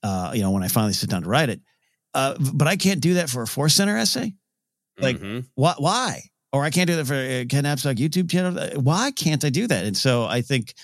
uh, 0.03 0.33
you 0.35 0.43
know 0.43 0.51
when 0.51 0.65
I 0.65 0.69
finally 0.69 0.95
sit 0.95 1.11
down 1.11 1.23
to 1.23 1.29
write 1.29 1.51
it 1.51 1.61
uh, 2.15 2.35
but 2.55 2.67
I 2.67 2.77
can't 2.77 3.01
do 3.01 3.15
that 3.15 3.31
for 3.31 3.43
a 3.43 3.47
Force 3.47 3.75
Center 3.75 3.97
essay? 3.97 4.35
Like 5.01 5.21
Mhm. 5.21 5.45
why 5.55 5.75
why? 5.79 6.23
Or 6.53 6.65
i 6.65 6.71
can't 6.71 6.89
do 6.89 6.97
that 6.97 7.07
for 7.07 7.15
uh, 7.15 7.45
Ken 7.49 7.65
Napzok 7.65 7.97
youtube 7.97 8.29
channel? 8.29 8.59
Uh, 8.59 8.71
why 8.81 9.13
can't 9.13 9.45
i 9.45 9.51
do 9.51 9.69
that? 9.69 9.85
And 9.85 9.97
so 9.97 10.25
i 10.25 10.41
think 10.41 10.75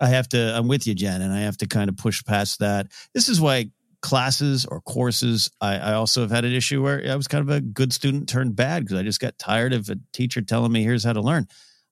i 0.00 0.08
have 0.08 0.28
to 0.28 0.56
i'm 0.56 0.68
with 0.68 0.86
you 0.86 0.94
jen 0.94 1.22
and 1.22 1.32
i 1.32 1.40
have 1.40 1.56
to 1.56 1.66
kind 1.66 1.88
of 1.88 1.96
push 1.96 2.24
past 2.24 2.58
that. 2.60 2.88
This 3.14 3.28
is 3.28 3.40
why 3.40 3.70
classes 4.02 4.64
or 4.64 4.80
courses 4.80 5.50
i, 5.60 5.76
I 5.76 5.92
also 5.92 6.22
have 6.22 6.30
had 6.30 6.44
an 6.44 6.52
issue 6.52 6.82
where 6.82 7.04
i 7.10 7.16
was 7.16 7.28
kind 7.28 7.42
of 7.42 7.54
a 7.54 7.60
good 7.60 7.92
student 7.92 8.28
turned 8.28 8.56
bad 8.56 8.84
because 8.84 8.98
i 8.98 9.02
just 9.02 9.20
got 9.20 9.38
tired 9.38 9.72
of 9.72 9.88
a 9.90 9.96
teacher 10.12 10.40
telling 10.40 10.72
me 10.72 10.82
here's 10.82 11.04
how 11.04 11.12
to 11.12 11.20
learn. 11.20 11.46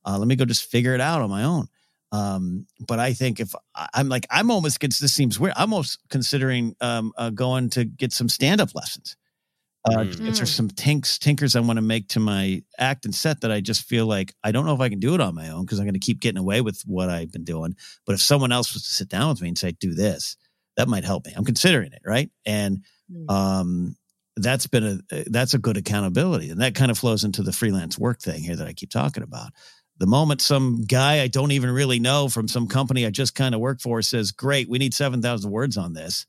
Uh, 0.08 0.18
let 0.18 0.26
me 0.26 0.36
go 0.36 0.44
just 0.44 0.70
figure 0.70 0.94
it 0.94 1.00
out 1.00 1.20
on 1.20 1.28
my 1.28 1.44
own. 1.44 1.66
Um, 2.12 2.66
but 2.80 2.98
I 2.98 3.12
think 3.12 3.40
if 3.40 3.54
I'm 3.76 4.08
like, 4.08 4.26
I'm 4.30 4.50
almost, 4.50 4.80
this 4.80 5.12
seems 5.12 5.38
weird. 5.38 5.52
I'm 5.56 5.72
almost 5.72 5.98
considering 6.08 6.74
um, 6.80 7.12
uh, 7.18 7.30
going 7.30 7.68
to 7.70 7.84
get 7.84 8.12
some 8.12 8.28
stand 8.28 8.60
up 8.60 8.74
lessons 8.74 9.16
uh, 9.84 9.98
Mm. 9.98 10.28
Is 10.28 10.38
there 10.38 10.46
some 10.46 10.68
tinks, 10.68 11.18
tinkers 11.18 11.56
I 11.56 11.60
want 11.60 11.76
to 11.76 11.82
make 11.82 12.08
to 12.08 12.20
my 12.20 12.62
act 12.78 13.04
and 13.04 13.14
set 13.14 13.40
that 13.40 13.52
I 13.52 13.60
just 13.60 13.84
feel 13.84 14.06
like 14.06 14.34
I 14.42 14.52
don't 14.52 14.66
know 14.66 14.74
if 14.74 14.80
I 14.80 14.88
can 14.88 15.00
do 15.00 15.14
it 15.14 15.20
on 15.20 15.34
my 15.34 15.50
own 15.50 15.64
because 15.64 15.78
I'm 15.78 15.86
going 15.86 15.94
to 15.94 16.00
keep 16.00 16.20
getting 16.20 16.38
away 16.38 16.60
with 16.60 16.82
what 16.82 17.08
I've 17.08 17.32
been 17.32 17.44
doing. 17.44 17.76
But 18.06 18.14
if 18.14 18.22
someone 18.22 18.52
else 18.52 18.74
was 18.74 18.84
to 18.84 18.90
sit 18.90 19.08
down 19.08 19.30
with 19.30 19.40
me 19.40 19.48
and 19.48 19.58
say, 19.58 19.72
do 19.72 19.94
this, 19.94 20.36
that 20.76 20.88
might 20.88 21.04
help 21.04 21.26
me. 21.26 21.32
I'm 21.36 21.44
considering 21.44 21.92
it. 21.92 22.02
Right. 22.04 22.30
And, 22.44 22.84
um, 23.28 23.96
that's 24.36 24.66
been 24.66 25.02
a, 25.10 25.24
that's 25.26 25.54
a 25.54 25.58
good 25.58 25.76
accountability. 25.76 26.50
And 26.50 26.60
that 26.60 26.74
kind 26.74 26.90
of 26.90 26.98
flows 26.98 27.24
into 27.24 27.42
the 27.42 27.52
freelance 27.52 27.98
work 27.98 28.20
thing 28.20 28.42
here 28.42 28.56
that 28.56 28.68
I 28.68 28.72
keep 28.72 28.90
talking 28.90 29.22
about. 29.22 29.52
The 29.98 30.06
moment 30.06 30.40
some 30.40 30.84
guy 30.84 31.22
I 31.22 31.26
don't 31.26 31.50
even 31.50 31.70
really 31.70 31.98
know 31.98 32.28
from 32.28 32.46
some 32.46 32.68
company 32.68 33.04
I 33.04 33.10
just 33.10 33.34
kind 33.34 33.54
of 33.54 33.60
work 33.60 33.80
for 33.80 34.00
says, 34.00 34.30
great, 34.30 34.68
we 34.68 34.78
need 34.78 34.94
7,000 34.94 35.50
words 35.50 35.76
on 35.76 35.92
this. 35.92 36.26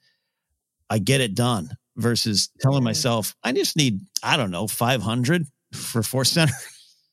I 0.90 0.98
get 0.98 1.22
it 1.22 1.36
done 1.36 1.78
versus 2.00 2.50
telling 2.62 2.84
myself, 2.84 3.36
I 3.44 3.52
just 3.52 3.78
need, 3.78 4.00
I 4.24 4.38
don't 4.38 4.52
know, 4.52 4.68
500 4.68 5.46
for 5.74 6.02
Force 6.02 6.32
Center 6.32 6.54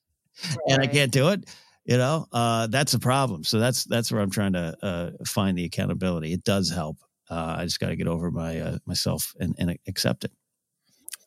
and 0.68 0.82
I 0.82 0.86
can't 0.86 1.12
do 1.12 1.28
it. 1.28 1.48
You 1.84 1.98
know, 1.98 2.26
uh, 2.32 2.66
that's 2.66 2.94
a 2.94 2.98
problem. 2.98 3.44
So 3.44 3.58
that's, 3.60 3.84
that's 3.84 4.10
where 4.10 4.20
I'm 4.20 4.30
trying 4.30 4.54
to 4.54 4.76
uh, 4.82 5.10
find 5.26 5.56
the 5.56 5.64
accountability. 5.64 6.32
It 6.32 6.42
does 6.42 6.70
help. 6.70 6.96
Uh, 7.30 7.56
I 7.58 7.64
just 7.64 7.80
got 7.80 7.88
to 7.88 7.96
get 7.96 8.08
over 8.08 8.30
my, 8.30 8.60
uh, 8.60 8.78
myself 8.86 9.34
and, 9.38 9.54
and 9.58 9.78
accept 9.86 10.24
it. 10.24 10.32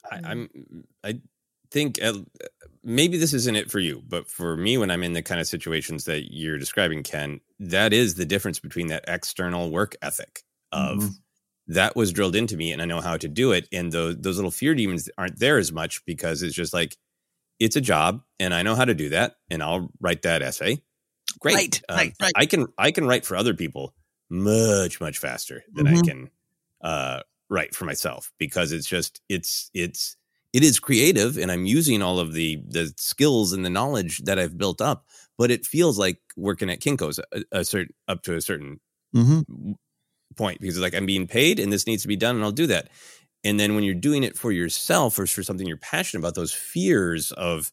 I, 0.10 0.22
I'm 0.24 0.50
I 1.04 1.20
think 1.72 2.02
uh, 2.02 2.14
maybe 2.84 3.18
this 3.18 3.34
isn't 3.34 3.56
it 3.56 3.70
for 3.70 3.80
you, 3.80 4.02
but 4.08 4.28
for 4.28 4.58
me, 4.58 4.78
when 4.78 4.90
I'm 4.92 5.04
in 5.04 5.14
the 5.14 5.22
kind 5.22 5.40
of 5.40 5.48
situations 5.48 6.06
that 6.06 6.34
you're 6.34 6.58
describing, 6.58 7.04
Ken, 7.04 7.42
that 7.60 7.94
is 7.94 8.16
the 8.16 8.26
difference 8.26 8.60
between 8.60 8.88
that 8.88 9.06
external 9.08 9.70
work 9.70 9.96
ethic 10.02 10.44
of 10.72 10.98
Mhm. 10.98 11.16
That 11.70 11.96
was 11.98 12.14
drilled 12.14 12.36
into 12.38 12.58
me, 12.58 12.74
and 12.74 12.82
I 12.82 12.86
know 12.86 13.02
how 13.02 13.18
to 13.18 13.30
do 13.30 13.54
it, 13.54 13.70
and 13.74 13.92
those 13.94 14.18
those 14.18 14.38
little 14.38 14.52
fear 14.52 14.76
demons 14.76 15.10
aren't 15.18 15.40
there 15.40 15.60
as 15.60 15.72
much 15.74 16.06
because 16.06 16.44
it's 16.44 16.56
just 16.56 16.74
like 16.74 16.98
it's 17.60 17.76
a 17.76 17.82
job, 17.82 18.24
and 18.40 18.54
I 18.54 18.64
know 18.64 18.76
how 18.76 18.86
to 18.86 18.96
do 18.96 19.10
that, 19.10 19.36
and 19.50 19.64
I'll 19.64 19.90
write 20.02 20.24
that 20.24 20.42
essay. 20.42 20.84
Great, 21.40 21.82
Right, 21.82 21.82
Um, 21.90 21.98
right, 21.98 22.14
right. 22.22 22.34
I 22.36 22.46
can 22.46 22.68
I 22.78 22.92
can 22.92 23.06
write 23.08 23.26
for 23.26 23.36
other 23.38 23.54
people 23.54 23.96
much 24.30 25.00
much 25.00 25.18
faster 25.20 25.64
than 25.74 25.88
I 25.88 25.98
Mhm. 25.98 26.04
can 26.04 26.30
uh, 26.84 27.22
write 27.50 27.76
for 27.76 27.86
myself 27.86 28.32
because 28.40 28.72
it's 28.72 28.88
just 28.88 29.22
it's 29.30 29.70
it's 29.74 30.18
it 30.54 30.64
is 30.64 30.80
creative 30.80 31.38
and 31.38 31.52
I'm 31.52 31.66
using 31.66 32.02
all 32.02 32.20
of 32.20 32.34
the 32.34 32.58
the 32.68 32.94
skills 32.98 33.54
and 33.54 33.64
the 33.66 33.70
knowledge 33.70 34.20
that 34.26 34.40
I've 34.40 34.58
built 34.58 34.82
up, 34.82 35.06
but 35.38 35.52
it 35.52 35.66
feels 35.66 36.00
like 36.00 36.20
working 36.36 36.70
at 36.70 36.80
Kinko's 36.82 37.20
a, 37.34 37.44
a 37.52 37.64
certain 37.66 37.94
up 38.08 38.24
to 38.24 38.36
a 38.36 38.42
certain 38.42 38.80
Mm-hmm. 39.16 39.72
Point 40.40 40.60
because 40.62 40.78
it's 40.78 40.82
like 40.82 40.96
I'm 40.96 41.06
being 41.06 41.28
paid 41.28 41.60
and 41.60 41.72
this 41.72 41.86
needs 41.86 42.02
to 42.04 42.08
be 42.08 42.16
done 42.16 42.36
and 42.36 42.44
I'll 42.44 42.52
do 42.52 42.68
that. 42.68 42.88
And 43.44 43.60
then 43.60 43.76
when 43.76 43.84
you're 43.84 43.94
doing 43.94 44.24
it 44.24 44.38
for 44.38 44.52
yourself 44.52 45.20
or 45.20 45.28
for 45.28 45.44
something 45.44 45.68
you're 45.68 45.78
passionate 45.78 46.22
about, 46.22 46.36
those 46.36 46.54
fears 46.54 47.32
of 47.34 47.72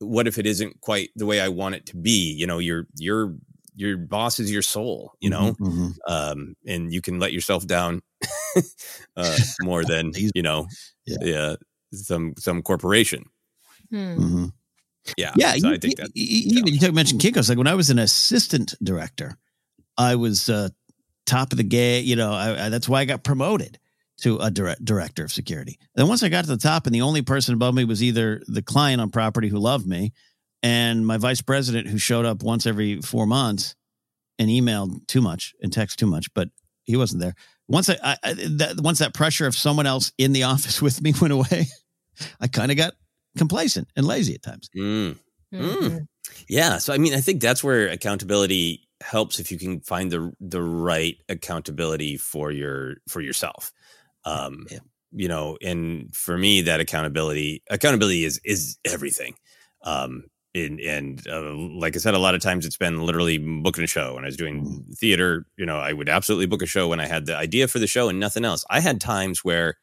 what 0.00 0.26
if 0.26 0.38
it 0.38 0.46
isn't 0.46 0.80
quite 0.80 1.10
the 1.16 1.26
way 1.26 1.40
I 1.40 1.48
want 1.48 1.74
it 1.74 1.86
to 1.86 1.96
be, 1.96 2.32
you 2.32 2.46
know, 2.46 2.58
your 2.58 2.86
your 2.96 3.34
your 3.74 3.96
boss 3.96 4.40
is 4.40 4.50
your 4.50 4.62
soul, 4.62 5.12
you 5.20 5.30
know, 5.30 5.54
Mhm, 5.60 5.94
um, 6.08 6.54
and 6.66 6.92
you 6.92 7.00
can 7.00 7.18
let 7.20 7.32
yourself 7.32 7.66
down 7.66 8.02
uh, 9.16 9.36
more 9.62 9.84
than 9.84 10.12
you 10.34 10.42
know, 10.42 10.66
yeah, 11.06 11.56
some 11.92 12.34
some 12.38 12.62
corporation. 12.62 13.24
Mhm. 13.92 14.52
Yeah, 15.16 15.32
Yeah, 15.36 15.52
so 15.56 15.68
you, 15.68 15.74
I 15.74 15.78
think 15.78 15.96
that 15.96 16.10
you, 16.14 16.24
you, 16.24 16.62
you 16.66 16.80
talk, 16.80 16.94
mentioned 16.94 17.20
Kinko's. 17.20 17.48
Like 17.48 17.58
when 17.58 17.66
I 17.66 17.74
was 17.74 17.90
an 17.90 17.98
assistant 17.98 18.74
director, 18.82 19.38
I 19.96 20.16
was 20.16 20.48
uh, 20.48 20.68
top 21.28 21.52
of 21.52 21.58
the 21.58 21.64
game. 21.64 22.04
You 22.04 22.16
know, 22.16 22.32
I, 22.32 22.66
I, 22.66 22.68
that's 22.68 22.88
why 22.88 23.00
I 23.00 23.04
got 23.04 23.22
promoted 23.22 23.78
to 24.18 24.38
a 24.38 24.50
direct, 24.50 24.84
director 24.84 25.24
of 25.24 25.32
security. 25.32 25.78
Then 25.94 26.08
once 26.08 26.22
I 26.22 26.28
got 26.28 26.44
to 26.44 26.50
the 26.50 26.56
top, 26.56 26.86
and 26.86 26.94
the 26.94 27.02
only 27.02 27.22
person 27.22 27.54
above 27.54 27.74
me 27.74 27.84
was 27.84 28.02
either 28.02 28.42
the 28.48 28.62
client 28.62 29.00
on 29.00 29.10
property 29.10 29.48
who 29.48 29.58
loved 29.58 29.86
me, 29.86 30.12
and 30.62 31.06
my 31.06 31.18
vice 31.18 31.40
president 31.40 31.86
who 31.86 31.98
showed 31.98 32.26
up 32.26 32.42
once 32.42 32.66
every 32.66 33.00
four 33.00 33.26
months 33.26 33.76
and 34.38 34.50
emailed 34.50 35.06
too 35.06 35.20
much 35.20 35.54
and 35.62 35.72
text 35.72 35.98
too 35.98 36.06
much, 36.06 36.32
but 36.34 36.48
he 36.82 36.96
wasn't 36.96 37.20
there. 37.20 37.34
Once 37.68 37.90
I, 37.90 37.96
I, 38.02 38.16
I 38.24 38.32
that, 38.32 38.80
once 38.80 38.98
that 38.98 39.14
pressure 39.14 39.46
of 39.46 39.54
someone 39.54 39.86
else 39.86 40.12
in 40.18 40.32
the 40.32 40.42
office 40.44 40.82
with 40.82 41.00
me 41.00 41.14
went 41.20 41.32
away, 41.32 41.66
I 42.40 42.48
kind 42.48 42.70
of 42.70 42.76
got 42.76 42.94
complacent 43.36 43.88
and 43.94 44.06
lazy 44.06 44.34
at 44.34 44.42
times. 44.42 44.68
Mm. 44.76 45.16
Mm. 45.52 46.06
Yeah. 46.48 46.78
So 46.78 46.92
I 46.92 46.98
mean, 46.98 47.14
I 47.14 47.20
think 47.20 47.40
that's 47.40 47.62
where 47.62 47.88
accountability 47.88 48.87
helps 49.00 49.38
if 49.38 49.50
you 49.52 49.58
can 49.58 49.80
find 49.80 50.10
the 50.10 50.32
the 50.40 50.62
right 50.62 51.16
accountability 51.28 52.16
for 52.16 52.50
your 52.50 52.96
for 53.08 53.20
yourself. 53.20 53.72
Um 54.24 54.66
you 55.12 55.28
know, 55.28 55.56
and 55.62 56.14
for 56.14 56.36
me 56.36 56.62
that 56.62 56.80
accountability 56.80 57.62
accountability 57.70 58.24
is 58.24 58.40
is 58.44 58.78
everything. 58.84 59.34
Um 59.82 60.24
and 60.54 60.80
and 60.80 61.26
uh, 61.28 61.54
like 61.54 61.94
I 61.94 61.98
said, 61.98 62.14
a 62.14 62.18
lot 62.18 62.34
of 62.34 62.40
times 62.40 62.66
it's 62.66 62.76
been 62.76 63.02
literally 63.02 63.38
booking 63.38 63.84
a 63.84 63.86
show. 63.86 64.14
When 64.14 64.24
I 64.24 64.28
was 64.28 64.36
doing 64.36 64.84
theater, 64.94 65.46
you 65.56 65.66
know, 65.66 65.78
I 65.78 65.92
would 65.92 66.08
absolutely 66.08 66.46
book 66.46 66.62
a 66.62 66.66
show 66.66 66.88
when 66.88 67.00
I 67.00 67.06
had 67.06 67.26
the 67.26 67.36
idea 67.36 67.68
for 67.68 67.78
the 67.78 67.86
show 67.86 68.08
and 68.08 68.18
nothing 68.18 68.44
else. 68.44 68.64
I 68.70 68.80
had 68.80 69.00
times 69.00 69.44
where 69.44 69.76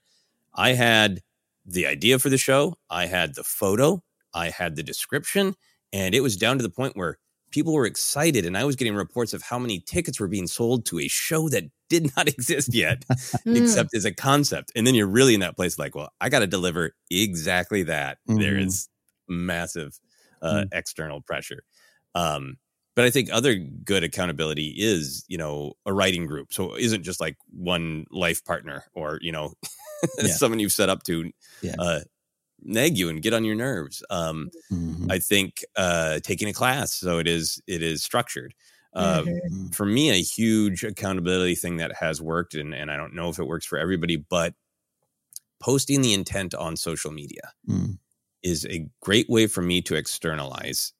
I 0.53 0.73
had 0.73 1.21
the 1.65 1.87
idea 1.87 2.19
for 2.19 2.29
the 2.29 2.37
show, 2.37 2.75
I 2.89 3.05
had 3.07 3.35
the 3.35 3.43
photo, 3.43 4.03
I 4.33 4.49
had 4.49 4.75
the 4.75 4.83
description, 4.83 5.55
and 5.91 6.13
it 6.13 6.21
was 6.21 6.37
down 6.37 6.57
to 6.57 6.63
the 6.63 6.69
point 6.69 6.95
where 6.95 7.17
people 7.55 7.73
were 7.73 7.85
excited 7.85 8.45
and 8.45 8.57
I 8.57 8.65
was 8.65 8.75
getting 8.75 8.95
reports 8.95 9.33
of 9.33 9.41
how 9.41 9.57
many 9.57 9.79
tickets 9.79 10.19
were 10.19 10.27
being 10.27 10.45
sold 10.45 10.85
to 10.87 10.99
a 10.99 11.07
show 11.07 11.47
that 11.49 11.63
did 11.89 12.11
not 12.17 12.27
exist 12.27 12.73
yet, 12.73 13.05
except 13.45 13.95
as 13.95 14.03
a 14.05 14.13
concept. 14.13 14.71
And 14.75 14.85
then 14.85 14.93
you're 14.95 15.07
really 15.07 15.33
in 15.35 15.39
that 15.39 15.55
place 15.55 15.79
like, 15.79 15.95
well, 15.95 16.11
I 16.19 16.29
got 16.29 16.39
to 16.39 16.47
deliver 16.47 16.91
exactly 17.09 17.83
that. 17.83 18.17
There 18.27 18.55
Mhm. 18.55 18.65
is 18.67 18.89
massive 19.29 19.97
uh, 20.41 20.65
external 20.73 21.21
pressure. 21.21 21.63
Um, 22.15 22.57
but 22.95 23.05
I 23.05 23.09
think 23.09 23.29
other 23.31 23.55
good 23.55 24.03
accountability 24.03 24.73
is, 24.77 25.23
you 25.27 25.37
know, 25.37 25.73
a 25.85 25.93
writing 25.93 26.25
group. 26.25 26.53
So 26.53 26.75
it 26.75 26.81
isn't 26.83 27.03
just 27.03 27.19
like 27.21 27.37
one 27.51 28.05
life 28.11 28.43
partner 28.43 28.85
or, 28.93 29.19
you 29.21 29.31
know, 29.31 29.53
Yeah. 30.21 30.33
someone 30.33 30.59
you've 30.59 30.71
set 30.73 30.89
up 30.89 31.03
to 31.03 31.31
Yeah. 31.61 31.75
uh, 31.79 31.99
nag 32.65 32.97
you 32.97 33.07
and 33.09 33.21
get 33.21 33.33
on 33.33 33.45
your 33.45 33.55
nerves. 33.55 34.03
Um, 34.09 34.49
Mm-hmm. 34.71 35.11
I 35.11 35.19
think 35.19 35.63
uh, 35.75 36.19
taking 36.23 36.47
a 36.49 36.53
class, 36.53 36.93
so 36.95 37.19
it 37.19 37.27
is 37.27 37.61
it 37.67 37.81
is 37.83 38.03
structured. 38.03 38.53
Uh, 38.93 39.21
Mm-hmm. 39.23 39.67
For 39.69 39.85
me, 39.85 40.09
a 40.09 40.21
huge 40.21 40.83
accountability 40.83 41.55
thing 41.55 41.77
that 41.77 41.93
has 41.95 42.21
worked, 42.21 42.55
and, 42.55 42.73
and 42.73 42.89
I 42.91 42.97
don't 42.97 43.13
know 43.13 43.29
if 43.29 43.39
it 43.39 43.47
works 43.47 43.65
for 43.65 43.77
everybody, 43.77 44.15
but 44.17 44.53
posting 45.61 46.01
the 46.01 46.13
intent 46.13 46.53
on 46.53 46.75
social 46.75 47.11
media 47.11 47.51
Mm. 47.69 47.97
is 48.43 48.65
a 48.65 48.87
great 49.01 49.29
way 49.29 49.47
for 49.47 49.61
me 49.61 49.81
to 49.83 49.95
externalize 49.95 50.93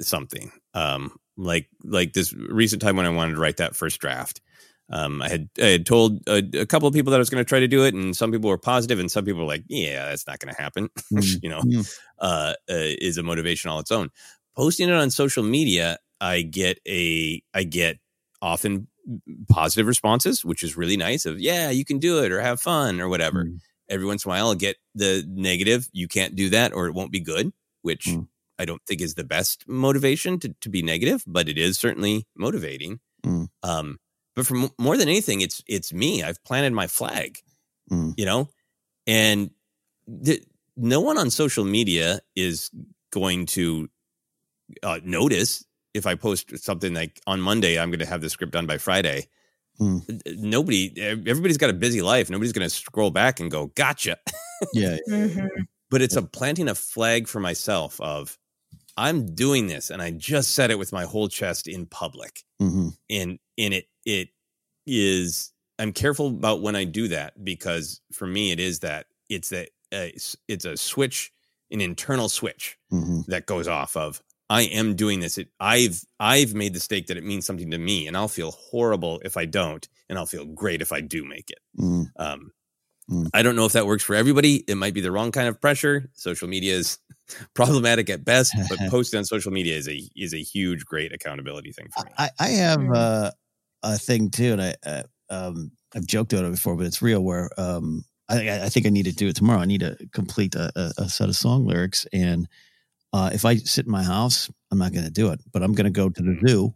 something. 0.00 0.50
Um, 0.74 1.16
like 1.36 1.68
like 1.82 2.12
this 2.12 2.32
recent 2.34 2.82
time 2.82 2.96
when 2.96 3.06
I 3.06 3.10
wanted 3.10 3.34
to 3.34 3.40
write 3.40 3.56
that 3.56 3.74
first 3.76 4.00
draft. 4.00 4.40
Um, 4.92 5.22
I 5.22 5.28
had 5.28 5.48
I 5.60 5.66
had 5.66 5.86
told 5.86 6.20
a, 6.28 6.42
a 6.60 6.66
couple 6.66 6.86
of 6.86 6.92
people 6.94 7.10
that 7.12 7.16
I 7.16 7.18
was 7.18 7.30
going 7.30 7.42
to 7.42 7.48
try 7.48 7.60
to 7.60 7.68
do 7.68 7.84
it, 7.84 7.94
and 7.94 8.14
some 8.16 8.30
people 8.30 8.50
were 8.50 8.58
positive, 8.58 8.98
and 9.00 9.10
some 9.10 9.24
people 9.24 9.40
were 9.40 9.46
like, 9.48 9.64
"Yeah, 9.68 10.06
that's 10.06 10.26
not 10.26 10.38
going 10.38 10.54
to 10.54 10.60
happen." 10.62 10.90
Which 11.10 11.38
you 11.42 11.48
know 11.48 11.60
Mm. 11.62 11.98
uh, 12.18 12.54
uh, 12.70 12.74
is 13.00 13.16
a 13.18 13.22
motivation 13.22 13.70
all 13.70 13.78
its 13.78 13.90
own. 13.90 14.10
Posting 14.54 14.88
it 14.90 14.94
on 14.94 15.10
social 15.10 15.42
media, 15.42 15.98
I 16.20 16.42
get 16.42 16.78
a 16.86 17.42
I 17.54 17.64
get 17.64 17.98
often 18.42 18.88
positive 19.48 19.86
responses, 19.86 20.44
which 20.44 20.62
is 20.62 20.76
really 20.76 20.96
nice. 20.98 21.24
Of 21.24 21.40
yeah, 21.40 21.70
you 21.70 21.84
can 21.84 21.98
do 21.98 22.22
it, 22.22 22.30
or 22.30 22.40
have 22.40 22.60
fun, 22.60 23.00
or 23.00 23.08
whatever. 23.08 23.46
Every 23.88 24.06
once 24.06 24.24
in 24.24 24.30
a 24.30 24.34
while, 24.34 24.48
I'll 24.48 24.54
get 24.54 24.76
the 24.94 25.24
negative, 25.26 25.88
"You 25.92 26.06
can't 26.06 26.36
do 26.36 26.50
that," 26.50 26.72
or 26.74 26.86
"It 26.86 26.92
won't 26.94 27.12
be 27.12 27.20
good," 27.20 27.52
which 27.80 28.08
I 28.58 28.64
don't 28.66 28.82
think 28.86 29.00
is 29.00 29.14
the 29.14 29.24
best 29.24 29.64
motivation 29.66 30.38
to 30.40 30.54
to 30.60 30.68
be 30.68 30.82
negative, 30.82 31.24
but 31.26 31.48
it 31.48 31.56
is 31.56 31.78
certainly 31.78 32.26
motivating. 32.36 33.00
Mm. 33.24 33.48
Um, 33.62 33.98
but 34.34 34.46
for 34.46 34.56
m- 34.56 34.70
more 34.78 34.96
than 34.96 35.08
anything, 35.08 35.40
it's 35.40 35.62
it's 35.66 35.92
me. 35.92 36.22
I've 36.22 36.42
planted 36.44 36.72
my 36.72 36.86
flag, 36.86 37.38
Mm. 37.90 38.14
you 38.16 38.24
know, 38.24 38.48
and 39.06 39.50
th- 40.24 40.44
no 40.76 41.00
one 41.00 41.18
on 41.18 41.30
social 41.30 41.64
media 41.64 42.20
is 42.36 42.70
going 43.10 43.46
to 43.46 43.88
uh, 44.82 45.00
notice 45.04 45.64
if 45.94 46.06
I 46.06 46.14
post 46.14 46.56
something 46.58 46.94
like 46.94 47.20
on 47.26 47.40
Monday. 47.40 47.78
I'm 47.78 47.90
going 47.90 47.98
to 48.00 48.06
have 48.06 48.20
the 48.22 48.30
script 48.30 48.52
done 48.52 48.66
by 48.66 48.78
Friday. 48.78 49.26
Mm. 49.80 50.20
Nobody, 50.38 50.92
everybody's 51.00 51.58
got 51.58 51.70
a 51.70 51.74
busy 51.74 52.00
life. 52.02 52.30
Nobody's 52.30 52.52
going 52.52 52.64
to 52.68 52.74
scroll 52.74 53.10
back 53.10 53.40
and 53.40 53.50
go, 53.50 53.66
"Gotcha." 53.74 54.16
Yeah. 54.72 54.96
but 55.90 56.00
it's 56.02 56.14
a 56.16 56.22
planting 56.22 56.68
a 56.68 56.74
flag 56.74 57.26
for 57.26 57.40
myself 57.40 58.00
of 58.00 58.38
I'm 58.96 59.34
doing 59.34 59.66
this, 59.66 59.90
and 59.90 60.00
I 60.00 60.10
just 60.12 60.54
said 60.54 60.70
it 60.70 60.78
with 60.78 60.92
my 60.92 61.04
whole 61.04 61.28
chest 61.28 61.66
in 61.66 61.86
public 61.86 62.44
Mm-hmm. 62.60 62.88
and 63.10 63.38
and 63.64 63.74
it 63.74 63.86
it 64.04 64.28
is 64.86 65.52
i'm 65.78 65.92
careful 65.92 66.28
about 66.28 66.60
when 66.62 66.76
i 66.76 66.84
do 66.84 67.08
that 67.08 67.42
because 67.44 68.00
for 68.12 68.26
me 68.26 68.50
it 68.50 68.60
is 68.60 68.80
that 68.80 69.06
it's 69.28 69.50
that 69.50 69.68
uh, 69.92 69.96
it's- 70.08 70.36
it's 70.48 70.64
a 70.64 70.76
switch 70.76 71.32
an 71.70 71.80
internal 71.80 72.28
switch 72.28 72.78
Mm-hmm. 72.92 73.20
that 73.30 73.46
goes 73.46 73.68
off 73.68 73.96
of 73.96 74.22
i 74.50 74.62
am 74.62 74.94
doing 74.96 75.20
this 75.20 75.38
it, 75.38 75.48
i've 75.60 76.02
i've 76.20 76.52
made 76.54 76.74
the 76.74 76.80
stake 76.80 77.06
that 77.06 77.16
it 77.16 77.24
means 77.24 77.46
something 77.46 77.70
to 77.70 77.78
me 77.78 78.06
and 78.06 78.16
i'll 78.16 78.28
feel 78.28 78.50
horrible 78.50 79.20
if 79.24 79.36
i 79.36 79.44
don't 79.46 79.88
and 80.10 80.18
i'll 80.18 80.26
feel 80.26 80.44
great 80.44 80.82
if 80.82 80.92
i 80.92 81.00
do 81.00 81.24
make 81.24 81.50
it 81.50 81.58
Mm. 81.80 82.06
um 82.16 82.52
Mm. 83.10 83.26
I 83.34 83.42
don't 83.42 83.56
know 83.56 83.66
if 83.66 83.72
that 83.72 83.84
works 83.84 84.04
for 84.04 84.14
everybody. 84.14 84.58
It 84.68 84.76
might 84.76 84.94
be 84.94 85.00
the 85.00 85.10
wrong 85.10 85.32
kind 85.32 85.48
of 85.48 85.60
pressure. 85.60 86.08
Social 86.14 86.46
media 86.46 86.74
is 86.76 86.98
problematic 87.54 88.08
at 88.08 88.24
best, 88.24 88.54
but 88.68 88.78
posting 88.90 89.18
on 89.18 89.24
social 89.24 89.50
media 89.50 89.76
is 89.76 89.88
a 89.88 90.00
is 90.14 90.32
a 90.32 90.38
huge, 90.40 90.84
great 90.84 91.12
accountability 91.12 91.72
thing 91.72 91.88
for 91.92 92.04
me. 92.06 92.12
I, 92.16 92.30
I 92.38 92.48
have 92.50 92.88
uh, 92.92 93.30
a 93.82 93.98
thing 93.98 94.30
too, 94.30 94.52
and 94.52 94.62
I 94.62 94.74
uh, 94.84 95.02
um, 95.30 95.72
I've 95.94 96.06
joked 96.06 96.32
about 96.32 96.44
it 96.44 96.52
before, 96.52 96.76
but 96.76 96.86
it's 96.86 97.02
real. 97.02 97.22
Where 97.22 97.50
um, 97.58 98.04
I, 98.28 98.64
I 98.64 98.68
think 98.68 98.86
I 98.86 98.90
need 98.90 99.06
to 99.06 99.12
do 99.12 99.28
it 99.28 99.36
tomorrow. 99.36 99.60
I 99.60 99.66
need 99.66 99.80
to 99.80 99.96
complete 100.12 100.54
a, 100.54 100.70
a, 100.76 101.02
a 101.02 101.08
set 101.08 101.28
of 101.28 101.36
song 101.36 101.66
lyrics, 101.66 102.06
and 102.12 102.48
uh, 103.12 103.30
if 103.32 103.44
I 103.44 103.56
sit 103.56 103.86
in 103.86 103.92
my 103.92 104.02
house, 104.02 104.50
I'm 104.70 104.78
not 104.78 104.92
going 104.92 105.04
to 105.04 105.10
do 105.10 105.30
it. 105.30 105.40
But 105.52 105.62
I'm 105.62 105.72
going 105.72 105.84
to 105.84 105.90
go 105.90 106.08
to 106.08 106.22
the 106.22 106.38
zoo, 106.46 106.74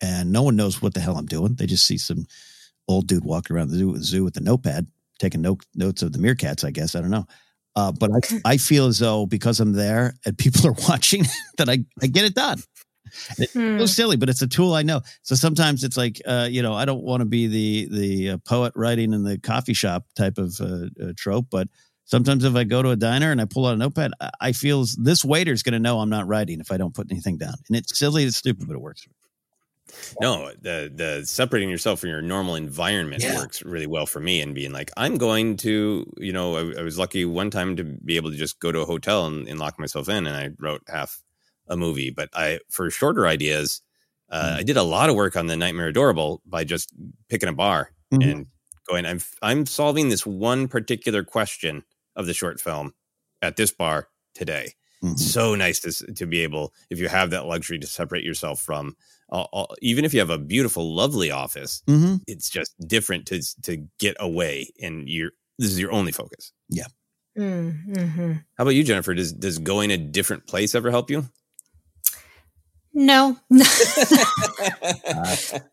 and 0.00 0.32
no 0.32 0.42
one 0.42 0.56
knows 0.56 0.80
what 0.82 0.94
the 0.94 1.00
hell 1.00 1.16
I'm 1.16 1.26
doing. 1.26 1.54
They 1.54 1.66
just 1.66 1.86
see 1.86 1.98
some 1.98 2.26
old 2.88 3.06
dude 3.06 3.24
walking 3.24 3.56
around 3.56 3.70
the 3.70 3.76
zoo, 3.76 3.96
zoo 3.98 4.24
with 4.24 4.36
a 4.36 4.40
notepad, 4.40 4.86
taking 5.18 5.42
note, 5.42 5.64
notes 5.74 6.02
of 6.02 6.12
the 6.12 6.18
meerkats. 6.18 6.64
I 6.64 6.70
guess 6.70 6.94
I 6.94 7.00
don't 7.00 7.10
know. 7.10 7.26
Uh, 7.76 7.92
but 7.92 8.10
I, 8.12 8.40
I 8.52 8.56
feel 8.56 8.86
as 8.86 8.98
though 8.98 9.26
because 9.26 9.60
I'm 9.60 9.72
there 9.72 10.14
and 10.26 10.36
people 10.36 10.66
are 10.66 10.76
watching 10.88 11.24
that 11.58 11.68
I, 11.68 11.84
I 12.02 12.06
get 12.06 12.24
it 12.24 12.34
done. 12.34 12.62
It's 13.38 13.52
so 13.52 13.86
silly, 13.86 14.16
but 14.16 14.28
it's 14.28 14.42
a 14.42 14.46
tool 14.46 14.74
I 14.74 14.82
know. 14.82 15.00
So 15.22 15.34
sometimes 15.34 15.84
it's 15.84 15.96
like, 15.96 16.20
uh, 16.26 16.48
you 16.50 16.62
know, 16.62 16.74
I 16.74 16.84
don't 16.84 17.02
want 17.02 17.20
to 17.20 17.24
be 17.26 17.46
the 17.46 17.88
the 17.90 18.30
uh, 18.30 18.38
poet 18.38 18.72
writing 18.76 19.12
in 19.12 19.24
the 19.24 19.38
coffee 19.38 19.74
shop 19.74 20.04
type 20.16 20.38
of 20.38 20.60
uh, 20.60 20.86
uh, 21.02 21.12
trope, 21.16 21.46
but 21.50 21.68
sometimes 22.04 22.44
if 22.44 22.54
I 22.56 22.64
go 22.64 22.82
to 22.82 22.90
a 22.90 22.96
diner 22.96 23.30
and 23.30 23.40
I 23.40 23.44
pull 23.44 23.66
out 23.66 23.74
a 23.74 23.76
notepad, 23.76 24.12
I, 24.20 24.30
I 24.40 24.52
feel 24.52 24.82
s- 24.82 24.96
this 25.00 25.24
waiter's 25.24 25.62
going 25.62 25.74
to 25.74 25.78
know 25.78 26.00
I'm 26.00 26.10
not 26.10 26.26
writing 26.26 26.60
if 26.60 26.72
I 26.72 26.76
don't 26.76 26.94
put 26.94 27.10
anything 27.10 27.38
down. 27.38 27.54
And 27.68 27.76
it's 27.76 27.96
silly, 27.98 28.24
it's 28.24 28.36
stupid, 28.36 28.66
but 28.66 28.74
it 28.74 28.80
works. 28.80 29.06
No, 30.20 30.52
the 30.60 30.90
the 30.94 31.26
separating 31.26 31.68
yourself 31.68 32.00
from 32.00 32.10
your 32.10 32.22
normal 32.22 32.54
environment 32.54 33.24
works 33.36 33.62
really 33.62 33.86
well 33.86 34.06
for 34.06 34.20
me. 34.20 34.40
And 34.40 34.54
being 34.54 34.72
like, 34.72 34.90
I'm 34.96 35.16
going 35.16 35.56
to, 35.58 36.06
you 36.16 36.32
know, 36.32 36.56
I, 36.56 36.80
I 36.80 36.82
was 36.82 36.98
lucky 36.98 37.24
one 37.24 37.50
time 37.50 37.76
to 37.76 37.84
be 37.84 38.16
able 38.16 38.30
to 38.30 38.36
just 38.36 38.60
go 38.60 38.70
to 38.70 38.80
a 38.80 38.84
hotel 38.84 39.26
and, 39.26 39.48
and 39.48 39.58
lock 39.58 39.78
myself 39.78 40.08
in, 40.08 40.26
and 40.26 40.36
I 40.36 40.50
wrote 40.58 40.82
half 40.88 41.20
a 41.70 41.76
movie. 41.76 42.10
But 42.10 42.28
I, 42.34 42.58
for 42.68 42.90
shorter 42.90 43.26
ideas, 43.26 43.80
uh, 44.30 44.56
I 44.58 44.62
did 44.62 44.76
a 44.76 44.82
lot 44.82 45.08
of 45.08 45.16
work 45.16 45.36
on 45.36 45.46
the 45.46 45.56
Nightmare 45.56 45.88
Adorable 45.88 46.42
by 46.44 46.64
just 46.64 46.90
picking 47.30 47.48
a 47.48 47.52
bar 47.54 47.92
Mhm. 48.12 48.30
and 48.30 48.46
going. 48.88 49.06
I'm 49.06 49.20
I'm 49.40 49.64
solving 49.66 50.10
this 50.10 50.26
one 50.26 50.68
particular 50.68 51.24
question 51.24 51.82
of 52.16 52.26
the 52.26 52.34
short 52.34 52.60
film 52.60 52.92
at 53.40 53.56
this 53.56 53.70
bar 53.72 54.08
today. 54.34 54.74
Mm-hmm. 55.02 55.16
So 55.16 55.54
nice 55.54 55.80
to 55.80 56.12
to 56.14 56.26
be 56.26 56.40
able, 56.40 56.74
if 56.90 56.98
you 56.98 57.08
have 57.08 57.30
that 57.30 57.46
luxury 57.46 57.78
to 57.78 57.86
separate 57.86 58.22
yourself 58.24 58.60
from, 58.60 58.94
uh, 59.32 59.46
uh, 59.52 59.66
even 59.80 60.04
if 60.04 60.12
you 60.12 60.20
have 60.20 60.28
a 60.30 60.38
beautiful, 60.38 60.94
lovely 60.94 61.30
office, 61.30 61.82
Mm-hmm. 61.86 62.16
it's 62.26 62.50
just 62.50 62.74
different 62.86 63.26
to 63.28 63.40
to 63.62 63.86
get 63.98 64.16
away 64.20 64.70
and 64.82 65.08
you're 65.08 65.32
this 65.58 65.70
is 65.70 65.80
your 65.80 65.92
only 65.92 66.12
focus. 66.12 66.52
Yeah. 66.68 66.86
Mm-hmm. 67.38 68.32
How 68.32 68.62
about 68.62 68.70
you, 68.74 68.84
Jennifer? 68.84 69.14
Does 69.14 69.32
does 69.32 69.58
going 69.58 69.90
a 69.90 69.96
different 69.96 70.46
place 70.46 70.74
ever 70.74 70.90
help 70.90 71.10
you? 71.10 71.28
No. 72.94 73.36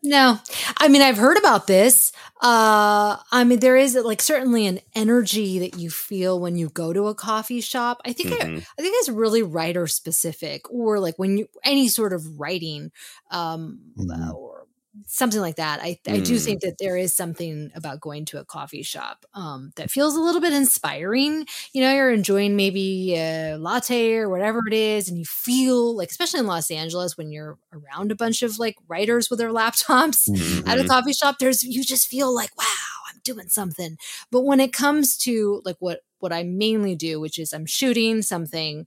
no. 0.02 0.38
I 0.76 0.88
mean, 0.88 1.02
I've 1.02 1.16
heard 1.18 1.36
about 1.36 1.66
this. 1.66 2.12
Uh 2.40 3.16
I 3.32 3.44
mean, 3.44 3.58
there 3.60 3.76
is 3.76 3.94
like 3.96 4.22
certainly 4.22 4.66
an 4.66 4.80
energy 4.94 5.58
that 5.58 5.76
you 5.76 5.90
feel 5.90 6.40
when 6.40 6.56
you 6.56 6.68
go 6.70 6.92
to 6.92 7.08
a 7.08 7.14
coffee 7.14 7.60
shop. 7.60 8.00
I 8.06 8.12
think 8.12 8.32
I, 8.32 8.36
Mhm. 8.36 8.64
I 8.78 8.82
think 8.82 8.94
it's 8.98 9.08
really 9.08 9.42
writer 9.42 9.86
specific 9.88 10.70
or 10.70 11.00
like 11.00 11.16
when 11.18 11.38
you 11.38 11.48
any 11.64 11.88
sort 11.88 12.12
of 12.12 12.38
writing 12.40 12.92
um 13.32 13.80
uh, 13.98 14.30
or 14.32 14.67
something 15.06 15.40
like 15.40 15.56
that. 15.56 15.80
I 15.82 15.98
I 16.08 16.20
do 16.20 16.36
Mm. 16.36 16.44
think 16.44 16.60
that 16.62 16.76
there 16.78 16.96
is 16.96 17.14
something 17.14 17.70
about 17.74 18.00
going 18.00 18.24
to 18.26 18.40
a 18.40 18.44
coffee 18.44 18.82
shop 18.82 19.24
um 19.34 19.70
that 19.76 19.90
feels 19.90 20.16
a 20.16 20.20
little 20.20 20.40
bit 20.40 20.52
inspiring. 20.52 21.46
You 21.72 21.82
know, 21.82 21.92
you're 21.94 22.12
enjoying 22.12 22.56
maybe 22.56 23.14
a 23.16 23.56
latte 23.58 24.14
or 24.16 24.28
whatever 24.28 24.60
it 24.66 24.72
is 24.74 25.08
and 25.08 25.18
you 25.18 25.24
feel 25.24 25.96
like 25.96 26.10
especially 26.10 26.40
in 26.40 26.46
Los 26.46 26.70
Angeles 26.70 27.16
when 27.16 27.30
you're 27.32 27.58
around 27.72 28.10
a 28.10 28.16
bunch 28.16 28.42
of 28.42 28.58
like 28.58 28.76
writers 28.88 29.30
with 29.30 29.38
their 29.38 29.52
laptops 29.60 30.28
at 30.66 30.78
a 30.80 30.84
Mhm. 30.84 30.88
coffee 30.88 31.12
shop 31.12 31.36
there's 31.38 31.62
you 31.62 31.84
just 31.84 32.08
feel 32.08 32.34
like 32.34 32.50
wow 32.58 32.64
i'm 33.10 33.20
doing 33.24 33.48
something 33.48 33.96
but 34.30 34.42
when 34.42 34.60
it 34.60 34.72
comes 34.72 35.16
to 35.16 35.60
like 35.64 35.76
what 35.80 36.00
what 36.18 36.32
i 36.32 36.42
mainly 36.42 36.94
do 36.94 37.20
which 37.20 37.38
is 37.38 37.52
i'm 37.52 37.66
shooting 37.66 38.22
something 38.22 38.86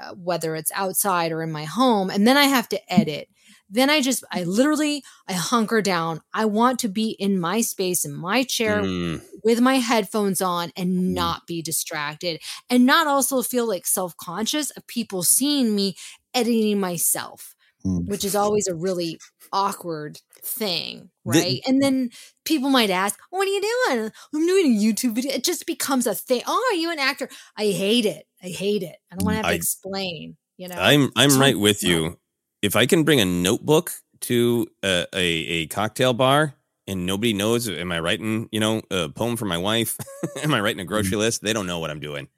uh, 0.00 0.14
whether 0.14 0.56
it's 0.56 0.72
outside 0.74 1.32
or 1.32 1.42
in 1.42 1.52
my 1.52 1.64
home 1.64 2.10
and 2.10 2.26
then 2.26 2.36
i 2.36 2.44
have 2.44 2.68
to 2.68 2.92
edit 2.92 3.28
then 3.72 3.90
i 3.90 4.00
just 4.00 4.22
i 4.30 4.44
literally 4.44 5.02
i 5.28 5.32
hunker 5.32 5.82
down. 5.82 6.20
I 6.32 6.44
want 6.44 6.78
to 6.80 6.88
be 6.88 7.10
in 7.18 7.40
my 7.40 7.60
space 7.62 8.04
in 8.04 8.14
my 8.14 8.44
chair 8.44 8.82
Mm. 8.82 9.22
with 9.42 9.60
my 9.60 9.76
headphones 9.76 10.40
on 10.40 10.70
and 10.76 10.90
mm. 10.90 11.14
not 11.14 11.46
be 11.46 11.62
distracted 11.62 12.40
and 12.70 12.86
not 12.86 13.06
also 13.06 13.42
feel 13.42 13.66
like 13.66 13.86
self-conscious 13.86 14.70
of 14.72 14.86
people 14.86 15.22
seeing 15.22 15.74
me 15.74 15.96
editing 16.34 16.78
myself 16.80 17.54
mm. 17.84 18.06
which 18.08 18.24
is 18.24 18.34
always 18.34 18.68
a 18.68 18.74
really 18.74 19.18
awkward 19.52 20.20
thing 20.42 21.10
The- 21.24 21.30
right? 21.38 21.60
And 21.66 21.82
then 21.82 22.10
people 22.44 22.70
might 22.70 22.90
ask 22.90 23.18
what 23.30 23.46
are 23.46 23.50
you 23.50 23.60
doing? 23.60 24.10
I'm 24.34 24.46
doing 24.46 24.66
a 24.66 24.78
youtube 24.78 25.14
video. 25.14 25.32
It 25.32 25.44
just 25.44 25.66
becomes 25.66 26.06
a 26.06 26.14
thing. 26.14 26.42
Oh 26.46 26.70
are 26.72 26.76
you 26.76 26.90
an 26.90 26.98
actor? 26.98 27.28
I 27.56 27.66
hate 27.66 28.06
it. 28.06 28.26
I 28.42 28.48
hate 28.48 28.82
it. 28.82 28.96
I 29.10 29.16
don't 29.16 29.24
want 29.24 29.36
to 29.36 29.42
mm, 29.42 29.44
have 29.44 29.52
to 29.52 29.56
explain 29.56 30.36
you 30.62 30.68
know? 30.68 30.76
I'm 30.78 31.10
I'm 31.16 31.38
right 31.38 31.58
with 31.58 31.82
you. 31.82 32.18
If 32.62 32.76
I 32.76 32.86
can 32.86 33.04
bring 33.04 33.20
a 33.20 33.24
notebook 33.24 33.92
to 34.22 34.66
a, 34.84 35.06
a, 35.14 35.18
a 35.18 35.66
cocktail 35.66 36.14
bar 36.14 36.54
and 36.86 37.06
nobody 37.06 37.32
knows, 37.32 37.68
am 37.68 37.90
I 37.92 38.00
writing, 38.00 38.48
you 38.52 38.60
know, 38.60 38.82
a 38.90 39.08
poem 39.08 39.36
for 39.36 39.46
my 39.46 39.58
wife? 39.58 39.98
am 40.42 40.54
I 40.54 40.60
writing 40.60 40.80
a 40.80 40.84
grocery 40.84 41.16
list? 41.18 41.42
They 41.42 41.52
don't 41.52 41.66
know 41.66 41.80
what 41.80 41.90
I'm 41.90 42.00
doing. 42.00 42.28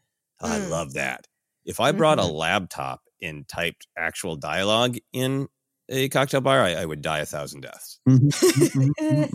Oh, 0.40 0.48
I 0.50 0.58
Mm. 0.58 0.70
love 0.70 0.94
that. 0.94 1.26
If 1.64 1.80
I 1.80 1.92
brought 1.92 2.18
a 2.18 2.22
Mhm. 2.22 2.34
laptop 2.38 3.02
and 3.22 3.46
typed 3.48 3.86
actual 3.96 4.36
dialogue 4.36 4.96
in 5.12 5.48
a 5.90 6.08
cocktail 6.08 6.40
bar, 6.40 6.60
I, 6.62 6.72
I 6.74 6.84
would 6.86 7.02
die 7.02 7.18
a 7.20 7.26
thousand 7.26 7.60
deaths. 7.62 8.00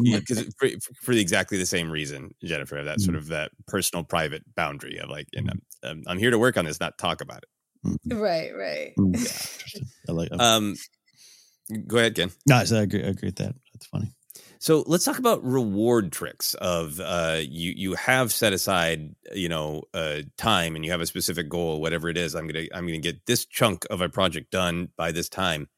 Because 0.03 0.43
for, 0.57 0.67
for 1.01 1.11
exactly 1.13 1.57
the 1.57 1.65
same 1.65 1.91
reason, 1.91 2.33
Jennifer, 2.43 2.83
that 2.83 3.01
sort 3.01 3.15
of 3.15 3.27
that 3.27 3.51
personal, 3.67 4.03
private 4.03 4.43
boundary 4.55 4.97
of 4.97 5.09
like, 5.09 5.27
you 5.33 5.43
know, 5.43 5.53
um, 5.83 6.03
I'm 6.07 6.17
here 6.17 6.31
to 6.31 6.39
work 6.39 6.57
on 6.57 6.65
this, 6.65 6.79
not 6.79 6.97
talk 6.97 7.21
about 7.21 7.37
it. 7.43 7.49
Right 8.11 8.51
right 8.55 8.93
I 10.07 10.11
like. 10.11 10.29
Um, 10.31 10.75
go 11.87 11.97
ahead, 11.97 12.15
Ken. 12.15 12.31
no, 12.45 12.55
I 12.55 12.61
agree. 12.61 13.03
I 13.03 13.07
agree 13.07 13.27
with 13.27 13.37
that. 13.37 13.55
That's 13.73 13.85
funny. 13.85 14.11
So 14.61 14.83
let's 14.87 15.05
talk 15.05 15.19
about 15.19 15.43
reward 15.43 16.11
tricks 16.11 16.53
of 16.55 16.99
uh, 16.99 17.39
you 17.41 17.71
you 17.75 17.93
have 17.95 18.33
set 18.33 18.51
aside 18.51 19.15
you 19.33 19.47
know 19.47 19.83
uh, 19.93 20.21
time 20.37 20.75
and 20.75 20.83
you 20.83 20.91
have 20.91 20.99
a 20.99 21.05
specific 21.05 21.47
goal 21.47 21.79
whatever 21.79 22.09
it 22.09 22.17
is 22.17 22.35
I'm 22.35 22.45
gonna 22.47 22.65
I'm 22.73 22.85
gonna 22.85 22.99
get 22.99 23.25
this 23.25 23.45
chunk 23.45 23.85
of 23.89 24.01
a 24.01 24.09
project 24.09 24.51
done 24.51 24.89
by 24.97 25.11
this 25.13 25.29
time. 25.29 25.69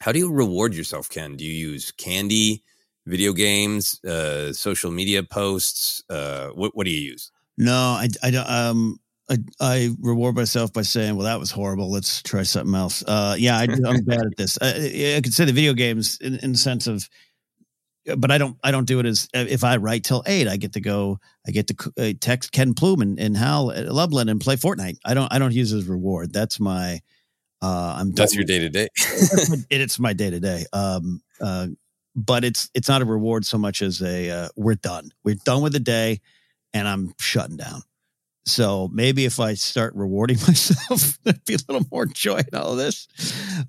How 0.00 0.12
do 0.12 0.18
you 0.18 0.30
reward 0.30 0.74
yourself, 0.74 1.08
Ken? 1.08 1.36
Do 1.36 1.44
you 1.44 1.70
use 1.70 1.90
candy, 1.90 2.62
video 3.06 3.32
games, 3.32 4.02
uh, 4.04 4.52
social 4.52 4.90
media 4.90 5.22
posts? 5.24 6.04
Uh, 6.08 6.48
what 6.50 6.76
what 6.76 6.84
do 6.84 6.92
you 6.92 7.00
use? 7.00 7.32
No, 7.56 7.74
I, 7.74 8.08
I 8.22 8.30
don't. 8.30 8.48
Um, 8.48 9.00
I, 9.30 9.38
I 9.60 9.90
reward 10.00 10.34
myself 10.34 10.72
by 10.72 10.82
saying, 10.82 11.16
"Well, 11.16 11.24
that 11.24 11.40
was 11.40 11.50
horrible. 11.50 11.90
Let's 11.90 12.22
try 12.22 12.42
something 12.42 12.74
else." 12.74 13.02
Uh, 13.06 13.36
yeah, 13.38 13.58
I, 13.58 13.62
I'm 13.62 14.04
bad 14.04 14.20
at 14.26 14.36
this. 14.36 14.58
I, 14.60 15.14
I 15.16 15.20
could 15.22 15.32
say 15.32 15.44
the 15.44 15.52
video 15.52 15.72
games 15.72 16.18
in, 16.20 16.36
in 16.36 16.52
the 16.52 16.58
sense 16.58 16.86
of, 16.86 17.08
but 18.16 18.30
I 18.30 18.36
don't. 18.36 18.58
I 18.62 18.70
don't 18.70 18.86
do 18.86 19.00
it 19.00 19.06
as 19.06 19.28
if 19.32 19.64
I 19.64 19.76
write 19.76 20.04
till 20.04 20.22
eight. 20.26 20.46
I 20.46 20.56
get 20.56 20.74
to 20.74 20.80
go. 20.80 21.18
I 21.46 21.52
get 21.52 21.68
to 21.68 21.92
uh, 21.98 22.12
text 22.20 22.52
Ken 22.52 22.74
Plume 22.74 23.00
and, 23.00 23.18
and 23.18 23.36
Hal 23.36 23.72
Lublin 23.74 24.28
and 24.28 24.40
play 24.40 24.56
Fortnite. 24.56 24.98
I 25.04 25.14
don't. 25.14 25.32
I 25.32 25.38
don't 25.38 25.54
use 25.54 25.72
it 25.72 25.78
as 25.78 25.86
reward. 25.86 26.32
That's 26.32 26.60
my. 26.60 27.00
Uh, 27.62 27.96
I'm. 27.98 28.12
That's 28.12 28.34
your 28.34 28.44
day 28.44 28.58
to 28.58 28.68
day. 28.68 28.88
it's 29.70 29.98
my 29.98 30.12
day 30.12 30.30
to 30.30 30.40
day. 30.40 30.66
Um, 30.74 31.22
uh, 31.40 31.68
but 32.14 32.44
it's 32.44 32.70
it's 32.74 32.88
not 32.88 33.00
a 33.00 33.06
reward 33.06 33.46
so 33.46 33.56
much 33.56 33.80
as 33.80 34.02
a 34.02 34.30
uh, 34.30 34.48
we're 34.54 34.74
done. 34.74 35.12
We're 35.24 35.36
done 35.36 35.62
with 35.62 35.72
the 35.72 35.80
day, 35.80 36.20
and 36.74 36.86
I'm 36.86 37.14
shutting 37.18 37.56
down. 37.56 37.82
So 38.46 38.88
maybe 38.92 39.24
if 39.24 39.40
I 39.40 39.54
start 39.54 39.94
rewarding 39.94 40.36
myself, 40.46 41.18
there'd 41.24 41.44
be 41.44 41.54
a 41.54 41.58
little 41.68 41.86
more 41.90 42.06
joy 42.06 42.40
in 42.50 42.58
all 42.58 42.72
of 42.72 42.78
this. 42.78 43.08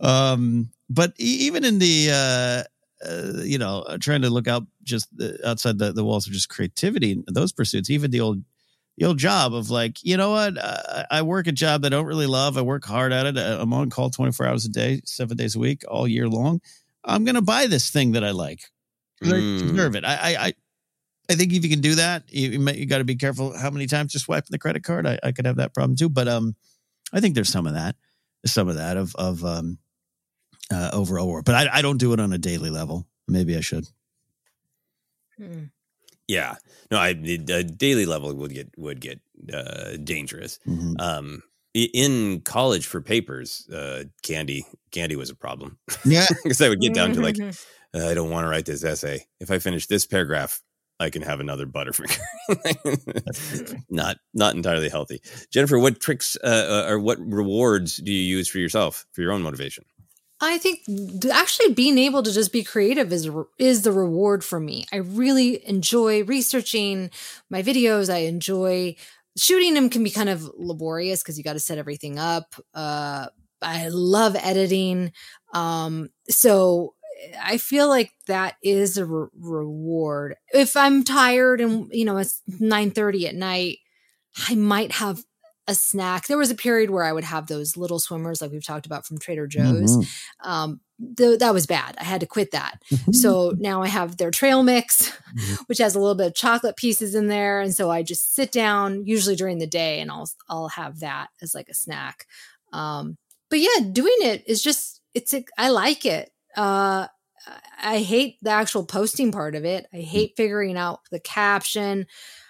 Um, 0.01 0.69
but 0.89 1.13
even 1.17 1.63
in 1.63 1.79
the 1.79 2.09
uh, 2.11 2.63
uh, 3.07 3.41
you 3.43 3.57
know 3.57 3.79
uh, 3.87 3.97
trying 3.97 4.21
to 4.23 4.29
look 4.29 4.47
out 4.47 4.65
just 4.83 5.07
the, 5.17 5.39
outside 5.47 5.77
the, 5.79 5.91
the 5.93 6.03
walls 6.03 6.27
of 6.27 6.33
just 6.33 6.49
creativity 6.49 7.11
and 7.13 7.23
those 7.35 7.51
pursuits, 7.51 7.89
even 7.89 8.11
the 8.11 8.21
old 8.21 8.43
the 8.97 9.05
old 9.05 9.17
job 9.17 9.53
of 9.53 9.69
like, 9.69 10.03
you 10.03 10.15
know 10.15 10.31
what? 10.31 10.57
Uh, 10.57 11.03
I 11.11 11.21
work 11.21 11.47
a 11.47 11.51
job 11.51 11.81
that 11.81 11.93
I 11.93 11.97
don't 11.97 12.05
really 12.05 12.27
love. 12.27 12.57
I 12.57 12.61
work 12.61 12.85
hard 12.85 13.11
at 13.11 13.25
it. 13.25 13.37
I'm 13.37 13.73
on 13.73 13.89
call 13.89 14.09
24 14.09 14.45
hours 14.45 14.65
a 14.65 14.69
day, 14.69 15.01
seven 15.05 15.35
days 15.35 15.55
a 15.55 15.59
week, 15.59 15.83
all 15.87 16.07
year 16.07 16.29
long. 16.29 16.61
I'm 17.03 17.25
going 17.25 17.35
to 17.35 17.41
buy 17.41 17.67
this 17.67 17.89
thing 17.89 18.13
that 18.13 18.23
I 18.23 18.31
like. 18.31 18.61
'Cause 19.21 19.31
I 19.33 19.41
Mm. 19.41 19.57
deserve 19.57 19.95
it. 19.95 20.05
I, 20.05 20.35
I, 20.47 20.53
I, 21.29 21.33
I 21.33 21.35
think 21.35 21.53
if 21.53 21.63
you 21.63 21.69
can 21.69 21.81
do 21.81 21.95
that, 21.95 22.23
you, 22.29 22.51
you, 22.51 22.71
you 22.71 22.85
got 22.85 22.99
to 22.99 23.03
be 23.03 23.15
careful 23.15 23.57
how 23.57 23.69
many 23.69 23.87
times 23.87 24.13
you're 24.13 24.19
swiping 24.19 24.47
the 24.51 24.59
credit 24.59 24.83
card. 24.83 25.07
I, 25.07 25.19
I 25.23 25.31
could 25.31 25.45
have 25.45 25.57
that 25.57 25.73
problem 25.73 25.95
too. 25.95 26.09
But 26.09 26.27
um, 26.27 26.55
I 27.13 27.19
think 27.19 27.35
there's 27.35 27.49
some 27.49 27.67
of 27.67 27.73
that, 27.73 27.95
some 28.45 28.67
of 28.67 28.75
that 28.75 28.97
of 28.97 29.15
of 29.15 29.43
um, 29.43 29.77
uh, 30.71 30.91
overall 30.93 31.27
work. 31.27 31.45
But 31.45 31.55
I, 31.55 31.77
I 31.77 31.81
don't 31.81 31.97
do 31.97 32.13
it 32.13 32.19
on 32.19 32.33
a 32.33 32.37
daily 32.37 32.69
level. 32.69 33.07
Maybe 33.27 33.55
I 33.55 33.61
should. 33.61 33.85
Hmm. 35.37 35.65
Yeah, 36.27 36.55
no, 36.89 36.97
I 36.97 37.13
the 37.13 37.37
the 37.37 37.63
daily 37.63 38.05
level 38.05 38.33
would 38.33 38.53
get 38.53 38.71
would 38.77 38.99
get 38.99 39.19
uh, 39.53 39.97
dangerous. 40.03 40.59
Mm-hmm. 40.67 40.93
Um, 40.99 41.43
in 41.75 42.41
college 42.41 42.87
for 42.87 43.01
papers, 43.01 43.67
uh, 43.69 44.05
candy 44.23 44.65
candy 44.91 45.15
was 45.15 45.29
a 45.29 45.35
problem. 45.35 45.77
Yeah, 46.03 46.25
because 46.43 46.61
I 46.61 46.69
would 46.69 46.81
get 46.81 46.93
down 46.93 47.13
to 47.13 47.21
like, 47.21 47.39
uh, 47.39 47.51
I 47.93 48.13
don't 48.13 48.31
want 48.31 48.45
to 48.45 48.49
write 48.49 48.65
this 48.65 48.83
essay. 48.83 49.27
If 49.39 49.51
I 49.51 49.59
finish 49.59 49.85
this 49.85 50.05
paragraph, 50.05 50.61
I 50.99 51.09
can 51.09 51.21
have 51.21 51.39
another 51.39 51.65
Butterfinger. 51.65 52.19
not 53.89 54.17
not 54.33 54.55
entirely 54.55 54.89
healthy. 54.89 55.21
Jennifer, 55.51 55.77
what 55.77 55.99
tricks 55.99 56.37
uh, 56.43 56.85
uh, 56.87 56.91
or 56.91 56.99
what 56.99 57.19
rewards 57.19 57.97
do 57.97 58.11
you 58.11 58.37
use 58.37 58.47
for 58.47 58.59
yourself 58.59 59.05
for 59.11 59.21
your 59.21 59.31
own 59.31 59.41
motivation? 59.41 59.83
I 60.41 60.57
think 60.57 60.81
actually 61.31 61.73
being 61.73 61.97
able 61.97 62.21
to 62.23 62.31
just 62.31 62.51
be 62.51 62.63
creative 62.63 63.11
is 63.11 63.29
is 63.57 63.81
the 63.81 63.91
reward 63.91 64.43
for 64.43 64.59
me. 64.59 64.85
I 64.91 64.97
really 64.97 65.67
enjoy 65.67 66.23
researching 66.23 67.09
my 67.49 67.61
videos. 67.61 68.13
I 68.13 68.19
enjoy 68.19 68.95
shooting 69.37 69.73
them 69.73 69.89
can 69.89 70.03
be 70.03 70.11
kind 70.11 70.29
of 70.29 70.49
laborious 70.55 71.21
because 71.21 71.37
you 71.37 71.43
got 71.43 71.53
to 71.53 71.59
set 71.59 71.77
everything 71.77 72.17
up. 72.17 72.55
Uh, 72.73 73.27
I 73.61 73.87
love 73.89 74.35
editing. 74.35 75.11
Um, 75.53 76.09
so 76.29 76.94
I 77.41 77.57
feel 77.57 77.87
like 77.87 78.11
that 78.27 78.55
is 78.61 78.97
a 78.97 79.05
re- 79.05 79.27
reward. 79.39 80.35
If 80.53 80.75
I'm 80.75 81.03
tired 81.03 81.61
and 81.61 81.89
you 81.91 82.05
know 82.05 82.17
it's 82.17 82.41
9:30 82.49 83.27
at 83.27 83.35
night, 83.35 83.77
I 84.47 84.55
might 84.55 84.91
have 84.93 85.23
a 85.67 85.73
snack. 85.75 86.27
There 86.27 86.37
was 86.37 86.51
a 86.51 86.55
period 86.55 86.91
where 86.91 87.03
I 87.03 87.11
would 87.11 87.23
have 87.23 87.47
those 87.47 87.75
little 87.75 87.97
swimmers 87.99 88.41
like 88.41 88.51
we've 88.51 88.63
talked 88.65 88.85
about 88.85 89.05
from 89.05 89.17
Trader 89.17 89.47
Joe's. 89.47 89.97
Mhm. 89.97 90.07
Um, 90.43 90.81
th- 91.17 91.39
that 91.39 91.53
was 91.55 91.65
bad. 91.65 91.95
I 91.99 92.03
had 92.03 92.19
to 92.21 92.27
quit 92.27 92.51
that. 92.51 92.77
so 93.11 93.51
now 93.57 93.81
I 93.81 93.87
have 93.87 94.17
their 94.17 94.29
trail 94.29 94.61
mix, 94.61 95.11
which 95.65 95.79
has 95.79 95.95
a 95.95 95.99
little 95.99 96.13
bit 96.15 96.27
of 96.27 96.35
chocolate 96.35 96.75
pieces 96.77 97.15
in 97.15 97.27
there, 97.27 97.61
and 97.61 97.73
so 97.73 97.89
I 97.89 98.03
just 98.03 98.35
sit 98.35 98.51
down 98.51 99.05
usually 99.07 99.35
during 99.35 99.57
the 99.57 99.65
day 99.67 100.01
and 100.01 100.11
I'll 100.11 100.29
I'll 100.49 100.67
have 100.69 100.99
that 100.99 101.29
as 101.41 101.55
like 101.55 101.69
a 101.69 101.73
snack. 101.73 102.27
Um, 102.71 103.17
but 103.49 103.59
yeah, 103.59 103.79
doing 103.91 104.17
it 104.19 104.43
is 104.47 104.61
just 104.61 105.01
it's 105.15 105.33
a, 105.33 105.45
I 105.57 105.69
like 105.69 106.05
it. 106.05 106.29
Uh, 106.55 107.07
I 107.81 107.99
hate 107.99 108.37
the 108.41 108.49
actual 108.49 108.85
posting 108.85 109.31
part 109.31 109.55
of 109.55 109.65
it. 109.65 109.85
I 109.93 109.97
hate 109.97 110.33
figuring 110.35 110.77
out 110.77 111.01
the 111.11 111.19
caption, 111.19 112.07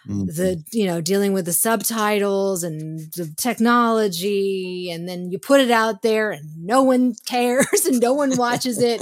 Mm-hmm. 0.07 0.25
the 0.27 0.63
you 0.71 0.85
know 0.85 1.01
dealing 1.01 1.33
with 1.33 1.45
the 1.45 1.51
subtitles 1.53 2.63
and 2.63 2.99
the 3.13 3.33
technology, 3.37 4.91
and 4.91 5.09
then 5.09 5.31
you 5.31 5.39
put 5.39 5.61
it 5.61 5.71
out 5.71 6.03
there 6.03 6.29
and 6.31 6.43
no 6.63 6.83
one 6.83 7.15
cares 7.25 7.85
and 7.87 7.99
no 7.99 8.13
one 8.13 8.37
watches 8.37 8.79
it. 8.79 9.01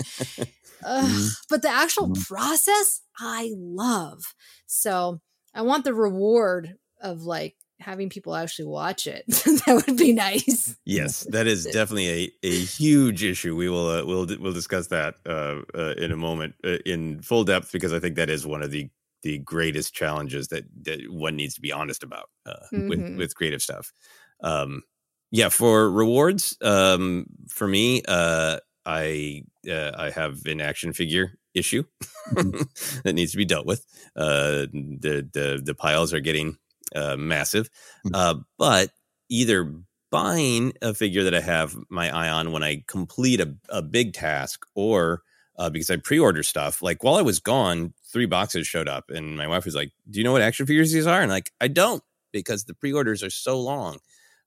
Ugh, 0.86 1.06
Mm-hmm. 1.06 1.28
But 1.50 1.62
the 1.62 1.70
actual 1.70 2.14
process, 2.28 3.02
I 3.20 3.52
love. 3.56 4.34
So 4.66 5.20
I 5.54 5.62
want 5.64 5.84
the 5.84 5.94
reward 5.94 6.76
of 7.02 7.24
like 7.24 7.56
having 7.84 8.10
people 8.10 8.36
actually 8.36 8.66
watch 8.66 9.08
it. 9.08 9.26
that 9.28 9.84
would 9.88 9.98
be 9.98 10.14
nice. 10.14 10.76
Yes, 10.86 11.22
that 11.30 11.48
is 11.48 11.66
definitely 11.66 12.10
a, 12.44 12.48
a 12.48 12.60
huge 12.60 13.24
issue. 13.24 13.56
We 13.56 13.70
will 13.70 13.88
uh, 13.88 14.06
we'll 14.06 14.28
we'll 14.40 14.54
discuss 14.54 14.88
that 14.88 15.16
uh, 15.26 15.62
uh, 15.76 15.94
in 15.98 16.12
a 16.12 16.18
moment 16.18 16.56
uh, 16.64 16.78
in 16.86 17.22
full 17.22 17.44
depth 17.44 17.72
because 17.72 17.94
I 17.94 18.00
think 18.00 18.16
that 18.16 18.30
is 18.30 18.46
one 18.48 18.64
of 18.64 18.72
the 18.72 18.90
the 19.22 19.38
greatest 19.40 19.94
challenges 19.94 20.48
that 20.50 20.66
that 20.84 21.00
one 21.10 21.36
needs 21.36 21.56
to 21.56 21.62
be 21.62 21.72
honest 21.72 22.04
about 22.04 22.30
uh, 22.46 22.56
with 22.72 23.00
Mhm. 23.00 23.18
with 23.18 23.36
creative 23.36 23.62
stuff. 23.62 23.94
Um, 24.42 24.84
yeah, 25.32 25.50
for 25.50 25.90
rewards, 25.90 26.58
um, 26.62 27.26
for 27.50 27.68
me, 27.68 28.02
uh, 28.08 28.60
I 28.86 29.44
uh, 29.70 29.92
I 29.98 30.10
have 30.12 30.46
an 30.46 30.62
action 30.62 30.94
figure 30.94 31.40
issue 31.54 31.84
that 33.04 33.14
needs 33.14 33.32
to 33.32 33.38
be 33.38 33.46
dealt 33.46 33.66
with. 33.66 33.86
Uh, 34.16 34.68
the 34.74 35.28
the 35.32 35.62
the 35.64 35.76
piles 35.76 36.14
are 36.14 36.20
getting 36.20 36.58
uh, 36.96 37.18
massive, 37.18 37.70
uh, 38.14 38.36
but 38.58 38.92
either 39.30 39.74
buying 40.12 40.74
a 40.82 40.94
figure 40.94 41.24
that 41.24 41.34
I 41.34 41.42
have 41.42 41.76
my 41.90 42.16
eye 42.16 42.30
on 42.30 42.52
when 42.52 42.64
I 42.64 42.84
complete 42.88 43.42
a, 43.42 43.56
a 43.70 43.82
big 43.82 44.14
task, 44.14 44.66
or 44.76 45.24
uh, 45.58 45.70
because 45.70 45.90
I 45.90 45.98
pre-order 45.98 46.44
stuff. 46.44 46.82
Like 46.82 47.04
while 47.04 47.16
I 47.16 47.22
was 47.22 47.40
gone, 47.40 47.94
three 48.12 48.26
boxes 48.26 48.68
showed 48.68 48.88
up, 48.88 49.10
and 49.10 49.38
my 49.38 49.48
wife 49.48 49.66
was 49.66 49.76
like, 49.76 49.92
"Do 50.10 50.20
you 50.20 50.24
know 50.24 50.32
what 50.32 50.42
action 50.42 50.66
figures 50.66 50.92
these 50.92 51.08
are?" 51.08 51.22
And 51.22 51.32
like, 51.32 51.52
I 51.60 51.68
don't 51.68 52.04
because 52.32 52.66
the 52.66 52.74
pre-orders 52.74 53.24
are 53.24 53.30
so 53.30 53.60
long. 53.60 54.00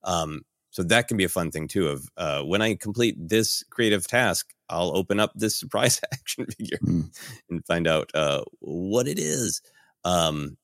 Um, 0.04 0.42
so 0.70 0.82
that 0.82 1.08
can 1.08 1.16
be 1.16 1.24
a 1.24 1.28
fun 1.28 1.50
thing 1.50 1.68
too. 1.68 1.88
Of 1.88 2.08
uh, 2.16 2.42
when 2.42 2.60
I 2.60 2.74
complete 2.74 3.16
this 3.18 3.64
creative 3.70 4.06
task, 4.06 4.52
I'll 4.68 4.94
open 4.96 5.18
up 5.18 5.32
this 5.34 5.56
surprise 5.60 6.00
action 6.12 6.46
figure 6.46 6.78
and 6.82 7.66
find 7.66 7.86
out 7.86 8.10
uh, 8.14 8.42
what 8.60 9.08
it 9.08 9.18
is. 9.18 9.62
Um, 10.04 10.56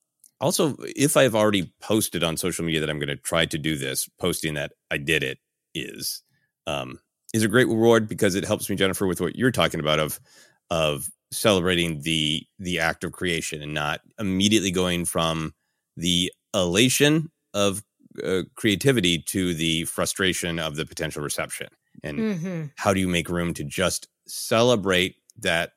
also, 0.43 0.75
if 0.81 1.15
I've 1.15 1.35
already 1.35 1.73
posted 1.81 2.23
on 2.23 2.35
social 2.35 2.65
media 2.65 2.81
that 2.81 2.89
I'm 2.89 2.99
going 2.99 3.07
to 3.07 3.15
try 3.15 3.45
to 3.45 3.57
do 3.57 3.77
this, 3.77 4.09
posting 4.19 4.55
that 4.55 4.73
I 4.91 4.97
did 4.97 5.23
it 5.23 5.39
is 5.73 6.21
um, 6.67 6.99
is 7.33 7.43
a 7.43 7.47
great 7.47 7.67
reward 7.67 8.09
because 8.09 8.35
it 8.35 8.45
helps 8.45 8.69
me, 8.69 8.75
Jennifer, 8.75 9.07
with 9.07 9.21
what 9.21 9.37
you're 9.37 9.51
talking 9.51 9.79
about 9.79 9.99
of 9.99 10.19
of 10.69 11.09
celebrating 11.31 12.01
the 12.01 12.43
the 12.59 12.79
act 12.79 13.05
of 13.05 13.13
creation 13.13 13.61
and 13.61 13.73
not 13.73 14.01
immediately 14.19 14.69
going 14.69 15.05
from 15.05 15.53
the 15.95 16.31
elation 16.53 17.31
of 17.53 17.81
uh, 18.23 18.41
creativity 18.55 19.19
to 19.19 19.53
the 19.53 19.85
frustration 19.85 20.59
of 20.59 20.75
the 20.75 20.85
potential 20.85 21.23
reception. 21.23 21.67
And 22.03 22.19
Mhm. 22.19 22.71
how 22.75 22.93
do 22.93 22.99
you 22.99 23.07
make 23.07 23.29
room 23.29 23.53
to 23.53 23.63
just 23.63 24.09
celebrate 24.27 25.15
that 25.39 25.71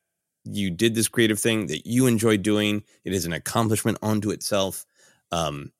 you 0.46 0.70
did 0.70 0.94
this 0.94 1.08
creative 1.08 1.38
thing 1.38 1.66
that 1.66 1.86
you 1.86 2.06
enjoy 2.06 2.36
doing? 2.36 2.82
It 3.04 3.12
is 3.12 3.24
an 3.26 3.32
accomplishment 3.32 3.98
unto 4.02 4.30
itself. 4.30 4.84
Um, 5.32 5.72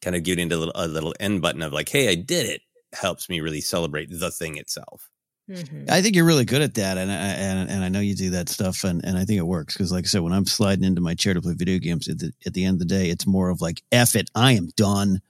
kind 0.00 0.16
of 0.16 0.24
getting 0.24 0.44
into 0.44 0.56
a 0.56 0.58
little, 0.58 0.74
a 0.74 0.88
little 0.88 1.14
end 1.20 1.40
button 1.42 1.62
of 1.62 1.72
like, 1.72 1.88
hey, 1.88 2.08
I 2.08 2.16
did 2.16 2.46
it 2.46 2.62
helps 2.92 3.28
me 3.28 3.40
really 3.40 3.60
celebrate 3.60 4.10
the 4.10 4.30
thing 4.30 4.56
itself. 4.56 5.08
Mm-hmm. 5.50 5.84
I 5.88 6.02
think 6.02 6.14
you're 6.14 6.24
really 6.24 6.44
good 6.44 6.62
at 6.62 6.74
that, 6.74 6.98
and 6.98 7.10
I 7.10 7.14
and, 7.14 7.68
and 7.68 7.84
I 7.84 7.88
know 7.88 8.00
you 8.00 8.14
do 8.14 8.30
that 8.30 8.48
stuff, 8.48 8.84
and, 8.84 9.04
and 9.04 9.18
I 9.18 9.24
think 9.24 9.38
it 9.38 9.46
works 9.46 9.74
because, 9.74 9.90
like 9.90 10.04
I 10.04 10.06
said, 10.06 10.20
when 10.20 10.32
I'm 10.32 10.46
sliding 10.46 10.84
into 10.84 11.00
my 11.00 11.14
chair 11.14 11.34
to 11.34 11.42
play 11.42 11.54
video 11.54 11.78
games, 11.78 12.08
at 12.08 12.20
the 12.20 12.32
at 12.46 12.54
the 12.54 12.64
end 12.64 12.76
of 12.76 12.78
the 12.78 12.94
day, 12.94 13.10
it's 13.10 13.26
more 13.26 13.50
of 13.50 13.60
like, 13.60 13.82
"F 13.90 14.14
it, 14.14 14.30
I 14.36 14.52
am 14.52 14.68
done. 14.76 15.20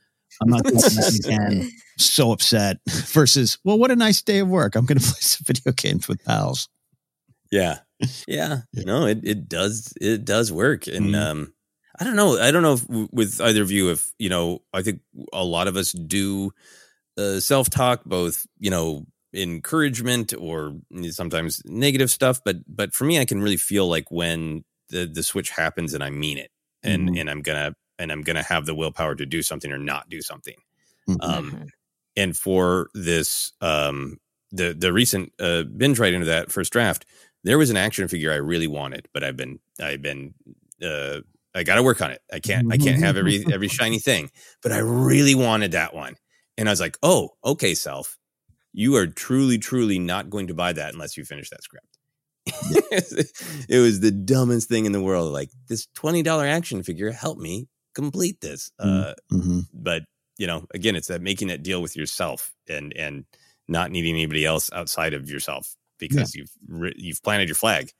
I'm 0.40 0.50
not 0.50 0.64
doing 0.64 0.76
that 0.76 1.20
again." 1.24 1.70
So 1.96 2.30
upset. 2.30 2.78
Versus, 2.88 3.58
well, 3.64 3.78
what 3.78 3.90
a 3.90 3.96
nice 3.96 4.20
day 4.20 4.40
of 4.40 4.48
work. 4.48 4.74
I'm 4.74 4.84
going 4.84 4.98
to 5.00 5.04
play 5.04 5.20
some 5.20 5.44
video 5.46 5.72
games 5.72 6.08
with 6.08 6.22
pals. 6.24 6.68
Yeah. 7.50 7.78
Yeah. 8.28 8.58
No, 8.74 9.06
it, 9.06 9.20
it 9.22 9.48
does, 9.48 9.92
it 10.00 10.24
does 10.24 10.52
work. 10.52 10.86
And, 10.86 11.14
Mhm. 11.14 11.22
um, 11.26 11.54
I 12.00 12.04
don't 12.04 12.16
know. 12.16 12.38
I 12.38 12.50
don't 12.50 12.62
know 12.62 12.72
if 12.74 12.88
with 13.12 13.40
either 13.40 13.62
of 13.62 13.70
you, 13.70 13.90
if, 13.90 14.12
you 14.18 14.28
know, 14.30 14.62
I 14.72 14.82
think 14.82 15.02
a 15.32 15.44
lot 15.44 15.68
of 15.68 15.76
us 15.76 15.92
do 15.92 16.52
uh, 17.18 17.38
self 17.40 17.68
talk, 17.70 18.04
both, 18.04 18.46
you 18.58 18.70
know, 18.70 19.06
encouragement 19.34 20.32
or 20.38 20.74
sometimes 21.10 21.62
negative 21.66 22.10
stuff. 22.10 22.40
But, 22.44 22.56
but 22.66 22.94
for 22.94 23.04
me, 23.04 23.18
I 23.20 23.24
can 23.26 23.42
really 23.42 23.58
feel 23.58 23.88
like 23.88 24.10
when 24.10 24.64
the, 24.88 25.06
the 25.06 25.22
switch 25.22 25.50
happens 25.50 25.94
and 25.94 26.02
I 26.02 26.10
mean 26.10 26.38
it 26.38 26.50
and, 26.82 27.10
Mhm. 27.10 27.20
and 27.20 27.30
I'm 27.30 27.42
going 27.42 27.72
to, 27.72 27.76
and 27.98 28.10
I'm 28.10 28.22
going 28.22 28.36
to 28.36 28.42
have 28.42 28.66
the 28.66 28.74
willpower 28.74 29.14
to 29.14 29.26
do 29.26 29.42
something 29.42 29.70
or 29.70 29.78
not 29.78 30.08
do 30.08 30.22
something. 30.22 30.56
Mhm. 31.08 31.18
Um, 31.22 31.68
and 32.16 32.36
for 32.36 32.88
this, 32.94 33.52
um, 33.60 34.18
the 34.50 34.74
the 34.74 34.92
recent 34.92 35.32
uh, 35.40 35.62
binge 35.62 35.98
right 35.98 36.12
into 36.12 36.26
that 36.26 36.52
first 36.52 36.72
draft, 36.72 37.06
there 37.44 37.58
was 37.58 37.70
an 37.70 37.76
action 37.76 38.08
figure 38.08 38.32
I 38.32 38.36
really 38.36 38.66
wanted, 38.68 39.08
but 39.12 39.24
I've 39.24 39.36
been 39.36 39.58
I've 39.80 40.02
been 40.02 40.34
uh, 40.82 41.20
I 41.54 41.64
got 41.64 41.76
to 41.76 41.82
work 41.82 42.00
on 42.00 42.10
it. 42.10 42.20
I 42.32 42.38
can't 42.40 42.72
I 42.72 42.76
can't 42.78 43.00
have 43.00 43.16
every 43.16 43.44
every 43.52 43.68
shiny 43.68 43.98
thing, 44.08 44.30
but 44.62 44.72
I 44.72 44.78
really 44.78 45.34
wanted 45.34 45.72
that 45.72 45.94
one, 45.94 46.16
and 46.56 46.68
I 46.68 46.72
was 46.72 46.80
like, 46.80 46.96
oh, 47.02 47.30
okay, 47.44 47.74
self, 47.74 48.16
you 48.72 48.96
are 48.96 49.06
truly 49.06 49.58
truly 49.58 49.98
not 49.98 50.30
going 50.30 50.46
to 50.48 50.54
buy 50.54 50.72
that 50.72 50.92
unless 50.92 51.16
you 51.16 51.24
finish 51.24 51.50
that 51.50 51.62
script. 51.62 51.86
it 53.68 53.80
was 53.80 54.00
the 54.00 54.10
dumbest 54.10 54.68
thing 54.68 54.86
in 54.86 54.92
the 54.92 55.02
world. 55.02 55.32
Like 55.32 55.50
this 55.68 55.86
twenty 55.94 56.22
dollar 56.22 56.46
action 56.46 56.82
figure 56.82 57.10
helped 57.12 57.40
me 57.40 57.68
complete 57.94 58.40
this. 58.40 58.70
Uh, 58.78 59.14
Mm-hmm. 59.32 59.60
but 59.72 60.02
you 60.38 60.46
know, 60.46 60.64
again, 60.74 60.96
it's 60.96 61.08
that 61.08 61.20
making 61.22 61.48
that 61.48 61.62
deal 61.62 61.82
with 61.82 61.96
yourself 61.96 62.50
and 62.68 62.92
and 62.96 63.24
not 63.68 63.90
needing 63.90 64.14
anybody 64.14 64.44
else 64.44 64.70
outside 64.72 65.14
of 65.14 65.30
yourself 65.30 65.76
because 66.08 66.34
you've 66.34 66.50
ri- 66.68 66.94
you've 66.96 67.22
planted 67.22 67.48
your 67.48 67.54
flag. 67.54 67.90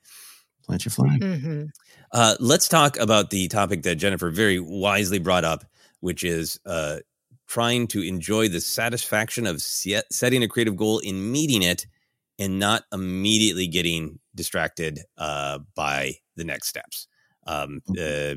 Plant 0.65 0.85
your 0.85 0.91
flag. 0.91 1.19
Mm-hmm. 1.19 1.63
Uh, 2.11 2.35
let's 2.39 2.67
talk 2.69 2.97
about 2.97 3.29
the 3.29 3.47
topic 3.47 3.83
that 3.83 3.95
Jennifer 3.95 4.29
very 4.29 4.59
wisely 4.59 5.19
brought 5.19 5.43
up, 5.43 5.65
which 5.99 6.23
is 6.23 6.59
uh, 6.65 6.99
trying 7.47 7.87
to 7.87 8.01
enjoy 8.01 8.47
the 8.47 8.61
satisfaction 8.61 9.45
of 9.45 9.61
set, 9.61 10.11
setting 10.11 10.43
a 10.43 10.47
creative 10.47 10.77
goal 10.77 10.99
in 10.99 11.31
meeting 11.31 11.61
it 11.63 11.85
and 12.39 12.59
not 12.59 12.83
immediately 12.91 13.67
getting 13.67 14.19
distracted 14.35 14.99
uh, 15.17 15.59
by 15.75 16.13
the 16.35 16.43
next 16.43 16.67
steps. 16.67 17.07
Um, 17.45 17.81
uh, 17.99 18.35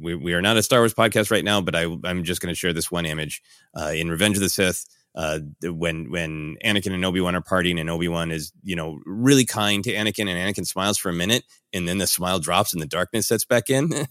we, 0.00 0.14
we 0.14 0.32
are 0.32 0.40
not 0.40 0.56
a 0.56 0.62
Star 0.62 0.80
Wars 0.80 0.94
podcast 0.94 1.30
right 1.30 1.44
now, 1.44 1.60
but 1.60 1.74
I, 1.74 1.86
I'm 2.04 2.22
just 2.22 2.40
going 2.40 2.52
to 2.52 2.58
share 2.58 2.72
this 2.72 2.90
one 2.90 3.04
image 3.04 3.42
uh, 3.76 3.92
in 3.94 4.08
Revenge 4.08 4.36
of 4.36 4.42
the 4.42 4.48
Sith. 4.48 4.86
Uh, 5.18 5.40
when 5.64 6.08
when 6.12 6.56
Anakin 6.64 6.92
and 6.92 7.04
Obi 7.04 7.20
Wan 7.20 7.34
are 7.34 7.42
partying, 7.42 7.80
and 7.80 7.90
Obi 7.90 8.06
Wan 8.06 8.30
is 8.30 8.52
you 8.62 8.76
know 8.76 9.00
really 9.04 9.44
kind 9.44 9.82
to 9.82 9.92
Anakin, 9.92 10.28
and 10.28 10.38
Anakin 10.38 10.64
smiles 10.64 10.96
for 10.96 11.08
a 11.08 11.12
minute, 11.12 11.42
and 11.72 11.88
then 11.88 11.98
the 11.98 12.06
smile 12.06 12.38
drops, 12.38 12.72
and 12.72 12.80
the 12.80 12.86
darkness 12.86 13.26
sets 13.26 13.44
back 13.44 13.68
in. 13.68 13.88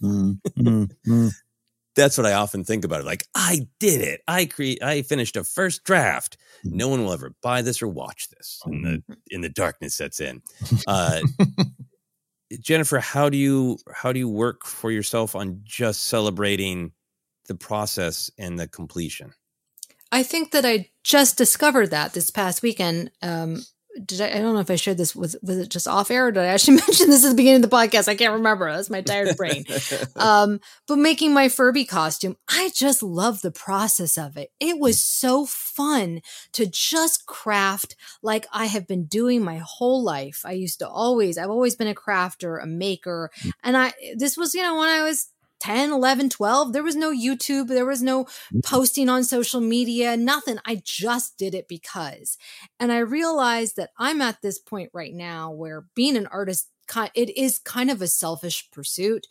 Mm-hmm. 0.58 1.28
That's 1.96 2.16
what 2.16 2.26
I 2.26 2.34
often 2.34 2.62
think 2.62 2.84
about. 2.84 3.00
It 3.00 3.06
like 3.06 3.24
I 3.34 3.66
did 3.80 4.02
it. 4.02 4.20
I 4.28 4.44
create. 4.44 4.80
I 4.82 5.02
finished 5.02 5.36
a 5.36 5.42
first 5.42 5.82
draft. 5.82 6.36
No 6.62 6.86
one 6.88 7.02
will 7.02 7.12
ever 7.12 7.34
buy 7.42 7.62
this 7.62 7.82
or 7.82 7.88
watch 7.88 8.28
this, 8.28 8.60
and 8.66 8.84
the 8.84 9.02
and 9.32 9.42
the 9.42 9.48
darkness 9.48 9.96
sets 9.96 10.20
in. 10.20 10.42
Uh, 10.86 11.22
Jennifer, 12.60 13.00
how 13.00 13.28
do 13.28 13.36
you 13.36 13.78
how 13.92 14.12
do 14.12 14.18
you 14.18 14.28
work 14.28 14.64
for 14.64 14.92
yourself 14.92 15.34
on 15.34 15.60
just 15.64 16.04
celebrating 16.04 16.92
the 17.46 17.56
process 17.56 18.30
and 18.38 18.58
the 18.58 18.68
completion? 18.68 19.32
I 20.12 20.22
think 20.22 20.52
that 20.52 20.64
I 20.64 20.88
just 21.08 21.38
discovered 21.38 21.90
that 21.90 22.12
this 22.12 22.28
past 22.28 22.62
weekend. 22.62 23.10
Um, 23.22 23.64
did 24.04 24.20
I? 24.20 24.26
I 24.28 24.38
don't 24.40 24.54
know 24.54 24.60
if 24.60 24.70
I 24.70 24.76
shared 24.76 24.98
this. 24.98 25.16
Was 25.16 25.36
was 25.42 25.56
it 25.56 25.70
just 25.70 25.88
off 25.88 26.10
air? 26.10 26.26
Or 26.26 26.30
did 26.30 26.42
I 26.42 26.48
actually 26.48 26.76
mention 26.86 27.08
this 27.08 27.24
at 27.24 27.30
the 27.30 27.34
beginning 27.34 27.64
of 27.64 27.70
the 27.70 27.76
podcast? 27.76 28.08
I 28.08 28.14
can't 28.14 28.34
remember. 28.34 28.70
That's 28.70 28.90
my 28.90 29.00
tired 29.00 29.34
brain. 29.36 29.64
um, 30.16 30.60
but 30.86 30.98
making 30.98 31.32
my 31.32 31.48
Furby 31.48 31.86
costume, 31.86 32.36
I 32.46 32.70
just 32.74 33.02
love 33.02 33.40
the 33.40 33.50
process 33.50 34.18
of 34.18 34.36
it. 34.36 34.52
It 34.60 34.78
was 34.78 35.02
so 35.02 35.46
fun 35.46 36.20
to 36.52 36.66
just 36.66 37.24
craft 37.26 37.96
like 38.22 38.46
I 38.52 38.66
have 38.66 38.86
been 38.86 39.06
doing 39.06 39.42
my 39.42 39.62
whole 39.64 40.04
life. 40.04 40.42
I 40.44 40.52
used 40.52 40.78
to 40.80 40.88
always, 40.88 41.38
I've 41.38 41.50
always 41.50 41.74
been 41.74 41.88
a 41.88 41.94
crafter, 41.94 42.62
a 42.62 42.66
maker. 42.66 43.30
And 43.64 43.76
I, 43.76 43.94
this 44.16 44.36
was, 44.36 44.54
you 44.54 44.62
know, 44.62 44.76
when 44.76 44.90
I 44.90 45.02
was 45.02 45.28
10, 45.60 45.90
11, 45.92 46.28
12, 46.30 46.72
there 46.72 46.82
was 46.82 46.96
no 46.96 47.10
YouTube, 47.12 47.68
there 47.68 47.86
was 47.86 48.02
no 48.02 48.26
posting 48.64 49.08
on 49.08 49.24
social 49.24 49.60
media, 49.60 50.16
nothing. 50.16 50.58
I 50.64 50.80
just 50.84 51.36
did 51.36 51.54
it 51.54 51.68
because. 51.68 52.38
And 52.80 52.92
I 52.92 52.98
realized 52.98 53.76
that 53.76 53.90
I'm 53.98 54.20
at 54.22 54.40
this 54.42 54.58
point 54.58 54.90
right 54.92 55.14
now 55.14 55.50
where 55.50 55.86
being 55.94 56.16
an 56.16 56.26
artist 56.28 56.68
it 57.14 57.36
is 57.36 57.58
kind 57.58 57.90
of 57.90 58.00
a 58.00 58.06
selfish 58.08 58.66
pursuit 58.70 59.26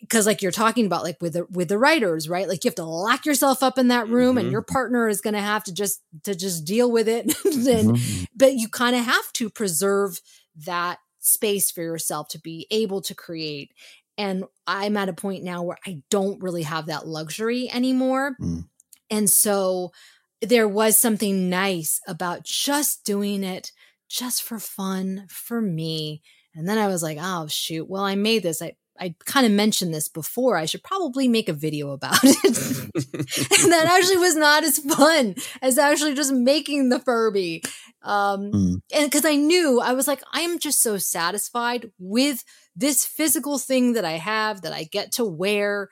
because 0.00 0.26
like 0.26 0.40
you're 0.42 0.52
talking 0.52 0.86
about 0.86 1.02
like 1.02 1.16
with 1.20 1.32
the 1.32 1.44
with 1.50 1.68
the 1.68 1.76
writers 1.76 2.28
right 2.28 2.46
like 2.48 2.62
you 2.62 2.68
have 2.68 2.76
to 2.76 2.84
lock 2.84 3.26
yourself 3.26 3.64
up 3.64 3.78
in 3.78 3.88
that 3.88 4.06
room 4.08 4.38
and 4.38 4.46
Mhm. 4.46 4.52
your 4.52 4.62
partner 4.62 5.08
is 5.08 5.20
going 5.20 5.34
to 5.34 5.40
have 5.40 5.64
to 5.64 5.74
just 5.74 6.02
to 6.22 6.36
just 6.36 6.64
deal 6.64 6.88
with 6.92 7.08
it 7.08 7.24
and 7.44 7.96
Mhm. 7.96 8.26
but 8.36 8.54
you 8.54 8.68
kind 8.68 8.94
of 8.94 9.04
have 9.04 9.32
to 9.32 9.50
preserve 9.50 10.20
that 10.54 11.00
space 11.18 11.68
for 11.72 11.82
yourself 11.82 12.28
to 12.28 12.38
be 12.38 12.68
able 12.70 13.00
to 13.00 13.14
create. 13.14 13.72
And 14.16 14.44
I'm 14.66 14.96
at 14.96 15.08
a 15.08 15.14
point 15.14 15.42
now 15.44 15.62
where 15.62 15.78
I 15.86 16.02
don't 16.10 16.42
really 16.42 16.62
have 16.62 16.86
that 16.86 17.06
luxury 17.06 17.70
anymore. 17.72 18.36
Mm. 18.40 18.68
And 19.10 19.28
so 19.28 19.92
there 20.40 20.68
was 20.68 20.98
something 20.98 21.48
nice 21.48 22.00
about 22.06 22.44
just 22.44 23.04
doing 23.04 23.42
it 23.42 23.72
just 24.08 24.42
for 24.42 24.58
fun 24.58 25.26
for 25.28 25.60
me. 25.60 26.22
And 26.54 26.68
then 26.68 26.78
I 26.78 26.86
was 26.86 27.02
like, 27.02 27.18
oh, 27.20 27.46
shoot. 27.48 27.88
Well, 27.88 28.04
I 28.04 28.14
made 28.14 28.42
this. 28.42 28.62
I, 28.62 28.74
I 29.00 29.14
kind 29.26 29.44
of 29.44 29.52
mentioned 29.52 29.92
this 29.92 30.08
before. 30.08 30.56
I 30.56 30.66
should 30.66 30.82
probably 30.82 31.26
make 31.28 31.48
a 31.48 31.52
video 31.52 31.90
about 31.90 32.18
it. 32.22 32.44
and 32.44 33.72
that 33.72 33.86
actually 33.90 34.18
was 34.18 34.36
not 34.36 34.62
as 34.64 34.78
fun 34.78 35.34
as 35.62 35.78
actually 35.78 36.14
just 36.14 36.32
making 36.32 36.88
the 36.90 37.00
Furby. 37.00 37.62
Um, 38.02 38.52
Mm. 38.52 38.74
and 38.94 39.10
because 39.10 39.24
I 39.24 39.34
knew 39.34 39.80
I 39.80 39.92
was 39.94 40.06
like, 40.06 40.22
I'm 40.32 40.58
just 40.58 40.82
so 40.82 40.98
satisfied 40.98 41.90
with 41.98 42.44
this 42.76 43.04
physical 43.04 43.58
thing 43.58 43.94
that 43.94 44.04
I 44.04 44.12
have 44.12 44.62
that 44.62 44.72
I 44.72 44.84
get 44.84 45.12
to 45.12 45.24
wear 45.24 45.88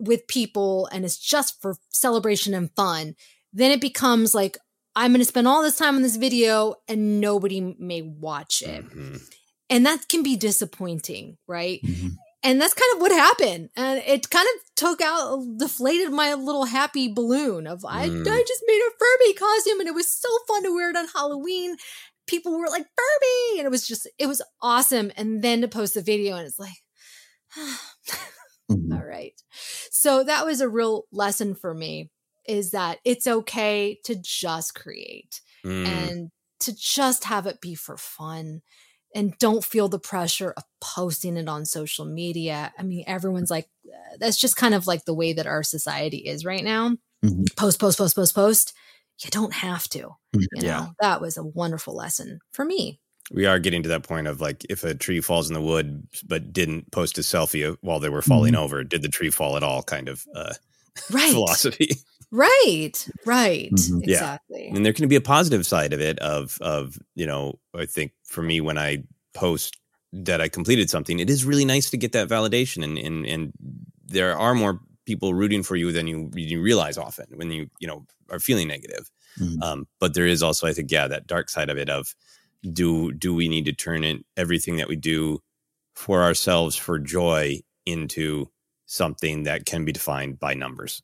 with 0.00 0.26
people 0.26 0.86
and 0.92 1.04
it's 1.04 1.16
just 1.18 1.62
for 1.62 1.76
celebration 1.90 2.52
and 2.54 2.70
fun. 2.74 3.14
Then 3.52 3.70
it 3.70 3.80
becomes 3.80 4.34
like, 4.34 4.58
I'm 4.96 5.12
going 5.12 5.20
to 5.20 5.24
spend 5.24 5.46
all 5.48 5.62
this 5.62 5.76
time 5.78 5.96
on 5.96 6.02
this 6.02 6.16
video 6.16 6.74
and 6.88 7.20
nobody 7.20 7.60
may 7.78 8.02
watch 8.02 8.62
it. 8.62 8.84
Mm-hmm. 8.84 9.16
And 9.70 9.86
that 9.86 10.08
can 10.08 10.22
be 10.22 10.36
disappointing, 10.36 11.36
right? 11.48 11.80
And 12.44 12.60
that's 12.60 12.74
kind 12.74 12.94
of 12.94 13.00
what 13.00 13.10
happened. 13.10 13.70
And 13.74 14.02
it 14.06 14.28
kind 14.30 14.46
of 14.54 14.74
took 14.76 15.00
out, 15.00 15.42
deflated 15.58 16.12
my 16.12 16.34
little 16.34 16.66
happy 16.66 17.12
balloon 17.12 17.66
of, 17.66 17.84
I, 17.84 18.08
Mm. 18.08 18.28
I 18.28 18.44
just 18.46 18.62
made 18.66 18.80
a 18.86 18.90
Furby 18.98 19.34
costume 19.38 19.80
and 19.80 19.88
it 19.88 19.94
was 19.94 20.12
so 20.12 20.28
fun 20.46 20.62
to 20.64 20.74
wear 20.74 20.90
it 20.90 20.96
on 20.96 21.08
Halloween. 21.08 21.76
People 22.26 22.58
were 22.58 22.68
like, 22.68 22.84
Furby. 22.84 23.58
And 23.58 23.66
it 23.66 23.70
was 23.70 23.86
just, 23.86 24.06
it 24.18 24.26
was 24.26 24.42
awesome. 24.60 25.10
And 25.16 25.42
then 25.42 25.62
to 25.62 25.68
post 25.68 25.94
the 25.94 26.02
video 26.02 26.36
and 26.36 26.46
it's 26.46 26.58
like, 26.58 26.74
Mm-hmm. 27.58 28.92
all 28.92 29.04
right. 29.04 29.40
So 29.90 30.24
that 30.24 30.44
was 30.44 30.60
a 30.60 30.68
real 30.68 31.04
lesson 31.12 31.54
for 31.54 31.72
me 31.74 32.10
is 32.46 32.72
that 32.72 32.98
it's 33.04 33.26
okay 33.26 33.98
to 34.04 34.16
just 34.22 34.74
create 34.74 35.40
Mm. 35.64 35.86
and 35.86 36.30
to 36.60 36.76
just 36.76 37.24
have 37.24 37.46
it 37.46 37.58
be 37.62 37.74
for 37.74 37.96
fun 37.96 38.60
and 39.14 39.36
don't 39.38 39.64
feel 39.64 39.88
the 39.88 39.98
pressure 39.98 40.52
of 40.56 40.64
posting 40.80 41.36
it 41.36 41.48
on 41.48 41.64
social 41.64 42.04
media. 42.04 42.72
I 42.78 42.82
mean, 42.82 43.04
everyone's 43.06 43.50
like, 43.50 43.68
that's 44.18 44.36
just 44.36 44.56
kind 44.56 44.74
of 44.74 44.86
like 44.86 45.04
the 45.04 45.14
way 45.14 45.32
that 45.32 45.46
our 45.46 45.62
society 45.62 46.18
is 46.18 46.44
right 46.44 46.64
now. 46.64 46.96
Mhm. 47.24 47.44
Post, 47.56 47.78
post, 47.80 47.96
post, 47.98 48.16
post, 48.16 48.34
post. 48.34 48.74
You 49.24 49.30
don't 49.30 49.52
have 49.54 49.88
to. 49.90 50.16
Mhm. 50.34 50.42
You 50.42 50.48
know, 50.62 50.66
Yeah. 50.66 50.86
that 51.00 51.20
was 51.20 51.36
a 51.36 51.44
wonderful 51.44 51.94
lesson 51.94 52.40
for 52.52 52.64
me. 52.64 53.00
we 53.30 53.46
are 53.46 53.58
getting 53.58 53.82
to 53.82 53.88
that 53.88 54.02
point 54.02 54.26
of 54.26 54.42
like 54.42 54.66
if 54.68 54.84
a 54.84 54.94
tree 54.94 55.18
falls 55.18 55.48
in 55.48 55.54
the 55.54 55.60
wood 55.62 56.06
but 56.26 56.52
didn't 56.52 56.92
post 56.92 57.16
a 57.16 57.22
selfie 57.22 57.74
while 57.80 57.98
they 57.98 58.10
were 58.10 58.20
falling 58.20 58.52
Mhm. 58.52 58.58
over 58.58 58.84
did 58.84 59.00
the 59.00 59.08
tree 59.08 59.30
fall 59.30 59.56
at 59.56 59.62
all 59.62 59.82
kind 59.82 60.10
of 60.10 60.26
uh 60.34 60.52
Right. 61.10 61.32
philosophy 61.32 61.96
Right. 62.34 62.92
Right. 63.24 63.70
Mhm. 63.72 64.02
Yeah. 64.04 64.14
Exactly. 64.14 64.68
and 64.74 64.84
there 64.84 64.92
can 64.92 65.06
be 65.08 65.14
a 65.16 65.20
positive 65.20 65.64
side 65.66 65.92
of 65.92 66.00
it 66.00 66.18
of 66.18 66.58
of 66.60 66.98
you 67.14 67.26
know 67.26 67.58
i 67.74 67.86
think 67.86 68.12
for 68.24 68.42
me 68.42 68.60
when 68.60 68.76
i 68.78 69.02
post 69.34 69.76
that 70.12 70.40
i 70.40 70.48
completed 70.48 70.88
something 70.90 71.18
it 71.20 71.30
is 71.30 71.44
really 71.44 71.64
nice 71.64 71.90
to 71.90 71.96
get 71.96 72.12
that 72.12 72.28
validation 72.28 72.82
and 72.84 72.98
and 72.98 73.26
and 73.26 73.52
there 74.06 74.36
are 74.36 74.54
more 74.54 74.80
people 75.06 75.32
rooting 75.34 75.62
for 75.62 75.76
you 75.76 75.92
than 75.92 76.06
you 76.06 76.30
you 76.34 76.60
realize 76.62 76.96
often 76.98 77.26
when 77.36 77.50
you 77.50 77.68
you 77.80 77.86
know 77.88 78.04
are 78.30 78.40
feeling 78.40 78.68
negative 78.68 79.10
Mhm. 79.40 79.62
um 79.62 79.86
but 80.00 80.14
there 80.14 80.26
is 80.34 80.42
also 80.42 80.66
i 80.66 80.72
think 80.72 80.90
yeah 80.90 81.06
that 81.08 81.26
dark 81.26 81.48
side 81.50 81.70
of 81.70 81.78
it 81.78 81.88
of 81.90 82.14
do 82.72 83.12
do 83.12 83.34
we 83.34 83.48
need 83.48 83.64
to 83.66 83.72
turn 83.72 84.02
in 84.04 84.24
everything 84.36 84.76
that 84.78 84.88
we 84.88 84.96
do 84.96 85.38
for 85.94 86.22
ourselves 86.22 86.74
for 86.76 86.98
joy 86.98 87.60
into 87.86 88.48
something 88.86 89.44
that 89.44 89.66
can 89.66 89.84
be 89.84 89.92
defined 89.92 90.38
by 90.40 90.54
numbers 90.54 91.02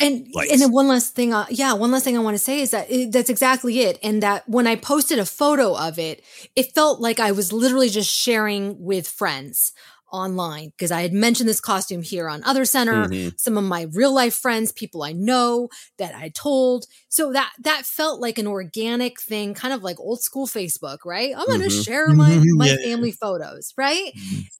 And 0.00 0.26
likes. 0.34 0.50
and 0.52 0.60
then 0.60 0.72
one 0.72 0.88
last 0.88 1.14
thing, 1.14 1.32
uh, 1.32 1.46
yeah, 1.50 1.72
one 1.74 1.90
last 1.92 2.04
thing 2.04 2.16
I 2.16 2.20
want 2.20 2.34
to 2.34 2.42
say 2.42 2.60
is 2.60 2.70
that 2.72 2.90
it, 2.90 3.12
that's 3.12 3.30
exactly 3.30 3.80
it. 3.80 3.98
And 4.02 4.22
that 4.22 4.48
when 4.48 4.66
I 4.66 4.76
posted 4.76 5.18
a 5.18 5.24
photo 5.26 5.74
of 5.76 5.98
it, 5.98 6.24
it 6.56 6.74
felt 6.74 7.00
like 7.00 7.20
I 7.20 7.32
was 7.32 7.52
literally 7.52 7.88
just 7.88 8.10
sharing 8.12 8.82
with 8.82 9.06
friends 9.08 9.72
online 10.12 10.70
because 10.76 10.92
I 10.92 11.02
had 11.02 11.12
mentioned 11.12 11.48
this 11.48 11.60
costume 11.60 12.02
here 12.02 12.28
on 12.28 12.42
Other 12.44 12.64
Center. 12.64 13.08
Mhm. 13.08 13.34
Some 13.36 13.56
of 13.58 13.64
my 13.64 13.82
real 13.92 14.12
life 14.14 14.34
friends, 14.34 14.72
people 14.72 15.02
I 15.02 15.12
know 15.12 15.68
that 15.98 16.14
I 16.14 16.28
told. 16.30 16.86
So 17.08 17.32
that 17.32 17.52
that 17.60 17.86
felt 17.86 18.20
like 18.20 18.38
an 18.38 18.46
organic 18.46 19.20
thing, 19.20 19.54
kind 19.54 19.74
of 19.74 19.82
like 19.82 19.98
old 20.00 20.22
school 20.22 20.46
Facebook, 20.46 20.98
right? 21.04 21.34
I'm 21.36 21.46
going 21.46 21.60
to 21.62 21.70
Mhm. 21.70 21.84
share 21.84 22.12
my 22.14 22.40
my 22.56 22.68
Yeah. 22.68 22.76
family 22.82 23.12
photos, 23.12 23.72
right? 23.76 24.12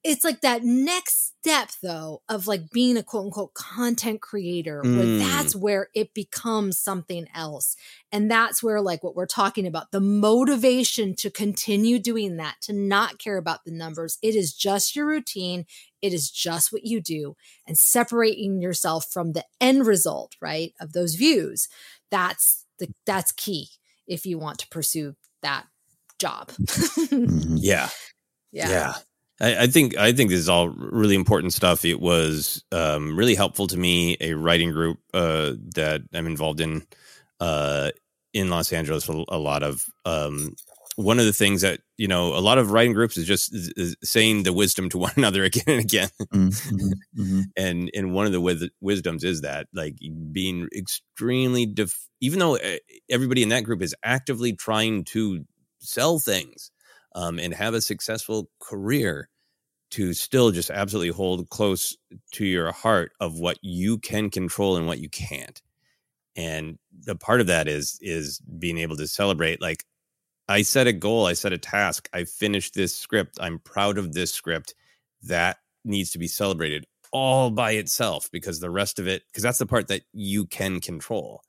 it's 0.05 0.25
like 0.25 0.41
that 0.43 0.63
next 0.65 1.34
step 1.45 1.69
though 1.83 2.23
of 2.31 2.47
like 2.47 2.71
being 2.71 2.97
a 2.97 3.03
quote 3.03 3.27
unquote 3.27 3.53
content 3.53 4.23
creator 4.23 4.81
where 4.83 5.05
Mm. 5.05 5.19
that's 5.19 5.55
where 5.55 5.89
it 5.95 6.15
becomes 6.15 6.79
something 6.79 7.27
else 7.35 7.77
and 8.11 8.31
that's 8.31 8.63
where 8.63 8.81
like 8.81 9.05
what 9.05 9.15
we're 9.15 9.27
talking 9.27 9.67
about 9.67 9.91
the 9.91 10.01
motivation 10.01 11.15
to 11.17 11.31
continue 11.31 11.99
doing 11.99 12.39
that 12.39 12.57
to 12.63 12.73
not 12.73 13.19
care 13.19 13.37
about 13.37 13.65
the 13.67 13.71
numbers 13.73 14.17
it 14.23 14.35
is 14.35 14.55
just 14.55 14.97
your 14.97 15.05
routine 15.07 15.67
it 16.01 16.15
is 16.15 16.31
just 16.31 16.73
what 16.73 16.85
you 16.87 16.99
do 17.01 17.37
and 17.67 17.77
separating 17.77 18.63
yourself 18.63 19.05
from 19.13 19.33
the 19.33 19.45
end 19.61 19.87
result 19.87 20.37
right 20.41 20.73
of 20.81 20.93
those 20.95 21.15
views 21.15 21.69
that's 22.11 22.65
the 22.79 22.89
that's 23.05 23.33
key 23.33 23.69
if 24.07 24.25
you 24.25 24.39
want 24.39 24.59
to 24.59 24.69
pursue 24.69 25.15
that 25.43 25.67
job 26.19 26.49
Mhm. 26.59 27.59
yeah 27.61 27.91
yeah. 28.51 28.69
yeah. 28.71 28.95
I, 29.41 29.63
I 29.65 29.67
think 29.67 29.97
I 29.97 30.13
think 30.13 30.31
this 30.31 30.39
is 30.41 30.49
all 30.49 30.69
really 30.69 31.15
important 31.17 31.53
stuff. 31.53 31.85
It 31.85 32.01
was 32.01 32.65
um, 32.73 33.17
really 33.17 33.35
helpful 33.35 33.67
to 33.69 33.77
me. 33.77 34.17
A 34.21 34.35
writing 34.35 34.71
group 34.73 34.99
uh, 35.13 35.55
that 35.75 36.03
I'm 36.13 36.27
involved 36.27 36.61
in 36.61 36.87
uh, 37.41 37.91
in 38.33 38.51
Los 38.51 38.73
Angeles. 38.73 39.09
A, 39.09 39.25
a 39.29 39.39
lot 39.39 39.63
of 39.63 39.85
um, 40.05 40.55
one 40.97 41.19
of 41.19 41.25
the 41.27 41.33
things 41.33 41.63
that 41.63 41.81
you 41.99 42.07
know, 42.09 42.37
a 42.37 42.41
lot 42.41 42.59
of 42.59 42.71
writing 42.71 42.93
groups 42.93 43.17
is 43.17 43.27
just 43.27 43.53
is, 43.55 43.73
is 43.77 43.97
saying 44.05 44.45
the 44.45 44.53
wisdom 44.53 44.89
to 44.91 44.99
one 45.07 45.13
another 45.17 45.43
again 45.45 45.65
and 45.67 45.81
again. 45.81 46.09
Mhm. 46.33 46.93
Mhm. 47.19 47.43
and 47.57 47.91
and 47.95 48.13
one 48.15 48.27
of 48.27 48.33
the 48.33 48.41
wis- 48.41 48.71
wisdoms 48.81 49.25
is 49.25 49.41
that 49.41 49.67
like 49.75 49.97
being 50.33 50.69
extremely 50.77 51.67
def- 51.67 52.09
even 52.21 52.39
though 52.39 52.57
uh, 52.57 52.77
everybody 53.11 53.43
in 53.43 53.49
that 53.49 53.65
group 53.65 53.83
is 53.83 53.95
actively 54.05 54.53
trying 54.53 55.05
to 55.05 55.45
sell 55.81 56.19
things 56.19 56.71
um, 57.15 57.39
and 57.39 57.55
have 57.55 57.75
a 57.75 57.81
successful 57.81 58.51
career 58.61 59.29
to 59.91 60.13
still 60.13 60.51
just 60.51 60.71
absolutely 60.71 61.13
hold 61.13 61.49
close 61.51 61.97
to 62.33 62.45
your 62.45 62.73
heart 62.73 63.13
of 63.21 63.39
what 63.39 63.59
you 63.63 63.99
can 63.99 64.31
control 64.31 64.77
and 64.77 64.87
what 64.87 64.99
you 64.99 65.09
can't. 65.09 65.63
And 66.37 66.79
the 67.05 67.15
part 67.15 67.41
of 67.41 67.47
that 67.47 67.69
is 67.69 67.99
is 68.01 68.41
being 68.59 68.79
able 68.79 68.97
to 68.97 69.07
celebrate 69.07 69.61
like 69.61 69.85
i 70.49 70.63
set 70.63 70.87
a 70.87 70.93
goal 70.93 71.27
i 71.27 71.33
set 71.33 71.53
a 71.53 71.59
task 71.59 72.09
i 72.13 72.25
finished 72.25 72.75
this 72.75 72.95
script 72.95 73.39
i'm 73.41 73.59
proud 73.61 73.99
of 73.99 74.13
this 74.13 74.33
script 74.33 74.75
that 75.23 75.59
needs 75.85 76.11
to 76.11 76.19
be 76.19 76.27
celebrated 76.27 76.85
all 77.13 77.51
by 77.51 77.73
itself 77.73 78.29
because 78.33 78.61
the 78.61 78.71
rest 78.71 78.99
of 78.99 79.07
it 79.07 79.23
because 79.29 79.43
that's 79.43 79.59
the 79.59 79.67
part 79.67 79.89
that 79.89 80.03
you 80.13 80.47
can 80.47 80.81
control 80.81 81.43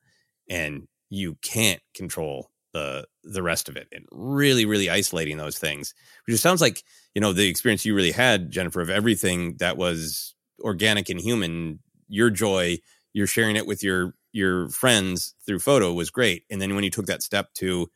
and 0.49 0.87
you 1.09 1.37
can't 1.41 1.81
control 1.93 2.49
the 2.75 3.07
the 3.23 3.41
rest 3.41 3.69
of 3.69 3.77
it 3.77 3.87
and 3.91 4.05
really 4.11 4.65
really 4.65 4.89
isolating 4.89 5.37
those 5.37 5.57
things 5.57 5.93
which 6.27 6.37
sounds 6.39 6.61
like 6.61 6.83
you 7.13 7.21
know 7.21 7.31
the 7.31 7.47
experience 7.47 7.85
you 7.85 7.95
really 7.95 8.11
had 8.11 8.51
jennifer 8.51 8.81
of 8.81 8.89
everything 8.89 9.55
that 9.59 9.77
was 9.77 10.35
organic 10.61 11.09
and 11.09 11.21
human 11.21 11.79
your 12.07 12.29
joy 12.29 12.77
you're 13.15 13.27
sharing 13.27 13.55
it 13.55 13.65
with 13.65 13.81
your 13.81 14.13
your 14.33 14.67
friends 14.67 15.33
through 15.45 15.59
photo 15.59 15.93
was 15.93 16.11
great. 16.11 16.43
And 16.51 16.61
then 16.61 16.75
when 16.75 16.83
you 16.83 16.89
took 16.91 17.05
that 17.05 17.23
step 17.23 17.53
to 17.55 17.89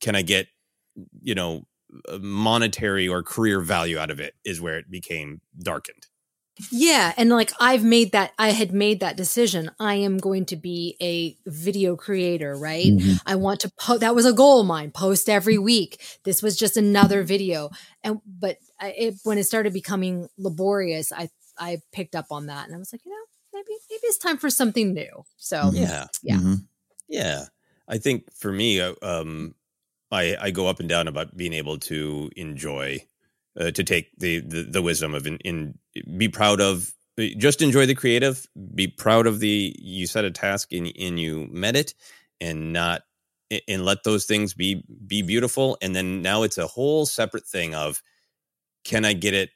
can 0.00 0.16
i 0.16 0.22
get 0.22 0.48
you 1.22 1.34
know 1.34 1.62
monetary 2.20 3.08
or 3.08 3.22
career 3.22 3.60
value 3.60 3.96
out 3.96 4.10
of 4.10 4.20
it? 4.20 4.34
is 4.44 4.60
where 4.60 4.76
it 4.78 4.90
became 4.90 5.40
darkened 5.62 6.07
Yeah, 6.70 7.12
and 7.16 7.30
like 7.30 7.52
I've 7.60 7.84
made 7.84 8.12
that 8.12 8.32
I 8.38 8.50
had 8.50 8.72
made 8.72 9.00
that 9.00 9.16
decision. 9.16 9.70
I 9.78 9.94
am 9.94 10.18
going 10.18 10.46
to 10.46 10.56
be 10.56 10.96
a 11.00 11.36
video 11.48 11.96
creator, 11.96 12.54
right? 12.56 12.86
Mhm. 12.86 13.20
I 13.26 13.36
want 13.36 13.60
to 13.60 13.70
post 13.70 14.00
that 14.00 14.14
was 14.14 14.26
a 14.26 14.32
goal 14.32 14.60
of 14.60 14.66
mine, 14.66 14.90
post 14.90 15.28
every 15.28 15.58
week. 15.58 16.00
This 16.24 16.42
was 16.42 16.56
just 16.56 16.76
another 16.76 17.22
video. 17.22 17.70
And 18.02 18.20
but 18.26 18.58
I, 18.80 18.88
it, 18.90 19.14
when 19.24 19.38
it 19.38 19.44
started 19.44 19.72
becoming 19.72 20.28
laborious, 20.36 21.12
I 21.12 21.30
I 21.58 21.78
picked 21.92 22.14
up 22.14 22.26
on 22.30 22.46
that 22.46 22.66
and 22.66 22.74
I 22.74 22.78
was 22.78 22.92
like, 22.92 23.04
you 23.04 23.10
know, 23.12 23.24
maybe 23.52 23.72
maybe 23.90 24.00
it's 24.04 24.18
time 24.18 24.36
for 24.38 24.50
something 24.50 24.92
new. 24.94 25.24
So, 25.36 25.70
yeah 25.74 26.06
yeah. 26.22 26.36
Mhm. 26.36 26.66
Yeah, 27.08 27.46
I 27.88 27.98
think 27.98 28.32
for 28.34 28.52
me, 28.52 28.80
uh, 28.80 28.94
um, 29.02 29.54
I 30.12 30.36
I 30.40 30.50
go 30.50 30.66
up 30.66 30.80
and 30.80 30.88
down 30.88 31.08
about 31.08 31.36
being 31.36 31.52
able 31.54 31.78
to 31.78 32.30
enjoy, 32.36 33.06
uh, 33.58 33.70
to 33.70 33.84
take 33.84 34.10
the, 34.18 34.40
the 34.40 34.62
the 34.62 34.82
wisdom 34.82 35.14
of 35.14 35.26
in, 35.26 35.38
in 35.38 35.78
be 36.16 36.28
proud 36.28 36.60
of, 36.60 36.92
uh, 37.20 37.24
just 37.38 37.62
enjoy 37.62 37.86
the 37.86 37.94
creative, 37.94 38.46
be 38.74 38.86
proud 38.88 39.26
of 39.26 39.40
the 39.40 39.74
you 39.78 40.06
set 40.06 40.24
a 40.24 40.30
task 40.30 40.72
and 40.72 40.92
and 40.98 41.20
you 41.20 41.46
met 41.50 41.76
it, 41.76 41.94
and 42.40 42.72
not 42.72 43.02
and 43.66 43.84
let 43.84 44.04
those 44.04 44.24
things 44.24 44.54
be 44.54 44.84
be 45.06 45.22
beautiful. 45.22 45.78
And 45.82 45.94
then 45.94 46.22
now 46.22 46.42
it's 46.42 46.58
a 46.58 46.66
whole 46.66 47.06
separate 47.06 47.46
thing 47.46 47.74
of 47.74 48.02
can 48.84 49.04
i 49.04 49.12
get 49.12 49.34
it 49.34 49.50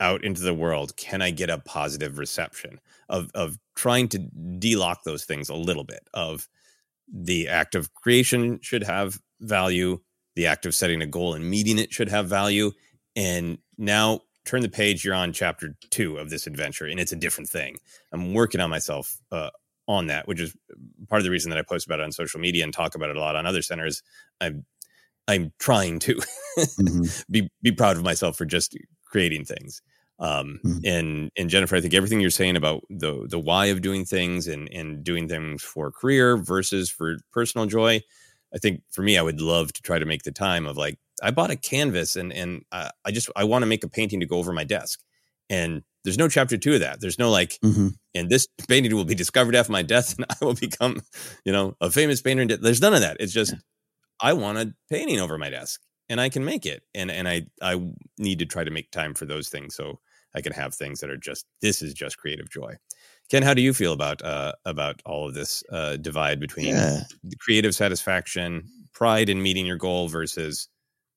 out 0.00 0.24
into 0.24 0.42
the 0.42 0.54
world? 0.54 0.96
Can 0.96 1.22
i 1.22 1.30
get 1.30 1.50
a 1.50 1.58
positive 1.58 2.18
reception? 2.18 2.80
Of 3.08 3.30
of 3.34 3.58
trying 3.76 4.08
to 4.10 4.18
delock 4.58 4.98
those 5.04 5.24
things 5.24 5.48
a 5.48 5.54
little 5.54 5.84
bit 5.84 6.08
of 6.14 6.48
the 7.12 7.48
act 7.48 7.74
of 7.74 7.94
creation 7.94 8.60
should 8.62 8.82
have 8.84 9.18
value 9.40 10.00
the 10.36 10.46
act 10.46 10.66
of 10.66 10.74
setting 10.74 11.02
a 11.02 11.06
goal 11.06 11.34
and 11.34 11.48
meeting 11.48 11.78
it 11.78 11.92
should 11.92 12.08
have 12.08 12.28
value 12.28 12.72
and 13.16 13.58
now 13.78 14.20
turn 14.44 14.60
the 14.62 14.68
page 14.68 15.04
you're 15.04 15.14
on 15.14 15.32
chapter 15.32 15.74
two 15.90 16.16
of 16.18 16.30
this 16.30 16.46
adventure 16.46 16.86
and 16.86 17.00
it's 17.00 17.12
a 17.12 17.16
different 17.16 17.48
thing 17.48 17.76
i'm 18.12 18.34
working 18.34 18.60
on 18.60 18.68
myself 18.70 19.16
uh, 19.32 19.50
on 19.88 20.06
that 20.06 20.26
which 20.28 20.40
is 20.40 20.54
part 21.08 21.20
of 21.20 21.24
the 21.24 21.30
reason 21.30 21.50
that 21.50 21.58
i 21.58 21.62
post 21.62 21.86
about 21.86 22.00
it 22.00 22.04
on 22.04 22.12
social 22.12 22.40
media 22.40 22.62
and 22.64 22.72
talk 22.74 22.94
about 22.94 23.10
it 23.10 23.16
a 23.16 23.20
lot 23.20 23.36
on 23.36 23.46
other 23.46 23.62
centers 23.62 24.02
i'm 24.40 24.64
i'm 25.28 25.52
trying 25.58 25.98
to 25.98 26.20
Mm-hmm. 26.58 27.04
be 27.32 27.48
be 27.62 27.72
proud 27.72 27.96
of 27.96 28.04
myself 28.04 28.36
for 28.36 28.44
just 28.44 28.76
creating 29.06 29.44
things 29.44 29.82
um 30.20 30.60
Mm-hmm. 30.64 30.78
and 30.84 31.30
and 31.36 31.50
jennifer 31.50 31.74
i 31.76 31.80
think 31.80 31.94
everything 31.94 32.20
you're 32.20 32.30
saying 32.30 32.56
about 32.56 32.84
the 32.90 33.26
the 33.28 33.38
why 33.40 33.66
of 33.66 33.82
doing 33.82 34.04
things 34.04 34.46
and 34.46 34.68
and 34.72 35.02
doing 35.02 35.26
things 35.28 35.62
for 35.62 35.90
career 35.90 36.36
versus 36.36 36.88
for 36.90 37.16
personal 37.32 37.66
joy 37.66 38.00
i 38.54 38.58
think 38.58 38.82
for 38.92 39.02
me 39.02 39.18
i 39.18 39.22
would 39.22 39.40
love 39.40 39.72
to 39.72 39.82
try 39.82 39.98
to 39.98 40.06
make 40.06 40.22
the 40.22 40.30
time 40.30 40.64
of 40.66 40.76
like 40.76 40.96
i 41.22 41.30
bought 41.30 41.50
a 41.50 41.56
canvas 41.56 42.16
and 42.16 42.32
and 42.32 42.64
i, 42.72 42.90
I 43.04 43.10
just 43.12 43.30
i 43.36 43.44
want 43.44 43.62
to 43.62 43.66
make 43.66 43.84
a 43.84 43.88
painting 43.88 44.20
to 44.20 44.26
go 44.26 44.38
over 44.38 44.52
my 44.52 44.64
desk. 44.64 45.00
And 45.50 45.82
there's 46.04 46.16
no 46.18 46.28
chapter 46.28 46.56
two 46.56 46.74
of 46.74 46.80
that. 46.80 47.00
There's 47.00 47.18
no 47.18 47.30
like 47.30 47.58
Mm-hmm. 47.62 47.88
and 48.14 48.30
this 48.30 48.46
painting 48.68 48.94
will 48.94 49.04
be 49.04 49.14
discovered 49.14 49.54
after 49.54 49.72
my 49.72 49.82
death 49.82 50.16
and 50.16 50.26
i 50.28 50.34
will 50.44 50.54
become 50.54 51.02
you 51.44 51.52
know 51.52 51.76
a 51.80 51.90
famous 51.90 52.22
painter 52.22 52.46
there's 52.56 52.80
none 52.80 52.94
of 52.94 53.00
that. 53.00 53.18
It's 53.20 53.32
just 53.32 53.54
i 54.20 54.32
want 54.32 54.58
a 54.58 54.74
painting 54.90 55.20
over 55.20 55.36
my 55.38 55.50
desk 55.50 55.80
and 56.08 56.20
i 56.20 56.28
can 56.28 56.44
make 56.44 56.66
it. 56.66 56.82
And 56.94 57.10
and 57.10 57.28
i 57.28 57.46
i 57.62 57.80
need 58.18 58.38
to 58.40 58.46
try 58.46 58.64
to 58.64 58.70
make 58.70 58.90
time 58.90 59.14
for 59.14 59.26
those 59.26 59.48
things 59.48 59.74
so 59.74 60.00
i 60.34 60.40
can 60.40 60.52
have 60.52 60.74
things 60.74 61.00
that 61.00 61.10
are 61.10 61.16
just 61.16 61.46
this 61.60 61.82
is 61.82 61.94
just 61.94 62.18
creative 62.18 62.50
joy. 62.50 62.74
Ken 63.30 63.42
how 63.42 63.54
do 63.54 63.62
you 63.62 63.72
feel 63.74 63.92
about 63.92 64.22
uh 64.22 64.52
about 64.64 65.00
all 65.04 65.28
of 65.28 65.34
this 65.34 65.62
uh 65.70 65.96
divide 65.96 66.40
between 66.40 66.68
Yeah. 66.74 67.00
the 67.22 67.36
creative 67.36 67.74
satisfaction 67.74 68.64
pride 68.92 69.28
in 69.28 69.42
meeting 69.42 69.66
your 69.66 69.76
goal 69.78 70.08
versus 70.08 70.68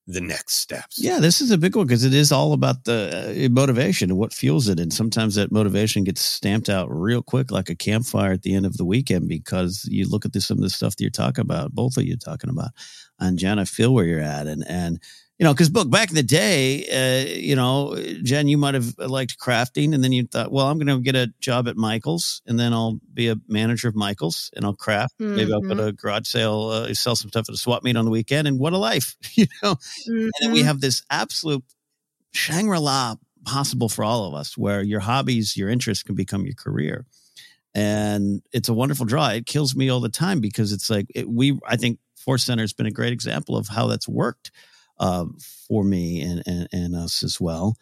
the 0.07 0.21
next 0.21 0.55
steps 0.55 0.97
Yeah, 0.97 1.19
this 1.19 1.41
is 1.41 1.51
a 1.51 1.57
big 1.57 1.75
one 1.75 1.85
because 1.85 2.05
it 2.05 2.13
is 2.13 2.31
all 2.31 2.53
about 2.53 2.85
the 2.85 3.45
uh, 3.45 3.49
motivation 3.49 4.09
and 4.09 4.17
what 4.17 4.33
fuels 4.33 4.69
it. 4.69 4.79
And 4.79 4.91
sometimes 4.91 5.35
that 5.35 5.51
motivation 5.51 6.03
gets 6.05 6.21
stamped 6.21 6.69
out 6.69 6.87
real 6.89 7.21
quick, 7.21 7.51
like 7.51 7.69
a 7.69 7.75
campfire 7.75 8.31
at 8.31 8.43
the 8.43 8.55
end 8.55 8.65
of 8.65 8.77
the 8.77 8.85
weekend, 8.85 9.27
because 9.27 9.87
you 9.91 10.07
look 10.09 10.25
at 10.25 10.33
this, 10.33 10.47
some 10.47 10.57
of 10.57 10.63
the 10.63 10.69
stuff 10.69 10.95
that 10.95 11.03
you're 11.03 11.11
talking 11.11 11.41
about, 11.41 11.73
both 11.73 11.97
of 11.97 12.03
you 12.03 12.15
talking 12.15 12.49
about. 12.49 12.71
And 13.19 13.37
Jen, 13.37 13.59
I 13.59 13.65
feel 13.65 13.93
where 13.93 14.05
you're 14.05 14.21
at. 14.21 14.47
And, 14.47 14.63
and, 14.67 14.99
you 15.39 15.43
know, 15.43 15.53
because 15.53 15.71
look, 15.71 15.89
back 15.89 16.09
in 16.09 16.15
the 16.15 16.23
day, 16.23 16.85
uh, 16.89 17.29
you 17.39 17.55
know, 17.55 17.95
Jen, 18.23 18.47
you 18.47 18.57
might 18.57 18.73
have 18.73 18.97
liked 18.97 19.37
crafting, 19.39 19.93
and 19.93 20.03
then 20.03 20.11
you 20.11 20.25
thought, 20.25 20.51
well, 20.51 20.67
I'm 20.67 20.79
going 20.79 20.87
to 20.87 20.99
get 20.99 21.15
a 21.15 21.31
job 21.39 21.67
at 21.67 21.77
Michaels, 21.77 22.41
and 22.47 22.59
then 22.59 22.73
I'll 22.73 22.99
be 23.13 23.27
a 23.29 23.35
manager 23.47 23.87
of 23.87 23.95
Michaels, 23.95 24.49
and 24.55 24.65
I'll 24.65 24.73
craft. 24.75 25.15
Maybe 25.35 25.51
I'll 25.53 25.61
go 25.69 25.75
to 25.75 25.85
a 25.87 25.91
garage 25.93 26.27
sale, 26.27 26.69
uh, 26.69 26.93
sell 26.95 27.15
some 27.15 27.29
stuff 27.29 27.47
at 27.49 27.53
a 27.55 27.57
swap 27.57 27.83
meet 27.83 27.95
on 27.95 28.05
the 28.05 28.11
weekend, 28.11 28.47
and 28.47 28.57
what 28.59 28.73
a 28.73 28.77
life, 28.79 29.15
you 29.35 29.45
know. 29.61 29.77
And 30.07 30.31
then 30.41 30.51
we 30.51 30.61
Mhm. 30.61 30.65
have 30.65 30.81
this 30.81 31.03
absolute 31.11 31.63
Shangri 32.33 32.79
La 32.79 33.15
possible 33.45 33.89
for 33.89 34.03
all 34.03 34.25
of 34.25 34.33
us, 34.33 34.57
where 34.57 34.81
your 34.81 34.99
hobbies, 35.01 35.55
your 35.57 35.69
interests 35.69 36.03
can 36.03 36.15
become 36.15 36.45
your 36.45 36.55
career. 36.55 37.05
And 37.75 38.41
it's 38.51 38.69
a 38.69 38.73
wonderful 38.73 39.05
draw. 39.05 39.29
It 39.29 39.45
kills 39.45 39.75
me 39.75 39.89
all 39.89 39.99
the 39.99 40.09
time 40.09 40.39
because 40.41 40.71
it's 40.73 40.89
like 40.89 41.07
it, 41.13 41.29
we, 41.29 41.59
I 41.67 41.75
think 41.77 41.99
Force 42.15 42.43
Center 42.43 42.63
has 42.63 42.73
been 42.73 42.87
a 42.87 42.91
great 42.91 43.13
example 43.13 43.55
of 43.55 43.67
how 43.67 43.87
that's 43.87 44.07
worked 44.07 44.51
uh, 44.99 45.25
for 45.67 45.83
me 45.83 46.21
and, 46.21 46.43
and, 46.45 46.67
and 46.71 46.95
us 46.95 47.23
as 47.23 47.39
well. 47.39 47.75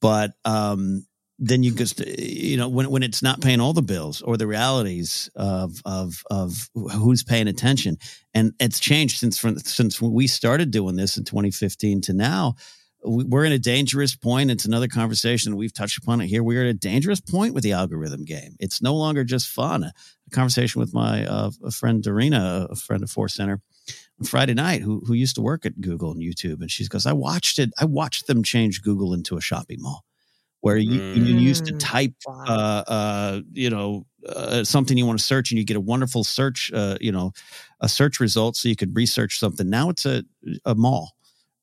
But 0.00 0.32
um, 0.44 1.06
then 1.38 1.62
you 1.62 1.74
just, 1.74 2.00
you 2.00 2.56
know, 2.56 2.68
when, 2.68 2.90
when 2.90 3.02
it's 3.02 3.22
not 3.22 3.40
paying 3.40 3.60
all 3.60 3.72
the 3.72 3.82
bills 3.82 4.22
or 4.22 4.36
the 4.36 4.46
realities 4.46 5.28
of, 5.34 5.80
of, 5.84 6.22
of 6.30 6.68
who's 6.74 7.24
paying 7.24 7.48
attention. 7.48 7.98
And 8.34 8.52
it's 8.60 8.78
changed 8.78 9.18
since, 9.18 9.38
from, 9.38 9.58
since 9.58 10.00
we 10.00 10.26
started 10.26 10.70
doing 10.70 10.96
this 10.96 11.16
in 11.16 11.24
2015 11.24 12.02
to 12.02 12.12
now 12.12 12.54
we- 13.04 13.24
we're 13.24 13.44
in 13.44 13.52
a 13.52 13.58
dangerous 13.58 14.14
point. 14.14 14.50
It's 14.50 14.64
another 14.64 14.88
conversation. 14.88 15.56
We've 15.56 15.72
touched 15.72 15.98
upon 15.98 16.20
it 16.20 16.28
here. 16.28 16.42
We're 16.42 16.62
at 16.62 16.68
a 16.68 16.74
dangerous 16.74 17.20
point 17.20 17.54
with 17.54 17.64
the 17.64 17.72
algorithm 17.72 18.24
game. 18.24 18.56
It's 18.60 18.80
no 18.80 18.94
longer 18.94 19.24
just 19.24 19.48
fun. 19.48 19.84
A, 19.84 19.92
conversation 20.30 20.80
with 20.80 20.94
my 20.94 21.26
uh, 21.26 21.50
friend 21.70 22.02
Dorina, 22.02 22.70
a 22.70 22.74
friend 22.74 23.02
of 23.02 23.10
Force 23.10 23.34
Center, 23.34 23.60
Friday 24.24 24.54
night, 24.54 24.82
who 24.82 25.00
who 25.06 25.14
used 25.14 25.34
to 25.36 25.42
work 25.42 25.66
at 25.66 25.80
Google 25.80 26.12
and 26.12 26.20
YouTube, 26.22 26.60
and 26.60 26.70
she 26.70 26.86
goes, 26.86 27.06
"I 27.06 27.12
watched 27.12 27.58
it. 27.58 27.70
I 27.80 27.84
watched 27.86 28.26
them 28.26 28.42
change 28.42 28.82
Google 28.82 29.14
into 29.14 29.36
a 29.36 29.40
shopping 29.40 29.78
mall." 29.80 30.04
Where 30.60 30.76
you, 30.78 31.02
you 31.12 31.34
used 31.34 31.66
to 31.66 31.74
type, 31.74 32.14
uh, 32.46 32.84
uh, 32.86 33.40
you 33.52 33.70
know, 33.70 34.06
uh, 34.28 34.64
something 34.64 34.96
you 34.98 35.06
want 35.06 35.18
to 35.18 35.24
search, 35.24 35.50
and 35.50 35.58
you 35.58 35.64
get 35.64 35.76
a 35.76 35.80
wonderful 35.80 36.24
search, 36.24 36.70
uh, 36.74 36.98
you 37.00 37.12
know, 37.12 37.32
a 37.80 37.88
search 37.88 38.20
result, 38.20 38.56
so 38.56 38.68
you 38.68 38.76
could 38.76 38.96
research 38.96 39.38
something. 39.38 39.68
Now 39.70 39.90
it's 39.90 40.06
a 40.06 40.24
a 40.64 40.74
mall, 40.74 41.12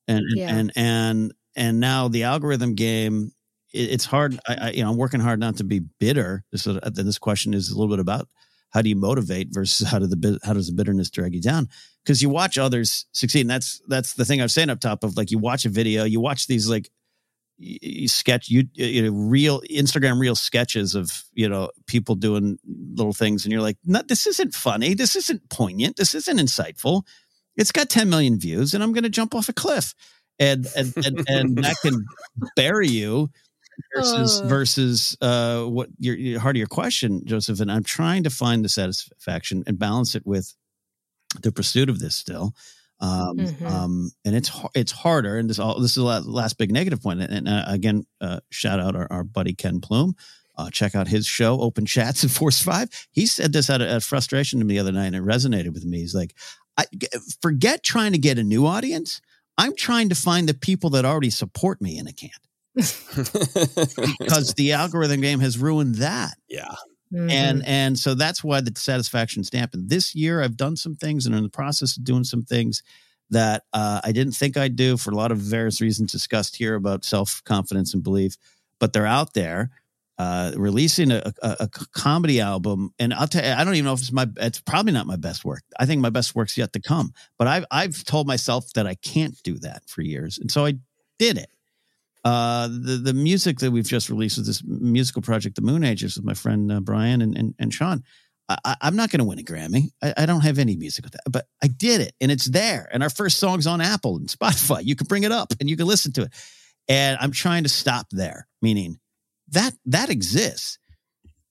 and 0.08 0.20
and 0.20 0.26
Yeah. 0.30 0.58
and 0.58 0.72
and 0.76 1.34
and 1.56 1.80
now 1.80 2.08
the 2.08 2.24
algorithm 2.24 2.74
game 2.74 3.32
it, 3.72 3.90
it's 3.92 4.04
hard 4.04 4.38
I, 4.48 4.54
I 4.54 4.70
you 4.70 4.82
know 4.82 4.90
i'm 4.90 4.96
working 4.96 5.20
hard 5.20 5.40
not 5.40 5.56
to 5.58 5.64
be 5.64 5.80
bitter 6.00 6.44
this 6.52 6.66
uh, 6.66 6.80
this 6.92 7.18
question 7.18 7.54
is 7.54 7.70
a 7.70 7.74
little 7.78 7.94
bit 7.94 8.00
about 8.00 8.28
how 8.70 8.82
do 8.82 8.88
you 8.88 8.96
motivate 8.96 9.48
versus 9.50 9.88
how 9.88 9.98
do 9.98 10.06
the 10.06 10.38
how 10.42 10.52
does 10.52 10.68
the 10.68 10.72
bitterness 10.72 11.10
drag 11.10 11.34
you 11.34 11.40
down? 11.40 11.68
Because 12.04 12.22
you 12.22 12.28
watch 12.28 12.56
others 12.56 13.06
succeed 13.12 13.42
and 13.42 13.50
that's 13.50 13.80
that's 13.88 14.14
the 14.14 14.24
thing 14.24 14.40
i 14.40 14.44
was 14.44 14.54
saying 14.54 14.70
up 14.70 14.80
top 14.80 15.04
of 15.04 15.16
like 15.16 15.30
you 15.30 15.38
watch 15.38 15.64
a 15.64 15.68
video 15.68 16.04
you 16.04 16.18
watch 16.18 16.46
these 16.46 16.68
like 16.68 16.88
y- 17.58 17.76
y- 17.82 18.06
sketch 18.06 18.48
you, 18.48 18.64
you 18.74 19.02
know 19.02 19.10
real 19.10 19.60
instagram 19.70 20.18
real 20.18 20.34
sketches 20.34 20.94
of 20.94 21.24
you 21.34 21.48
know 21.48 21.70
people 21.86 22.14
doing 22.14 22.58
little 22.94 23.12
things 23.12 23.44
and 23.44 23.52
you're 23.52 23.60
like 23.60 23.76
no, 23.84 24.00
this 24.06 24.26
isn't 24.26 24.54
funny. 24.54 24.94
This 24.94 25.14
isn't 25.16 25.50
poignant. 25.50 25.96
This 25.96 26.14
isn't 26.14 26.38
insightful. 26.38 27.02
It's 27.56 27.72
got 27.72 27.90
10 27.90 28.08
million 28.08 28.38
views 28.38 28.72
and 28.72 28.82
i'm 28.82 28.92
going 28.92 29.04
to 29.04 29.10
jump 29.10 29.34
off 29.34 29.48
a 29.48 29.52
cliff. 29.52 29.94
And 30.38 30.66
and 30.74 30.94
and, 30.96 31.28
and 31.28 31.58
that 31.58 31.76
can 31.82 32.06
bury 32.56 32.88
you 32.88 33.28
versus 33.94 34.40
versus 34.40 35.16
uh 35.20 35.62
what 35.64 35.88
your, 35.98 36.16
your 36.16 36.40
heart 36.40 36.56
of 36.56 36.58
your 36.58 36.66
question 36.68 37.22
joseph 37.24 37.60
and 37.60 37.70
i'm 37.70 37.82
trying 37.84 38.22
to 38.22 38.30
find 38.30 38.64
the 38.64 38.68
satisfaction 38.68 39.62
and 39.66 39.78
balance 39.78 40.14
it 40.14 40.26
with 40.26 40.54
the 41.42 41.52
pursuit 41.52 41.88
of 41.88 41.98
this 41.98 42.16
still 42.16 42.54
um, 43.02 43.38
Mhm. 43.38 43.62
um, 43.70 44.10
and 44.26 44.36
it's 44.36 44.50
it's 44.74 44.92
harder. 44.92 45.38
And 45.38 45.48
this 45.48 45.58
all 45.58 45.80
this 45.80 45.92
is 45.92 45.94
the 45.94 46.02
last 46.02 46.58
big 46.58 46.70
negative 46.70 47.00
point. 47.02 47.22
And, 47.22 47.48
uh, 47.48 47.64
again, 47.66 48.04
uh, 48.20 48.40
shout 48.50 48.78
out 48.78 48.94
our, 48.94 49.06
our 49.10 49.24
buddy 49.24 49.54
Ken 49.54 49.80
Plume. 49.80 50.14
Uh, 50.58 50.68
check 50.68 50.94
out 50.94 51.08
his 51.08 51.26
show, 51.26 51.58
Open 51.62 51.86
Chats 51.86 52.24
at 52.24 52.30
Force 52.30 52.60
Five. 52.60 52.90
He 53.10 53.24
said 53.24 53.54
this 53.54 53.70
out 53.70 53.80
of, 53.80 53.88
out 53.88 53.96
of 53.96 54.04
frustration 54.04 54.58
to 54.58 54.66
me 54.66 54.74
the 54.74 54.80
other 54.80 54.92
night, 54.92 55.06
and 55.06 55.16
it 55.16 55.22
resonated 55.24 55.72
with 55.72 55.86
me. 55.86 56.00
He's 56.00 56.14
like, 56.14 56.34
I, 56.76 56.84
forget 57.40 57.82
trying 57.82 58.12
to 58.12 58.18
get 58.18 58.38
a 58.38 58.44
new 58.44 58.66
audience. 58.66 59.22
I'm 59.56 59.74
trying 59.74 60.10
to 60.10 60.14
find 60.14 60.46
the 60.46 60.52
people 60.52 60.90
that 60.90 61.06
already 61.06 61.30
support 61.30 61.80
me, 61.80 61.96
and 61.98 62.06
I 62.06 62.12
can't 62.12 62.32
because 62.74 64.54
the 64.54 64.72
algorithm 64.72 65.20
game 65.20 65.40
has 65.40 65.58
ruined 65.58 65.96
that. 65.96 66.34
yeah 66.48 66.74
And 67.12 67.66
and 67.66 67.98
so 67.98 68.14
that's 68.14 68.44
why 68.44 68.60
the 68.60 68.72
satisfaction's 68.76 69.50
dampened. 69.50 69.90
This 69.90 70.14
year, 70.14 70.42
I've 70.42 70.56
done 70.56 70.76
some 70.76 70.94
things 70.94 71.26
and 71.26 71.34
in 71.34 71.42
the 71.42 71.48
process 71.48 71.96
of 71.96 72.04
doing 72.04 72.24
some 72.24 72.42
things 72.42 72.82
that 73.30 73.64
uh, 73.72 74.00
I 74.04 74.12
didn't 74.12 74.34
think 74.34 74.56
I'd 74.56 74.76
do 74.76 74.96
for 74.96 75.10
a 75.10 75.16
lot 75.16 75.32
of 75.32 75.38
various 75.38 75.80
reasons 75.80 76.12
discussed 76.12 76.56
here 76.56 76.74
about 76.76 77.04
self 77.04 77.42
confidence 77.44 77.94
and 77.94 78.02
belief, 78.02 78.36
but 78.78 78.92
they're 78.92 79.06
out 79.06 79.34
there. 79.34 79.70
Uh, 80.18 80.52
releasing 80.54 81.10
a, 81.10 81.32
a, 81.42 81.56
a 81.60 81.68
comedy 81.94 82.42
album, 82.42 82.92
and 82.98 83.14
I'll 83.14 83.26
tell 83.26 83.42
you, 83.42 83.52
I 83.52 83.64
don't 83.64 83.72
even 83.74 83.86
know 83.86 83.94
if 83.94 84.00
it's 84.00 84.12
my. 84.12 84.28
It's 84.36 84.60
probably 84.60 84.92
not 84.92 85.06
my 85.06 85.16
best 85.16 85.46
work. 85.46 85.62
I 85.78 85.86
think 85.86 86.02
my 86.02 86.10
best 86.10 86.34
work's 86.34 86.58
yet 86.58 86.74
to 86.74 86.80
come. 86.80 87.14
But 87.38 87.48
I've 87.48 87.64
I've 87.70 88.04
told 88.04 88.26
myself 88.26 88.70
that 88.74 88.86
I 88.86 88.96
can't 88.96 89.34
do 89.42 89.58
that 89.60 89.82
for 89.88 90.02
years, 90.02 90.36
and 90.36 90.50
so 90.50 90.66
I 90.66 90.74
did 91.18 91.38
it 91.38 91.48
uh 92.24 92.68
the 92.68 93.00
the 93.02 93.14
music 93.14 93.58
that 93.60 93.70
we've 93.70 93.88
just 93.88 94.10
released 94.10 94.36
with 94.36 94.46
this 94.46 94.62
musical 94.64 95.22
project 95.22 95.56
the 95.56 95.62
moon 95.62 95.84
ages 95.84 96.16
with 96.16 96.24
my 96.24 96.34
friend 96.34 96.70
uh, 96.70 96.80
brian 96.80 97.22
and, 97.22 97.36
and 97.36 97.54
and 97.58 97.72
sean 97.72 98.02
I, 98.48 98.76
i'm 98.80 98.96
not 98.96 99.10
going 99.10 99.20
to 99.20 99.24
win 99.24 99.38
a 99.38 99.42
grammy. 99.42 99.90
I, 100.02 100.14
I 100.18 100.26
don't 100.26 100.40
have 100.40 100.58
any 100.58 100.76
music 100.76 101.04
with 101.04 101.12
that 101.12 101.30
but 101.30 101.46
i 101.62 101.66
did 101.66 102.00
it 102.00 102.14
and 102.20 102.30
it's 102.30 102.46
there 102.46 102.88
and 102.92 103.02
our 103.02 103.10
first 103.10 103.38
song's 103.38 103.66
on 103.66 103.80
apple 103.80 104.16
and 104.16 104.28
spotify. 104.28 104.84
You 104.84 104.96
can 104.96 105.06
bring 105.06 105.22
it 105.22 105.32
up 105.32 105.52
and 105.60 105.70
you 105.70 105.76
can 105.76 105.86
listen 105.86 106.12
to 106.12 106.22
it. 106.22 106.32
And 106.88 107.16
i'm 107.20 107.32
trying 107.32 107.62
to 107.62 107.68
stop 107.68 108.06
there 108.10 108.48
meaning 108.60 108.98
that 109.48 109.74
that 109.86 110.10
exists. 110.10 110.78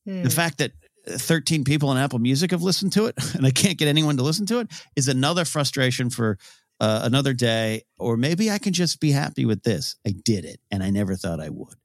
Hmm. 0.05 0.23
the 0.23 0.29
fact 0.29 0.59
that 0.59 0.71
13 1.07 1.63
people 1.63 1.89
on 1.89 1.97
apple 1.97 2.19
music 2.19 2.51
have 2.51 2.61
listened 2.61 2.93
to 2.93 3.05
it 3.05 3.15
and 3.35 3.45
i 3.45 3.51
can't 3.51 3.77
get 3.77 3.87
anyone 3.87 4.17
to 4.17 4.23
listen 4.23 4.45
to 4.47 4.59
it 4.59 4.67
is 4.95 5.07
another 5.07 5.45
frustration 5.45 6.09
for 6.09 6.37
uh, 6.79 7.01
another 7.03 7.33
day 7.33 7.83
or 7.97 8.17
maybe 8.17 8.49
i 8.49 8.57
can 8.57 8.73
just 8.73 8.99
be 8.99 9.11
happy 9.11 9.45
with 9.45 9.63
this 9.63 9.95
i 10.05 10.13
did 10.23 10.45
it 10.45 10.59
and 10.71 10.83
i 10.83 10.89
never 10.89 11.15
thought 11.15 11.39
i 11.39 11.49
would 11.49 11.75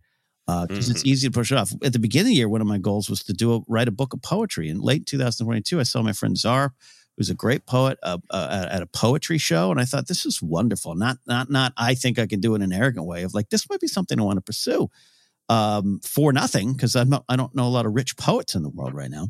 because 0.69 0.91
it's 0.91 1.05
easy 1.07 1.27
to 1.27 1.33
push 1.33 1.51
it 1.51 1.57
off 1.57 1.73
at 1.83 1.93
the 1.93 1.99
beginning 1.99 2.27
of 2.27 2.35
the 2.35 2.37
year 2.37 2.49
one 2.49 2.61
of 2.61 2.67
my 2.67 2.79
goals 2.79 3.09
was 3.09 3.23
to 3.23 3.33
do 3.33 3.55
a, 3.55 3.61
write 3.67 3.89
a 3.89 3.93
book 3.93 4.13
of 4.13 4.21
poetry 4.23 4.69
in 4.69 4.81
late 4.81 5.07
2022 5.07 5.81
i 5.81 5.83
saw 5.83 6.03
my 6.03 6.13
friend 6.13 6.37
czar 6.37 6.75
who's 7.17 7.31
a 7.31 7.35
great 7.35 7.67
poet 7.67 7.99
uh, 8.03 8.19
uh, 8.31 8.69
at 8.71 8.83
a 8.83 8.87
poetry 8.87 9.39
show, 9.39 9.71
and 9.71 9.81
I 9.81 9.85
thought 9.85 10.09
this 10.09 10.27
is 10.27 10.43
wonderful. 10.43 10.95
Not 10.95 11.19
not 11.27 11.51
not 11.51 11.73
I 11.77 11.95
think 11.95 12.19
I 12.19 12.27
can 12.27 12.41
do 12.41 12.55
it 12.55 12.57
in 12.57 12.63
an 12.63 12.73
arrogant 12.73 13.07
way 13.07 13.23
of 13.23 13.35
like 13.35 13.51
this 13.51 13.69
might 13.69 13.81
be 13.81 13.87
something 13.87 14.19
I 14.19 14.23
want 14.23 14.39
to 14.39 14.43
pursue 14.43 14.91
um, 15.49 16.01
for 16.03 16.33
nothing 16.33 16.73
because 16.73 16.97
I'm 16.97 17.11
not 17.11 17.25
I 17.29 17.37
don't 17.37 17.55
know 17.55 17.67
a 17.67 17.69
lot 17.69 17.87
of 17.87 17.95
rich 17.95 18.17
poets 18.17 18.55
in 18.55 18.63
the 18.63 18.69
world 18.69 18.95
right 18.95 19.11
now. 19.11 19.29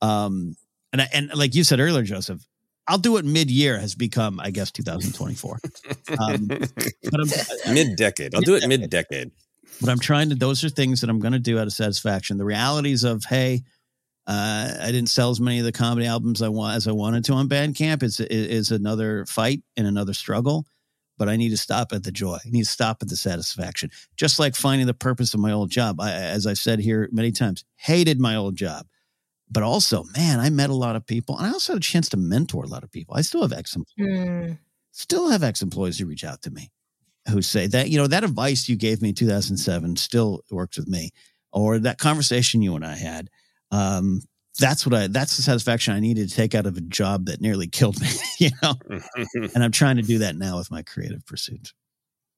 Um, 0.00 0.56
and 0.92 1.02
I, 1.02 1.08
and 1.12 1.30
like 1.34 1.54
you 1.54 1.64
said 1.64 1.80
earlier, 1.80 2.02
Joseph, 2.02 2.46
I'll 2.88 2.98
do 2.98 3.16
it 3.18 3.24
mid 3.24 3.50
year 3.50 3.78
has 3.78 3.94
become 3.94 4.40
I 4.40 4.50
guess 4.50 4.70
2024. 4.72 5.60
um, 6.18 6.48
mid 7.72 7.96
decade. 7.96 8.34
I'll 8.34 8.40
do 8.40 8.54
it 8.54 8.66
mid 8.66 8.88
decade. 8.90 9.30
But 9.80 9.90
I'm 9.90 9.98
trying 9.98 10.30
to. 10.30 10.34
Those 10.34 10.64
are 10.64 10.68
things 10.68 11.02
that 11.02 11.10
I'm 11.10 11.20
going 11.20 11.32
to 11.32 11.38
do 11.38 11.58
out 11.58 11.66
of 11.66 11.72
satisfaction. 11.72 12.38
The 12.38 12.44
realities 12.44 13.04
of 13.04 13.24
hey 13.24 13.62
uh, 14.28 14.74
I 14.82 14.92
didn't 14.92 15.08
sell 15.08 15.30
as 15.30 15.40
many 15.40 15.58
of 15.58 15.64
the 15.64 15.72
comedy 15.72 16.06
albums 16.06 16.42
I 16.42 16.48
want 16.48 16.76
as 16.76 16.86
I 16.86 16.92
wanted 16.92 17.24
to 17.24 17.32
on 17.32 17.48
Bandcamp. 17.48 18.02
Is 18.02 18.20
is 18.20 18.70
another 18.70 19.24
fight 19.24 19.62
and 19.74 19.86
another 19.86 20.12
struggle, 20.12 20.66
but 21.16 21.30
I 21.30 21.36
need 21.36 21.48
to 21.48 21.56
stop 21.56 21.94
at 21.94 22.04
the 22.04 22.12
joy. 22.12 22.36
I 22.36 22.50
need 22.50 22.64
to 22.64 22.70
stop 22.70 22.98
at 23.00 23.08
the 23.08 23.16
satisfaction. 23.16 23.90
Just 24.16 24.38
like 24.38 24.54
finding 24.54 24.86
the 24.86 24.92
purpose 24.92 25.32
of 25.32 25.40
my 25.40 25.52
old 25.52 25.70
job. 25.70 25.98
I, 25.98 26.12
as 26.12 26.46
I've 26.46 26.58
said 26.58 26.78
here 26.78 27.08
many 27.10 27.32
times, 27.32 27.64
hated 27.76 28.20
my 28.20 28.36
old 28.36 28.54
job, 28.54 28.86
but 29.50 29.62
also, 29.62 30.04
man, 30.16 30.40
I 30.40 30.50
met 30.50 30.70
a 30.70 30.74
lot 30.74 30.96
of 30.96 31.06
people, 31.06 31.36
and 31.38 31.46
I 31.46 31.50
also 31.50 31.74
had 31.74 31.82
a 31.82 31.84
chance 31.84 32.08
to 32.10 32.16
mentor 32.16 32.64
a 32.64 32.68
lot 32.68 32.84
of 32.84 32.90
people. 32.90 33.16
I 33.16 33.22
still 33.22 33.42
have 33.42 33.52
ex 33.52 33.76
mm. 33.98 34.58
still 34.92 35.30
have 35.30 35.42
ex 35.42 35.62
employees 35.62 35.98
who 35.98 36.06
reach 36.06 36.24
out 36.24 36.42
to 36.42 36.50
me 36.50 36.70
who 37.30 37.42
say 37.42 37.66
that 37.66 37.90
you 37.90 37.98
know 37.98 38.06
that 38.06 38.24
advice 38.24 38.68
you 38.68 38.76
gave 38.76 39.02
me 39.02 39.10
in 39.10 39.14
2007 39.14 39.96
still 39.96 40.42
works 40.50 40.78
with 40.78 40.88
me, 40.88 41.10
or 41.52 41.78
that 41.78 41.98
conversation 41.98 42.62
you 42.62 42.74
and 42.74 42.84
I 42.84 42.96
had 42.96 43.28
um, 43.70 44.20
that's 44.58 44.86
what 44.86 44.94
I 44.94 45.06
that's 45.06 45.36
the 45.36 45.42
satisfaction 45.42 45.94
I 45.94 46.00
needed 46.00 46.28
to 46.28 46.34
take 46.34 46.54
out 46.54 46.66
of 46.66 46.76
a 46.76 46.80
job 46.80 47.26
that 47.26 47.40
nearly 47.40 47.66
killed 47.68 48.00
me, 48.00 48.08
you 48.38 48.50
know. 48.62 48.74
and 49.54 49.62
I'm 49.62 49.72
trying 49.72 49.96
to 49.96 50.02
do 50.02 50.18
that 50.18 50.36
now 50.36 50.58
with 50.58 50.70
my 50.70 50.82
creative 50.82 51.24
pursuits. 51.26 51.74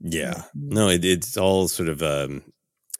Yeah. 0.00 0.42
No, 0.54 0.88
it, 0.88 1.04
it's 1.04 1.36
all 1.36 1.68
sort 1.68 1.88
of 1.88 2.02
um 2.02 2.42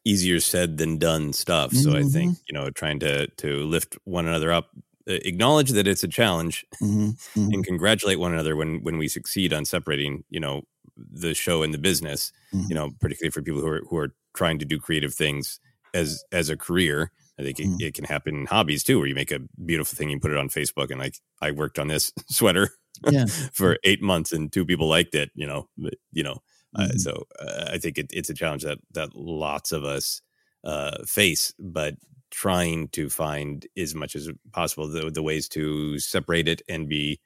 easier 0.05 0.41
said 0.41 0.79
than 0.79 0.99
done 0.99 1.33
stuff. 1.33 1.73
So 1.73 1.91
mm-hmm. 1.91 2.07
I 2.07 2.09
think, 2.09 2.39
you 2.49 2.55
know, 2.55 2.71
trying 2.71 3.01
to 3.01 3.27
to 3.29 3.65
lift 3.65 3.99
one 4.05 4.27
another 4.27 4.53
up, 4.53 4.71
acknowledge 5.07 5.71
that 5.71 5.87
it's 5.87 6.05
a 6.05 6.09
challenge 6.09 6.65
mm-hmm. 6.83 7.11
Mm-hmm. 7.11 7.53
and 7.53 7.67
congratulate 7.67 8.19
one 8.19 8.33
another 8.33 8.57
when 8.57 8.83
when 8.83 8.99
we 8.99 9.09
succeed 9.09 9.53
on 9.53 9.65
separating, 9.65 10.25
you 10.31 10.41
know, 10.41 10.63
the 10.97 11.35
show 11.35 11.63
and 11.63 11.73
the 11.73 11.79
business, 11.79 12.33
you 12.53 12.61
mm-hmm. 12.61 12.75
know, 12.75 12.91
particularly 13.01 13.31
for 13.31 13.43
people 13.43 13.61
who 13.61 13.69
are 13.69 13.83
who 13.89 13.97
are 13.97 14.15
trying 14.35 14.59
to 14.59 14.65
do 14.65 14.79
creative 14.79 15.15
things 15.15 15.61
as 15.95 16.25
as 16.33 16.49
a 16.49 16.57
career 16.57 17.13
I 17.41 17.43
think 17.43 17.59
it, 17.59 17.83
it, 17.83 17.95
can 17.95 18.05
happen 18.05 18.37
in 18.37 18.47
hobbies 18.47 18.85
too, 18.85 18.99
where 18.99 19.09
you 19.09 19.15
make 19.15 19.31
a 19.31 19.41
beautiful 19.65 19.97
thing, 19.97 20.11
you 20.11 20.21
put 20.21 20.31
it 20.31 20.37
on 20.37 20.51
Facebook, 20.51 20.91
and 20.91 21.01
like 21.01 21.17
I 21.41 21.53
worked 21.53 21.79
on 21.79 21.89
this 21.89 22.13
sweater 22.29 22.71
yeah. 23.11 23.25
for 23.53 23.79
eight 23.83 24.03
months, 24.03 24.33
and 24.33 24.53
two 24.53 24.67
people 24.67 24.89
liked 24.89 25.15
it. 25.15 25.31
You 25.35 25.47
know, 25.47 25.69
you 26.13 26.23
know. 26.23 26.43
Uh, 26.77 26.83
mm-hmm. 26.83 26.99
So 26.99 27.27
uh, 27.39 27.71
I 27.73 27.79
think 27.79 27.99
it, 27.99 28.11
it's 28.13 28.31
a 28.31 28.35
challenge 28.35 28.63
that 28.63 28.79
that 28.93 29.15
lots 29.15 29.73
of 29.73 29.85
us 29.85 30.23
uh, 30.65 31.05
face, 31.05 31.53
but 31.59 31.95
trying 32.31 32.89
to 32.89 33.11
find 33.11 33.67
as 33.77 33.95
much 33.95 34.15
as 34.15 34.31
possible 34.53 34.89
the, 34.89 35.11
the 35.11 35.23
ways 35.23 35.49
to 35.49 35.99
separate 35.99 36.47
it 36.47 36.63
and 36.69 36.89
be 36.89 37.21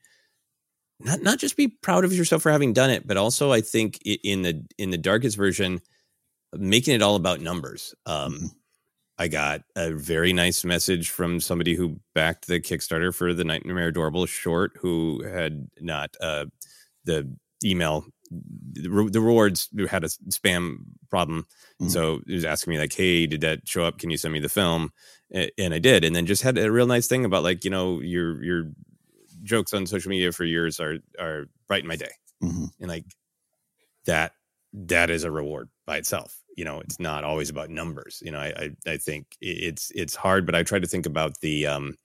not 1.01 1.21
not 1.21 1.39
just 1.39 1.57
be 1.57 1.69
proud 1.69 2.05
of 2.05 2.12
yourself 2.12 2.43
for 2.43 2.53
having 2.53 2.73
done 2.73 2.91
it, 2.91 3.07
but 3.07 3.16
also 3.16 3.53
I 3.53 3.61
think 3.61 3.99
in 4.03 4.43
the 4.43 4.65
in 4.79 4.91
the 4.91 4.99
darkest 4.99 5.37
version, 5.37 5.81
making 6.57 6.95
it 6.95 7.03
all 7.03 7.16
about 7.16 7.41
numbers. 7.41 7.95
Um, 8.07 8.35
mm-hmm 8.35 8.47
I 9.16 9.29
got 9.29 9.62
a 9.77 9.93
very 9.93 10.33
nice 10.33 10.65
message 10.65 11.11
from 11.11 11.39
somebody 11.39 11.75
who 11.75 12.01
backed 12.15 12.49
the 12.49 12.61
Kickstarter 12.61 13.15
for 13.15 13.33
the 13.33 13.45
Nightmare 13.45 13.89
Adorable 13.89 14.27
short, 14.27 14.73
who 14.81 15.23
had 15.23 15.69
not 15.81 16.16
uh, 16.21 16.47
the 17.05 17.33
email 17.65 18.07
the, 18.31 19.21
rewards 19.21 19.69
had 19.89 20.05
a 20.05 20.09
spam 20.09 20.79
problem, 21.11 21.47
mm-hmm. 21.81 21.89
so 21.89 22.21
he 22.27 22.35
was 22.35 22.45
asking 22.45 22.73
me 22.73 22.79
like, 22.79 22.93
"Hey, 22.93 23.27
did 23.27 23.41
that 23.43 23.69
show 23.69 23.85
up? 23.85 23.99
Can 23.99 24.11
you 24.11 24.17
send 24.17 24.33
me 24.33 24.41
the 24.41 24.49
film?" 24.49 24.93
And 25.59 25.75
I 25.75 25.79
did, 25.79 26.05
and 26.05 26.15
then 26.15 26.27
just 26.27 26.43
had 26.43 26.59
a 26.59 26.71
real 26.71 26.87
nice 26.87 27.07
thing 27.07 27.25
about 27.25 27.43
like 27.43 27.65
you 27.65 27.71
know 27.71 28.01
your 28.01 28.43
your 28.43 28.71
jokes 29.43 29.75
on 29.75 29.87
social 29.87 30.11
media 30.11 30.33
for 30.33 30.45
years 30.45 30.81
are 30.81 30.99
are 31.19 31.47
brighten 31.67 31.89
my 31.89 31.97
day, 31.97 32.13
mm-hmm. 32.43 32.67
and 32.81 32.89
like 32.89 33.05
that 34.07 34.33
that 34.73 35.11
is 35.11 35.25
a 35.25 35.31
reward 35.31 35.69
by 35.87 35.97
itself 35.97 36.41
you 36.57 36.65
know 36.65 36.81
it's 36.81 36.99
not 36.99 37.25
always 37.25 37.51
about 37.51 37.71
numbers 37.71 38.23
you 38.25 38.31
know 38.31 38.39
i 38.39 38.53
i, 38.87 38.93
I 38.93 38.97
think 38.97 39.37
it's 39.41 39.93
it's 39.95 40.17
hard 40.17 40.47
but 40.47 40.55
i 40.55 40.63
try 40.63 40.79
to 40.79 40.87
think 40.87 41.07
about 41.07 41.41
the 41.41 41.67
um 41.67 41.97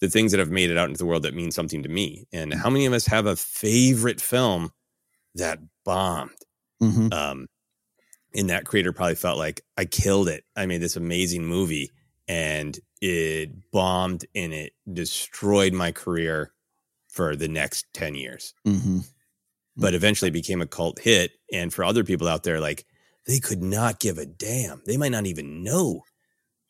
the 0.00 0.08
things 0.08 0.32
that 0.32 0.40
have 0.40 0.50
made 0.50 0.70
it 0.70 0.76
out 0.76 0.88
into 0.88 0.98
the 0.98 1.06
world 1.06 1.22
that 1.22 1.34
mean 1.34 1.50
something 1.50 1.82
to 1.82 1.88
me 1.88 2.26
and 2.32 2.52
how 2.52 2.70
many 2.70 2.86
of 2.86 2.92
us 2.92 3.06
have 3.06 3.26
a 3.26 3.36
favorite 3.36 4.20
film 4.20 4.70
that 5.36 5.58
bombed 5.84 6.30
mm-hmm. 6.82 7.12
um 7.12 7.46
and 8.34 8.50
that 8.50 8.66
creator 8.66 8.92
probably 8.92 9.14
felt 9.14 9.38
like 9.38 9.60
i 9.76 9.84
killed 9.84 10.28
it 10.28 10.44
i 10.56 10.66
made 10.66 10.80
this 10.80 10.96
amazing 10.96 11.44
movie 11.44 11.90
and 12.28 12.78
it 13.00 13.70
bombed 13.70 14.24
and 14.34 14.52
it 14.52 14.72
destroyed 14.92 15.72
my 15.72 15.92
career 15.92 16.52
for 17.08 17.36
the 17.36 17.48
next 17.48 17.86
10 17.94 18.14
years 18.14 18.54
mm-hmm. 18.66 18.98
but 19.76 19.94
eventually 19.94 20.30
became 20.30 20.60
a 20.60 20.66
cult 20.66 20.98
hit 20.98 21.32
and 21.52 21.72
for 21.72 21.84
other 21.84 22.04
people 22.04 22.28
out 22.28 22.42
there 22.42 22.60
like 22.60 22.84
they 23.26 23.40
could 23.40 23.62
not 23.62 23.98
give 23.98 24.18
a 24.18 24.26
damn. 24.26 24.82
They 24.86 24.96
might 24.96 25.10
not 25.10 25.26
even 25.26 25.62
know 25.62 26.02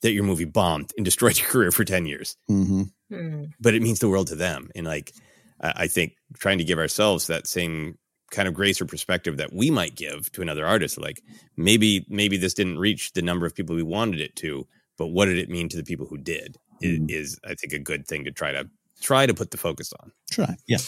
that 0.02 0.12
your 0.12 0.24
movie 0.24 0.44
bombed 0.44 0.92
and 0.96 1.04
destroyed 1.04 1.38
your 1.38 1.48
career 1.48 1.70
for 1.70 1.84
10 1.84 2.06
years. 2.06 2.36
Mm-hmm. 2.50 2.82
Mm-hmm. 3.12 3.44
But 3.60 3.74
it 3.74 3.82
means 3.82 4.00
the 4.00 4.08
world 4.08 4.28
to 4.28 4.36
them. 4.36 4.70
And 4.74 4.86
like, 4.86 5.12
I 5.60 5.86
think 5.86 6.16
trying 6.34 6.58
to 6.58 6.64
give 6.64 6.78
ourselves 6.78 7.28
that 7.28 7.46
same 7.46 7.96
kind 8.30 8.48
of 8.48 8.54
grace 8.54 8.80
or 8.80 8.86
perspective 8.86 9.36
that 9.36 9.52
we 9.52 9.70
might 9.70 9.94
give 9.94 10.30
to 10.32 10.42
another 10.42 10.66
artist, 10.66 11.00
like 11.00 11.22
maybe, 11.56 12.04
maybe 12.08 12.36
this 12.36 12.54
didn't 12.54 12.78
reach 12.78 13.12
the 13.12 13.22
number 13.22 13.46
of 13.46 13.54
people 13.54 13.76
we 13.76 13.82
wanted 13.82 14.20
it 14.20 14.34
to, 14.36 14.66
but 14.98 15.08
what 15.08 15.26
did 15.26 15.38
it 15.38 15.48
mean 15.48 15.68
to 15.68 15.76
the 15.76 15.84
people 15.84 16.06
who 16.06 16.18
did 16.18 16.56
mm-hmm. 16.82 17.06
is, 17.08 17.38
I 17.44 17.54
think, 17.54 17.72
a 17.72 17.78
good 17.78 18.06
thing 18.06 18.24
to 18.24 18.30
try 18.30 18.52
to 18.52 18.68
try 19.00 19.26
to 19.26 19.34
put 19.34 19.50
the 19.50 19.58
focus 19.58 19.92
on. 20.00 20.12
Try. 20.30 20.56
Yeah. 20.66 20.78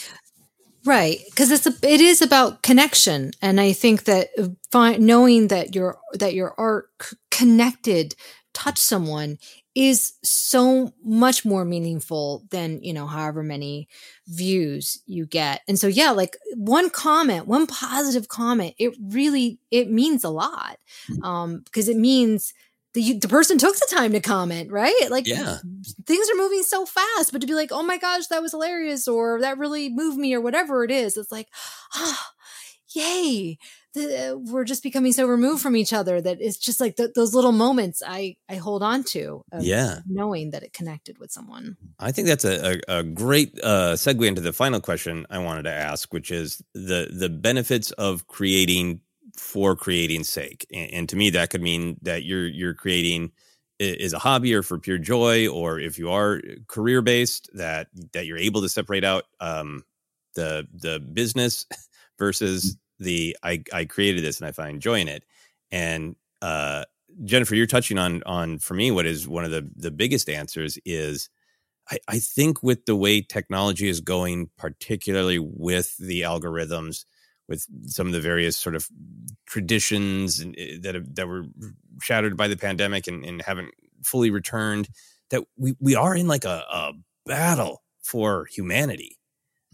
Right, 0.85 1.19
because 1.29 1.51
it's 1.51 1.67
a, 1.67 1.73
it 1.83 1.99
is 1.99 2.21
about 2.21 2.63
connection, 2.63 3.31
and 3.41 3.59
I 3.59 3.73
think 3.73 4.05
that 4.05 4.29
uh, 4.73 4.91
knowing 4.97 5.49
that 5.49 5.75
your 5.75 5.99
that 6.13 6.33
your 6.33 6.55
art 6.57 6.89
c- 7.01 7.17
connected, 7.31 8.15
touch 8.53 8.77
someone 8.77 9.39
is 9.75 10.13
so 10.23 10.93
much 11.03 11.45
more 11.45 11.63
meaningful 11.63 12.43
than 12.49 12.81
you 12.81 12.93
know 12.93 13.07
however 13.07 13.43
many 13.43 13.87
views 14.27 15.01
you 15.05 15.25
get. 15.25 15.61
And 15.67 15.79
so 15.79 15.87
yeah, 15.87 16.11
like 16.11 16.37
one 16.55 16.89
comment, 16.89 17.47
one 17.47 17.67
positive 17.67 18.27
comment, 18.27 18.75
it 18.77 18.95
really 18.99 19.59
it 19.71 19.89
means 19.89 20.23
a 20.23 20.29
lot 20.29 20.77
hmm. 21.07 21.23
um, 21.23 21.61
because 21.65 21.87
it 21.87 21.97
means 21.97 22.53
the 22.93 23.13
the 23.19 23.27
person 23.27 23.57
took 23.57 23.75
the 23.75 23.87
time 23.89 24.13
to 24.13 24.19
comment, 24.19 24.71
right? 24.71 25.07
Like, 25.09 25.27
yeah, 25.27 25.57
things 26.05 26.29
are 26.29 26.37
moving 26.37 26.63
so 26.63 26.85
fast, 26.85 27.31
but 27.31 27.41
to 27.41 27.47
be 27.47 27.53
like, 27.53 27.71
oh 27.71 27.83
my 27.83 27.97
gosh, 27.97 28.27
that 28.27 28.41
was 28.41 28.51
hilarious, 28.51 29.07
or 29.07 29.39
that 29.41 29.57
really 29.57 29.89
moved 29.89 30.17
me, 30.17 30.33
or 30.33 30.41
whatever 30.41 30.83
it 30.83 30.91
is, 30.91 31.15
it's 31.15 31.31
like, 31.31 31.47
ah, 31.93 31.97
oh, 31.97 32.49
yay. 32.95 33.57
The, 33.93 34.39
we're 34.51 34.65
just 34.65 34.83
becoming 34.83 35.13
so 35.13 35.25
removed 35.25 35.63
from 35.63 35.75
each 35.75 35.93
other 35.93 36.21
that 36.21 36.37
it's 36.39 36.57
just 36.57 36.79
like 36.79 36.95
th- 36.95 37.11
those 37.15 37.33
little 37.33 37.51
moments 37.51 38.03
I 38.05 38.35
I 38.47 38.55
hold 38.55 38.83
on 38.83 39.03
to. 39.05 39.43
yeah, 39.59 39.99
knowing 40.07 40.51
that 40.51 40.63
it 40.63 40.73
connected 40.73 41.17
with 41.17 41.31
someone. 41.31 41.77
I 41.97 42.11
think 42.11 42.27
that's 42.27 42.45
a, 42.45 42.79
a, 42.87 42.99
a 42.99 43.03
great 43.03 43.59
uh, 43.63 43.93
segue 43.93 44.25
into 44.27 44.41
the 44.41 44.53
final 44.53 44.79
question 44.79 45.25
I 45.29 45.39
wanted 45.39 45.63
to 45.63 45.71
ask, 45.71 46.13
which 46.13 46.29
is 46.29 46.61
the 46.73 47.09
the 47.11 47.29
benefits 47.29 47.91
of 47.91 48.27
creating 48.27 49.01
for 49.37 49.75
creating 49.75 50.23
sake 50.23 50.67
and, 50.73 50.91
and, 50.91 51.09
to 51.09 51.15
me 51.15 51.29
that 51.29 51.49
could 51.49 51.61
mean 51.61 51.97
that 52.01 52.23
you're 52.23 52.47
you're 52.47 52.73
creating 52.73 53.31
is 53.79 54.11
a 54.11 54.19
hobby 54.19 54.53
or 54.53 54.61
for 54.61 54.77
pure 54.77 54.97
joy 54.97 55.47
or 55.47 55.79
if 55.79 55.97
you 55.97 56.11
are 56.11 56.41
career 56.67 57.01
based 57.01 57.49
that 57.53 57.87
that 58.11 58.25
you're 58.25 58.37
able 58.37 58.61
to 58.61 58.69
separate 58.69 59.05
out 59.05 59.23
um, 59.39 59.83
the 60.35 60.67
the 60.73 60.99
business 60.99 61.65
versus 62.19 62.77
the 62.99 63.37
I, 63.43 63.63
I 63.73 63.85
created 63.85 64.23
this 64.23 64.39
and 64.39 64.47
I 64.47 64.51
find 64.51 64.81
joy 64.81 64.99
in 64.99 65.07
it. 65.07 65.23
And 65.71 66.15
uh, 66.41 66.85
Jennifer 67.23 67.55
you're 67.55 67.67
touching 67.67 67.97
on 67.97 68.23
on 68.25 68.59
for 68.59 68.73
me 68.73 68.91
what 68.91 69.05
is 69.05 69.27
one 69.27 69.43
of 69.43 69.51
the 69.51 69.69
the 69.75 69.91
biggest 69.91 70.29
answers 70.29 70.77
is 70.85 71.29
I, 71.89 71.99
I 72.07 72.19
think 72.19 72.61
with 72.61 72.85
the 72.85 72.95
way 72.95 73.21
technology 73.21 73.87
is 73.87 73.99
going 73.99 74.49
particularly 74.57 75.39
with 75.39 75.97
the 75.97 76.21
algorithms 76.21 77.05
with 77.47 77.65
some 77.87 78.07
of 78.07 78.13
the 78.13 78.21
various 78.21 78.55
sort 78.57 78.75
of 78.75 78.87
traditions 79.47 80.39
eh, 80.39 80.77
that 80.81 80.95
have, 80.95 81.15
that 81.15 81.27
were 81.27 81.45
shattered 82.01 82.37
by 82.37 82.47
the 82.47 82.55
pandemic 82.55 83.07
and, 83.07 83.25
and 83.25 83.41
haven't 83.41 83.71
fully 84.03 84.29
returned 84.29 84.87
that 85.31 85.43
we, 85.57 85.75
we 85.79 85.95
are 85.95 86.15
in 86.15 86.27
like 86.27 86.45
a, 86.45 86.63
a 86.71 86.93
battle 87.25 87.81
for 88.01 88.45
humanity 88.45 89.18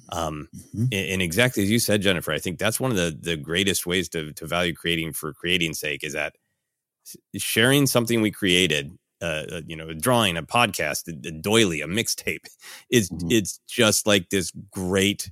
um, 0.10 0.48
mm-hmm. 0.56 0.86
and, 0.92 1.22
exactly 1.22 1.64
as 1.64 1.72
you 1.72 1.80
said 1.80 2.02
jennifer 2.02 2.32
i 2.32 2.40
think 2.40 2.60
that's 2.60 2.80
one 2.80 2.92
of 2.92 2.98
the 2.98 3.18
the 3.22 3.38
greatest 3.38 3.86
ways 3.86 4.10
to, 4.10 4.32
to 4.34 4.46
value 4.46 4.74
creating 4.74 5.12
for 5.12 5.34
creating 5.34 5.74
sake 5.74 6.04
is 6.04 6.14
that 6.14 6.36
sharing 7.38 7.86
something 7.86 8.22
we 8.22 8.32
created 8.32 8.98
uh, 9.22 9.62
you 9.66 9.76
know, 9.76 9.88
a 9.88 9.94
drawing, 9.94 10.38
a 10.38 10.44
podcast, 10.44 11.08
a, 11.08 11.32
doily, 11.32 11.82
a 11.82 11.88
mixtape. 11.88 12.46
It's 12.90 13.10
Mm-hmm. 13.10 13.32
it's 13.32 13.60
just 13.68 14.06
like 14.06 14.30
this 14.30 14.52
great 14.72 15.32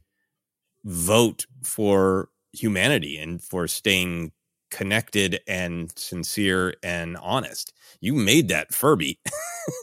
vote 0.86 1.46
for 1.64 2.30
humanity 2.54 3.18
and 3.18 3.42
for 3.42 3.68
staying 3.68 4.32
connected 4.72 5.42
and 5.48 5.92
sincere 5.98 6.76
and 6.84 7.18
honest. 7.18 7.74
You 8.02 8.14
made 8.14 8.48
that 8.50 8.74
Furby 8.74 9.20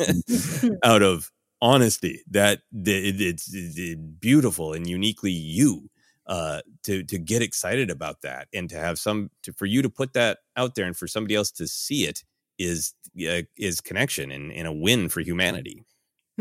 out 0.85 1.03
of 1.03 1.31
honesty. 1.61 2.23
That 2.31 2.61
that 2.73 2.91
it, 2.91 3.20
it's, 3.20 3.53
it's 3.53 4.01
beautiful 4.19 4.73
and 4.73 4.87
uniquely 4.87 5.32
you. 5.32 5.91
Uh, 6.27 6.61
to 6.85 7.03
to 7.03 7.19
get 7.19 7.43
excited 7.43 7.91
about 7.91 8.20
that 8.20 8.47
and 8.55 8.70
to 8.70 8.77
have 8.77 9.01
some 9.01 9.31
to, 9.43 9.53
for 9.53 9.66
you 9.66 9.82
to 9.82 9.91
put 9.91 10.12
that 10.12 10.39
out 10.57 10.77
there 10.77 10.87
and 10.87 10.97
for 10.97 11.09
somebody 11.09 11.35
else 11.35 11.51
to 11.51 11.66
see 11.66 12.05
it 12.05 12.23
is 12.57 12.95
uh, 13.28 13.43
is 13.57 13.81
connection 13.81 14.31
and, 14.31 14.53
and 14.53 14.69
a 14.69 14.73
win 14.73 15.09
for 15.09 15.20
humanity. 15.23 15.85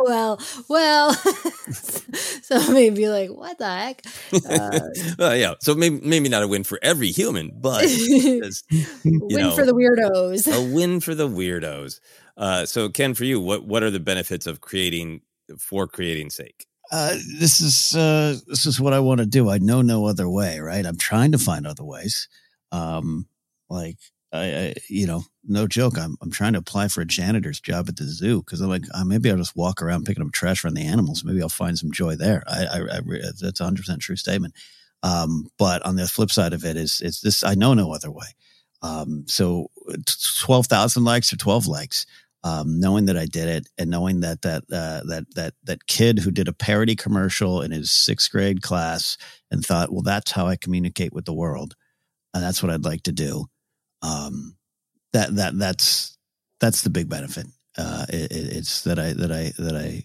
well, 0.00 0.40
well, 0.68 1.12
so 1.72 2.72
maybe 2.72 3.08
like, 3.08 3.30
what 3.30 3.56
the 3.58 3.68
heck? 3.68 4.02
Uh, 4.48 4.80
well, 5.18 5.36
yeah. 5.36 5.54
So 5.60 5.76
maybe 5.76 6.00
maybe 6.02 6.28
not 6.28 6.42
a 6.42 6.48
win 6.48 6.64
for 6.64 6.80
every 6.82 7.12
human, 7.12 7.52
but 7.54 7.82
just, 7.82 8.64
you 8.70 8.86
win 9.04 9.40
know, 9.40 9.54
for 9.54 9.64
the 9.64 9.74
weirdos. 9.74 10.52
a 10.52 10.74
win 10.74 10.98
for 11.00 11.14
the 11.14 11.28
weirdos. 11.28 12.00
Uh, 12.38 12.64
so 12.64 12.88
Ken, 12.88 13.12
for 13.12 13.24
you, 13.24 13.40
what 13.40 13.64
what 13.64 13.82
are 13.82 13.90
the 13.90 14.00
benefits 14.00 14.46
of 14.46 14.60
creating 14.60 15.20
for 15.58 15.86
creating 15.86 16.30
sake? 16.30 16.68
uh, 16.90 17.14
this 17.38 17.60
is 17.60 17.94
uh, 17.94 18.36
this 18.46 18.66
is 18.66 18.80
what 18.80 18.94
I 18.94 19.00
want 19.00 19.20
to 19.20 19.26
do. 19.26 19.50
I 19.50 19.58
know 19.58 19.82
no 19.82 20.06
other 20.06 20.28
way, 20.28 20.58
right? 20.60 20.84
I'm 20.84 20.96
trying 20.96 21.32
to 21.32 21.38
find 21.38 21.66
other 21.66 21.84
ways. 21.84 22.28
Um, 22.72 23.26
like 23.68 23.98
I, 24.32 24.38
I, 24.38 24.74
you 24.88 25.06
know, 25.06 25.24
no 25.44 25.66
joke. 25.66 25.98
I'm 25.98 26.16
I'm 26.22 26.30
trying 26.30 26.54
to 26.54 26.58
apply 26.58 26.88
for 26.88 27.02
a 27.02 27.06
janitor's 27.06 27.60
job 27.60 27.88
at 27.88 27.96
the 27.96 28.04
zoo 28.04 28.42
because 28.42 28.60
I'm 28.60 28.70
like, 28.70 28.84
uh, 28.94 29.04
maybe 29.04 29.30
I'll 29.30 29.36
just 29.36 29.56
walk 29.56 29.82
around 29.82 30.06
picking 30.06 30.24
up 30.24 30.32
trash 30.32 30.60
from 30.60 30.74
the 30.74 30.86
animals. 30.86 31.24
Maybe 31.24 31.42
I'll 31.42 31.50
find 31.50 31.78
some 31.78 31.92
joy 31.92 32.16
there. 32.16 32.42
I, 32.46 32.64
I, 32.64 32.80
I 32.80 33.00
that's 33.40 33.60
a 33.60 33.64
hundred 33.64 33.82
percent 33.82 34.00
true 34.00 34.16
statement. 34.16 34.54
Um, 35.02 35.46
but 35.58 35.84
on 35.84 35.96
the 35.96 36.08
flip 36.08 36.30
side 36.30 36.54
of 36.54 36.64
it 36.64 36.76
is, 36.76 37.02
it's 37.04 37.20
this. 37.20 37.44
I 37.44 37.54
know 37.54 37.74
no 37.74 37.92
other 37.92 38.10
way. 38.10 38.26
Um, 38.80 39.24
so 39.26 39.70
twelve 40.40 40.68
thousand 40.68 41.04
likes 41.04 41.32
or 41.32 41.36
twelve 41.36 41.66
likes 41.66 42.06
um, 42.44 42.78
knowing 42.78 43.06
that 43.06 43.16
I 43.16 43.26
did 43.26 43.48
it 43.48 43.68
and 43.78 43.90
knowing 43.90 44.20
that 44.20 44.42
that 44.42 44.62
uh, 44.72 45.02
that 45.08 45.26
that 45.34 45.54
that 45.64 45.86
kid 45.86 46.20
who 46.20 46.30
did 46.30 46.48
a 46.48 46.52
parody 46.52 46.94
commercial 46.94 47.62
in 47.62 47.70
his 47.70 47.90
sixth 47.90 48.30
grade 48.30 48.62
class 48.62 49.16
and 49.50 49.64
thought, 49.64 49.92
well, 49.92 50.02
that's 50.02 50.30
how 50.30 50.46
I 50.46 50.56
communicate 50.56 51.12
with 51.12 51.24
the 51.24 51.32
world, 51.32 51.74
and 52.32 52.42
that's 52.42 52.62
what 52.62 52.70
I'd 52.70 52.84
like 52.84 53.02
to 53.04 53.12
do. 53.12 53.46
Um, 54.02 54.56
that 55.12 55.34
that 55.36 55.58
that's 55.58 56.16
that's 56.60 56.82
the 56.82 56.90
big 56.90 57.08
benefit. 57.08 57.46
Uh, 57.76 58.06
it, 58.08 58.28
it's 58.30 58.82
that 58.82 58.98
I 58.98 59.12
that 59.14 59.32
I 59.32 59.52
that 59.58 59.76
I 59.76 60.04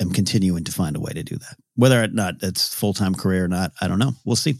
am 0.00 0.10
continuing 0.10 0.64
to 0.64 0.72
find 0.72 0.96
a 0.96 1.00
way 1.00 1.12
to 1.12 1.22
do 1.22 1.36
that. 1.36 1.56
Whether 1.76 2.02
or 2.02 2.08
not 2.08 2.34
it's 2.42 2.74
full 2.74 2.94
time 2.94 3.14
career 3.14 3.44
or 3.44 3.48
not, 3.48 3.72
I 3.80 3.86
don't 3.88 3.98
know. 3.98 4.12
We'll 4.24 4.36
see. 4.36 4.56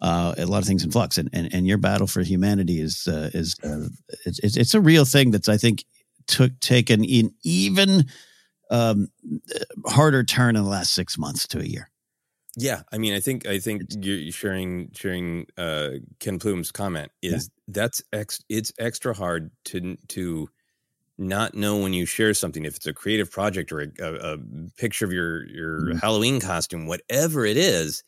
Uh, 0.00 0.32
a 0.38 0.46
lot 0.46 0.62
of 0.62 0.64
things 0.64 0.84
in 0.84 0.92
flux, 0.92 1.18
and, 1.18 1.28
and 1.32 1.52
and 1.52 1.66
your 1.66 1.78
battle 1.78 2.06
for 2.06 2.22
humanity 2.22 2.80
is 2.80 3.08
uh, 3.08 3.30
is 3.34 3.56
uh, 3.64 3.88
it's, 4.24 4.38
it's 4.38 4.56
it's 4.56 4.74
a 4.74 4.80
real 4.80 5.04
thing 5.04 5.32
that's 5.32 5.48
I 5.48 5.56
think 5.56 5.82
took 6.28 6.60
taken 6.60 7.02
an 7.04 7.34
even 7.42 8.06
um, 8.70 9.08
harder 9.86 10.22
turn 10.22 10.54
in 10.54 10.62
the 10.62 10.68
last 10.68 10.92
six 10.94 11.18
months 11.18 11.48
to 11.48 11.58
a 11.58 11.64
year. 11.64 11.90
Yeah, 12.56 12.82
I 12.92 12.98
mean, 12.98 13.14
I 13.14 13.20
think 13.20 13.46
I 13.46 13.58
think 13.58 13.82
you're 14.00 14.32
sharing 14.32 14.90
sharing 14.92 15.46
uh, 15.56 15.90
Ken 16.18 16.38
Plume's 16.38 16.72
comment 16.72 17.10
is 17.22 17.50
that's 17.68 18.02
ex, 18.12 18.42
it's 18.48 18.72
extra 18.78 19.14
hard 19.14 19.50
to 19.66 19.96
to 20.08 20.48
not 21.16 21.54
know 21.54 21.78
when 21.78 21.92
you 21.92 22.04
share 22.06 22.34
something 22.34 22.64
if 22.64 22.76
it's 22.76 22.86
a 22.86 22.92
creative 22.92 23.30
project 23.30 23.70
or 23.72 23.80
a, 23.80 23.88
a, 24.00 24.34
a 24.34 24.38
picture 24.76 25.04
of 25.04 25.12
your 25.12 25.46
your 25.46 25.80
Mm-hmm. 25.80 25.98
Halloween 25.98 26.40
costume, 26.40 26.86
whatever 26.86 27.44
it 27.44 27.56
is, 27.56 28.02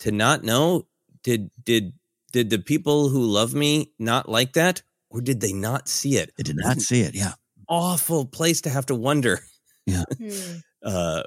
to 0.00 0.10
not 0.12 0.42
know 0.42 0.86
did 1.22 1.50
did 1.62 1.92
did 2.32 2.50
the 2.50 2.58
people 2.58 3.08
who 3.08 3.24
love 3.24 3.54
me 3.54 3.92
not 3.98 4.28
like 4.28 4.54
that 4.54 4.82
or 5.10 5.20
did 5.20 5.40
they 5.40 5.52
not 5.52 5.88
see 5.88 6.16
it? 6.16 6.32
They 6.36 6.42
did 6.42 6.56
not 6.56 6.80
see 6.80 7.00
it. 7.02 7.14
Yeah, 7.14 7.32
awful 7.68 8.26
place 8.26 8.60
to 8.62 8.70
have 8.70 8.86
to 8.86 8.94
wonder. 8.94 9.40
Yeah. 9.86 10.04
uh 10.84 11.24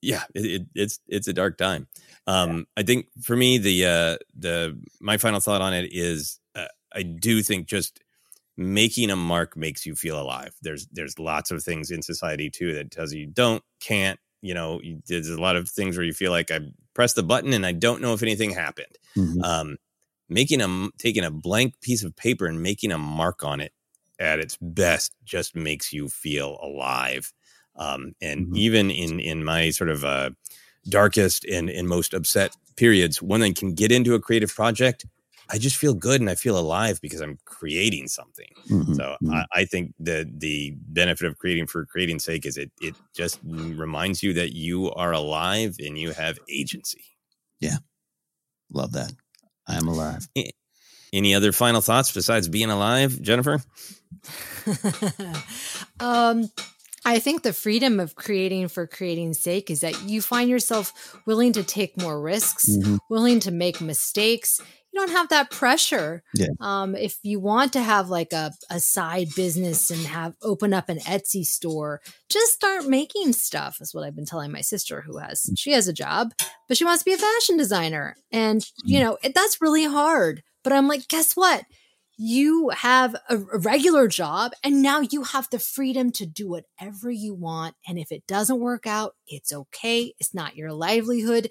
yeah 0.00 0.22
it, 0.32 0.44
it, 0.44 0.62
it's 0.76 1.00
it's 1.08 1.26
a 1.26 1.32
dark 1.32 1.58
time 1.58 1.88
um 2.28 2.66
i 2.76 2.82
think 2.84 3.06
for 3.20 3.34
me 3.34 3.58
the 3.58 3.84
uh 3.84 4.16
the 4.38 4.80
my 5.00 5.16
final 5.16 5.40
thought 5.40 5.60
on 5.60 5.74
it 5.74 5.88
is 5.90 6.38
uh, 6.54 6.68
i 6.94 7.02
do 7.02 7.42
think 7.42 7.66
just 7.66 8.00
making 8.56 9.10
a 9.10 9.16
mark 9.16 9.56
makes 9.56 9.84
you 9.84 9.96
feel 9.96 10.20
alive 10.20 10.54
there's 10.62 10.86
there's 10.92 11.18
lots 11.18 11.50
of 11.50 11.64
things 11.64 11.90
in 11.90 12.00
society 12.00 12.48
too 12.48 12.74
that 12.74 12.92
tells 12.92 13.12
you 13.12 13.26
don't 13.26 13.64
can't 13.80 14.20
you 14.40 14.54
know 14.54 14.80
you, 14.84 15.02
there's 15.08 15.28
a 15.28 15.40
lot 15.40 15.56
of 15.56 15.68
things 15.68 15.96
where 15.96 16.06
you 16.06 16.12
feel 16.12 16.30
like 16.30 16.52
i 16.52 16.60
pressed 16.94 17.16
the 17.16 17.24
button 17.24 17.52
and 17.52 17.66
i 17.66 17.72
don't 17.72 18.02
know 18.02 18.12
if 18.12 18.22
anything 18.22 18.50
happened 18.50 18.98
Mm-hmm. 19.16 19.42
um 19.42 19.76
making 20.32 20.60
a 20.60 20.88
taking 20.98 21.24
a 21.24 21.30
blank 21.30 21.80
piece 21.80 22.02
of 22.02 22.14
paper 22.16 22.46
and 22.46 22.62
making 22.62 22.92
a 22.92 22.98
mark 22.98 23.44
on 23.44 23.60
it 23.60 23.72
at 24.18 24.38
its 24.38 24.56
best 24.60 25.14
just 25.24 25.54
makes 25.56 25.92
you 25.92 26.08
feel 26.08 26.58
alive 26.62 27.32
um, 27.76 28.12
and 28.20 28.56
even 28.56 28.90
in 28.90 29.20
in 29.20 29.44
my 29.44 29.70
sort 29.70 29.90
of 29.90 30.04
uh, 30.04 30.30
darkest 30.88 31.44
and, 31.44 31.70
and 31.70 31.88
most 31.88 32.14
upset 32.14 32.56
periods 32.76 33.20
when 33.22 33.42
i 33.42 33.52
can 33.52 33.74
get 33.74 33.92
into 33.92 34.14
a 34.14 34.20
creative 34.20 34.54
project 34.54 35.06
i 35.50 35.58
just 35.58 35.76
feel 35.76 35.94
good 35.94 36.20
and 36.20 36.30
i 36.30 36.34
feel 36.34 36.58
alive 36.58 37.00
because 37.00 37.20
i'm 37.20 37.38
creating 37.44 38.08
something. 38.08 38.48
Mhm, 38.70 38.96
so 38.96 39.16
I, 39.30 39.44
I 39.52 39.64
think 39.64 39.94
the 40.00 40.28
the 40.36 40.74
benefit 40.88 41.26
of 41.28 41.38
creating 41.38 41.66
for 41.66 41.84
creating 41.86 42.18
sake 42.18 42.46
is 42.46 42.56
it 42.56 42.72
it 42.80 42.96
just 43.14 43.38
reminds 43.44 44.22
you 44.22 44.32
that 44.34 44.54
you 44.54 44.90
are 44.92 45.12
alive 45.12 45.76
and 45.78 45.98
you 45.98 46.12
have 46.12 46.38
agency. 46.48 47.04
Yeah. 47.60 47.78
Love 48.72 48.92
that. 48.92 49.12
I 49.66 49.76
am 49.76 49.88
alive. 49.88 50.28
Any 51.12 51.34
other 51.34 51.52
final 51.52 51.80
thoughts 51.82 52.10
besides 52.12 52.48
being 52.48 52.70
alive 52.70 53.20
jennifer 53.20 53.62
um, 56.00 56.50
I 57.04 57.18
think 57.18 57.42
the 57.42 57.52
freedom 57.52 57.98
of 58.00 58.14
creating 58.14 58.68
for 58.68 58.86
creating's 58.86 59.38
sake 59.40 59.70
is 59.70 59.80
that 59.80 60.02
you 60.08 60.22
find 60.22 60.48
yourself 60.48 61.16
willing 61.26 61.52
to 61.54 61.62
take 61.64 62.00
more 62.00 62.20
risks, 62.20 62.68
Mhm. 62.68 62.98
willing 63.10 63.40
to 63.40 63.50
make 63.50 63.80
mistakes. 63.80 64.60
You 64.92 65.00
don't 65.00 65.16
have 65.16 65.30
that 65.30 65.50
pressure. 65.50 66.22
Yeah. 66.34 66.48
Um, 66.60 66.94
if 66.94 67.18
you 67.22 67.40
want 67.40 67.72
to 67.72 67.82
have 67.82 68.10
like 68.10 68.32
a, 68.32 68.52
a 68.68 68.78
side 68.78 69.28
business 69.34 69.90
and 69.90 70.04
have 70.06 70.34
open 70.42 70.74
up 70.74 70.88
an 70.88 70.98
Etsy 70.98 71.44
store, 71.44 72.00
just 72.28 72.52
start 72.52 72.86
making 72.86 73.32
stuff. 73.32 73.78
Is 73.80 73.94
what 73.94 74.04
I've 74.04 74.16
been 74.16 74.26
telling 74.26 74.52
my 74.52 74.60
sister, 74.60 75.00
who 75.00 75.18
has 75.18 75.50
she 75.56 75.72
has 75.72 75.88
a 75.88 75.92
job, 75.92 76.32
but 76.68 76.76
she 76.76 76.84
wants 76.84 77.02
to 77.02 77.10
be 77.10 77.14
a 77.14 77.18
fashion 77.18 77.56
designer, 77.56 78.16
and 78.30 78.64
you 78.84 79.00
know 79.00 79.18
it, 79.22 79.34
that's 79.34 79.62
really 79.62 79.84
hard. 79.84 80.42
But 80.62 80.72
I'm 80.72 80.88
like, 80.88 81.08
guess 81.08 81.34
what? 81.34 81.64
you 82.18 82.68
have 82.70 83.16
a, 83.28 83.36
a 83.36 83.58
regular 83.58 84.06
job 84.06 84.52
and 84.62 84.82
now 84.82 85.00
you 85.00 85.24
have 85.24 85.48
the 85.50 85.58
freedom 85.58 86.12
to 86.12 86.26
do 86.26 86.48
whatever 86.48 87.10
you 87.10 87.34
want. 87.34 87.74
And 87.86 87.98
if 87.98 88.12
it 88.12 88.26
doesn't 88.26 88.60
work 88.60 88.86
out, 88.86 89.14
it's 89.26 89.52
okay. 89.52 90.14
It's 90.20 90.34
not 90.34 90.56
your 90.56 90.72
livelihood. 90.72 91.48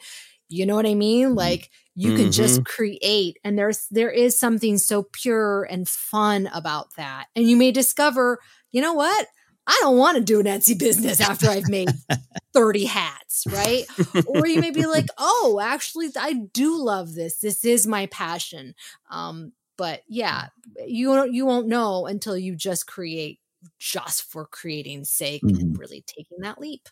You 0.52 0.66
know 0.66 0.76
what 0.76 0.86
I 0.86 0.96
mean? 0.96 1.30
Mm-hmm. 1.30 1.38
Like 1.38 1.70
you 1.96 2.16
can 2.16 2.32
just 2.32 2.62
mm-hmm. 2.62 2.64
create 2.64 3.38
and 3.44 3.58
there's 3.58 3.88
there 3.92 4.10
is 4.10 4.40
something 4.40 4.78
so 4.78 5.04
pure 5.12 5.64
and 5.64 5.88
fun 5.88 6.50
about 6.54 6.96
that. 6.98 7.28
And 7.36 7.50
you 7.50 7.56
may 7.56 7.72
discover, 7.72 8.40
you 8.72 8.82
know 8.82 8.94
what? 8.94 9.28
I 9.68 9.78
don't 9.82 9.98
want 9.98 10.18
to 10.18 10.24
do 10.24 10.40
an 10.40 10.48
Etsy 10.48 10.78
business 10.78 11.22
after 11.22 11.50
I've 11.50 11.70
made 11.70 11.90
30 12.54 12.86
hats, 12.86 13.46
right? 13.48 13.86
or 14.26 14.48
you 14.48 14.60
may 14.60 14.72
be 14.72 14.86
like, 14.86 15.06
"Oh, 15.18 15.60
actually 15.62 16.10
I 16.18 16.34
do 16.34 16.84
love 16.84 17.14
this. 17.14 17.40
This 17.40 17.64
is 17.64 17.86
my 17.88 18.08
passion." 18.08 18.74
Um 19.10 19.54
but 19.78 20.02
yeah, 20.08 20.48
you 20.86 21.14
don't 21.16 21.34
you 21.34 21.46
won't 21.46 21.68
know 21.68 22.06
until 22.06 22.38
you 22.38 22.56
just 22.56 22.88
create 22.88 23.40
just 23.80 24.24
for 24.24 24.46
creating 24.46 25.06
sake 25.06 25.44
and 25.44 25.56
mm-hmm. 25.56 25.80
really 25.80 26.04
taking 26.08 26.40
that 26.42 26.60
leap. 26.60 26.90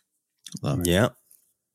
Love 0.62 0.80
yeah 0.84 1.10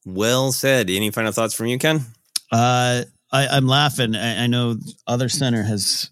well 0.06 0.52
said 0.52 0.90
any 0.90 1.12
final 1.12 1.32
thoughts 1.32 1.54
from 1.54 1.68
you 1.68 1.78
ken 1.78 2.06
Uh, 2.52 3.04
I, 3.32 3.48
I'm 3.48 3.68
laughing. 3.68 4.16
I, 4.16 4.44
I 4.44 4.48
know 4.48 4.78
other 5.08 5.30
center 5.30 5.64
has 5.64 6.12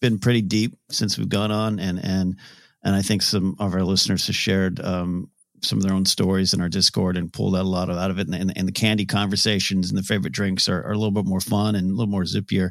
been 0.00 0.18
pretty 0.18 0.42
deep 0.42 0.78
since 0.90 1.18
we've 1.18 1.28
gone 1.28 1.50
on, 1.50 1.78
and 1.80 2.02
and 2.02 2.36
and 2.82 2.94
I 2.94 3.02
think 3.02 3.22
some 3.22 3.56
of 3.58 3.74
our 3.74 3.82
listeners 3.82 4.26
have 4.28 4.36
shared 4.36 4.80
um, 4.80 5.28
some 5.60 5.78
of 5.78 5.84
their 5.84 5.92
own 5.92 6.06
stories 6.06 6.54
in 6.54 6.60
our 6.60 6.68
Discord 6.68 7.16
and 7.16 7.32
pulled 7.32 7.56
out 7.56 7.64
a 7.64 7.68
lot 7.68 7.90
of, 7.90 7.98
out 7.98 8.10
of 8.10 8.18
it. 8.18 8.26
And, 8.26 8.34
and, 8.34 8.56
and 8.56 8.68
the 8.68 8.72
candy 8.72 9.04
conversations 9.04 9.90
and 9.90 9.98
the 9.98 10.02
favorite 10.02 10.32
drinks 10.32 10.68
are, 10.68 10.82
are 10.82 10.92
a 10.92 10.96
little 10.96 11.10
bit 11.10 11.26
more 11.26 11.40
fun 11.40 11.74
and 11.74 11.90
a 11.90 11.94
little 11.94 12.10
more 12.10 12.24
zippier. 12.24 12.70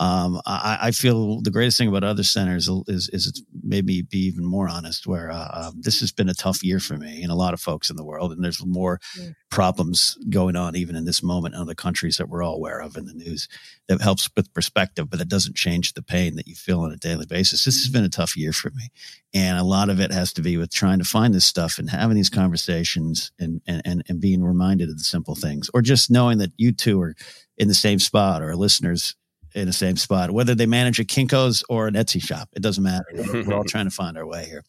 Um, 0.00 0.40
I, 0.46 0.78
I, 0.80 0.90
feel 0.92 1.42
the 1.42 1.50
greatest 1.50 1.76
thing 1.76 1.88
about 1.88 2.04
other 2.04 2.22
centers 2.22 2.70
is, 2.88 3.10
is 3.12 3.26
it's 3.26 3.42
made 3.62 3.84
me 3.84 4.00
be 4.00 4.16
even 4.20 4.46
more 4.46 4.66
honest. 4.66 5.06
Where 5.06 5.30
uh, 5.30 5.48
uh, 5.52 5.72
this 5.76 6.00
has 6.00 6.10
been 6.10 6.30
a 6.30 6.34
tough 6.34 6.64
year 6.64 6.80
for 6.80 6.96
me 6.96 7.22
and 7.22 7.30
a 7.30 7.34
lot 7.34 7.52
of 7.52 7.60
folks 7.60 7.90
in 7.90 7.96
the 7.96 8.04
world, 8.04 8.32
and 8.32 8.42
there's 8.42 8.64
more 8.64 8.98
yeah. 9.18 9.32
problems 9.50 10.16
going 10.30 10.56
on 10.56 10.74
even 10.74 10.96
in 10.96 11.04
this 11.04 11.22
moment 11.22 11.54
in 11.54 11.60
other 11.60 11.74
countries 11.74 12.16
that 12.16 12.30
we're 12.30 12.42
all 12.42 12.54
aware 12.54 12.80
of 12.80 12.96
in 12.96 13.04
the 13.04 13.12
news. 13.12 13.46
That 13.88 14.00
helps 14.00 14.30
with 14.34 14.54
perspective, 14.54 15.10
but 15.10 15.18
that 15.18 15.28
doesn't 15.28 15.54
change 15.54 15.92
the 15.92 16.02
pain 16.02 16.36
that 16.36 16.48
you 16.48 16.54
feel 16.54 16.80
on 16.80 16.92
a 16.92 16.96
daily 16.96 17.26
basis. 17.26 17.66
This 17.66 17.82
has 17.82 17.92
been 17.92 18.04
a 18.04 18.08
tough 18.08 18.38
year 18.38 18.54
for 18.54 18.70
me, 18.70 18.88
and 19.34 19.58
a 19.58 19.64
lot 19.64 19.90
of 19.90 20.00
it 20.00 20.12
has 20.12 20.32
to 20.32 20.40
be 20.40 20.56
with 20.56 20.72
trying 20.72 21.00
to 21.00 21.04
find 21.04 21.34
this 21.34 21.44
stuff 21.44 21.78
and 21.78 21.90
having 21.90 22.16
these 22.16 22.30
conversations 22.30 23.32
and 23.38 23.60
and 23.66 23.82
and, 23.84 24.02
and 24.08 24.18
being 24.18 24.42
reminded 24.42 24.88
of 24.88 24.96
the 24.96 25.04
simple 25.04 25.34
things, 25.34 25.68
or 25.74 25.82
just 25.82 26.10
knowing 26.10 26.38
that 26.38 26.52
you 26.56 26.72
two 26.72 27.02
are 27.02 27.14
in 27.58 27.68
the 27.68 27.74
same 27.74 27.98
spot 27.98 28.40
or 28.40 28.56
listeners 28.56 29.14
in 29.54 29.66
the 29.66 29.72
same 29.72 29.96
spot, 29.96 30.30
whether 30.30 30.54
they 30.54 30.66
manage 30.66 31.00
a 31.00 31.04
Kinko's 31.04 31.64
or 31.68 31.86
an 31.86 31.94
Etsy 31.94 32.22
shop. 32.22 32.48
It 32.52 32.62
doesn't 32.62 32.82
matter. 32.82 33.04
We're 33.14 33.54
all 33.54 33.64
trying 33.64 33.86
to 33.86 33.90
find 33.90 34.16
our 34.16 34.26
way 34.26 34.46
here. 34.46 34.64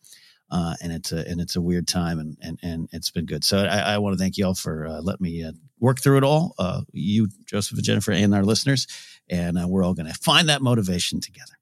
Uh, 0.50 0.76
and 0.82 0.92
it's 0.92 1.14
a 1.14 1.26
and 1.30 1.40
it's 1.40 1.56
a 1.56 1.62
weird 1.62 1.88
time, 1.88 2.20
and 2.20 2.38
and, 2.42 2.60
and 2.62 2.90
it's 2.92 3.10
been 3.10 3.26
good. 3.26 3.42
So 3.42 3.60
I, 3.60 3.94
I 3.94 3.98
want 4.00 4.18
to 4.18 4.20
thank 4.22 4.38
you 4.38 4.46
all 4.46 4.54
for 4.54 4.86
uh, 4.86 5.02
letting 5.02 5.24
me 5.24 5.46
uh, 5.46 5.54
work 5.80 6.02
through 6.02 6.18
it 6.18 6.26
all. 6.26 6.56
Uh, 6.60 6.82
you, 6.92 7.30
Joseph, 7.46 7.78
and 7.78 7.86
Jennifer, 7.86 8.12
and 8.12 8.36
our 8.36 8.44
listeners, 8.44 8.86
and 9.30 9.58
uh, 9.58 9.66
we're 9.66 9.84
all 9.84 9.94
going 9.94 10.08
to 10.08 10.14
find 10.14 10.50
that 10.50 10.62
motivation 10.62 11.22
together. 11.22 11.54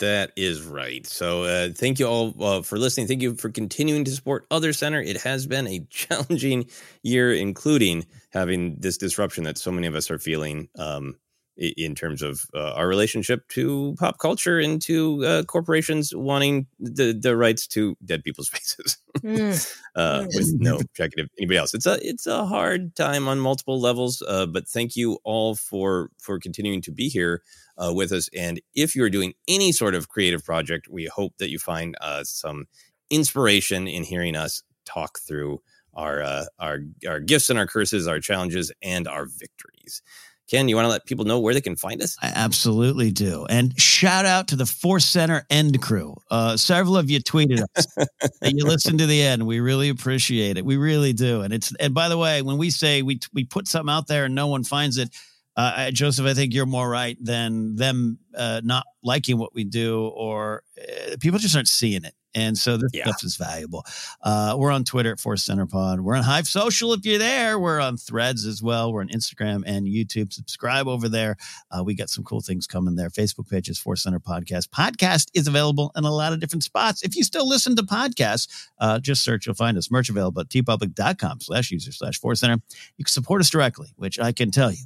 That 0.00 0.32
is 0.36 0.62
right. 0.62 1.06
So 1.06 1.44
uh, 1.44 1.68
thank 1.68 2.00
you 2.00 2.06
all 2.06 2.34
uh, 2.42 2.62
for 2.62 2.76
listening. 2.76 3.06
Thank 3.06 3.22
you 3.22 3.36
for 3.36 3.50
continuing 3.50 4.04
to 4.04 4.10
support 4.10 4.46
Other 4.50 4.72
Center. 4.72 5.00
It 5.00 5.20
has 5.20 5.46
been 5.46 5.68
a 5.68 5.80
challenging 5.90 6.66
year, 7.02 7.32
including 7.32 8.06
having 8.30 8.76
this 8.80 8.96
disruption 8.96 9.44
that 9.44 9.58
so 9.58 9.70
many 9.70 9.86
of 9.86 9.94
us 9.94 10.10
are 10.10 10.18
feeling. 10.18 10.68
Um, 10.76 11.16
in 11.62 11.94
terms 11.94 12.22
of 12.22 12.44
uh, 12.54 12.72
our 12.72 12.88
relationship 12.88 13.48
to 13.48 13.94
pop 13.98 14.18
culture 14.18 14.58
and 14.58 14.82
to 14.82 15.24
uh, 15.24 15.42
corporations 15.44 16.14
wanting 16.14 16.66
the, 16.80 17.12
the 17.12 17.36
rights 17.36 17.66
to 17.68 17.96
dead 18.04 18.24
people's 18.24 18.48
faces 18.48 18.98
mm. 19.18 19.76
uh, 19.94 20.24
with 20.34 20.54
no 20.58 20.80
checking 20.94 21.22
of 21.22 21.30
anybody 21.38 21.58
else. 21.58 21.74
It's 21.74 21.86
a 21.86 21.98
it's 22.02 22.26
a 22.26 22.44
hard 22.44 22.94
time 22.96 23.28
on 23.28 23.38
multiple 23.38 23.80
levels, 23.80 24.22
uh, 24.26 24.46
but 24.46 24.68
thank 24.68 24.96
you 24.96 25.18
all 25.24 25.54
for 25.54 26.10
for 26.20 26.38
continuing 26.38 26.82
to 26.82 26.90
be 26.92 27.08
here 27.08 27.42
uh, 27.78 27.92
with 27.94 28.12
us. 28.12 28.28
And 28.36 28.60
if 28.74 28.96
you're 28.96 29.10
doing 29.10 29.34
any 29.48 29.72
sort 29.72 29.94
of 29.94 30.08
creative 30.08 30.44
project, 30.44 30.88
we 30.88 31.06
hope 31.06 31.38
that 31.38 31.50
you 31.50 31.58
find 31.58 31.96
uh, 32.00 32.24
some 32.24 32.66
inspiration 33.10 33.86
in 33.86 34.02
hearing 34.02 34.36
us 34.36 34.62
talk 34.84 35.18
through 35.20 35.60
our 35.94 36.22
our 36.58 36.80
our 37.06 37.20
gifts 37.20 37.50
and 37.50 37.58
our 37.58 37.66
curses, 37.66 38.08
our 38.08 38.18
challenges 38.18 38.72
and 38.82 39.06
our 39.06 39.26
victories. 39.26 40.02
Ken, 40.50 40.68
you 40.68 40.76
want 40.76 40.84
to 40.84 40.90
let 40.90 41.06
people 41.06 41.24
know 41.24 41.40
where 41.40 41.54
they 41.54 41.60
can 41.60 41.76
find 41.76 42.02
us? 42.02 42.16
I 42.20 42.32
absolutely 42.34 43.10
do. 43.10 43.46
And 43.48 43.78
shout 43.80 44.26
out 44.26 44.48
to 44.48 44.56
the 44.56 44.66
Force 44.66 45.04
Center 45.04 45.46
End 45.48 45.80
crew. 45.80 46.14
Uh, 46.30 46.56
several 46.56 46.96
of 46.96 47.10
you 47.10 47.20
tweeted 47.20 47.64
us 47.76 47.86
and 48.42 48.58
you 48.58 48.64
listened 48.64 48.98
to 48.98 49.06
the 49.06 49.22
end. 49.22 49.46
We 49.46 49.60
really 49.60 49.88
appreciate 49.88 50.58
it. 50.58 50.64
We 50.64 50.76
really 50.76 51.12
do. 51.12 51.42
And 51.42 51.54
it's 51.54 51.72
and 51.80 51.94
by 51.94 52.08
the 52.08 52.18
way, 52.18 52.42
when 52.42 52.58
we 52.58 52.70
say 52.70 53.02
we 53.02 53.20
we 53.32 53.44
put 53.44 53.66
something 53.68 53.92
out 53.92 54.08
there 54.08 54.26
and 54.26 54.34
no 54.34 54.48
one 54.48 54.64
finds 54.64 54.98
it, 54.98 55.10
uh, 55.56 55.90
Joseph, 55.90 56.26
I 56.26 56.34
think 56.34 56.54
you're 56.54 56.66
more 56.66 56.88
right 56.88 57.16
than 57.20 57.76
them 57.76 58.18
uh, 58.34 58.60
not 58.64 58.84
liking 59.02 59.38
what 59.38 59.54
we 59.54 59.64
do, 59.64 60.06
or 60.06 60.62
uh, 60.78 61.16
people 61.20 61.38
just 61.38 61.54
aren't 61.54 61.68
seeing 61.68 62.04
it. 62.04 62.14
And 62.34 62.56
so 62.56 62.76
this 62.76 62.90
yeah. 62.92 63.04
stuff 63.04 63.22
is 63.24 63.36
valuable. 63.36 63.84
Uh, 64.22 64.56
we're 64.58 64.70
on 64.70 64.84
Twitter 64.84 65.12
at 65.12 65.20
Force 65.20 65.42
Center 65.42 65.66
Pod. 65.66 66.00
We're 66.00 66.16
on 66.16 66.22
Hive 66.22 66.46
Social 66.46 66.92
if 66.92 67.04
you're 67.04 67.18
there. 67.18 67.58
We're 67.58 67.80
on 67.80 67.96
Threads 67.96 68.46
as 68.46 68.62
well. 68.62 68.92
We're 68.92 69.02
on 69.02 69.08
Instagram 69.08 69.62
and 69.66 69.86
YouTube. 69.86 70.32
Subscribe 70.32 70.88
over 70.88 71.08
there. 71.08 71.36
Uh, 71.70 71.82
we 71.84 71.94
got 71.94 72.10
some 72.10 72.24
cool 72.24 72.40
things 72.40 72.66
coming 72.66 72.96
there. 72.96 73.10
Facebook 73.10 73.50
page 73.50 73.68
is 73.68 73.78
Force 73.78 74.02
Center 74.02 74.20
Podcast. 74.20 74.68
Podcast 74.68 75.28
is 75.34 75.46
available 75.46 75.92
in 75.96 76.04
a 76.04 76.10
lot 76.10 76.32
of 76.32 76.40
different 76.40 76.62
spots. 76.62 77.02
If 77.02 77.16
you 77.16 77.24
still 77.24 77.48
listen 77.48 77.76
to 77.76 77.82
podcasts, 77.82 78.48
uh, 78.78 78.98
just 78.98 79.22
search. 79.22 79.46
You'll 79.46 79.54
find 79.54 79.76
us. 79.76 79.90
Merch 79.90 80.08
available 80.08 80.40
at 80.40 80.48
teepublic.com 80.48 81.40
slash 81.40 81.70
user 81.70 81.92
slash 81.92 82.18
Force 82.18 82.40
Center. 82.40 82.62
You 82.96 83.04
can 83.04 83.12
support 83.12 83.40
us 83.40 83.50
directly, 83.50 83.92
which 83.96 84.18
I 84.18 84.32
can 84.32 84.50
tell 84.50 84.70
you 84.70 84.84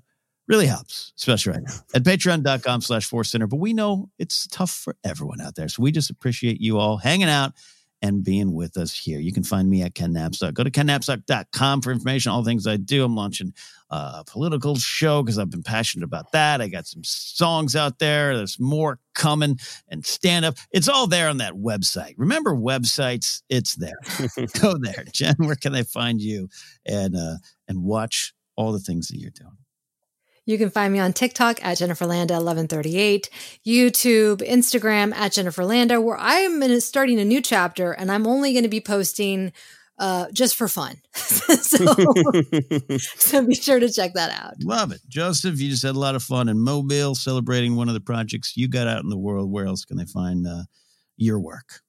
really 0.49 0.67
helps, 0.67 1.13
especially 1.17 1.53
right 1.53 1.63
now 1.63 1.75
at 1.95 2.03
patreon.com 2.03 2.81
slash 2.81 3.07
force 3.07 3.31
center. 3.31 3.47
But 3.47 3.57
we 3.57 3.73
know 3.73 4.11
it's 4.19 4.47
tough 4.47 4.71
for 4.71 4.97
everyone 5.05 5.41
out 5.41 5.55
there. 5.55 5.69
So 5.69 5.83
we 5.83 5.93
just 5.93 6.11
appreciate 6.11 6.61
you 6.61 6.79
all 6.79 6.99
hanging 6.99 7.29
out 7.29 7.53
and 8.03 8.23
being 8.23 8.53
with 8.53 8.77
us 8.77 8.97
here. 8.97 9.19
You 9.19 9.33
can 9.33 9.43
find 9.43 9.69
me 9.69 9.83
at 9.83 9.95
Ken 9.95 10.13
Napzok. 10.13 10.55
Go 10.55 10.63
to 10.63 10.71
kennapzok.com 10.71 11.81
for 11.81 11.91
information, 11.91 12.31
all 12.31 12.45
things 12.45 12.67
I 12.67 12.77
do. 12.77 13.05
I'm 13.05 13.17
launching 13.17 13.55
a 13.91 14.23
political 14.27 14.77
show 14.77 15.23
because 15.23 15.39
I've 15.39 15.51
been 15.51 15.63
passionate 15.63 16.05
about 16.05 16.33
that. 16.33 16.61
I 16.61 16.69
got 16.69 16.87
some 16.87 17.03
songs 17.05 17.75
out 17.75 17.99
there. 17.99 18.37
There's 18.37 18.61
more 18.61 18.99
coming 19.15 19.59
and 19.89 20.05
stand 20.05 20.45
up. 20.45 20.57
It's 20.71 20.89
all 20.89 21.07
there 21.07 21.29
on 21.29 21.39
that 21.39 21.55
website. 21.55 22.15
Remember 22.19 22.55
websites? 22.55 23.43
It's 23.49 23.75
there. 23.77 23.99
Go 24.61 24.77
there. 24.79 25.05
Jen, 25.13 25.37
where 25.39 25.57
can 25.57 25.73
they 25.73 25.85
find 25.85 26.21
you 26.21 26.49
and 26.85 27.17
uh, 27.17 27.37
and 27.67 27.83
watch 27.83 28.35
all 28.57 28.73
the 28.73 28.79
things 28.79 29.09
that 29.09 29.19
you're 29.19 29.31
doing? 29.31 29.57
You 30.47 30.59
can 30.59 30.71
find 30.71 30.93
me 30.93 31.01
on 31.01 31.13
TikTok 31.13 31.63
at 31.65 31.77
Jennifer 31.79 32.07
Landa 32.07 32.35
1138, 32.35 33.29
YouTube, 33.67 34.37
Instagram 34.49 35.13
at 35.13 35.33
Jennifer 35.33 35.65
Landa, 35.65 36.01
where 36.01 36.17
I'm 36.17 36.81
starting 36.81 37.19
a 37.19 37.25
new 37.25 37.43
chapter 37.43 37.91
and 37.91 38.13
I'm 38.13 38.29
only 38.29 38.53
going 38.53 38.63
to 38.63 38.69
be 38.69 38.81
posting 38.81 39.53
uh, 39.99 40.27
just 40.33 40.55
for 40.55 40.69
fun. 40.69 40.97
so, 41.15 41.85
so 42.99 43.45
be 43.45 43.55
sure 43.55 43.81
to 43.81 43.91
check 43.91 44.15
that 44.15 44.31
out. 44.31 44.55
Love 44.63 44.93
it. 44.93 45.01
Joseph, 45.09 45.61
you 45.61 45.69
just 45.69 45.83
had 45.83 45.97
a 45.97 45.99
lot 45.99 46.15
of 46.15 46.23
fun 46.23 46.49
in 46.49 46.61
Mobile 46.61 47.17
celebrating 47.17 47.75
one 47.75 47.89
of 47.89 47.95
the 47.95 48.01
projects 48.01 48.57
you 48.57 48.69
got 48.69 48.87
out 48.87 49.03
in 49.03 49.11
the 49.11 49.19
world. 49.19 49.51
Where 49.51 49.67
else 49.67 49.85
can 49.85 49.97
they 49.97 50.05
find 50.05 50.47
uh, 50.47 50.63
your 51.17 51.41
work? 51.41 51.81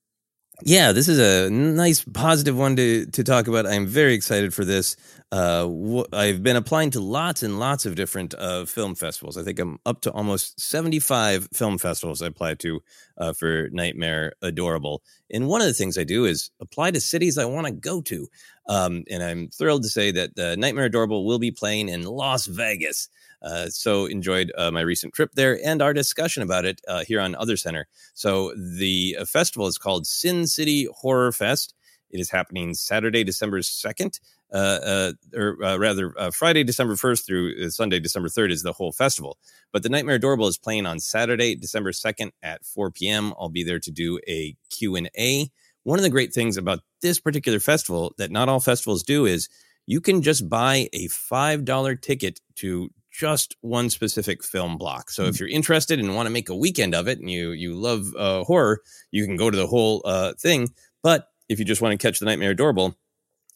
Yeah, 0.63 0.91
this 0.91 1.07
is 1.07 1.19
a 1.19 1.51
nice 1.51 2.03
positive 2.03 2.57
one 2.57 2.75
to 2.77 3.05
to 3.05 3.23
talk 3.23 3.47
about. 3.47 3.67
I'm 3.67 3.85
very 3.85 4.15
excited 4.15 4.55
for 4.55 4.65
this. 4.65 4.95
Uh, 5.31 5.67
wh- 5.67 6.05
I've 6.11 6.41
been 6.41 6.55
applying 6.55 6.89
to 6.91 6.99
lots 6.99 7.43
and 7.43 7.59
lots 7.59 7.85
of 7.85 7.93
different 7.93 8.33
uh, 8.33 8.65
film 8.65 8.95
festivals. 8.95 9.37
I 9.37 9.43
think 9.43 9.59
I'm 9.59 9.77
up 9.85 10.01
to 10.01 10.11
almost 10.11 10.59
75 10.59 11.47
film 11.53 11.77
festivals 11.77 12.23
I 12.23 12.27
applied 12.27 12.59
to 12.61 12.79
uh, 13.19 13.33
for 13.33 13.69
Nightmare 13.71 14.33
Adorable. 14.41 15.03
And 15.31 15.47
one 15.47 15.61
of 15.61 15.67
the 15.67 15.73
things 15.75 15.95
I 15.95 16.03
do 16.03 16.25
is 16.25 16.49
apply 16.59 16.89
to 16.91 17.01
cities 17.01 17.37
I 17.37 17.45
want 17.45 17.67
to 17.67 17.73
go 17.73 18.01
to. 18.01 18.27
Um, 18.67 19.03
and 19.11 19.21
I'm 19.21 19.49
thrilled 19.49 19.83
to 19.83 19.89
say 19.89 20.09
that 20.11 20.39
uh, 20.39 20.55
Nightmare 20.55 20.85
Adorable 20.85 21.25
will 21.25 21.39
be 21.39 21.51
playing 21.51 21.87
in 21.89 22.01
Las 22.03 22.47
Vegas. 22.47 23.09
Uh, 23.41 23.67
so 23.67 24.05
enjoyed 24.05 24.51
uh, 24.57 24.71
my 24.71 24.81
recent 24.81 25.13
trip 25.13 25.31
there 25.33 25.59
and 25.63 25.81
our 25.81 25.93
discussion 25.93 26.43
about 26.43 26.65
it 26.65 26.81
uh, 26.87 27.03
here 27.03 27.21
on 27.21 27.35
Other 27.35 27.57
Center. 27.57 27.87
So 28.13 28.53
the 28.55 29.17
uh, 29.19 29.25
festival 29.25 29.67
is 29.67 29.77
called 29.77 30.07
Sin 30.07 30.47
City 30.47 30.87
Horror 30.91 31.31
Fest. 31.31 31.73
It 32.09 32.19
is 32.19 32.29
happening 32.29 32.73
Saturday, 32.73 33.23
December 33.23 33.61
second. 33.61 34.19
Uh, 34.51 34.55
uh, 34.55 35.11
or 35.35 35.57
rather, 35.77 36.13
Friday, 36.31 36.63
December 36.63 36.95
1st 36.95 37.25
through 37.25 37.69
Sunday, 37.69 37.99
December 37.99 38.29
3rd 38.29 38.51
is 38.51 38.63
the 38.63 38.71
whole 38.71 38.93
festival. 38.93 39.37
But 39.73 39.83
the 39.83 39.89
Nightmare 39.89 40.15
Adorable 40.15 40.47
is 40.47 40.57
playing 40.57 40.85
on 40.85 41.01
Saturday, 41.01 41.53
December 41.55 41.91
2nd 41.91 42.31
at 42.41 42.65
4 42.65 42.91
p.m. 42.91 43.33
I'll 43.37 43.49
be 43.49 43.63
there 43.63 43.79
to 43.81 43.91
do 43.91 44.21
a 44.25 44.55
Q&A. 44.69 45.51
One 45.83 45.99
of 45.99 46.03
the 46.03 46.09
great 46.09 46.33
things 46.33 46.55
about 46.55 46.79
this 47.01 47.19
particular 47.19 47.59
festival 47.59 48.13
that 48.17 48.31
not 48.31 48.47
all 48.47 48.61
festivals 48.61 49.03
do 49.03 49.25
is 49.25 49.49
you 49.85 50.01
can 50.01 50.21
just 50.21 50.47
buy 50.49 50.89
a 50.93 51.07
$5 51.07 52.01
ticket 52.01 52.39
to 52.55 52.89
just 53.17 53.57
one 53.61 53.89
specific 53.89 54.43
film 54.43 54.77
block. 54.77 55.09
So 55.09 55.23
if 55.23 55.35
mm. 55.35 55.39
you're 55.39 55.49
interested 55.49 55.99
and 55.99 56.15
want 56.15 56.27
to 56.27 56.31
make 56.31 56.49
a 56.49 56.55
weekend 56.55 56.93
of 56.93 57.07
it 57.07 57.19
and 57.19 57.29
you 57.29 57.49
you 57.51 57.73
love 57.73 58.13
uh, 58.15 58.43
horror, 58.43 58.81
you 59.09 59.25
can 59.25 59.37
go 59.37 59.49
to 59.49 59.57
the 59.57 59.65
whole 59.65 60.03
uh, 60.05 60.33
thing. 60.33 60.69
But 61.01 61.29
if 61.49 61.57
you 61.57 61.65
just 61.65 61.81
want 61.81 61.99
to 61.99 62.07
catch 62.07 62.19
the 62.19 62.25
Nightmare 62.25 62.51
Adorable, 62.51 62.95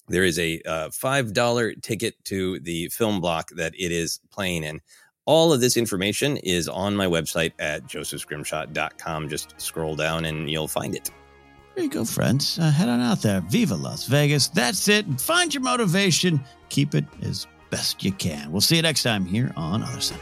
there 0.07 0.23
is 0.23 0.39
a 0.39 0.61
uh, 0.65 0.89
five 0.89 1.33
dollar 1.33 1.75
ticket 1.75 2.15
to 2.25 2.59
the 2.61 2.87
film 2.89 3.21
block 3.21 3.51
that 3.55 3.73
it 3.77 3.91
is 3.91 4.19
playing 4.31 4.63
in. 4.63 4.81
All 5.25 5.53
of 5.53 5.61
this 5.61 5.77
information 5.77 6.37
is 6.37 6.67
on 6.67 6.95
my 6.95 7.05
website 7.05 7.53
at 7.59 7.85
josephscrimshaw.com. 7.85 9.29
Just 9.29 9.53
scroll 9.61 9.95
down 9.95 10.25
and 10.25 10.49
you'll 10.49 10.67
find 10.67 10.95
it. 10.95 11.11
There 11.75 11.83
you 11.83 11.89
go, 11.89 12.03
friends. 12.03 12.57
Uh, 12.57 12.71
head 12.71 12.89
on 12.89 12.99
out 12.99 13.21
there. 13.21 13.41
Viva 13.41 13.75
Las 13.75 14.07
Vegas. 14.07 14.47
That's 14.47 14.87
it. 14.87 15.05
Find 15.21 15.53
your 15.53 15.63
motivation. 15.63 16.43
Keep 16.69 16.95
it 16.95 17.05
as 17.21 17.45
best 17.71 18.03
you 18.03 18.11
can. 18.11 18.51
We'll 18.51 18.61
see 18.61 18.75
you 18.75 18.81
next 18.83 19.01
time 19.01 19.25
here 19.25 19.51
on 19.55 19.81
Other 19.81 20.01
Center. 20.01 20.21